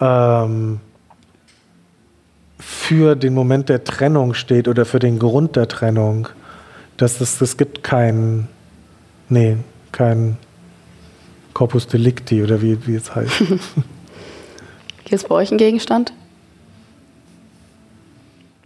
ähm, 0.00 0.80
für 2.58 3.16
den 3.16 3.34
Moment 3.34 3.68
der 3.68 3.84
Trennung 3.84 4.34
steht 4.34 4.68
oder 4.68 4.84
für 4.84 4.98
den 4.98 5.18
Grund 5.18 5.56
der 5.56 5.68
Trennung. 5.68 6.28
Das, 6.96 7.18
das, 7.18 7.38
das 7.38 7.56
gibt 7.56 7.82
kein, 7.82 8.48
nee, 9.28 9.56
kein 9.92 10.36
Corpus 11.52 11.86
Delicti 11.86 12.42
oder 12.42 12.60
wie, 12.62 12.86
wie 12.86 12.94
es 12.96 13.14
heißt. 13.14 13.38
Gibt 13.38 15.12
es 15.12 15.24
bei 15.24 15.34
euch 15.36 15.50
einen 15.50 15.58
Gegenstand? 15.58 16.12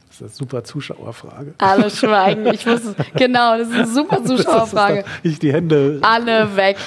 Das 0.09 0.17
ist 0.17 0.23
eine 0.23 0.31
super 0.31 0.65
Zuschauerfrage. 0.65 1.55
Alle 1.59 1.91
schweigen. 1.91 2.47
Ich 2.47 2.67
wusste, 2.67 2.95
genau, 3.15 3.59
das 3.59 3.69
ist 3.69 3.75
eine 3.75 3.87
super 3.87 4.25
Zuschauerfrage. 4.25 5.05
Ich 5.23 5.39
die 5.39 5.53
Hände. 5.53 5.99
Alle 6.03 6.57
weg. 6.57 6.79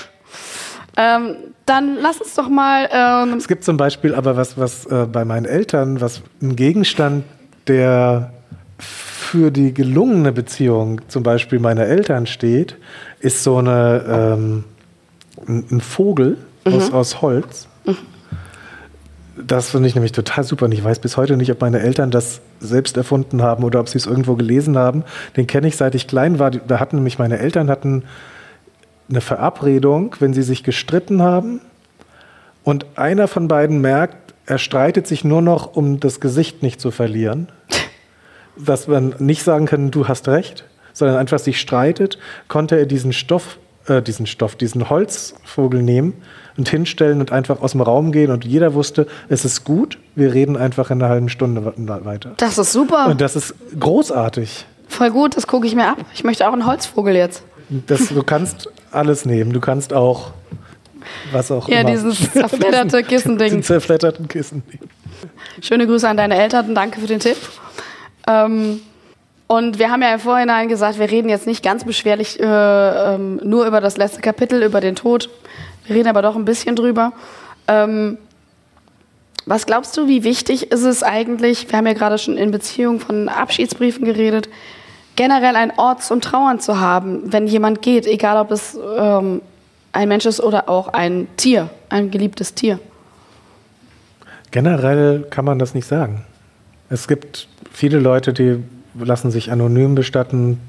Ähm, 0.98 1.36
dann 1.66 1.96
lass 2.02 2.20
uns 2.20 2.36
doch 2.36 2.50
mal. 2.50 2.90
Ähm, 2.92 3.36
Es 3.38 3.48
gibt 3.48 3.64
zum 3.64 3.78
Beispiel 3.78 4.14
aber 4.14 4.36
was, 4.36 4.58
was 4.58 4.86
äh, 4.88 5.08
bei 5.10 5.24
meinen 5.24 5.46
Eltern, 5.46 6.02
was 6.02 6.22
ein 6.42 6.56
Gegenstand, 6.56 7.24
der 7.68 8.33
für 8.84 9.52
die 9.52 9.74
gelungene 9.74 10.32
Beziehung 10.32 11.02
zum 11.08 11.24
Beispiel 11.24 11.60
meiner 11.60 11.86
Eltern 11.86 12.28
steht, 12.28 12.78
ist 13.20 13.44
so 13.44 13.58
eine, 13.58 14.04
ähm, 14.08 14.64
ein, 15.48 15.82
Vogel 15.82 16.38
aus, 16.66 16.92
aus 16.92 17.22
Holz. 17.22 17.68
Das 19.36 19.72
finde 19.72 19.88
ich 19.88 19.96
nämlich 19.96 20.12
total 20.12 20.44
super. 20.44 20.66
Und 20.66 20.72
ich 20.72 20.84
weiß 20.84 21.00
bis 21.00 21.18
heute 21.18 21.36
nicht, 21.38 21.52
ob 21.52 21.62
meine 21.62 21.80
Eltern 21.80 22.12
das 22.12 22.42
selbst 22.60 22.96
erfunden 22.96 23.42
haben 23.42 23.64
oder 23.64 23.80
ob 23.80 23.90
sie 23.90 23.98
es 23.98 24.06
irgendwo 24.06 24.36
gelesen 24.36 24.78
haben. 24.78 25.04
Den 25.36 25.48
kenne 25.48 25.68
ich 25.68 25.78
seit 25.78 25.96
ich 25.96 26.08
klein 26.08 26.38
war. 26.38 26.52
Da 26.52 26.80
hatten 26.80 26.98
nämlich 26.98 27.18
meine 27.18 27.40
Eltern 27.40 27.70
hatten 27.70 28.04
eine 29.10 29.22
Verabredung, 29.22 30.16
wenn 30.20 30.34
sie 30.34 30.44
sich 30.44 30.64
gestritten 30.64 31.22
haben 31.22 31.62
und 32.64 32.86
einer 32.96 33.28
von 33.28 33.48
beiden 33.48 33.82
merkt, 33.82 34.34
er 34.46 34.58
streitet 34.58 35.08
sich 35.08 35.24
nur 35.24 35.42
noch, 35.42 35.76
um 35.76 36.00
das 36.00 36.20
Gesicht 36.20 36.64
nicht 36.64 36.82
zu 36.82 36.92
verlieren, 36.92 37.48
dass 38.58 38.88
man 38.88 39.16
nicht 39.20 39.44
sagen 39.44 39.66
kann, 39.66 39.92
du 39.92 40.08
hast 40.08 40.28
recht, 40.28 40.66
sondern 40.94 41.18
einfach 41.18 41.40
sich 41.40 41.60
streitet, 41.60 42.18
konnte 42.48 42.78
er 42.78 42.86
diesen 42.86 43.14
Stoff, 43.14 43.58
äh, 43.88 44.02
diesen 44.02 44.26
Stoff, 44.28 44.56
diesen 44.56 44.90
Holzvogel 44.90 45.82
nehmen 45.82 46.14
und 46.58 46.70
hinstellen 46.70 47.20
und 47.20 47.32
einfach 47.32 47.62
aus 47.62 47.72
dem 47.72 47.82
Raum 47.82 48.12
gehen 48.12 48.30
und 48.32 48.46
jeder 48.46 48.74
wusste, 48.76 49.08
es 49.28 49.44
ist 49.44 49.64
gut, 49.64 49.98
wir 50.16 50.34
reden 50.34 50.56
einfach 50.56 50.92
in 50.92 51.02
einer 51.02 51.10
halben 51.10 51.30
Stunde 51.30 51.74
weiter. 52.06 52.34
das 52.38 52.58
ist 52.60 52.72
super. 52.72 53.08
Und 53.08 53.22
das 53.22 53.36
ist 53.36 53.56
großartig. 53.80 54.66
Voll 54.88 55.10
gut, 55.10 55.36
das 55.36 55.48
gucke 55.48 55.66
ich 55.66 55.74
mir 55.76 55.88
ab. 55.88 55.98
Ich 56.14 56.24
möchte 56.24 56.48
auch 56.48 56.54
einen 56.54 56.68
Holzvogel 56.68 57.16
jetzt. 57.16 57.44
Das, 57.88 58.10
du 58.10 58.22
kannst 58.22 58.70
alles 58.92 59.26
nehmen. 59.26 59.52
Du 59.52 59.60
kannst 59.60 59.94
auch 59.94 60.32
was 61.32 61.50
auch 61.52 61.68
Ja, 61.68 61.80
immer. 61.80 61.90
dieses 61.92 62.32
zerfledderte 62.32 63.02
Kissending. 63.04 63.64
zerfledderten 63.64 64.28
Kissen. 64.28 64.62
Schöne 65.62 65.88
Grüße 65.88 66.08
an 66.08 66.18
deine 66.18 66.36
Eltern. 66.40 66.76
Danke 66.76 67.00
für 67.02 67.08
den 67.08 67.20
Tipp. 67.20 67.38
Ähm, 68.28 68.82
und 69.48 69.78
wir 69.78 69.92
haben 69.92 70.02
ja 70.02 70.14
im 70.14 70.20
Vorhinein 70.20 70.68
gesagt, 70.68 71.00
wir 71.00 71.12
reden 71.12 71.30
jetzt 71.30 71.48
nicht 71.48 71.64
ganz 71.64 71.84
beschwerlich 71.84 72.40
äh, 72.40 72.44
ähm, 72.46 73.40
nur 73.44 73.68
über 73.68 73.82
das 73.82 73.98
letzte 73.98 74.22
Kapitel, 74.22 74.64
über 74.64 74.82
den 74.82 74.96
Tod. 74.96 75.30
Wir 75.86 75.96
reden 75.96 76.08
aber 76.08 76.22
doch 76.22 76.36
ein 76.36 76.46
bisschen 76.46 76.76
drüber. 76.76 77.14
Ähm, 77.68 78.18
was 79.46 79.66
glaubst 79.66 79.98
du, 79.98 80.08
wie 80.08 80.24
wichtig 80.24 80.72
ist 80.72 80.84
es 80.84 81.04
eigentlich, 81.04 81.70
wir 81.70 81.78
haben 81.78 81.86
ja 81.86 81.94
gerade 81.94 82.18
schon 82.18 82.38
in 82.38 82.52
Beziehung 82.52 83.00
von 83.02 83.28
Abschiedsbriefen 83.28 84.06
geredet, 84.06 84.48
generell 85.18 85.56
einen 85.56 85.74
Ort 85.78 86.02
zum 86.02 86.22
Trauern 86.22 86.60
zu 86.60 86.80
haben, 86.80 87.32
wenn 87.32 87.48
jemand 87.48 87.82
geht, 87.82 88.08
egal 88.08 88.38
ob 88.38 88.52
es 88.52 88.78
ähm, 88.98 89.42
ein 89.92 90.08
Mensch 90.08 90.26
ist 90.26 90.40
oder 90.40 90.70
auch 90.70 90.88
ein 90.88 91.28
Tier, 91.36 91.70
ein 91.90 92.10
geliebtes 92.10 92.54
Tier. 92.54 92.80
Generell 94.52 95.26
kann 95.30 95.46
man 95.46 95.60
das 95.60 95.74
nicht 95.74 95.88
sagen. 95.88 96.24
Es 96.90 97.08
gibt 97.08 97.48
viele 97.74 98.00
Leute, 98.00 98.32
die 98.32 98.64
lassen 98.98 99.32
sich 99.32 99.52
anonym 99.52 99.96
bestatten 99.96 100.60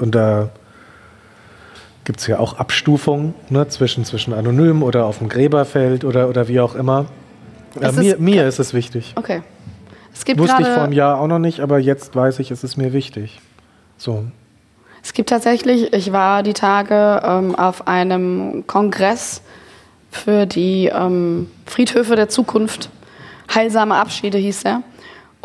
und 0.00 0.14
da 0.14 0.50
gibt 2.04 2.20
es 2.20 2.26
ja 2.26 2.38
auch 2.38 2.58
Abstufungen 2.58 3.34
ne, 3.50 3.68
zwischen, 3.68 4.04
zwischen 4.04 4.32
anonym 4.34 4.82
oder 4.82 5.04
auf 5.06 5.18
dem 5.18 5.28
Gräberfeld 5.28 6.04
oder, 6.04 6.28
oder 6.28 6.48
wie 6.48 6.60
auch 6.60 6.74
immer. 6.74 7.06
Äh, 7.80 7.92
mir, 7.92 8.12
ist- 8.14 8.20
mir 8.20 8.46
ist 8.48 8.58
es 8.58 8.74
wichtig. 8.74 9.12
Okay. 9.16 9.42
Es 10.12 10.24
gibt 10.24 10.40
Wusste 10.40 10.62
ich 10.62 10.66
vor 10.68 10.82
einem 10.82 10.92
Jahr 10.92 11.20
auch 11.20 11.28
noch 11.28 11.38
nicht, 11.38 11.60
aber 11.60 11.78
jetzt 11.78 12.16
weiß 12.16 12.40
ich, 12.40 12.50
es 12.50 12.64
ist 12.64 12.76
mir 12.76 12.92
wichtig. 12.92 13.40
So. 13.98 14.24
es 15.02 15.12
gibt 15.12 15.28
tatsächlich, 15.28 15.92
ich 15.92 16.12
war 16.12 16.42
die 16.42 16.54
Tage 16.54 17.20
ähm, 17.24 17.54
auf 17.54 17.86
einem 17.86 18.64
Kongress 18.66 19.42
für 20.10 20.46
die 20.46 20.86
ähm, 20.86 21.48
Friedhöfe 21.66 22.16
der 22.16 22.28
Zukunft. 22.28 22.90
Heilsame 23.54 23.94
Abschiede 23.96 24.38
hieß 24.38 24.64
er. 24.64 24.82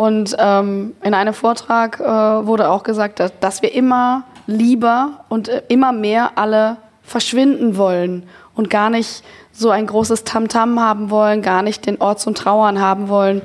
Und 0.04 0.36
ähm, 0.38 0.96
in 1.02 1.14
einem 1.14 1.34
Vortrag 1.34 2.02
äh, 2.02 2.04
wurde 2.04 2.70
auch 2.70 2.84
gesagt, 2.84 3.22
dass, 3.22 3.32
dass 3.40 3.62
wir 3.62 3.74
immer 3.74 4.24
lieber 4.48 5.24
und 5.30 5.48
äh, 5.48 5.62
immer 5.70 5.94
mehr 5.94 6.32
alle 6.36 6.76
verschwinden 7.04 7.78
wollen 7.78 8.24
und 8.54 8.70
gar 8.70 8.90
nicht 8.90 9.24
so 9.54 9.70
ein 9.70 9.88
großes 9.88 10.26
Tamtam 10.26 10.78
haben 10.78 11.10
wollen, 11.10 11.42
gar 11.42 11.62
nicht 11.62 11.86
den 11.86 12.02
Ort 12.02 12.20
zum 12.20 12.36
Trauern 12.36 12.82
haben 12.82 13.08
wollen. 13.08 13.42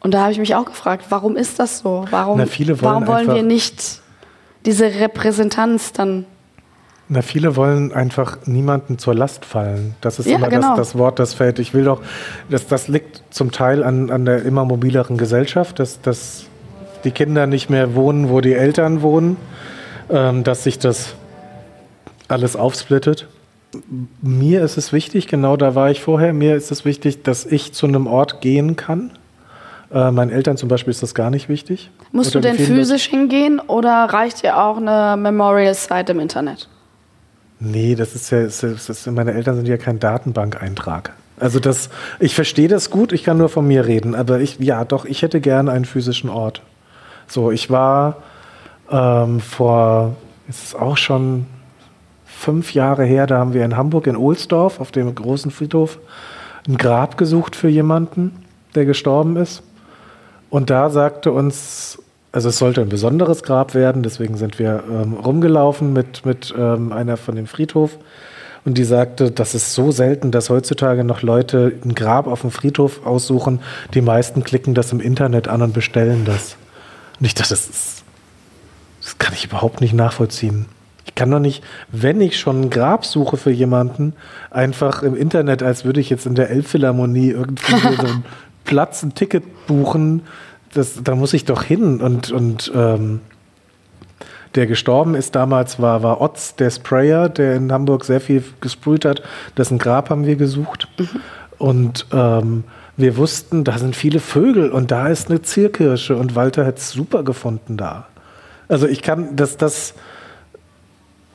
Und 0.00 0.14
da 0.14 0.22
habe 0.22 0.32
ich 0.32 0.38
mich 0.38 0.54
auch 0.54 0.64
gefragt, 0.64 1.04
warum 1.10 1.36
ist 1.36 1.58
das 1.58 1.80
so? 1.80 2.06
Warum, 2.10 2.38
Na, 2.38 2.46
wollen 2.46 2.80
warum 2.80 3.06
wollen 3.06 3.34
wir 3.34 3.42
nicht 3.42 4.00
diese 4.64 4.86
Repräsentanz 4.86 5.92
dann? 5.92 6.24
Na, 7.12 7.22
viele 7.22 7.56
wollen 7.56 7.92
einfach 7.92 8.38
niemanden 8.46 8.96
zur 8.98 9.16
Last 9.16 9.44
fallen. 9.44 9.96
Das 10.00 10.20
ist 10.20 10.26
Ja, 10.26 10.36
immer 10.36 10.48
genau. 10.48 10.76
das, 10.76 10.90
das 10.90 10.98
Wort, 10.98 11.18
das 11.18 11.34
fällt. 11.34 11.58
Ich 11.58 11.74
will 11.74 11.82
doch, 11.84 12.00
das, 12.48 12.68
das 12.68 12.86
liegt 12.86 13.22
zum 13.30 13.50
Teil 13.50 13.82
an, 13.82 14.10
an 14.12 14.24
der 14.24 14.44
immer 14.44 14.64
mobileren 14.64 15.16
Gesellschaft, 15.16 15.80
dass, 15.80 16.00
dass 16.00 16.44
die 17.02 17.10
Kinder 17.10 17.48
nicht 17.48 17.68
mehr 17.68 17.96
wohnen, 17.96 18.30
wo 18.30 18.40
die 18.40 18.54
Eltern 18.54 19.02
wohnen, 19.02 19.36
ähm, 20.08 20.44
dass 20.44 20.62
sich 20.62 20.78
das 20.78 21.14
alles 22.28 22.54
aufsplittet. 22.54 23.26
Mir 24.22 24.62
ist 24.62 24.76
es 24.76 24.92
wichtig, 24.92 25.26
genau 25.26 25.56
da 25.56 25.74
war 25.74 25.90
ich 25.90 26.00
vorher, 26.00 26.32
mir 26.32 26.54
ist 26.54 26.70
es 26.70 26.84
wichtig, 26.84 27.24
dass 27.24 27.44
ich 27.44 27.72
zu 27.72 27.86
einem 27.86 28.06
Ort 28.06 28.40
gehen 28.40 28.76
kann. 28.76 29.10
Äh, 29.92 30.12
meinen 30.12 30.30
Eltern 30.30 30.56
zum 30.56 30.68
Beispiel 30.68 30.92
ist 30.92 31.02
das 31.02 31.14
gar 31.16 31.30
nicht 31.30 31.48
wichtig. 31.48 31.90
Musst 32.12 32.34
du 32.36 32.38
Oder 32.38 32.50
denn 32.50 32.56
vielen 32.56 32.68
Leuten- 32.68 32.80
physisch 32.82 33.08
hingehen 33.08 33.58
oder 33.58 34.04
reicht 34.04 34.44
dir 34.44 34.62
auch 34.62 34.76
eine 34.76 35.16
Memorial-Site 35.20 36.12
im 36.12 36.20
Internet? 36.20 36.68
Nee, 37.60 37.94
das 37.94 38.14
ist 38.14 38.30
ja, 38.30 38.42
das 38.42 38.62
ist, 38.62 39.06
meine 39.06 39.34
Eltern 39.34 39.56
sind 39.56 39.68
ja 39.68 39.76
kein 39.76 40.00
Datenbankeintrag. 40.00 41.12
Also 41.38 41.60
das, 41.60 41.90
ich 42.18 42.34
verstehe 42.34 42.68
das 42.68 42.90
gut, 42.90 43.12
ich 43.12 43.22
kann 43.22 43.36
nur 43.38 43.48
von 43.48 43.66
mir 43.66 43.86
reden, 43.86 44.14
aber 44.14 44.40
ich, 44.40 44.58
ja 44.58 44.84
doch, 44.84 45.04
ich 45.04 45.22
hätte 45.22 45.40
gerne 45.40 45.70
einen 45.70 45.84
physischen 45.84 46.30
Ort. 46.30 46.62
So, 47.26 47.50
ich 47.50 47.70
war 47.70 48.16
ähm, 48.90 49.40
vor, 49.40 50.16
es 50.48 50.64
ist 50.64 50.74
auch 50.74 50.96
schon 50.96 51.46
fünf 52.24 52.74
Jahre 52.74 53.04
her, 53.04 53.26
da 53.26 53.38
haben 53.38 53.52
wir 53.54 53.64
in 53.64 53.76
Hamburg 53.76 54.06
in 54.06 54.16
Ohlsdorf 54.16 54.80
auf 54.80 54.90
dem 54.90 55.14
großen 55.14 55.50
Friedhof 55.50 55.98
ein 56.66 56.78
Grab 56.78 57.18
gesucht 57.18 57.56
für 57.56 57.68
jemanden, 57.68 58.44
der 58.74 58.86
gestorben 58.86 59.36
ist. 59.36 59.62
Und 60.48 60.70
da 60.70 60.90
sagte 60.90 61.32
uns, 61.32 61.98
also 62.32 62.48
es 62.48 62.58
sollte 62.58 62.80
ein 62.80 62.88
besonderes 62.88 63.42
Grab 63.42 63.74
werden, 63.74 64.02
deswegen 64.02 64.36
sind 64.36 64.58
wir 64.58 64.84
ähm, 64.88 65.14
rumgelaufen 65.14 65.92
mit, 65.92 66.24
mit 66.24 66.54
ähm, 66.56 66.92
einer 66.92 67.16
von 67.16 67.34
dem 67.34 67.46
Friedhof. 67.46 67.98
Und 68.64 68.76
die 68.76 68.84
sagte, 68.84 69.30
das 69.30 69.54
ist 69.54 69.72
so 69.72 69.90
selten, 69.90 70.30
dass 70.30 70.50
heutzutage 70.50 71.02
noch 71.02 71.22
Leute 71.22 71.72
ein 71.84 71.94
Grab 71.94 72.26
auf 72.26 72.42
dem 72.42 72.50
Friedhof 72.50 73.06
aussuchen. 73.06 73.60
Die 73.94 74.02
meisten 74.02 74.44
klicken 74.44 74.74
das 74.74 74.92
im 74.92 75.00
Internet 75.00 75.48
an 75.48 75.62
und 75.62 75.72
bestellen 75.72 76.24
das. 76.24 76.56
Und 77.18 77.26
ich 77.26 77.34
dachte, 77.34 77.50
das 77.50 77.68
ist, 77.68 78.04
das 79.02 79.18
kann 79.18 79.32
ich 79.32 79.46
überhaupt 79.46 79.80
nicht 79.80 79.94
nachvollziehen. 79.94 80.66
Ich 81.06 81.14
kann 81.14 81.30
doch 81.30 81.40
nicht, 81.40 81.64
wenn 81.90 82.20
ich 82.20 82.38
schon 82.38 82.60
ein 82.60 82.70
Grab 82.70 83.06
suche 83.06 83.38
für 83.38 83.50
jemanden, 83.50 84.12
einfach 84.50 85.02
im 85.02 85.16
Internet, 85.16 85.62
als 85.62 85.84
würde 85.84 86.00
ich 86.00 86.10
jetzt 86.10 86.26
in 86.26 86.34
der 86.34 86.50
Elbphilharmonie 86.50 87.30
irgendwie 87.30 87.80
so 87.80 87.88
einen 87.88 88.24
Platz, 88.64 89.02
ein 89.02 89.14
Ticket 89.14 89.66
buchen. 89.66 90.22
Das, 90.72 91.02
da 91.02 91.14
muss 91.14 91.32
ich 91.32 91.44
doch 91.44 91.62
hin. 91.62 92.00
Und, 92.00 92.30
und 92.30 92.70
ähm, 92.74 93.20
der 94.54 94.66
gestorben 94.66 95.14
ist 95.14 95.34
damals, 95.34 95.80
war, 95.80 96.02
war 96.02 96.20
Otz, 96.20 96.56
der 96.56 96.70
Sprayer, 96.70 97.28
der 97.28 97.54
in 97.54 97.72
Hamburg 97.72 98.04
sehr 98.04 98.20
viel 98.20 98.42
gesprüht 98.60 99.04
hat. 99.04 99.22
Dessen 99.56 99.78
Grab 99.78 100.10
haben 100.10 100.26
wir 100.26 100.36
gesucht. 100.36 100.88
Und 101.58 102.06
ähm, 102.12 102.64
wir 102.96 103.16
wussten, 103.16 103.64
da 103.64 103.78
sind 103.78 103.94
viele 103.94 104.20
Vögel 104.20 104.70
und 104.70 104.90
da 104.90 105.08
ist 105.08 105.30
eine 105.30 105.42
Zierkirsche. 105.42 106.16
Und 106.16 106.34
Walter 106.34 106.66
hat 106.66 106.78
es 106.78 106.90
super 106.90 107.22
gefunden 107.22 107.76
da. 107.76 108.06
Also 108.68 108.86
ich 108.86 109.02
kann, 109.02 109.36
dass 109.36 109.56
das, 109.56 109.94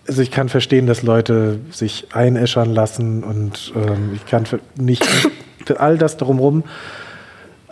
also 0.07 0.21
ich 0.21 0.31
kann 0.31 0.49
verstehen, 0.49 0.87
dass 0.87 1.03
Leute 1.03 1.59
sich 1.71 2.07
einäschern 2.13 2.73
lassen 2.73 3.23
und 3.23 3.73
ähm, 3.75 4.11
ich 4.13 4.25
kann 4.25 4.45
nicht 4.75 5.05
all 5.77 5.97
das 5.97 6.17
drumherum. 6.17 6.63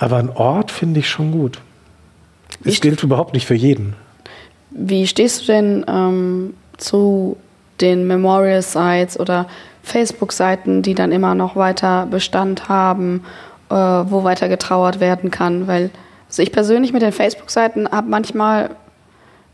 Aber 0.03 0.17
ein 0.17 0.30
Ort 0.30 0.69
finde 0.69 0.99
ich 0.99 1.09
schon 1.09 1.31
gut. 1.31 1.61
Es 2.65 2.81
gilt 2.81 3.01
überhaupt 3.03 3.34
nicht 3.34 3.47
für 3.47 3.55
jeden. 3.55 3.95
Wie 4.69 5.07
stehst 5.07 5.43
du 5.43 5.45
denn 5.45 5.85
ähm, 5.88 6.55
zu 6.75 7.38
den 7.80 8.05
Memorial 8.05 8.61
Sites 8.61 9.17
oder 9.17 9.47
Facebook-Seiten, 9.81 10.81
die 10.81 10.93
dann 10.93 11.13
immer 11.13 11.35
noch 11.35 11.55
weiter 11.55 12.05
Bestand 12.05 12.67
haben, 12.67 13.23
äh, 13.69 13.75
wo 13.75 14.25
weiter 14.25 14.49
getrauert 14.49 14.99
werden 14.99 15.31
kann? 15.31 15.67
Weil 15.67 15.89
also 16.27 16.41
ich 16.41 16.51
persönlich 16.51 16.91
mit 16.91 17.01
den 17.01 17.13
Facebook-Seiten 17.13 17.88
habe 17.88 18.09
manchmal 18.09 18.71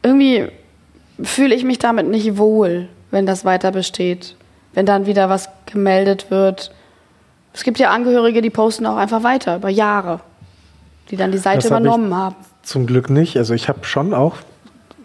irgendwie 0.02 0.48
fühle 1.22 1.54
ich 1.54 1.64
mich 1.64 1.78
damit 1.78 2.08
nicht 2.08 2.40
wohl, 2.40 2.90
wenn 3.12 3.28
das 3.28 3.46
weiter 3.46 3.72
besteht. 3.72 4.36
Wenn 4.74 4.88
dann 4.88 5.06
wieder 5.06 5.30
was 5.30 5.48
gemeldet 5.68 6.32
wird. 6.32 6.72
Es 7.54 7.64
gibt 7.64 7.78
ja 7.78 7.92
Angehörige, 7.92 8.42
die 8.42 8.50
posten 8.50 8.88
auch 8.88 8.98
einfach 8.98 9.22
weiter 9.22 9.58
über 9.58 9.70
Jahre, 9.70 10.22
die 11.12 11.18
dann 11.18 11.32
die 11.32 11.38
Seite 11.38 11.58
Das 11.64 11.72
hab 11.72 11.82
übernommen 11.82 12.14
haben. 12.14 12.36
Zum 12.64 12.86
Glück 12.86 13.10
nicht. 13.10 13.38
Also 13.38 13.54
ich 13.54 13.68
habe 13.70 13.84
schon 13.84 14.14
auch 14.14 14.36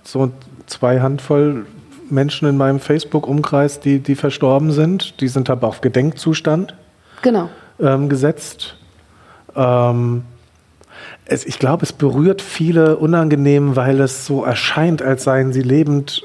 so 0.02 0.30
zwei 0.66 1.00
Handvoll 1.00 1.66
Menschen 2.10 2.48
in 2.48 2.56
meinem 2.56 2.80
Facebook-Umkreis, 2.80 3.80
die, 3.80 3.98
die 4.00 4.14
verstorben 4.14 4.72
sind. 4.72 5.20
Die 5.20 5.28
sind 5.28 5.48
aber 5.50 5.68
auf 5.68 5.80
Gedenkzustand 5.80 6.74
Genau. 7.22 7.48
ähm, 7.80 8.08
gesetzt. 8.08 8.76
Ähm, 9.56 10.24
es, 11.24 11.46
ich 11.46 11.58
glaube, 11.58 11.84
es 11.84 11.92
berührt 11.92 12.42
viele 12.42 12.96
unangenehm, 12.96 13.76
weil 13.76 14.00
es 14.00 14.26
so 14.26 14.44
erscheint, 14.44 15.00
als 15.00 15.24
seien 15.24 15.52
sie 15.52 15.62
lebend, 15.62 16.22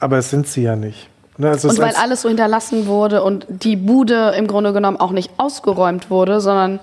aber 0.00 0.18
es 0.18 0.30
sind 0.30 0.46
sie 0.46 0.62
ja 0.62 0.76
nicht. 0.76 1.08
Ne, 1.36 1.50
also 1.50 1.68
Und 1.68 1.78
weil 1.78 1.94
alles 1.94 2.22
so 2.22 2.28
hinterlassen 2.28 2.86
wurde 2.86 3.22
und 3.22 3.46
die 3.48 3.76
Bude 3.76 4.32
im 4.36 4.46
Grunde 4.46 4.72
genommen 4.72 4.96
auch 4.96 5.12
nicht 5.12 5.30
ausgeräumt 5.36 6.10
wurde, 6.10 6.40
sondern 6.40 6.80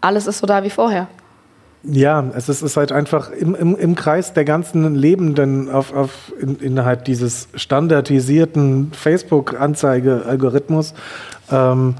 alles 0.00 0.26
ist 0.26 0.38
so 0.38 0.46
da 0.46 0.62
wie 0.62 0.70
vorher. 0.70 1.08
Ja, 1.84 2.24
es 2.34 2.48
ist, 2.48 2.62
ist 2.62 2.76
halt 2.76 2.90
einfach 2.90 3.30
im, 3.30 3.54
im, 3.54 3.76
im 3.76 3.94
Kreis 3.94 4.32
der 4.32 4.44
ganzen 4.44 4.96
Lebenden 4.96 5.70
auf, 5.70 5.94
auf 5.94 6.32
in, 6.40 6.56
innerhalb 6.56 7.04
dieses 7.04 7.48
standardisierten 7.54 8.90
Facebook-Anzeige-Algorithmus 8.92 10.94
ähm, 11.50 11.94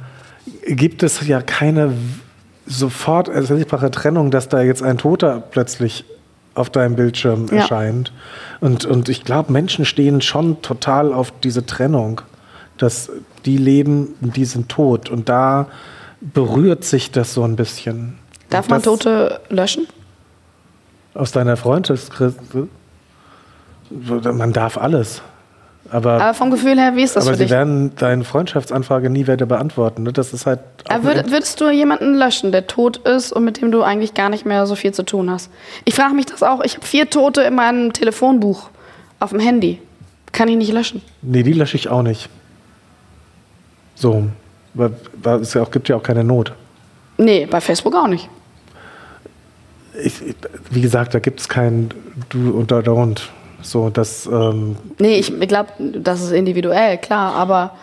gibt 0.66 1.02
es 1.04 1.26
ja 1.26 1.40
keine 1.42 1.92
sofort 2.66 3.28
ersichtbare 3.28 3.90
Trennung, 3.90 4.30
dass 4.30 4.48
da 4.48 4.60
jetzt 4.62 4.82
ein 4.82 4.98
Toter 4.98 5.42
plötzlich 5.50 6.04
auf 6.54 6.70
deinem 6.70 6.96
Bildschirm 6.96 7.46
Ja. 7.50 7.58
erscheint. 7.58 8.12
Und, 8.60 8.84
und 8.84 9.08
ich 9.08 9.24
glaube, 9.24 9.52
Menschen 9.52 9.84
stehen 9.84 10.20
schon 10.20 10.60
total 10.60 11.12
auf 11.12 11.32
diese 11.42 11.64
Trennung, 11.64 12.20
dass 12.78 13.10
die 13.46 13.56
leben 13.56 14.14
und 14.20 14.36
die 14.36 14.44
sind 14.44 14.68
tot. 14.68 15.08
Und 15.08 15.28
da 15.28 15.66
berührt 16.20 16.84
sich 16.84 17.10
das 17.10 17.34
so 17.34 17.44
ein 17.44 17.56
bisschen. 17.56 18.18
Darf 18.50 18.68
man 18.68 18.82
Tote 18.82 19.40
löschen? 19.50 19.86
aus 21.14 21.32
deiner 21.32 21.56
Freundschaftskrise? 21.56 22.68
Man 23.90 24.52
darf 24.52 24.78
alles. 24.78 25.20
Aber, 25.90 26.12
Aber 26.20 26.34
vom 26.34 26.50
Gefühl 26.50 26.78
her, 26.78 26.94
wie 26.96 27.02
ist 27.02 27.16
das 27.16 27.24
aber 27.24 27.32
für 27.32 27.38
sie 27.38 27.44
dich? 27.44 27.50
werden 27.50 27.92
deine 27.96 28.22
Freundschaftsanfrage 28.22 29.08
nie 29.08 29.26
weiter 29.26 29.46
beantworten. 29.46 30.02
Ne? 30.02 30.12
Das 30.12 30.32
ist 30.34 30.44
halt. 30.46 30.60
Aber 30.88 31.04
würd, 31.04 31.30
würdest 31.30 31.60
du 31.60 31.70
jemanden 31.70 32.14
löschen, 32.14 32.52
der 32.52 32.66
tot 32.66 32.98
ist 32.98 33.32
und 33.32 33.44
mit 33.44 33.60
dem 33.60 33.72
du 33.72 33.82
eigentlich 33.82 34.12
gar 34.14 34.28
nicht 34.28 34.44
mehr 34.44 34.66
so 34.66 34.74
viel 34.74 34.92
zu 34.92 35.02
tun 35.02 35.30
hast? 35.30 35.50
Ich 35.86 35.94
frage 35.94 36.14
mich 36.14 36.26
das 36.26 36.42
auch. 36.42 36.62
Ich 36.62 36.76
habe 36.76 36.84
vier 36.86 37.08
Tote 37.08 37.40
in 37.42 37.54
meinem 37.54 37.92
Telefonbuch 37.94 38.68
auf 39.18 39.30
dem 39.30 39.40
Handy. 39.40 39.80
Kann 40.30 40.48
ich 40.48 40.56
nicht 40.56 40.72
löschen. 40.72 41.00
nee, 41.22 41.42
die 41.42 41.54
lösche 41.54 41.76
ich 41.76 41.88
auch 41.88 42.02
nicht. 42.02 42.28
So. 43.94 44.28
Weil, 44.78 44.92
weil 45.22 45.40
es 45.40 45.54
auch, 45.56 45.70
gibt 45.70 45.88
ja 45.88 45.96
auch 45.96 46.02
keine 46.02 46.24
Not. 46.24 46.52
Nee, 47.18 47.46
bei 47.46 47.60
Facebook 47.60 47.94
auch 47.96 48.06
nicht. 48.06 48.28
Ich, 50.02 50.22
ich- 50.24 50.36
wie 50.70 50.80
gesagt, 50.80 51.12
da 51.14 51.18
gibt 51.18 51.40
es 51.40 51.48
kein 51.48 51.90
Du 52.30 52.52
und 52.52 52.70
da 52.70 52.78
und. 52.78 53.28
So, 53.60 53.90
das. 53.90 54.26
Ähm, 54.26 54.76
Nee, 54.98 55.16
ich 55.18 55.38
glaube, 55.48 55.70
das 55.78 56.22
ist 56.22 56.30
individuell, 56.30 56.96
klar, 56.98 57.34
aber 57.34 57.74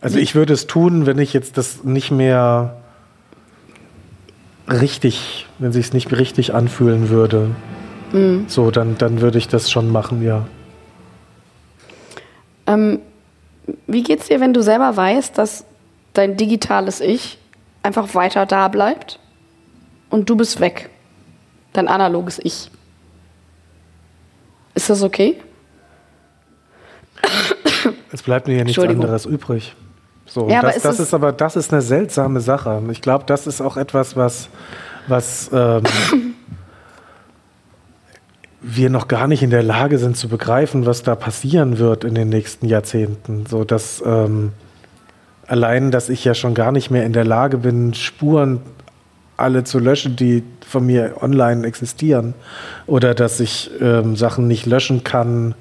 Also 0.00 0.18
ich 0.18 0.34
würde 0.34 0.52
es 0.52 0.66
tun, 0.66 1.06
wenn 1.06 1.18
ich 1.18 1.32
jetzt 1.32 1.56
das 1.56 1.84
nicht 1.84 2.10
mehr 2.10 2.76
richtig, 4.68 5.46
wenn 5.60 5.72
sich 5.72 5.86
es 5.86 5.92
nicht 5.92 6.10
richtig 6.12 6.52
anfühlen 6.54 7.08
würde. 7.10 7.50
So, 8.48 8.70
dann, 8.70 8.98
dann 8.98 9.20
würde 9.22 9.38
ich 9.38 9.48
das 9.48 9.70
schon 9.70 9.88
machen, 9.90 10.22
ja. 10.22 10.46
Ähm, 12.66 12.98
wie 13.86 14.02
geht's 14.02 14.26
dir, 14.28 14.38
wenn 14.40 14.52
du 14.52 14.62
selber 14.62 14.94
weißt, 14.96 15.38
dass 15.38 15.64
dein 16.12 16.36
digitales 16.36 17.00
Ich 17.00 17.38
einfach 17.82 18.14
weiter 18.14 18.46
da 18.46 18.68
bleibt 18.68 19.18
und 20.10 20.28
du 20.28 20.36
bist 20.36 20.60
weg? 20.60 20.90
Dein 21.72 21.88
analoges 21.88 22.38
Ich. 22.38 22.70
Ist 24.74 24.90
das 24.90 25.02
okay? 25.02 25.40
Es 28.12 28.22
bleibt 28.22 28.46
mir 28.46 28.58
ja 28.58 28.64
nichts 28.64 28.82
anderes 28.82 29.26
übrig. 29.26 29.74
So, 30.26 30.48
Ja, 30.48 30.60
aber 30.60 30.68
das, 30.68 30.76
ist 30.76 30.84
das 30.84 31.00
ist 31.00 31.14
aber 31.14 31.32
das 31.32 31.56
ist 31.56 31.72
eine 31.72 31.82
seltsame 31.82 32.40
Sache. 32.40 32.82
Ich 32.90 33.02
glaube, 33.02 33.24
das 33.26 33.46
ist 33.46 33.60
auch 33.60 33.76
etwas, 33.76 34.16
was, 34.16 34.48
was 35.08 35.50
ähm, 35.52 35.82
wir 38.60 38.90
noch 38.90 39.08
gar 39.08 39.26
nicht 39.26 39.42
in 39.42 39.50
der 39.50 39.62
Lage 39.62 39.98
sind 39.98 40.16
zu 40.16 40.28
begreifen, 40.28 40.86
was 40.86 41.02
da 41.02 41.14
passieren 41.14 41.78
wird 41.78 42.04
in 42.04 42.14
den 42.14 42.28
nächsten 42.28 42.66
Jahrzehnten. 42.66 43.46
So 43.46 43.64
dass 43.64 44.02
ähm, 44.06 44.52
allein, 45.46 45.90
dass 45.90 46.08
ich 46.08 46.24
ja 46.24 46.34
schon 46.34 46.54
gar 46.54 46.72
nicht 46.72 46.90
mehr 46.90 47.04
in 47.04 47.12
der 47.12 47.24
Lage 47.24 47.58
bin, 47.58 47.94
Spuren 47.94 48.60
alle 49.36 49.64
zu 49.64 49.78
löschen, 49.78 50.16
die 50.16 50.44
von 50.66 50.86
mir 50.86 51.16
online 51.20 51.66
existieren, 51.66 52.34
oder 52.86 53.14
dass 53.14 53.40
ich 53.40 53.70
ähm, 53.80 54.16
Sachen 54.16 54.46
nicht 54.46 54.66
löschen 54.66 55.04
kann, 55.04 55.54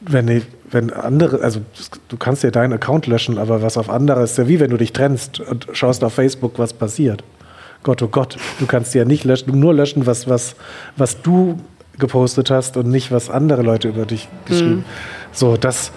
wenn, 0.00 0.28
ich, 0.28 0.44
wenn 0.70 0.92
andere, 0.92 1.42
also 1.42 1.60
du 2.08 2.16
kannst 2.16 2.42
ja 2.42 2.50
deinen 2.50 2.72
Account 2.72 3.06
löschen, 3.06 3.38
aber 3.38 3.62
was 3.62 3.76
auf 3.76 3.90
andere 3.90 4.22
ist 4.22 4.38
ja 4.38 4.48
wie 4.48 4.60
wenn 4.60 4.70
du 4.70 4.76
dich 4.76 4.92
trennst 4.92 5.40
und 5.40 5.66
schaust 5.72 6.04
auf 6.04 6.14
Facebook, 6.14 6.58
was 6.58 6.72
passiert. 6.72 7.24
Gott, 7.82 8.02
oh 8.02 8.08
Gott, 8.08 8.36
du 8.58 8.66
kannst 8.66 8.94
ja 8.94 9.04
nicht 9.04 9.24
löschen, 9.24 9.58
nur 9.58 9.74
löschen, 9.74 10.06
was, 10.06 10.28
was, 10.28 10.56
was 10.96 11.20
du 11.22 11.58
gepostet 11.98 12.50
hast 12.50 12.76
und 12.76 12.88
nicht, 12.88 13.12
was 13.12 13.30
andere 13.30 13.62
Leute 13.62 13.88
über 13.88 14.06
dich 14.06 14.28
geschrieben. 14.46 14.84
So, 15.32 15.56
das. 15.56 15.92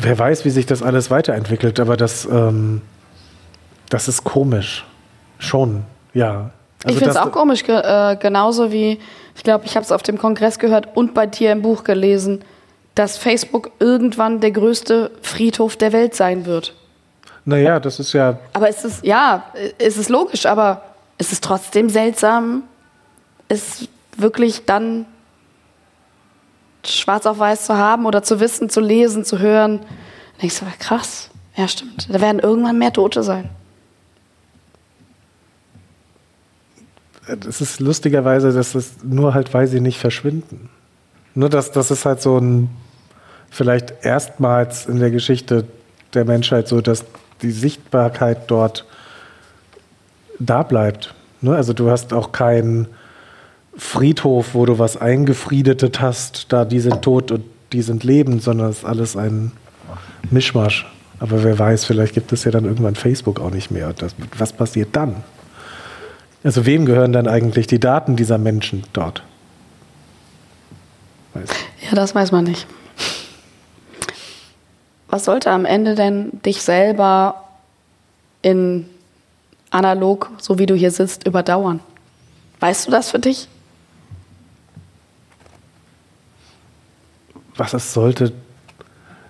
Wer 0.00 0.18
weiß, 0.18 0.44
wie 0.44 0.50
sich 0.50 0.66
das 0.66 0.82
alles 0.82 1.10
weiterentwickelt, 1.10 1.78
aber 1.80 1.96
das, 1.96 2.24
ähm, 2.24 2.80
das 3.90 4.08
ist 4.08 4.24
komisch. 4.24 4.86
Schon, 5.38 5.84
ja. 6.14 6.50
ich 6.86 6.94
finde 6.96 7.10
es 7.10 7.16
auch 7.16 7.32
komisch, 7.32 7.64
ge 7.64 7.74
äh, 7.74 8.16
genauso 8.16 8.70
wie, 8.70 9.00
ich 9.34 9.42
glaube, 9.42 9.64
ich 9.66 9.74
habe 9.74 9.84
es 9.84 9.90
auf 9.90 10.02
dem 10.02 10.18
Kongress 10.18 10.58
gehört 10.58 10.96
und 10.96 11.14
bei 11.14 11.26
dir 11.26 11.50
im 11.50 11.62
Buch 11.62 11.82
gelesen, 11.82 12.44
dass 12.94 13.16
Facebook 13.16 13.70
irgendwann 13.80 14.40
der 14.40 14.52
größte 14.52 15.10
Friedhof 15.22 15.76
der 15.76 15.92
Welt 15.92 16.14
sein 16.14 16.46
wird. 16.46 16.74
Naja, 17.44 17.80
das 17.80 17.98
ist 17.98 18.12
ja 18.12 18.38
Aber 18.52 18.68
es 18.68 18.84
ist, 18.84 19.04
ja, 19.04 19.44
es 19.78 19.96
ist 19.96 20.08
logisch, 20.08 20.46
aber 20.46 20.82
es 21.18 21.32
ist 21.32 21.42
trotzdem 21.42 21.88
seltsam, 21.88 22.62
es 23.48 23.88
wirklich 24.16 24.64
dann 24.64 25.06
schwarz 26.84 27.26
auf 27.26 27.38
weiß 27.38 27.66
zu 27.66 27.76
haben 27.76 28.06
oder 28.06 28.22
zu 28.22 28.40
wissen, 28.40 28.68
zu 28.68 28.80
lesen, 28.80 29.24
zu 29.24 29.38
hören. 29.38 29.80
Da 29.80 30.40
denkst 30.42 30.60
du, 30.60 30.66
krass, 30.78 31.30
ja 31.56 31.68
stimmt, 31.68 32.08
da 32.12 32.20
werden 32.20 32.38
irgendwann 32.40 32.78
mehr 32.78 32.92
Tote 32.92 33.22
sein. 33.22 33.50
es 37.26 37.60
ist 37.60 37.80
lustigerweise, 37.80 38.52
dass 38.52 38.74
es 38.74 38.94
nur 39.02 39.34
halt, 39.34 39.54
weil 39.54 39.66
sie 39.66 39.80
nicht 39.80 39.98
verschwinden. 39.98 40.68
Nur 41.34 41.48
dass 41.48 41.72
das 41.72 41.90
ist 41.90 42.04
halt 42.04 42.20
so 42.20 42.38
ein, 42.38 42.68
vielleicht 43.50 44.04
erstmals 44.04 44.86
in 44.86 44.98
der 44.98 45.10
Geschichte 45.10 45.64
der 46.14 46.24
Menschheit 46.24 46.68
so, 46.68 46.80
dass 46.80 47.04
die 47.40 47.50
Sichtbarkeit 47.50 48.50
dort 48.50 48.86
da 50.38 50.62
bleibt. 50.62 51.14
Ne? 51.40 51.54
Also 51.54 51.72
du 51.72 51.90
hast 51.90 52.12
auch 52.12 52.32
keinen 52.32 52.88
Friedhof, 53.76 54.54
wo 54.54 54.66
du 54.66 54.78
was 54.78 54.96
eingefriedetet 54.96 56.00
hast, 56.00 56.52
da 56.52 56.64
die 56.64 56.80
sind 56.80 57.02
tot 57.02 57.30
und 57.30 57.44
die 57.72 57.82
sind 57.82 58.04
lebend, 58.04 58.42
sondern 58.42 58.70
es 58.70 58.78
ist 58.78 58.84
alles 58.84 59.16
ein 59.16 59.52
Mischmasch. 60.30 60.86
Aber 61.20 61.42
wer 61.42 61.58
weiß, 61.58 61.84
vielleicht 61.84 62.14
gibt 62.14 62.32
es 62.32 62.44
ja 62.44 62.50
dann 62.50 62.64
irgendwann 62.64 62.96
Facebook 62.96 63.40
auch 63.40 63.50
nicht 63.50 63.70
mehr. 63.70 63.92
Das, 63.92 64.14
was 64.36 64.52
passiert 64.52 64.90
dann? 64.92 65.22
Also 66.44 66.66
wem 66.66 66.84
gehören 66.84 67.12
dann 67.12 67.28
eigentlich 67.28 67.66
die 67.66 67.78
Daten 67.78 68.16
dieser 68.16 68.38
Menschen 68.38 68.82
dort? 68.92 69.22
Weiß. 71.34 71.48
Ja, 71.88 71.94
das 71.94 72.14
weiß 72.14 72.32
man 72.32 72.44
nicht. 72.44 72.66
Was 75.08 75.24
sollte 75.24 75.50
am 75.50 75.64
Ende 75.64 75.94
denn 75.94 76.40
dich 76.44 76.62
selber 76.62 77.44
in 78.40 78.88
analog, 79.70 80.30
so 80.38 80.58
wie 80.58 80.66
du 80.66 80.74
hier 80.74 80.90
sitzt, 80.90 81.26
überdauern? 81.26 81.80
Weißt 82.60 82.86
du 82.86 82.90
das 82.90 83.10
für 83.10 83.18
dich? 83.18 83.48
Was 87.62 87.74
es 87.74 87.92
sollte, 87.92 88.32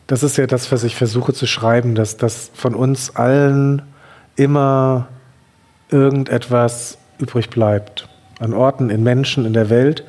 das 0.07 0.23
ist 0.23 0.39
ja 0.39 0.47
das, 0.47 0.73
was 0.73 0.85
ich 0.85 0.97
versuche 0.97 1.35
zu 1.35 1.47
schreiben, 1.47 1.95
dass 1.95 2.17
das 2.17 2.51
von 2.55 2.75
uns 2.75 3.15
allen 3.15 3.83
immer 4.37 5.09
irgendetwas 5.91 6.97
übrig 7.19 7.51
bleibt. 7.51 8.09
An 8.41 8.55
Orten, 8.55 8.89
in 8.89 9.03
Menschen, 9.03 9.45
in 9.45 9.53
der 9.53 9.69
Welt. 9.69 10.05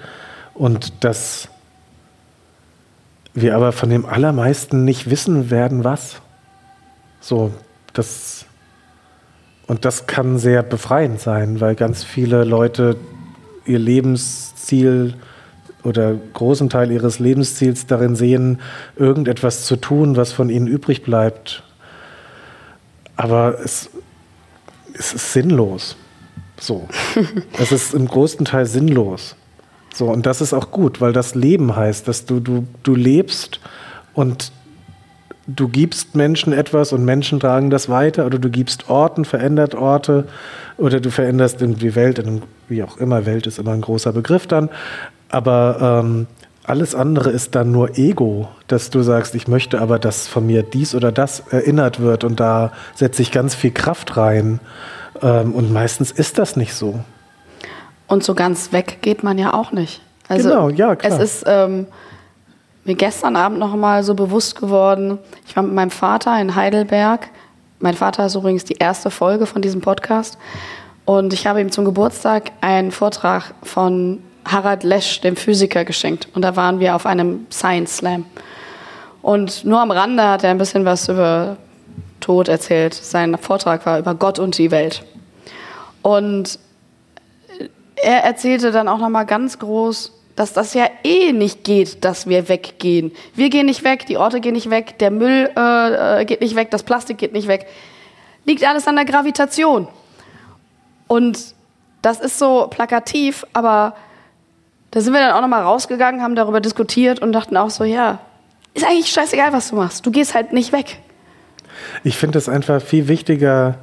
Und 0.53 1.03
dass 1.03 1.49
wir 3.33 3.57
aber 3.57 3.73
von 3.73 3.89
dem 3.89 4.05
Allermeisten 4.05 4.85
nicht 4.85 5.09
wissen 5.09 5.49
werden, 5.49 5.83
was. 5.83 6.21
So, 7.19 7.51
das. 7.91 8.45
Und 9.67 9.83
das 9.83 10.07
kann 10.07 10.39
sehr 10.39 10.63
befreiend 10.63 11.19
sein, 11.19 11.59
weil 11.59 11.75
ganz 11.75 12.05
viele 12.05 12.45
Leute 12.45 12.95
ihr 13.65 13.79
Lebensziel 13.79 15.15
oder 15.83 16.15
großen 16.33 16.69
Teil 16.69 16.91
ihres 16.91 17.19
Lebensziels 17.19 17.85
darin 17.85 18.15
sehen, 18.15 18.59
irgendetwas 18.95 19.65
zu 19.65 19.75
tun, 19.75 20.15
was 20.15 20.31
von 20.31 20.49
ihnen 20.49 20.67
übrig 20.67 21.03
bleibt. 21.03 21.63
Aber 23.15 23.59
es, 23.63 23.89
es 24.97 25.13
ist 25.13 25.33
sinnlos. 25.33 25.95
So. 26.59 26.87
es 27.59 27.71
ist 27.71 27.93
im 27.93 28.07
großen 28.07 28.45
Teil 28.45 28.65
sinnlos. 28.65 29.35
So, 29.93 30.09
und 30.09 30.25
das 30.25 30.41
ist 30.41 30.53
auch 30.53 30.71
gut, 30.71 31.01
weil 31.01 31.13
das 31.13 31.35
Leben 31.35 31.75
heißt, 31.75 32.07
dass 32.07 32.25
du, 32.25 32.39
du, 32.39 32.65
du 32.81 32.95
lebst 32.95 33.59
und 34.13 34.51
du 35.45 35.67
gibst 35.67 36.15
Menschen 36.15 36.53
etwas 36.53 36.93
und 36.93 37.05
Menschen 37.05 37.39
tragen 37.39 37.69
das 37.69 37.89
weiter 37.89 38.25
oder 38.25 38.39
du 38.39 38.49
gibst 38.49 38.89
Orten, 38.89 39.25
verändert 39.25 39.75
Orte 39.75 40.27
oder 40.77 40.99
du 40.99 41.11
veränderst 41.11 41.59
die 41.61 41.95
Welt, 41.95 42.17
in, 42.17 42.41
wie 42.69 42.81
auch 42.81 42.97
immer, 42.97 43.25
Welt 43.25 43.45
ist 43.45 43.59
immer 43.59 43.73
ein 43.73 43.81
großer 43.81 44.13
Begriff 44.13 44.47
dann, 44.47 44.69
aber 45.33 46.01
ähm, 46.03 46.27
alles 46.65 46.95
andere 46.95 47.29
ist 47.29 47.55
dann 47.55 47.71
nur 47.71 47.97
Ego, 47.97 48.47
dass 48.67 48.89
du 48.89 49.01
sagst, 49.01 49.35
ich 49.35 49.47
möchte 49.47 49.81
aber, 49.81 49.99
dass 49.99 50.27
von 50.27 50.45
mir 50.45 50.63
dies 50.63 50.95
oder 50.95 51.11
das 51.11 51.41
erinnert 51.49 51.99
wird 51.99 52.23
und 52.23 52.39
da 52.39 52.71
setze 52.95 53.21
ich 53.21 53.31
ganz 53.31 53.53
viel 53.53 53.71
Kraft 53.71 54.15
rein 54.15 54.59
ähm, 55.21 55.53
und 55.53 55.73
meistens 55.73 56.11
ist 56.11 56.37
das 56.37 56.55
nicht 56.55 56.73
so. 56.73 56.99
Und 58.07 58.23
so 58.23 58.33
ganz 58.35 58.71
weg 58.71 58.99
geht 59.01 59.23
man 59.23 59.37
ja 59.37 59.53
auch 59.53 59.71
nicht. 59.71 60.01
Also 60.27 60.49
Genau, 60.49 60.69
ja, 60.69 60.95
klar. 60.95 61.19
Es 61.19 61.19
ist 61.19 61.43
ähm, 61.47 61.87
mir 62.85 62.95
gestern 62.95 63.35
Abend 63.35 63.59
noch 63.59 63.75
mal 63.75 64.03
so 64.03 64.13
bewusst 64.13 64.55
geworden. 64.55 65.17
Ich 65.47 65.55
war 65.55 65.63
mit 65.63 65.73
meinem 65.73 65.91
Vater 65.91 66.39
in 66.39 66.55
Heidelberg. 66.55 67.27
Mein 67.79 67.95
Vater 67.95 68.25
ist 68.25 68.35
übrigens 68.35 68.63
die 68.63 68.75
erste 68.75 69.11
Folge 69.11 69.45
von 69.45 69.61
diesem 69.61 69.81
Podcast. 69.81 70.37
Und 71.05 71.33
ich 71.33 71.47
habe 71.47 71.59
ihm 71.59 71.71
zum 71.71 71.83
Geburtstag 71.83 72.51
einen 72.61 72.91
Vortrag 72.91 73.53
von 73.63 74.19
Harald 74.45 74.83
Lesch, 74.83 75.21
dem 75.21 75.35
Physiker, 75.35 75.85
geschenkt. 75.85 76.27
Und 76.33 76.41
da 76.43 76.55
waren 76.55 76.79
wir 76.79 76.95
auf 76.95 77.05
einem 77.05 77.45
Science 77.51 77.97
Slam. 77.97 78.25
Und 79.21 79.63
nur 79.63 79.79
am 79.79 79.91
Rande 79.91 80.23
hat 80.23 80.43
er 80.43 80.51
ein 80.51 80.57
bisschen 80.57 80.85
was 80.85 81.07
über 81.07 81.57
Tod 82.19 82.47
erzählt. 82.47 82.93
Sein 82.93 83.37
Vortrag 83.37 83.85
war 83.85 83.99
über 83.99 84.15
Gott 84.15 84.39
und 84.39 84.57
die 84.57 84.71
Welt. 84.71 85.03
Und 86.01 86.59
er 87.95 88.23
erzählte 88.23 88.71
dann 88.71 88.87
auch 88.87 88.97
noch 88.97 89.09
mal 89.09 89.23
ganz 89.23 89.59
groß, 89.59 90.11
dass 90.35 90.53
das 90.53 90.73
ja 90.73 90.87
eh 91.03 91.31
nicht 91.31 91.63
geht, 91.63 92.03
dass 92.03 92.27
wir 92.27 92.49
weggehen. 92.49 93.11
Wir 93.35 93.49
gehen 93.49 93.67
nicht 93.67 93.83
weg, 93.83 94.05
die 94.07 94.17
Orte 94.17 94.41
gehen 94.41 94.53
nicht 94.53 94.69
weg, 94.69 94.97
der 94.99 95.11
Müll 95.11 95.49
äh, 95.55 96.21
äh, 96.21 96.25
geht 96.25 96.41
nicht 96.41 96.55
weg, 96.55 96.71
das 96.71 96.83
Plastik 96.83 97.17
geht 97.17 97.33
nicht 97.33 97.47
weg. 97.47 97.67
Liegt 98.45 98.67
alles 98.67 98.87
an 98.87 98.95
der 98.95 99.05
Gravitation. 99.05 99.87
Und 101.07 101.53
das 102.01 102.19
ist 102.19 102.39
so 102.39 102.67
plakativ, 102.69 103.45
aber 103.53 103.95
da 104.93 105.01
sind 105.01 105.11
wir 105.13 105.21
dann 105.21 105.31
auch 105.31 105.41
noch 105.41 105.47
mal 105.47 105.63
rausgegangen, 105.63 106.21
haben 106.21 106.35
darüber 106.35 106.61
diskutiert 106.61 107.19
und 107.19 107.33
dachten 107.33 107.57
auch 107.57 107.71
so, 107.71 107.83
ja, 107.83 108.19
ist 108.75 108.85
eigentlich 108.85 109.11
scheißegal, 109.11 109.51
was 109.51 109.69
du 109.69 109.75
machst. 109.75 110.05
Du 110.05 110.11
gehst 110.11 110.35
halt 110.35 110.53
nicht 110.53 110.71
weg. 110.71 110.99
Ich 112.03 112.15
finde 112.15 112.37
es 112.37 112.47
einfach 112.47 112.79
viel 112.79 113.07
wichtiger, 113.07 113.79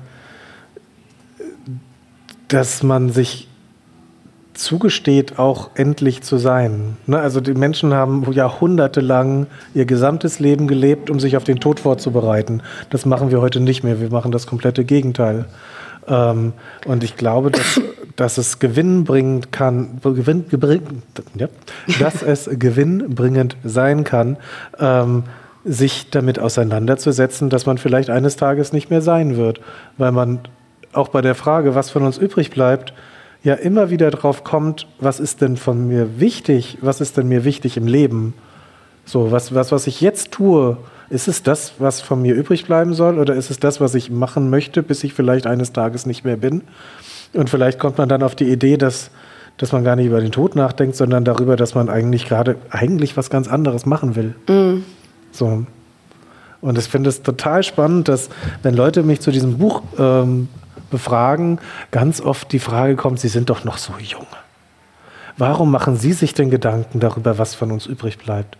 dass 2.46 2.84
man 2.84 3.10
sich 3.10 3.48
zugesteht, 4.54 5.36
auch 5.36 5.70
endlich 5.74 6.22
zu 6.22 6.38
sein. 6.38 6.96
Ne? 7.06 7.18
Also 7.18 7.40
die 7.40 7.54
Menschen 7.54 7.92
haben 7.92 8.30
jahrhundertelang 8.30 9.48
ihr 9.74 9.86
gesamtes 9.86 10.38
Leben 10.38 10.68
gelebt, 10.68 11.10
um 11.10 11.18
sich 11.18 11.36
auf 11.36 11.42
den 11.42 11.58
Tod 11.58 11.80
vorzubereiten. 11.80 12.62
Das 12.90 13.04
machen 13.04 13.32
wir 13.32 13.40
heute 13.40 13.58
nicht 13.58 13.82
mehr. 13.82 14.00
Wir 14.00 14.10
machen 14.10 14.30
das 14.30 14.46
komplette 14.46 14.84
Gegenteil. 14.84 15.46
Ähm, 16.10 16.52
und 16.84 17.04
ich 17.04 17.16
glaube, 17.16 17.50
dass, 17.50 17.80
dass 18.16 18.36
es 18.36 18.58
gewinnbringend 18.58 19.52
kann, 19.52 20.00
gewinn, 20.02 20.48
gebring, 20.48 21.02
ja, 21.36 21.48
dass 22.00 22.22
es 22.22 22.50
gewinnbringend 22.52 23.56
sein 23.64 24.04
kann, 24.04 24.36
ähm, 24.78 25.24
sich 25.64 26.10
damit 26.10 26.38
auseinanderzusetzen, 26.38 27.48
dass 27.48 27.66
man 27.66 27.78
vielleicht 27.78 28.10
eines 28.10 28.36
Tages 28.36 28.72
nicht 28.72 28.90
mehr 28.90 29.02
sein 29.02 29.36
wird, 29.36 29.60
weil 29.98 30.10
man 30.10 30.40
auch 30.92 31.08
bei 31.08 31.20
der 31.20 31.34
Frage, 31.34 31.74
was 31.74 31.90
von 31.90 32.02
uns 32.02 32.18
übrig 32.18 32.50
bleibt, 32.50 32.92
ja 33.42 33.54
immer 33.54 33.90
wieder 33.90 34.10
drauf 34.10 34.42
kommt, 34.42 34.86
was 34.98 35.20
ist 35.20 35.40
denn 35.40 35.56
von 35.56 35.86
mir 35.86 36.18
wichtig, 36.18 36.78
was 36.80 37.00
ist 37.00 37.16
denn 37.16 37.28
mir 37.28 37.44
wichtig 37.44 37.76
im 37.76 37.86
Leben? 37.86 38.34
So, 39.04 39.30
was, 39.30 39.54
was, 39.54 39.72
was 39.72 39.86
ich 39.86 40.00
jetzt 40.00 40.32
tue, 40.32 40.76
ist 41.10 41.28
es 41.28 41.42
das, 41.42 41.74
was 41.78 42.00
von 42.00 42.22
mir 42.22 42.34
übrig 42.34 42.64
bleiben 42.66 42.94
soll 42.94 43.18
oder 43.18 43.34
ist 43.34 43.50
es 43.50 43.58
das, 43.58 43.80
was 43.80 43.94
ich 43.94 44.10
machen 44.10 44.48
möchte, 44.48 44.82
bis 44.82 45.04
ich 45.04 45.12
vielleicht 45.12 45.46
eines 45.46 45.72
Tages 45.72 46.06
nicht 46.06 46.24
mehr 46.24 46.36
bin? 46.36 46.62
Und 47.34 47.50
vielleicht 47.50 47.78
kommt 47.78 47.98
man 47.98 48.08
dann 48.08 48.22
auf 48.22 48.36
die 48.36 48.50
Idee, 48.50 48.76
dass, 48.76 49.10
dass 49.56 49.72
man 49.72 49.84
gar 49.84 49.96
nicht 49.96 50.06
über 50.06 50.20
den 50.20 50.32
Tod 50.32 50.54
nachdenkt, 50.54 50.96
sondern 50.96 51.24
darüber, 51.24 51.56
dass 51.56 51.74
man 51.74 51.88
eigentlich 51.88 52.26
gerade 52.26 52.56
eigentlich 52.70 53.16
was 53.16 53.28
ganz 53.28 53.48
anderes 53.48 53.86
machen 53.86 54.14
will. 54.16 54.34
So. 55.32 55.66
Und 56.60 56.78
ich 56.78 56.84
finde 56.84 57.08
es 57.08 57.22
total 57.22 57.62
spannend, 57.62 58.08
dass 58.08 58.28
wenn 58.62 58.74
Leute 58.74 59.02
mich 59.02 59.20
zu 59.20 59.30
diesem 59.30 59.58
Buch 59.58 59.82
ähm, 59.98 60.48
befragen, 60.90 61.58
ganz 61.90 62.20
oft 62.20 62.52
die 62.52 62.58
Frage 62.58 62.96
kommt, 62.96 63.18
sie 63.18 63.28
sind 63.28 63.50
doch 63.50 63.64
noch 63.64 63.78
so 63.78 63.94
jung. 63.98 64.26
Warum 65.38 65.70
machen 65.70 65.96
Sie 65.96 66.12
sich 66.12 66.34
denn 66.34 66.50
Gedanken 66.50 67.00
darüber, 67.00 67.38
was 67.38 67.54
von 67.54 67.72
uns 67.72 67.86
übrig 67.86 68.18
bleibt? 68.18 68.58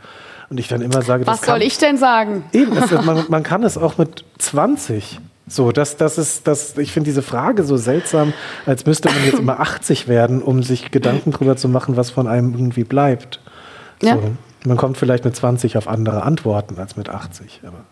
Und 0.51 0.59
ich 0.59 0.67
dann 0.67 0.83
immer 0.83 1.01
sage, 1.03 1.27
Was 1.27 1.39
das 1.39 1.47
kann, 1.47 1.55
soll 1.55 1.67
ich 1.67 1.79
denn 1.79 1.97
sagen? 1.97 2.45
Eben, 2.53 2.75
das, 2.75 2.91
man, 3.05 3.25
man 3.29 3.43
kann 3.45 3.63
es 3.63 3.79
auch 3.79 3.99
mit 3.99 4.25
20. 4.39 5.21
So, 5.47 5.71
das, 5.71 5.97
das 5.97 6.19
ist, 6.19 6.47
das, 6.47 6.77
ich 6.77 6.93
finde 6.93 7.09
diese 7.09 7.23
Frage 7.23 7.63
so 7.63 7.77
seltsam, 7.77 8.33
als 8.67 8.85
müsste 8.85 9.09
man 9.09 9.25
jetzt 9.25 9.39
immer 9.39 9.61
80 9.61 10.09
werden, 10.09 10.43
um 10.43 10.63
sich 10.63 10.91
Gedanken 10.91 11.31
darüber 11.31 11.57
zu 11.57 11.69
machen, 11.69 11.97
was 11.97 12.11
von 12.11 12.27
einem 12.27 12.53
irgendwie 12.53 12.85
bleibt. 12.85 13.41
So. 14.01 14.09
Ja. 14.09 14.19
Man 14.65 14.77
kommt 14.77 14.99
vielleicht 14.99 15.25
mit 15.25 15.35
20 15.35 15.77
auf 15.77 15.89
andere 15.89 16.23
Antworten 16.23 16.79
als 16.79 16.97
mit 16.97 17.09
80. 17.09 17.63
Aber 17.65 17.85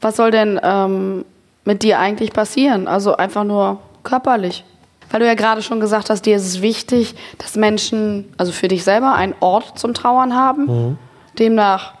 Was 0.00 0.16
soll 0.16 0.30
denn 0.30 0.60
ähm, 0.62 1.24
mit 1.64 1.82
dir 1.82 1.98
eigentlich 1.98 2.32
passieren? 2.32 2.88
Also 2.88 3.16
einfach 3.16 3.44
nur 3.44 3.80
körperlich. 4.02 4.64
Weil 5.10 5.20
du 5.20 5.26
ja 5.26 5.34
gerade 5.34 5.62
schon 5.62 5.80
gesagt 5.80 6.08
hast, 6.10 6.22
dir 6.26 6.36
ist 6.36 6.46
es 6.46 6.62
wichtig, 6.62 7.14
dass 7.38 7.56
Menschen, 7.56 8.32
also 8.36 8.52
für 8.52 8.68
dich 8.68 8.84
selber, 8.84 9.14
einen 9.14 9.34
Ort 9.40 9.78
zum 9.78 9.92
Trauern 9.94 10.34
haben. 10.36 10.98
Demnach 11.38 11.94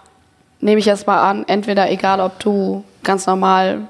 nehme 0.60 0.78
ich 0.78 0.86
jetzt 0.86 1.06
mal 1.06 1.20
an, 1.28 1.44
entweder 1.48 1.90
egal, 1.90 2.20
ob 2.20 2.38
du 2.38 2.84
ganz 3.02 3.26
normal 3.26 3.82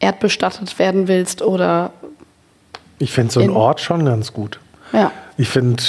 erdbestattet 0.00 0.78
werden 0.78 1.08
willst 1.08 1.42
oder 1.42 1.92
ich 2.98 3.12
finde 3.12 3.32
so 3.32 3.40
einen 3.40 3.50
In- 3.50 3.56
Ort 3.56 3.80
schon 3.80 4.04
ganz 4.04 4.32
gut. 4.32 4.58
ja. 4.92 5.10
Ich 5.36 5.48
finde, 5.48 5.82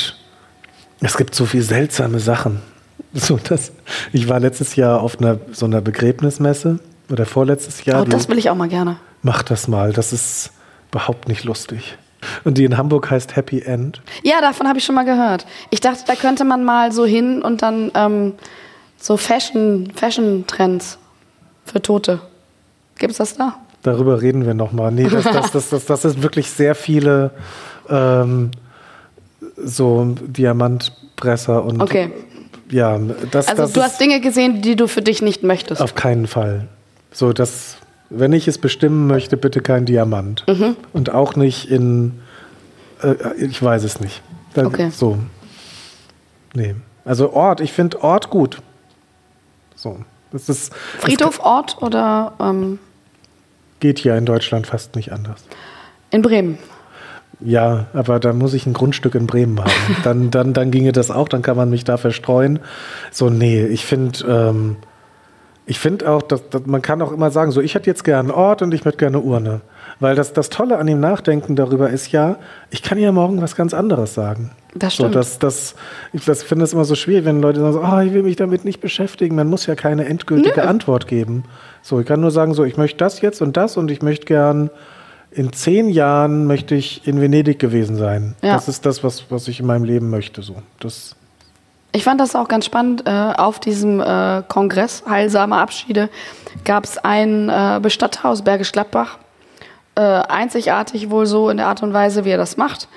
es 1.02 1.18
gibt 1.18 1.36
so 1.36 1.46
viel 1.46 1.62
seltsame 1.62 2.20
Sachen. 2.20 2.62
So, 3.14 3.36
dass, 3.36 3.74
ich 4.14 4.30
war 4.30 4.40
letztes 4.40 4.78
Jahr 4.78 5.02
auf 5.02 5.20
einer, 5.20 5.38
so 5.52 5.66
einer 5.66 5.82
Begräbnismesse 5.82 6.80
oder 7.10 7.26
vorletztes 7.26 7.84
Jahr. 7.84 8.04
oh, 8.04 8.06
das 8.06 8.30
will 8.30 8.38
ich 8.38 8.50
auch 8.50 8.56
mal 8.56 8.70
gerne. 8.70 8.96
Mach 9.22 9.44
das 9.44 9.68
mal, 9.68 9.92
das 9.92 10.14
ist 10.14 10.52
überhaupt 10.92 11.28
nicht 11.28 11.44
lustig. 11.44 11.98
Und 12.44 12.58
die 12.58 12.66
in 12.66 12.78
Hamburg 12.78 13.10
heißt 13.10 13.36
Happy 13.36 13.62
End. 13.62 14.02
Ja, 14.24 14.42
davon 14.42 14.68
habe 14.68 14.80
ich 14.80 14.86
schon 14.86 14.96
mal 14.96 15.06
gehört. 15.06 15.46
Ich 15.70 15.82
dachte, 15.82 16.04
da 16.06 16.16
könnte 16.16 16.44
man 16.44 16.64
mal 16.64 16.92
so 16.92 17.06
hin 17.06 17.42
und 17.42 17.62
dann 17.62 17.92
ähm, 17.96 18.34
so 18.98 19.18
Fashion, 19.18 19.92
Fashion-Trends 19.96 20.98
für 21.66 21.82
Tote. 21.82 22.20
Gibt 23.00 23.12
es 23.12 23.18
das 23.18 23.36
da? 23.38 23.56
Darüber 23.84 24.22
reden 24.22 24.46
wir 24.46 24.54
nochmal. 24.54 24.92
Nee, 24.92 25.08
das, 25.10 25.24
das, 25.24 25.52
das, 25.52 25.70
das, 25.70 25.86
das 25.86 26.02
sind 26.04 26.22
wirklich 26.22 26.50
sehr 26.52 26.76
viele 26.76 27.32
ähm, 27.90 28.52
so 29.58 30.16
Diamantpresser 30.22 31.64
und 31.64 31.82
Okay. 31.82 32.12
ja, 32.70 33.00
das, 33.32 33.48
Also 33.48 33.64
das 33.64 33.74
du 33.74 33.82
hast 33.82 34.00
Dinge 34.00 34.22
gesehen, 34.22 34.62
die 34.62 34.76
du 34.76 34.88
für 34.88 35.02
dich 35.02 35.22
nicht 35.22 35.44
möchtest. 35.44 35.82
auf 35.82 35.96
keinen 35.96 36.28
Fall. 36.28 36.68
So, 37.12 37.34
das, 37.34 37.78
wenn 38.12 38.34
ich 38.34 38.48
es 38.48 38.58
bestimmen 38.58 39.08
möchte, 39.08 39.38
bitte 39.38 39.62
kein 39.62 39.86
Diamant. 39.86 40.46
Mhm. 40.48 40.76
Und 40.94 41.12
auch 41.14 41.36
nicht 41.36 41.72
in, 41.72 42.20
äh, 43.02 43.16
ich 43.38 43.62
weiß 43.64 43.84
es 43.84 44.00
nicht. 44.00 44.22
Da, 44.54 44.66
Okay. 44.66 44.90
So. 44.92 45.18
Nee. 46.54 46.76
Also 47.06 47.32
Ort, 47.32 47.62
ich 47.62 47.72
finde 47.72 48.04
Ort 48.04 48.30
gut. 48.30 48.62
So. 49.76 50.00
Das 50.32 50.50
ist, 50.50 50.74
Friedhof, 51.00 51.40
Ort 51.40 51.82
oder 51.82 52.34
ähm, 52.40 52.80
geht 53.80 54.00
hier 54.00 54.16
in 54.16 54.26
Deutschland 54.26 54.68
fast 54.68 54.96
nicht 54.96 55.12
anders. 55.12 55.44
in 56.12 56.22
Bremen? 56.22 56.58
Ja, 57.40 57.88
aber 57.94 58.20
da 58.20 58.34
muss 58.34 58.54
ich 58.54 58.66
ein 58.66 58.74
Grundstück 58.74 59.16
in 59.16 59.26
Bremen 59.26 59.60
haben. 59.60 59.72
Dann, 60.04 60.32
dann, 60.32 60.54
dann 60.54 60.70
ginge 60.70 60.92
das 60.92 61.10
auch, 61.10 61.28
dann 61.28 61.42
kann 61.42 61.58
man 61.58 61.70
mich 61.70 61.84
da 61.84 61.98
verstreuen. 61.98 62.60
So, 63.12 63.30
nee, 63.30 63.66
ich 63.66 63.86
finde, 63.86 64.26
ähm, 64.28 64.76
ich 65.66 65.80
finde 65.80 66.10
auch, 66.10 66.22
dass, 66.22 66.50
dass 66.50 66.66
man 66.66 66.82
kann 66.82 67.02
auch 67.02 67.12
immer 67.12 67.32
sagen, 67.32 67.52
so, 67.52 67.62
ich 67.62 67.76
hätte 67.76 67.90
jetzt 67.90 68.04
gerne 68.04 68.30
einen 68.30 68.32
Ort 68.32 68.62
und 68.62 68.74
ich 68.74 68.84
möchte 68.84 68.98
gerne 68.98 69.18
eine 69.18 69.26
Urne. 69.26 69.62
Weil 70.00 70.16
das, 70.16 70.34
das 70.34 70.50
Tolle 70.50 70.78
an 70.80 70.88
dem 70.88 71.00
Nachdenken 71.00 71.56
darüber 71.56 71.90
ist 71.90 72.12
ja, 72.12 72.38
ich 72.72 72.82
kann 72.82 72.98
ja 72.98 73.12
morgen 73.12 73.42
was 73.42 73.56
ganz 73.56 73.74
anderes 73.74 74.16
sagen. 74.16 74.52
Das 74.74 74.96
So, 74.96 75.04
stimmt. 75.04 75.16
das, 75.16 75.38
das, 75.38 75.76
ich 76.14 76.26
das 76.26 76.42
finde 76.44 76.66
es 76.66 76.74
immer 76.74 76.86
so 76.86 76.96
schwierig, 76.96 77.26
wenn 77.26 77.42
Leute 77.42 77.60
sagen, 77.60 77.74
so, 77.74 77.82
ah, 77.82 78.02
ich 78.04 78.14
will 78.14 78.24
mich 78.24 78.38
damit 78.38 78.66
nicht 78.66 78.82
beschäftigen. 78.82 79.36
Man 79.36 79.48
muss 79.48 79.68
ja 79.68 79.76
keine 79.76 80.06
endgültige 80.06 80.68
Antwort 80.68 81.08
geben. 81.08 81.44
So, 81.84 82.00
ich 82.00 82.08
kann 82.08 82.22
nur 82.22 82.32
sagen, 82.32 82.54
so, 82.54 82.64
ich 82.64 82.78
möchte 82.78 82.98
das 82.98 83.22
jetzt 83.22 83.42
und 83.42 83.56
das 83.58 83.78
und 83.78 83.92
ich 83.92 84.02
möchte 84.02 84.26
gern 84.26 84.72
in 85.30 85.54
zehn 85.54 85.90
Jahren 85.90 86.46
möchte 86.46 86.76
ich 86.76 87.08
in 87.08 87.22
Venedig 87.22 87.60
gewesen 87.60 87.96
sein. 87.96 88.36
Ja. 88.42 88.56
Das 88.56 88.68
ist 88.68 88.86
das, 88.86 89.04
was, 89.04 89.26
was 89.30 89.48
ich 89.48 89.60
in 89.62 89.66
meinem 89.66 89.86
Leben 89.86 90.10
möchte. 90.10 90.42
So. 90.42 90.56
Das, 90.80 91.16
Ich 91.94 92.04
fand 92.04 92.22
das 92.22 92.36
auch 92.36 92.48
ganz 92.48 92.66
spannend. 92.66 93.04
Äh, 93.06 93.10
auf 93.10 93.60
diesem 93.60 94.00
äh, 94.00 94.44
Kongress 94.48 95.04
Heilsame 95.08 95.58
Abschiede 95.58 96.10
gab 96.64 96.86
es 96.86 96.98
ein 96.98 97.50
äh, 97.50 97.80
Bestatthaus 97.82 98.42
Bergisch 98.44 98.72
Gladbach. 98.72 99.18
Einzigartig 99.94 101.10
wohl 101.10 101.26
so 101.26 101.50
in 101.50 101.58
der 101.58 101.68
Art 101.68 101.84
und 101.84 101.94
Weise, 101.94 102.24
wie 102.24 102.30
er 102.30 102.38
das 102.38 102.56
macht. 102.56 102.88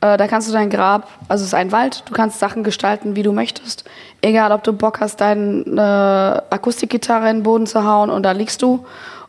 Da 0.00 0.16
kannst 0.26 0.48
du 0.48 0.52
dein 0.52 0.70
Grab, 0.70 1.06
also 1.28 1.42
es 1.42 1.48
ist 1.48 1.54
ein 1.54 1.72
Wald, 1.72 2.04
du 2.06 2.14
kannst 2.14 2.38
Sachen 2.38 2.64
gestalten, 2.64 3.16
wie 3.16 3.22
du 3.22 3.32
möchtest. 3.32 3.84
Egal, 4.22 4.50
ob 4.50 4.64
du 4.64 4.72
Bock 4.72 4.98
hast, 4.98 5.20
deine 5.20 6.42
Akustikgitarre 6.48 7.28
in 7.28 7.36
den 7.36 7.42
Boden 7.42 7.66
zu 7.66 7.84
hauen 7.84 8.08
und 8.08 8.22
da 8.22 8.32
liegst 8.32 8.62
du. 8.62 8.86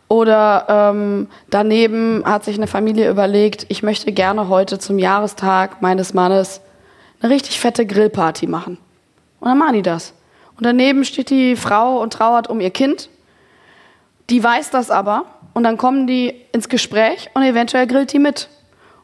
Oder 0.07 0.65
ähm, 0.69 1.27
daneben 1.49 2.23
hat 2.25 2.45
sich 2.45 2.55
eine 2.55 2.67
Familie 2.67 3.09
überlegt, 3.09 3.65
ich 3.67 3.83
möchte 3.83 4.13
gerne 4.13 4.47
heute 4.47 4.79
zum 4.79 4.97
Jahrestag 4.97 5.81
meines 5.81 6.13
Mannes 6.13 6.61
eine 7.21 7.33
richtig 7.33 7.59
fette 7.59 7.85
Grillparty 7.85 8.47
machen. 8.47 8.77
Und 9.39 9.47
dann 9.47 9.57
machen 9.57 9.73
die 9.73 9.81
das. 9.81 10.13
Und 10.57 10.65
daneben 10.65 11.05
steht 11.05 11.29
die 11.29 11.55
Frau 11.55 12.01
und 12.01 12.13
trauert 12.13 12.49
um 12.49 12.59
ihr 12.59 12.71
Kind. 12.71 13.09
Die 14.29 14.43
weiß 14.43 14.71
das 14.71 14.91
aber. 14.91 15.25
Und 15.53 15.63
dann 15.63 15.77
kommen 15.77 16.05
die 16.07 16.33
ins 16.51 16.69
Gespräch 16.69 17.29
und 17.33 17.43
eventuell 17.43 17.87
grillt 17.87 18.13
die 18.13 18.19
mit. 18.19 18.49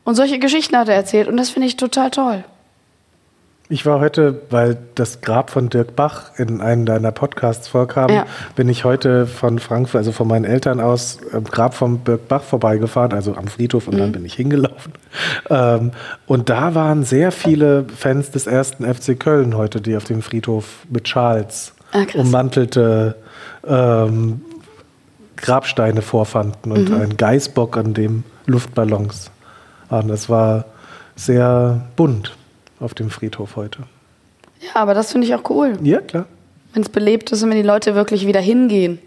Und 0.04 0.16
solche 0.16 0.40
Geschichten 0.40 0.78
hat 0.78 0.90
er 0.90 0.96
erzählt. 0.96 1.28
Und 1.28 1.38
das 1.38 1.50
finde 1.50 1.68
ich 1.68 1.78
total 1.78 2.12
toll. 2.12 2.44
Ich 3.68 3.86
war 3.86 4.00
heute, 4.00 4.42
weil 4.52 4.78
das 4.94 5.22
Grab 5.22 5.50
von 5.50 5.70
Dirk 5.70 5.96
Bach 5.96 6.32
in 6.38 6.62
einem 6.62 6.86
deiner 6.86 7.12
Podcasts 7.12 7.68
vorkam, 7.68 8.10
Ja. 8.12 8.26
bin 8.56 8.70
ich 8.70 8.86
heute 8.86 9.26
von 9.26 9.58
Frankfurt, 9.60 10.00
also 10.00 10.12
von 10.12 10.28
meinen 10.28 10.46
Eltern 10.46 10.80
aus, 10.80 11.20
am 11.34 11.46
Grab 11.46 11.74
von 11.74 12.04
Dirk 12.04 12.28
Bach 12.28 12.44
vorbeigefahren, 12.44 13.14
also 13.14 13.36
am 13.36 13.48
Friedhof 13.48 13.88
und 13.88 13.98
dann 13.98 14.12
bin 14.12 14.24
ich 14.24 14.36
hingelaufen. 14.36 14.94
Ähm, 15.50 15.92
und 16.28 16.50
da 16.50 16.76
waren 16.76 17.04
sehr 17.04 17.32
viele 17.32 17.86
Fans 17.96 18.32
des 18.32 18.46
ersten 18.48 18.84
FC 18.86 19.20
Köln 19.20 19.58
heute, 19.58 19.82
die 19.82 19.96
auf 19.98 20.04
dem 20.04 20.22
Friedhof 20.22 20.86
mit 20.90 21.08
Schals 21.08 21.74
Ah, 21.92 22.04
ummantelte 22.16 23.16
ähm, 23.66 24.42
Grabsteine 25.38 26.02
vorfanden 26.02 26.72
und 26.72 26.92
ein 26.92 27.16
Geißbock, 27.18 27.78
an 27.78 27.94
dem 27.94 28.24
Luftballons 28.46 29.32
waren. 29.90 30.08
Das 30.08 30.30
war 30.30 30.66
sehr 31.16 31.82
bunt 31.96 32.36
auf 32.86 32.94
dem 32.94 33.10
Friedhof 33.10 33.56
heute. 33.56 33.84
Ja, 34.62 34.82
aber 34.82 34.94
das 34.94 35.12
finde 35.12 35.28
ich 35.28 35.36
auch 35.36 35.50
cool. 35.50 35.78
Ja, 35.82 36.00
klar. 36.00 36.26
wenn 36.74 36.84
es 36.84 36.90
belebt 36.90 37.32
ist 37.32 37.44
und 37.44 37.50
wenn 37.50 37.58
die 37.58 37.64
Leute 37.64 37.96
wirklich 37.96 38.26
wieder 38.26 38.40
hingehen. 38.40 39.00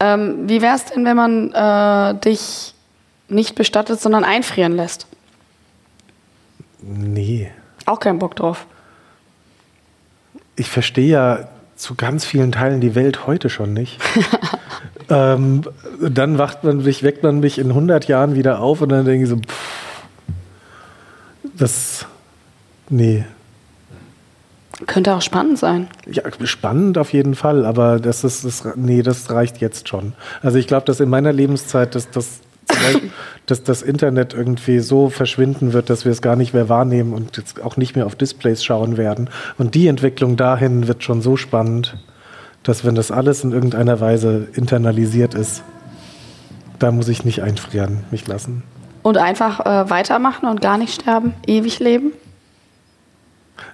Ähm, 0.00 0.48
wie 0.48 0.60
wäre 0.60 0.74
es 0.74 0.86
denn, 0.86 1.04
wenn 1.04 1.16
man 1.16 1.52
äh, 1.52 2.18
dich 2.20 2.74
nicht 3.28 3.54
bestattet, 3.54 4.00
sondern 4.00 4.24
einfrieren 4.24 4.74
lässt? 4.74 5.06
Nee. 6.80 7.50
Auch 7.86 8.00
keinen 8.00 8.18
Bock 8.18 8.36
drauf. 8.36 8.66
Ich 10.56 10.68
verstehe 10.68 11.08
ja 11.08 11.48
zu 11.76 11.94
ganz 11.94 12.24
vielen 12.24 12.52
Teilen 12.52 12.80
die 12.80 12.94
Welt 12.94 13.26
heute 13.26 13.50
schon 13.50 13.72
nicht. 13.72 13.98
ähm, 15.08 15.62
dann 16.00 16.38
wacht 16.38 16.64
man 16.64 16.78
mich, 16.78 17.02
weckt 17.02 17.22
man 17.22 17.40
mich 17.40 17.58
in 17.58 17.68
100 17.68 18.06
Jahren 18.06 18.34
wieder 18.34 18.60
auf 18.60 18.80
und 18.80 18.90
dann 18.90 19.04
denke 19.04 19.24
ich 19.24 19.30
so, 19.30 19.36
pff, 19.36 19.84
das, 21.56 22.06
nee. 22.88 23.24
Könnte 24.86 25.14
auch 25.14 25.22
spannend 25.22 25.58
sein. 25.58 25.88
Ja, 26.10 26.22
spannend 26.44 26.98
auf 26.98 27.12
jeden 27.12 27.36
Fall, 27.36 27.64
aber 27.64 28.00
das 28.00 28.24
ist, 28.24 28.44
das, 28.44 28.64
nee, 28.76 29.02
das 29.02 29.30
reicht 29.30 29.58
jetzt 29.58 29.88
schon. 29.88 30.14
Also 30.42 30.58
ich 30.58 30.66
glaube, 30.66 30.84
dass 30.86 30.98
in 30.98 31.08
meiner 31.08 31.32
Lebenszeit, 31.32 31.94
dass 31.94 32.10
das 32.10 32.40
zu 32.68 32.76
weil 32.82 33.10
dass 33.46 33.62
das 33.62 33.82
Internet 33.82 34.32
irgendwie 34.32 34.78
so 34.78 35.10
verschwinden 35.10 35.72
wird, 35.72 35.90
dass 35.90 36.04
wir 36.04 36.12
es 36.12 36.22
gar 36.22 36.36
nicht 36.36 36.54
mehr 36.54 36.68
wahrnehmen 36.68 37.12
und 37.12 37.36
jetzt 37.36 37.62
auch 37.62 37.76
nicht 37.76 37.94
mehr 37.94 38.06
auf 38.06 38.14
Displays 38.14 38.64
schauen 38.64 38.96
werden. 38.96 39.28
Und 39.58 39.74
die 39.74 39.86
Entwicklung 39.86 40.36
dahin 40.36 40.88
wird 40.88 41.02
schon 41.02 41.20
so 41.20 41.36
spannend, 41.36 41.98
dass 42.62 42.84
wenn 42.84 42.94
das 42.94 43.10
alles 43.10 43.44
in 43.44 43.52
irgendeiner 43.52 44.00
Weise 44.00 44.48
internalisiert 44.54 45.34
ist, 45.34 45.62
da 46.78 46.90
muss 46.90 47.08
ich 47.08 47.24
nicht 47.24 47.42
einfrieren, 47.42 48.04
mich 48.10 48.26
lassen. 48.26 48.62
Und 49.02 49.18
einfach 49.18 49.60
äh, 49.60 49.90
weitermachen 49.90 50.48
und 50.48 50.62
gar 50.62 50.78
nicht 50.78 51.02
sterben, 51.02 51.34
ewig 51.46 51.78
leben? 51.78 52.12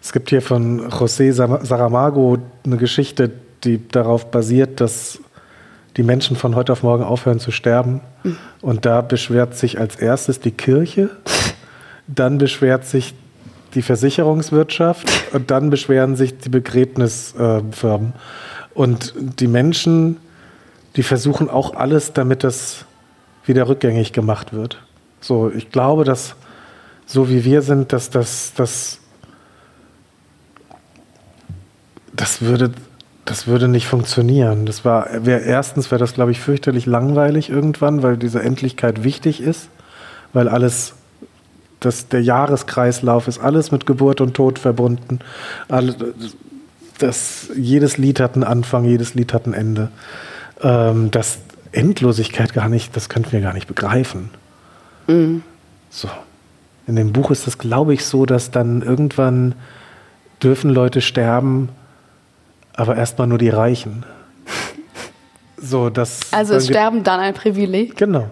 Es 0.02 0.12
gibt 0.12 0.30
hier 0.30 0.42
von 0.42 0.88
José 0.90 1.32
Saramago 1.32 2.38
eine 2.64 2.76
Geschichte, 2.76 3.30
die 3.64 3.86
darauf 3.88 4.30
basiert, 4.30 4.80
dass 4.80 5.20
die 5.96 6.02
Menschen 6.02 6.36
von 6.36 6.54
heute 6.54 6.72
auf 6.72 6.82
morgen 6.82 7.04
aufhören 7.04 7.40
zu 7.40 7.50
sterben. 7.50 8.00
Und 8.60 8.86
da 8.86 9.00
beschwert 9.00 9.56
sich 9.56 9.78
als 9.78 9.96
erstes 9.96 10.40
die 10.40 10.52
Kirche, 10.52 11.10
dann 12.06 12.38
beschwert 12.38 12.84
sich 12.84 13.14
die 13.74 13.82
Versicherungswirtschaft 13.82 15.08
und 15.32 15.50
dann 15.50 15.70
beschweren 15.70 16.16
sich 16.16 16.38
die 16.38 16.48
Begräbnisfirmen. 16.48 18.14
Und 18.74 19.14
die 19.16 19.46
Menschen, 19.46 20.16
die 20.96 21.02
versuchen 21.02 21.48
auch 21.48 21.74
alles, 21.74 22.12
damit 22.12 22.44
das 22.44 22.84
wieder 23.44 23.68
rückgängig 23.68 24.12
gemacht 24.12 24.52
wird. 24.52 24.82
So, 25.20 25.50
ich 25.50 25.70
glaube, 25.70 26.04
dass 26.04 26.34
so 27.06 27.28
wie 27.28 27.44
wir 27.44 27.62
sind, 27.62 27.92
dass 27.92 28.10
das, 28.10 28.52
das 28.54 29.00
das 32.12 32.42
würde, 32.42 32.72
das 33.24 33.46
würde 33.46 33.68
nicht 33.68 33.86
funktionieren. 33.86 34.66
Das 34.66 34.84
war, 34.84 35.08
wär, 35.24 35.42
erstens 35.42 35.90
wäre 35.90 35.98
das, 35.98 36.14
glaube 36.14 36.32
ich, 36.32 36.40
fürchterlich 36.40 36.86
langweilig 36.86 37.50
irgendwann, 37.50 38.02
weil 38.02 38.16
diese 38.16 38.42
Endlichkeit 38.42 39.04
wichtig 39.04 39.40
ist, 39.40 39.68
weil 40.32 40.48
alles, 40.48 40.94
das, 41.80 42.08
der 42.08 42.22
Jahreskreislauf 42.22 43.28
ist 43.28 43.38
alles 43.38 43.72
mit 43.72 43.86
Geburt 43.86 44.20
und 44.20 44.34
Tod 44.34 44.58
verbunden. 44.58 45.20
Alle, 45.68 45.94
das, 46.98 47.48
jedes 47.56 47.98
Lied 47.98 48.20
hat 48.20 48.34
einen 48.34 48.44
Anfang, 48.44 48.84
jedes 48.84 49.14
Lied 49.14 49.32
hat 49.32 49.46
ein 49.46 49.54
Ende. 49.54 49.90
Ähm, 50.62 51.10
das 51.10 51.38
Endlosigkeit 51.72 52.52
gar 52.52 52.68
nicht, 52.68 52.96
das 52.96 53.08
könnten 53.08 53.32
wir 53.32 53.40
gar 53.40 53.54
nicht 53.54 53.68
begreifen. 53.68 54.30
So. 55.90 56.08
In 56.86 56.96
dem 56.96 57.12
Buch 57.12 57.30
ist 57.30 57.46
das, 57.46 57.58
glaube 57.58 57.94
ich, 57.94 58.04
so, 58.04 58.26
dass 58.26 58.50
dann 58.50 58.82
irgendwann 58.82 59.54
dürfen 60.42 60.70
Leute 60.70 61.00
sterben, 61.00 61.68
aber 62.80 62.96
erstmal 62.96 63.26
nur 63.26 63.36
die 63.36 63.50
Reichen. 63.50 64.04
So, 65.58 65.90
das. 65.90 66.32
Also 66.32 66.54
ist 66.54 66.68
Sterben 66.68 67.04
dann 67.04 67.20
ein 67.20 67.34
Privileg? 67.34 67.94
Genau. 67.96 68.30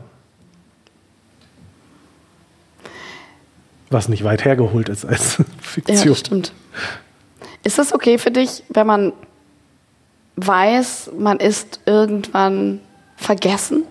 Was 3.91 4.09
nicht 4.09 4.25
weit 4.25 4.47
hergeholt 4.47 4.89
ist 4.89 5.05
als 5.05 5.39
Ja, 5.39 5.45
Fiktion. 5.61 6.09
das 6.09 6.19
stimmt. 6.19 6.53
Ist 7.63 7.79
das 7.79 7.93
okay 7.93 8.17
für 8.17 8.31
dich, 8.31 8.63
wenn 8.71 8.87
man 8.87 9.13
weiß, 10.37 11.11
man 11.19 11.41
ist 11.41 11.81
irgendwann 11.85 12.81
vergessen? 13.17 13.85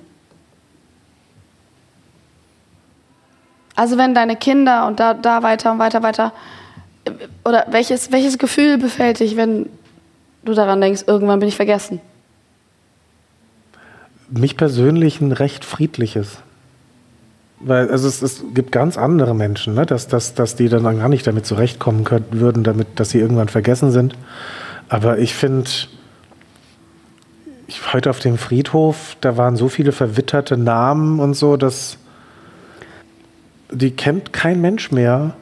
Also 3.75 3.97
wenn 3.99 4.15
deine 4.15 4.35
Kinder 4.35 4.87
und 4.87 4.99
da, 4.99 5.13
da 5.13 5.43
weiter 5.43 5.71
und 5.71 5.77
weiter, 5.77 6.01
weiter, 6.01 6.33
oder 7.45 7.67
welches, 7.69 8.11
welches 8.11 8.39
Gefühl 8.39 8.79
befällt 8.79 9.19
dich, 9.19 9.35
wenn 9.35 9.69
du 10.47 10.53
daran 10.53 10.81
denkst, 10.81 11.03
irgendwann 11.07 11.39
bin 11.39 11.49
ich 11.49 11.55
vergessen? 11.55 12.01
mich 14.29 14.57
persönlich 14.57 15.21
ein 15.21 15.31
recht 15.31 15.65
friedliches. 15.65 16.39
Weil 17.59 17.89
also 17.89 18.07
es, 18.07 18.21
es 18.21 18.43
gibt 18.53 18.71
ganz 18.71 18.97
andere 18.97 19.33
Menschen, 19.33 19.73
ne? 19.73 19.85
dass, 19.85 20.07
dass, 20.07 20.35
dass 20.35 20.55
die 20.55 20.69
dann 20.69 20.83
gar 20.83 21.09
nicht 21.09 21.25
damit 21.25 21.45
zurechtkommen 21.45 22.03
könnten, 22.03 22.39
würden, 22.39 22.63
damit, 22.63 22.99
dass 22.99 23.09
sie 23.09 23.19
irgendwann 23.19 23.47
vergessen 23.47 23.91
sind. 23.91 24.15
Aber 24.89 25.17
ich 25.17 25.33
finde, 25.33 25.69
ich, 27.67 27.93
heute 27.93 28.09
auf 28.09 28.19
dem 28.19 28.37
Friedhof, 28.37 29.17
da 29.21 29.37
waren 29.37 29.55
so 29.55 29.69
viele 29.69 29.91
verwitterte 29.91 30.55
Namen 30.55 31.19
und 31.19 31.33
so, 31.33 31.57
dass 31.57 31.97
die 33.71 33.91
kennt 33.91 34.33
kein 34.33 34.61
Mensch 34.61 34.91
mehr. 34.91 35.33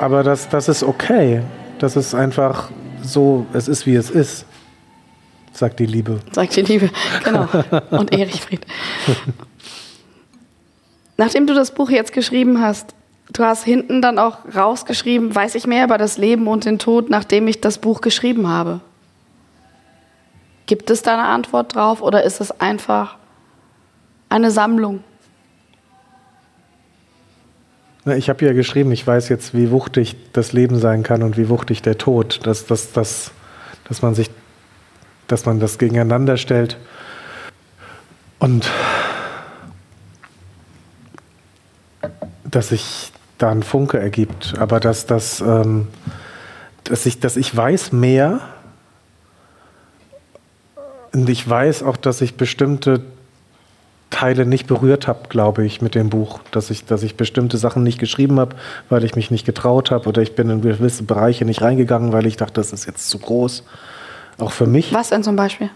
Aber 0.00 0.22
das, 0.22 0.48
das 0.48 0.68
ist 0.68 0.82
okay. 0.82 1.42
Das 1.78 1.94
ist 1.94 2.14
einfach 2.14 2.70
so, 3.02 3.46
es 3.52 3.68
ist 3.68 3.86
wie 3.86 3.94
es 3.94 4.10
ist, 4.10 4.44
sagt 5.52 5.78
die 5.80 5.86
Liebe. 5.86 6.20
Sagt 6.32 6.56
die 6.56 6.62
Liebe. 6.62 6.90
Genau. 7.24 7.48
Und 7.90 8.12
Erich 8.12 8.40
Fried. 8.40 8.66
Nachdem 11.16 11.46
du 11.46 11.54
das 11.54 11.72
Buch 11.72 11.90
jetzt 11.90 12.12
geschrieben 12.12 12.60
hast, 12.60 12.94
du 13.32 13.44
hast 13.44 13.64
hinten 13.64 14.00
dann 14.00 14.18
auch 14.18 14.38
rausgeschrieben, 14.54 15.34
weiß 15.34 15.56
ich 15.56 15.66
mehr 15.66 15.84
über 15.84 15.98
das 15.98 16.16
Leben 16.16 16.46
und 16.46 16.64
den 16.64 16.78
Tod, 16.78 17.10
nachdem 17.10 17.48
ich 17.48 17.60
das 17.60 17.78
Buch 17.78 18.00
geschrieben 18.00 18.46
habe. 18.46 18.80
Gibt 20.66 20.90
es 20.90 21.02
da 21.02 21.14
eine 21.14 21.24
Antwort 21.24 21.74
drauf 21.74 22.02
oder 22.02 22.22
ist 22.22 22.40
es 22.40 22.60
einfach 22.60 23.16
eine 24.28 24.50
Sammlung? 24.50 25.02
Ich 28.16 28.28
habe 28.28 28.44
ja 28.44 28.52
geschrieben, 28.52 28.92
ich 28.92 29.06
weiß 29.06 29.28
jetzt, 29.28 29.54
wie 29.54 29.70
wuchtig 29.70 30.16
das 30.32 30.52
Leben 30.52 30.78
sein 30.78 31.02
kann 31.02 31.22
und 31.22 31.36
wie 31.36 31.48
wuchtig 31.48 31.82
der 31.82 31.98
Tod, 31.98 32.40
dass, 32.44 32.66
dass, 32.66 32.92
dass, 32.92 33.32
dass 33.88 34.02
man 34.02 34.14
sich, 34.14 34.30
dass 35.26 35.46
man 35.46 35.60
das 35.60 35.78
gegeneinander 35.78 36.36
stellt. 36.36 36.76
Und 38.38 38.70
dass 42.44 42.68
sich 42.68 43.12
da 43.36 43.50
ein 43.50 43.62
Funke 43.62 43.98
ergibt, 43.98 44.54
aber 44.58 44.80
dass, 44.80 45.06
dass, 45.06 45.40
ähm, 45.40 45.88
dass, 46.84 47.06
ich, 47.06 47.20
dass 47.20 47.36
ich 47.36 47.54
weiß 47.56 47.92
mehr 47.92 48.40
und 51.12 51.28
ich 51.28 51.48
weiß 51.48 51.82
auch, 51.82 51.96
dass 51.96 52.20
ich 52.20 52.36
bestimmte 52.36 53.02
Teile 54.10 54.46
nicht 54.46 54.66
berührt 54.66 55.06
habe, 55.06 55.28
glaube 55.28 55.64
ich, 55.64 55.82
mit 55.82 55.94
dem 55.94 56.08
Buch. 56.08 56.40
Dass 56.50 56.70
ich, 56.70 56.84
dass 56.84 57.02
ich 57.02 57.16
bestimmte 57.16 57.58
Sachen 57.58 57.82
nicht 57.82 57.98
geschrieben 57.98 58.40
habe, 58.40 58.56
weil 58.88 59.04
ich 59.04 59.16
mich 59.16 59.30
nicht 59.30 59.44
getraut 59.44 59.90
habe 59.90 60.08
oder 60.08 60.22
ich 60.22 60.34
bin 60.34 60.48
in 60.50 60.62
gewisse 60.62 61.02
Bereiche 61.02 61.44
nicht 61.44 61.62
reingegangen, 61.62 62.12
weil 62.12 62.26
ich 62.26 62.36
dachte, 62.36 62.54
das 62.54 62.72
ist 62.72 62.86
jetzt 62.86 63.10
zu 63.10 63.18
groß. 63.18 63.64
Auch 64.38 64.52
für 64.52 64.66
mich 64.66 64.94
Was 64.94 65.10
denn 65.10 65.22
zum 65.22 65.36
Beispiel? 65.36 65.70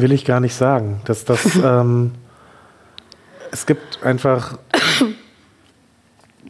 will 0.00 0.12
ich 0.12 0.24
gar 0.24 0.40
nicht 0.40 0.54
sagen. 0.54 1.00
Dass 1.04 1.24
das, 1.24 1.56
ähm, 1.64 2.12
es 3.50 3.66
gibt 3.66 4.02
einfach 4.02 4.58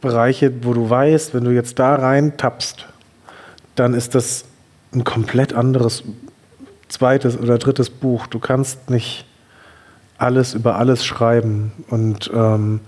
Bereiche, 0.01 0.65
wo 0.65 0.75
du 0.75 0.89
weißt, 0.89 1.35
wenn 1.35 1.45
du 1.45 1.51
jetzt 1.51 1.79
da 1.79 1.95
rein 1.95 2.37
tappst, 2.37 2.87
dann 3.75 3.95
ist 3.95 4.15
das 4.15 4.45
ein 4.93 5.05
komplett 5.05 5.53
anderes 5.53 6.05
zweites 6.89 7.39
oder 7.39 7.59
drittes 7.59 7.91
Buch. 7.91 8.27
Du 8.27 8.39
kannst 8.39 8.91
nicht 8.91 9.25
alles 10.17 10.55
über 10.55 10.77
alles 10.77 11.05
schreiben 11.05 11.73
und 11.91 12.31
ähm, 12.35 12.81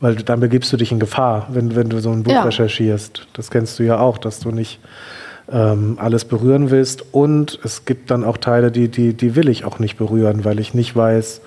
weil 0.00 0.14
dann 0.16 0.38
begibst 0.40 0.72
du 0.72 0.76
dich 0.76 0.92
in 0.92 1.00
Gefahr, 1.00 1.48
wenn, 1.50 1.74
wenn 1.74 1.88
du 1.88 1.98
so 2.00 2.10
ein 2.10 2.22
Buch 2.22 2.32
Ja. 2.32 2.42
recherchierst. 2.44 3.26
Das 3.32 3.50
kennst 3.50 3.78
du 3.78 3.82
ja 3.82 3.98
auch, 3.98 4.18
dass 4.18 4.38
du 4.38 4.50
nicht 4.52 4.78
ähm, 5.50 5.96
alles 6.00 6.24
berühren 6.24 6.70
willst. 6.70 7.04
Und 7.12 7.58
es 7.64 7.84
gibt 7.84 8.10
dann 8.10 8.22
auch 8.22 8.36
Teile, 8.36 8.70
die, 8.70 8.88
die, 8.88 9.14
die 9.14 9.34
will 9.34 9.48
ich 9.48 9.64
auch 9.64 9.78
nicht 9.80 9.96
berühren, 9.96 10.44
weil 10.44 10.60
ich 10.60 10.72
nicht 10.74 10.94
weiß, 10.94 11.40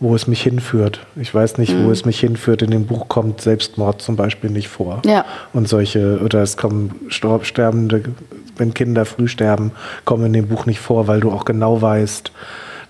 wo 0.00 0.14
es 0.14 0.26
mich 0.26 0.42
hinführt. 0.42 1.00
Ich 1.16 1.34
weiß 1.34 1.58
nicht, 1.58 1.74
Mhm. 1.76 1.84
wo 1.84 1.90
es 1.90 2.04
mich 2.06 2.18
hinführt. 2.20 2.62
In 2.62 2.70
dem 2.70 2.86
Buch 2.86 3.08
kommt 3.08 3.40
Selbstmord 3.42 4.00
zum 4.00 4.16
Beispiel 4.16 4.48
nicht 4.50 4.68
vor. 4.68 5.02
Ja. 5.04 5.24
Und 5.52 5.68
solche, 5.68 6.20
oder 6.24 6.42
es 6.42 6.56
kommen 6.56 6.94
Sterbende, 7.08 8.02
wenn 8.56 8.74
Kinder 8.74 9.04
früh 9.04 9.28
sterben, 9.28 9.72
kommen 10.04 10.26
in 10.26 10.32
dem 10.32 10.48
Buch 10.48 10.66
nicht 10.66 10.80
vor, 10.80 11.06
weil 11.06 11.20
du 11.20 11.30
auch 11.30 11.44
genau 11.44 11.80
weißt, 11.80 12.32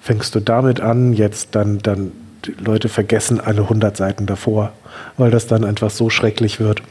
fängst 0.00 0.34
du 0.34 0.40
damit 0.40 0.80
an, 0.80 1.12
jetzt 1.12 1.54
dann, 1.54 1.78
dann, 1.78 2.12
Leute 2.58 2.88
vergessen 2.88 3.40
alle 3.40 3.62
100 3.62 3.96
Seiten 3.96 4.26
davor, 4.26 4.72
weil 5.16 5.30
das 5.30 5.46
dann 5.46 5.64
einfach 5.64 5.90
so 5.90 6.10
schrecklich 6.10 6.58
wird. 6.58 6.82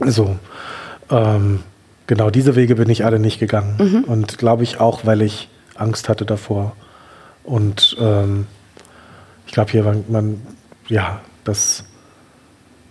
So, 0.00 0.36
ähm, 1.10 1.60
genau 2.06 2.30
diese 2.30 2.56
Wege 2.56 2.76
bin 2.76 2.88
ich 2.88 3.04
alle 3.04 3.18
nicht 3.18 3.38
gegangen. 3.38 3.76
Und 4.06 4.38
glaube 4.38 4.62
ich 4.62 4.80
auch, 4.80 5.04
weil 5.04 5.20
ich 5.20 5.48
Angst 5.74 6.08
hatte 6.08 6.24
davor. 6.24 6.74
Und 7.44 7.96
ähm, 8.00 8.46
ich 9.46 9.52
glaube, 9.52 9.70
hier 9.70 9.84
war 9.84 9.96
man, 10.08 10.40
ja, 10.88 11.20
das 11.44 11.84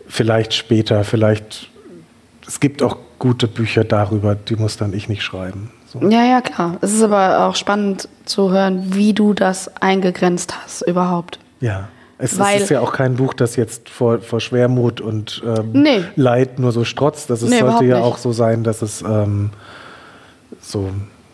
vielleicht 0.08 0.54
später, 0.54 1.04
vielleicht, 1.04 1.70
es 2.50 2.60
gibt 2.60 2.82
auch 2.82 2.98
gute 3.20 3.48
Bücher 3.48 3.84
darüber, 3.84 4.34
die 4.34 4.56
muss 4.56 4.76
dann 4.76 4.92
ich 4.94 5.08
nicht 5.08 5.22
schreiben. 5.22 5.70
So. 5.86 6.00
Ja, 6.10 6.24
ja, 6.26 6.42
klar. 6.42 6.78
Es 6.82 6.92
ist 6.94 7.04
aber 7.04 7.46
auch 7.46 7.56
spannend 7.56 8.10
zu 8.26 8.52
hören, 8.52 8.96
wie 8.96 9.14
du 9.14 9.34
das 9.36 9.70
eingegrenzt 9.82 10.56
hast 10.64 10.82
überhaupt. 10.82 11.38
Ja. 11.60 11.90
Es, 12.18 12.34
es 12.34 12.40
Weil- 12.40 12.60
ist 12.60 12.70
ja 12.70 12.80
auch 12.82 12.92
kein 12.92 13.16
Buch, 13.18 13.34
das 13.36 13.56
jetzt 13.56 13.88
vor, 13.90 14.20
vor 14.22 14.40
Schwermut 14.40 15.00
und 15.00 15.44
ähm, 15.46 15.70
Nee. 15.74 16.04
Leid 16.16 16.58
nur 16.58 16.72
so 16.72 16.84
strotzt. 16.86 17.30
Das 17.30 17.44
ist, 17.44 17.50
Nee, 17.52 17.60
sollte 17.60 17.86
ja 17.86 17.98
nicht. 17.98 18.06
auch 18.06 18.18
so 18.18 18.32
sein, 18.32 18.64
dass 18.64 18.82
es 18.82 19.02
ähm, 19.04 19.52
so 20.60 20.90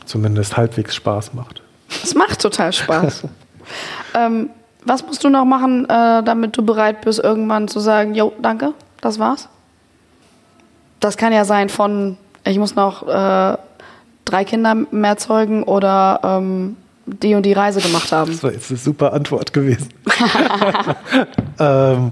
zumindest 0.06 0.58
halbwegs 0.58 0.96
Spaß 0.96 1.34
macht. 1.34 1.62
Es 2.04 2.14
macht 2.14 2.42
total 2.42 2.74
Spaß. 2.74 3.24
Ähm, 4.14 4.52
was 4.86 5.04
musst 5.08 5.24
du 5.24 5.30
noch 5.30 5.44
machen, 5.46 5.86
äh, 5.86 6.22
damit 6.24 6.56
du 6.56 6.64
bereit 6.64 7.02
bist, 7.02 7.18
irgendwann 7.20 7.68
zu 7.68 7.80
sagen, 7.80 8.14
jo, 8.14 8.32
danke, 8.44 8.74
das 9.02 9.18
war's? 9.18 9.50
Das 11.00 11.18
kann 11.18 11.34
ja 11.34 11.46
sein 11.46 11.70
von, 11.70 12.18
ich 12.46 12.58
muss 12.58 12.76
noch 12.76 13.08
äh, 13.08 13.58
drei 14.26 14.44
Kinder 14.44 14.76
mehr 14.92 15.18
zeugen 15.18 15.64
oder 15.64 16.20
ähm, 16.24 16.78
die 17.06 17.36
und 17.36 17.46
die 17.46 17.54
Reise 17.54 17.80
gemacht 17.82 18.12
haben. 18.12 18.32
Das 18.32 18.44
war 18.44 18.52
jetzt 18.52 18.72
eine 18.72 18.80
super 18.80 19.14
Antwort 19.14 19.54
gewesen. 19.54 19.90
ähm, 21.60 22.12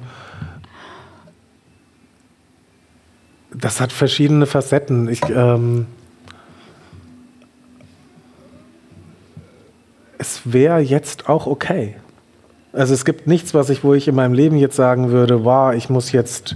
das 3.54 3.82
hat 3.82 3.92
verschiedene 3.92 4.46
Facetten. 4.46 5.08
Ich, 5.08 5.22
ähm, 5.30 5.88
es 10.18 10.42
wäre 10.46 10.80
jetzt 10.80 11.30
auch 11.30 11.48
okay. 11.48 11.96
Also 12.72 12.94
es 12.94 13.06
gibt 13.06 13.28
nichts, 13.28 13.54
was 13.54 13.70
ich, 13.70 13.84
wo 13.84 13.94
ich 13.94 14.08
in 14.08 14.16
meinem 14.16 14.34
Leben 14.34 14.58
jetzt 14.58 14.76
sagen 14.76 15.12
würde, 15.12 15.44
wow, 15.44 15.74
ich 15.74 15.90
muss 15.90 16.12
jetzt 16.12 16.56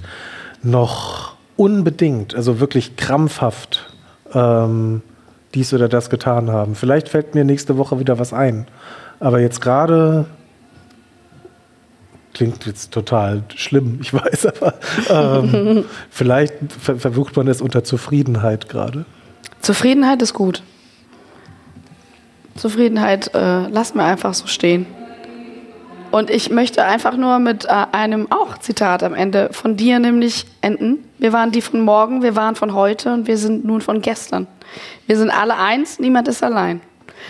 noch 0.64 1.37
unbedingt, 1.58 2.36
also 2.36 2.60
wirklich 2.60 2.96
krampfhaft 2.96 3.94
ähm, 4.34 5.02
dies 5.54 5.74
oder 5.74 5.90
das 5.90 6.10
getan 6.10 6.52
haben. 6.52 6.76
Vielleicht 6.76 7.10
fällt 7.10 7.36
mir 7.36 7.44
nächste 7.44 7.78
Woche 7.78 8.00
wieder 8.00 8.20
was 8.20 8.32
ein. 8.32 8.68
Aber 9.20 9.40
jetzt 9.40 9.62
gerade 9.62 10.26
klingt 12.34 12.68
jetzt 12.68 12.92
total 12.92 13.44
schlimm, 13.56 13.98
ich 14.00 14.14
weiß, 14.14 14.46
aber 14.46 14.76
ähm, 15.10 15.86
vielleicht 16.12 16.54
ver 16.80 16.98
versucht 16.98 17.36
man 17.36 17.48
es 17.48 17.62
unter 17.62 17.84
Zufriedenheit 17.84 18.70
gerade. 18.70 19.06
Zufriedenheit 19.60 20.22
ist 20.22 20.36
gut. 20.36 20.62
Zufriedenheit 22.56 23.34
äh, 23.34 23.68
lass 23.68 23.96
mir 23.96 24.04
einfach 24.04 24.34
so 24.34 24.46
stehen. 24.46 24.86
Und 26.12 26.30
ich 26.30 26.50
möchte 26.50 26.84
einfach 26.84 27.18
nur 27.18 27.40
mit 27.40 27.66
äh, 27.66 27.86
einem 27.92 28.32
auch 28.32 28.58
Zitat 28.58 29.04
am 29.04 29.14
Ende 29.14 29.50
von 29.52 29.76
dir 29.76 30.00
nämlich 30.00 30.46
enden. 30.62 31.04
Wir 31.18 31.34
waren 31.34 31.52
die 31.52 31.62
von 31.62 31.82
morgen, 31.82 32.22
wir 32.22 32.36
waren 32.36 32.56
von 32.56 32.74
heute 32.74 33.14
und 33.14 33.28
wir 33.28 33.38
sind 33.38 33.66
nun 33.66 33.82
von 33.82 34.02
gestern. 34.02 34.48
Wir 35.06 35.18
sind 35.18 35.30
alle 35.30 35.58
eins, 35.58 36.00
niemand 36.00 36.28
ist 36.28 36.44
allein. 36.44 36.82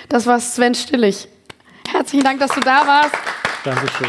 Das 0.10 0.26
war 0.28 0.40
Sven 0.40 0.76
Stillig. 0.76 1.28
Herzlichen 1.92 2.24
Dank, 2.24 2.40
dass 2.40 2.52
du 2.52 2.60
da 2.60 2.86
warst. 2.86 3.16
Dankeschön. 3.64 4.08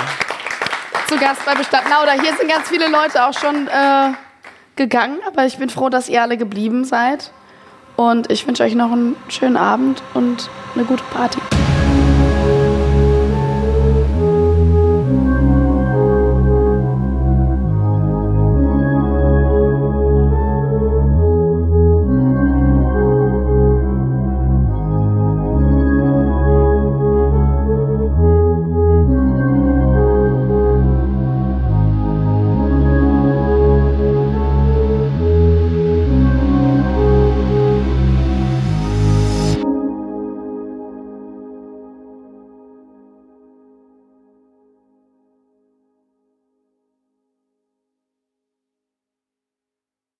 Zu 1.08 1.16
Gast 1.16 1.44
bei 1.46 1.54
Bestadt 1.54 1.88
Lauder. 1.88 2.12
Hier 2.20 2.34
sind 2.34 2.48
ganz 2.48 2.68
viele 2.68 2.88
Leute 2.88 3.24
auch 3.24 3.32
schon 3.32 3.68
äh, 3.68 4.12
gegangen, 4.76 5.18
aber 5.26 5.46
ich 5.46 5.56
bin 5.56 5.70
froh, 5.70 5.88
dass 5.88 6.08
ihr 6.08 6.22
alle 6.22 6.36
geblieben 6.36 6.84
seid. 6.84 7.32
Und 7.96 8.30
ich 8.30 8.46
wünsche 8.46 8.62
euch 8.62 8.74
noch 8.74 8.92
einen 8.92 9.16
schönen 9.28 9.56
Abend 9.56 10.02
und 10.14 10.50
eine 10.74 10.84
gute 10.84 11.02
Party. 11.04 11.40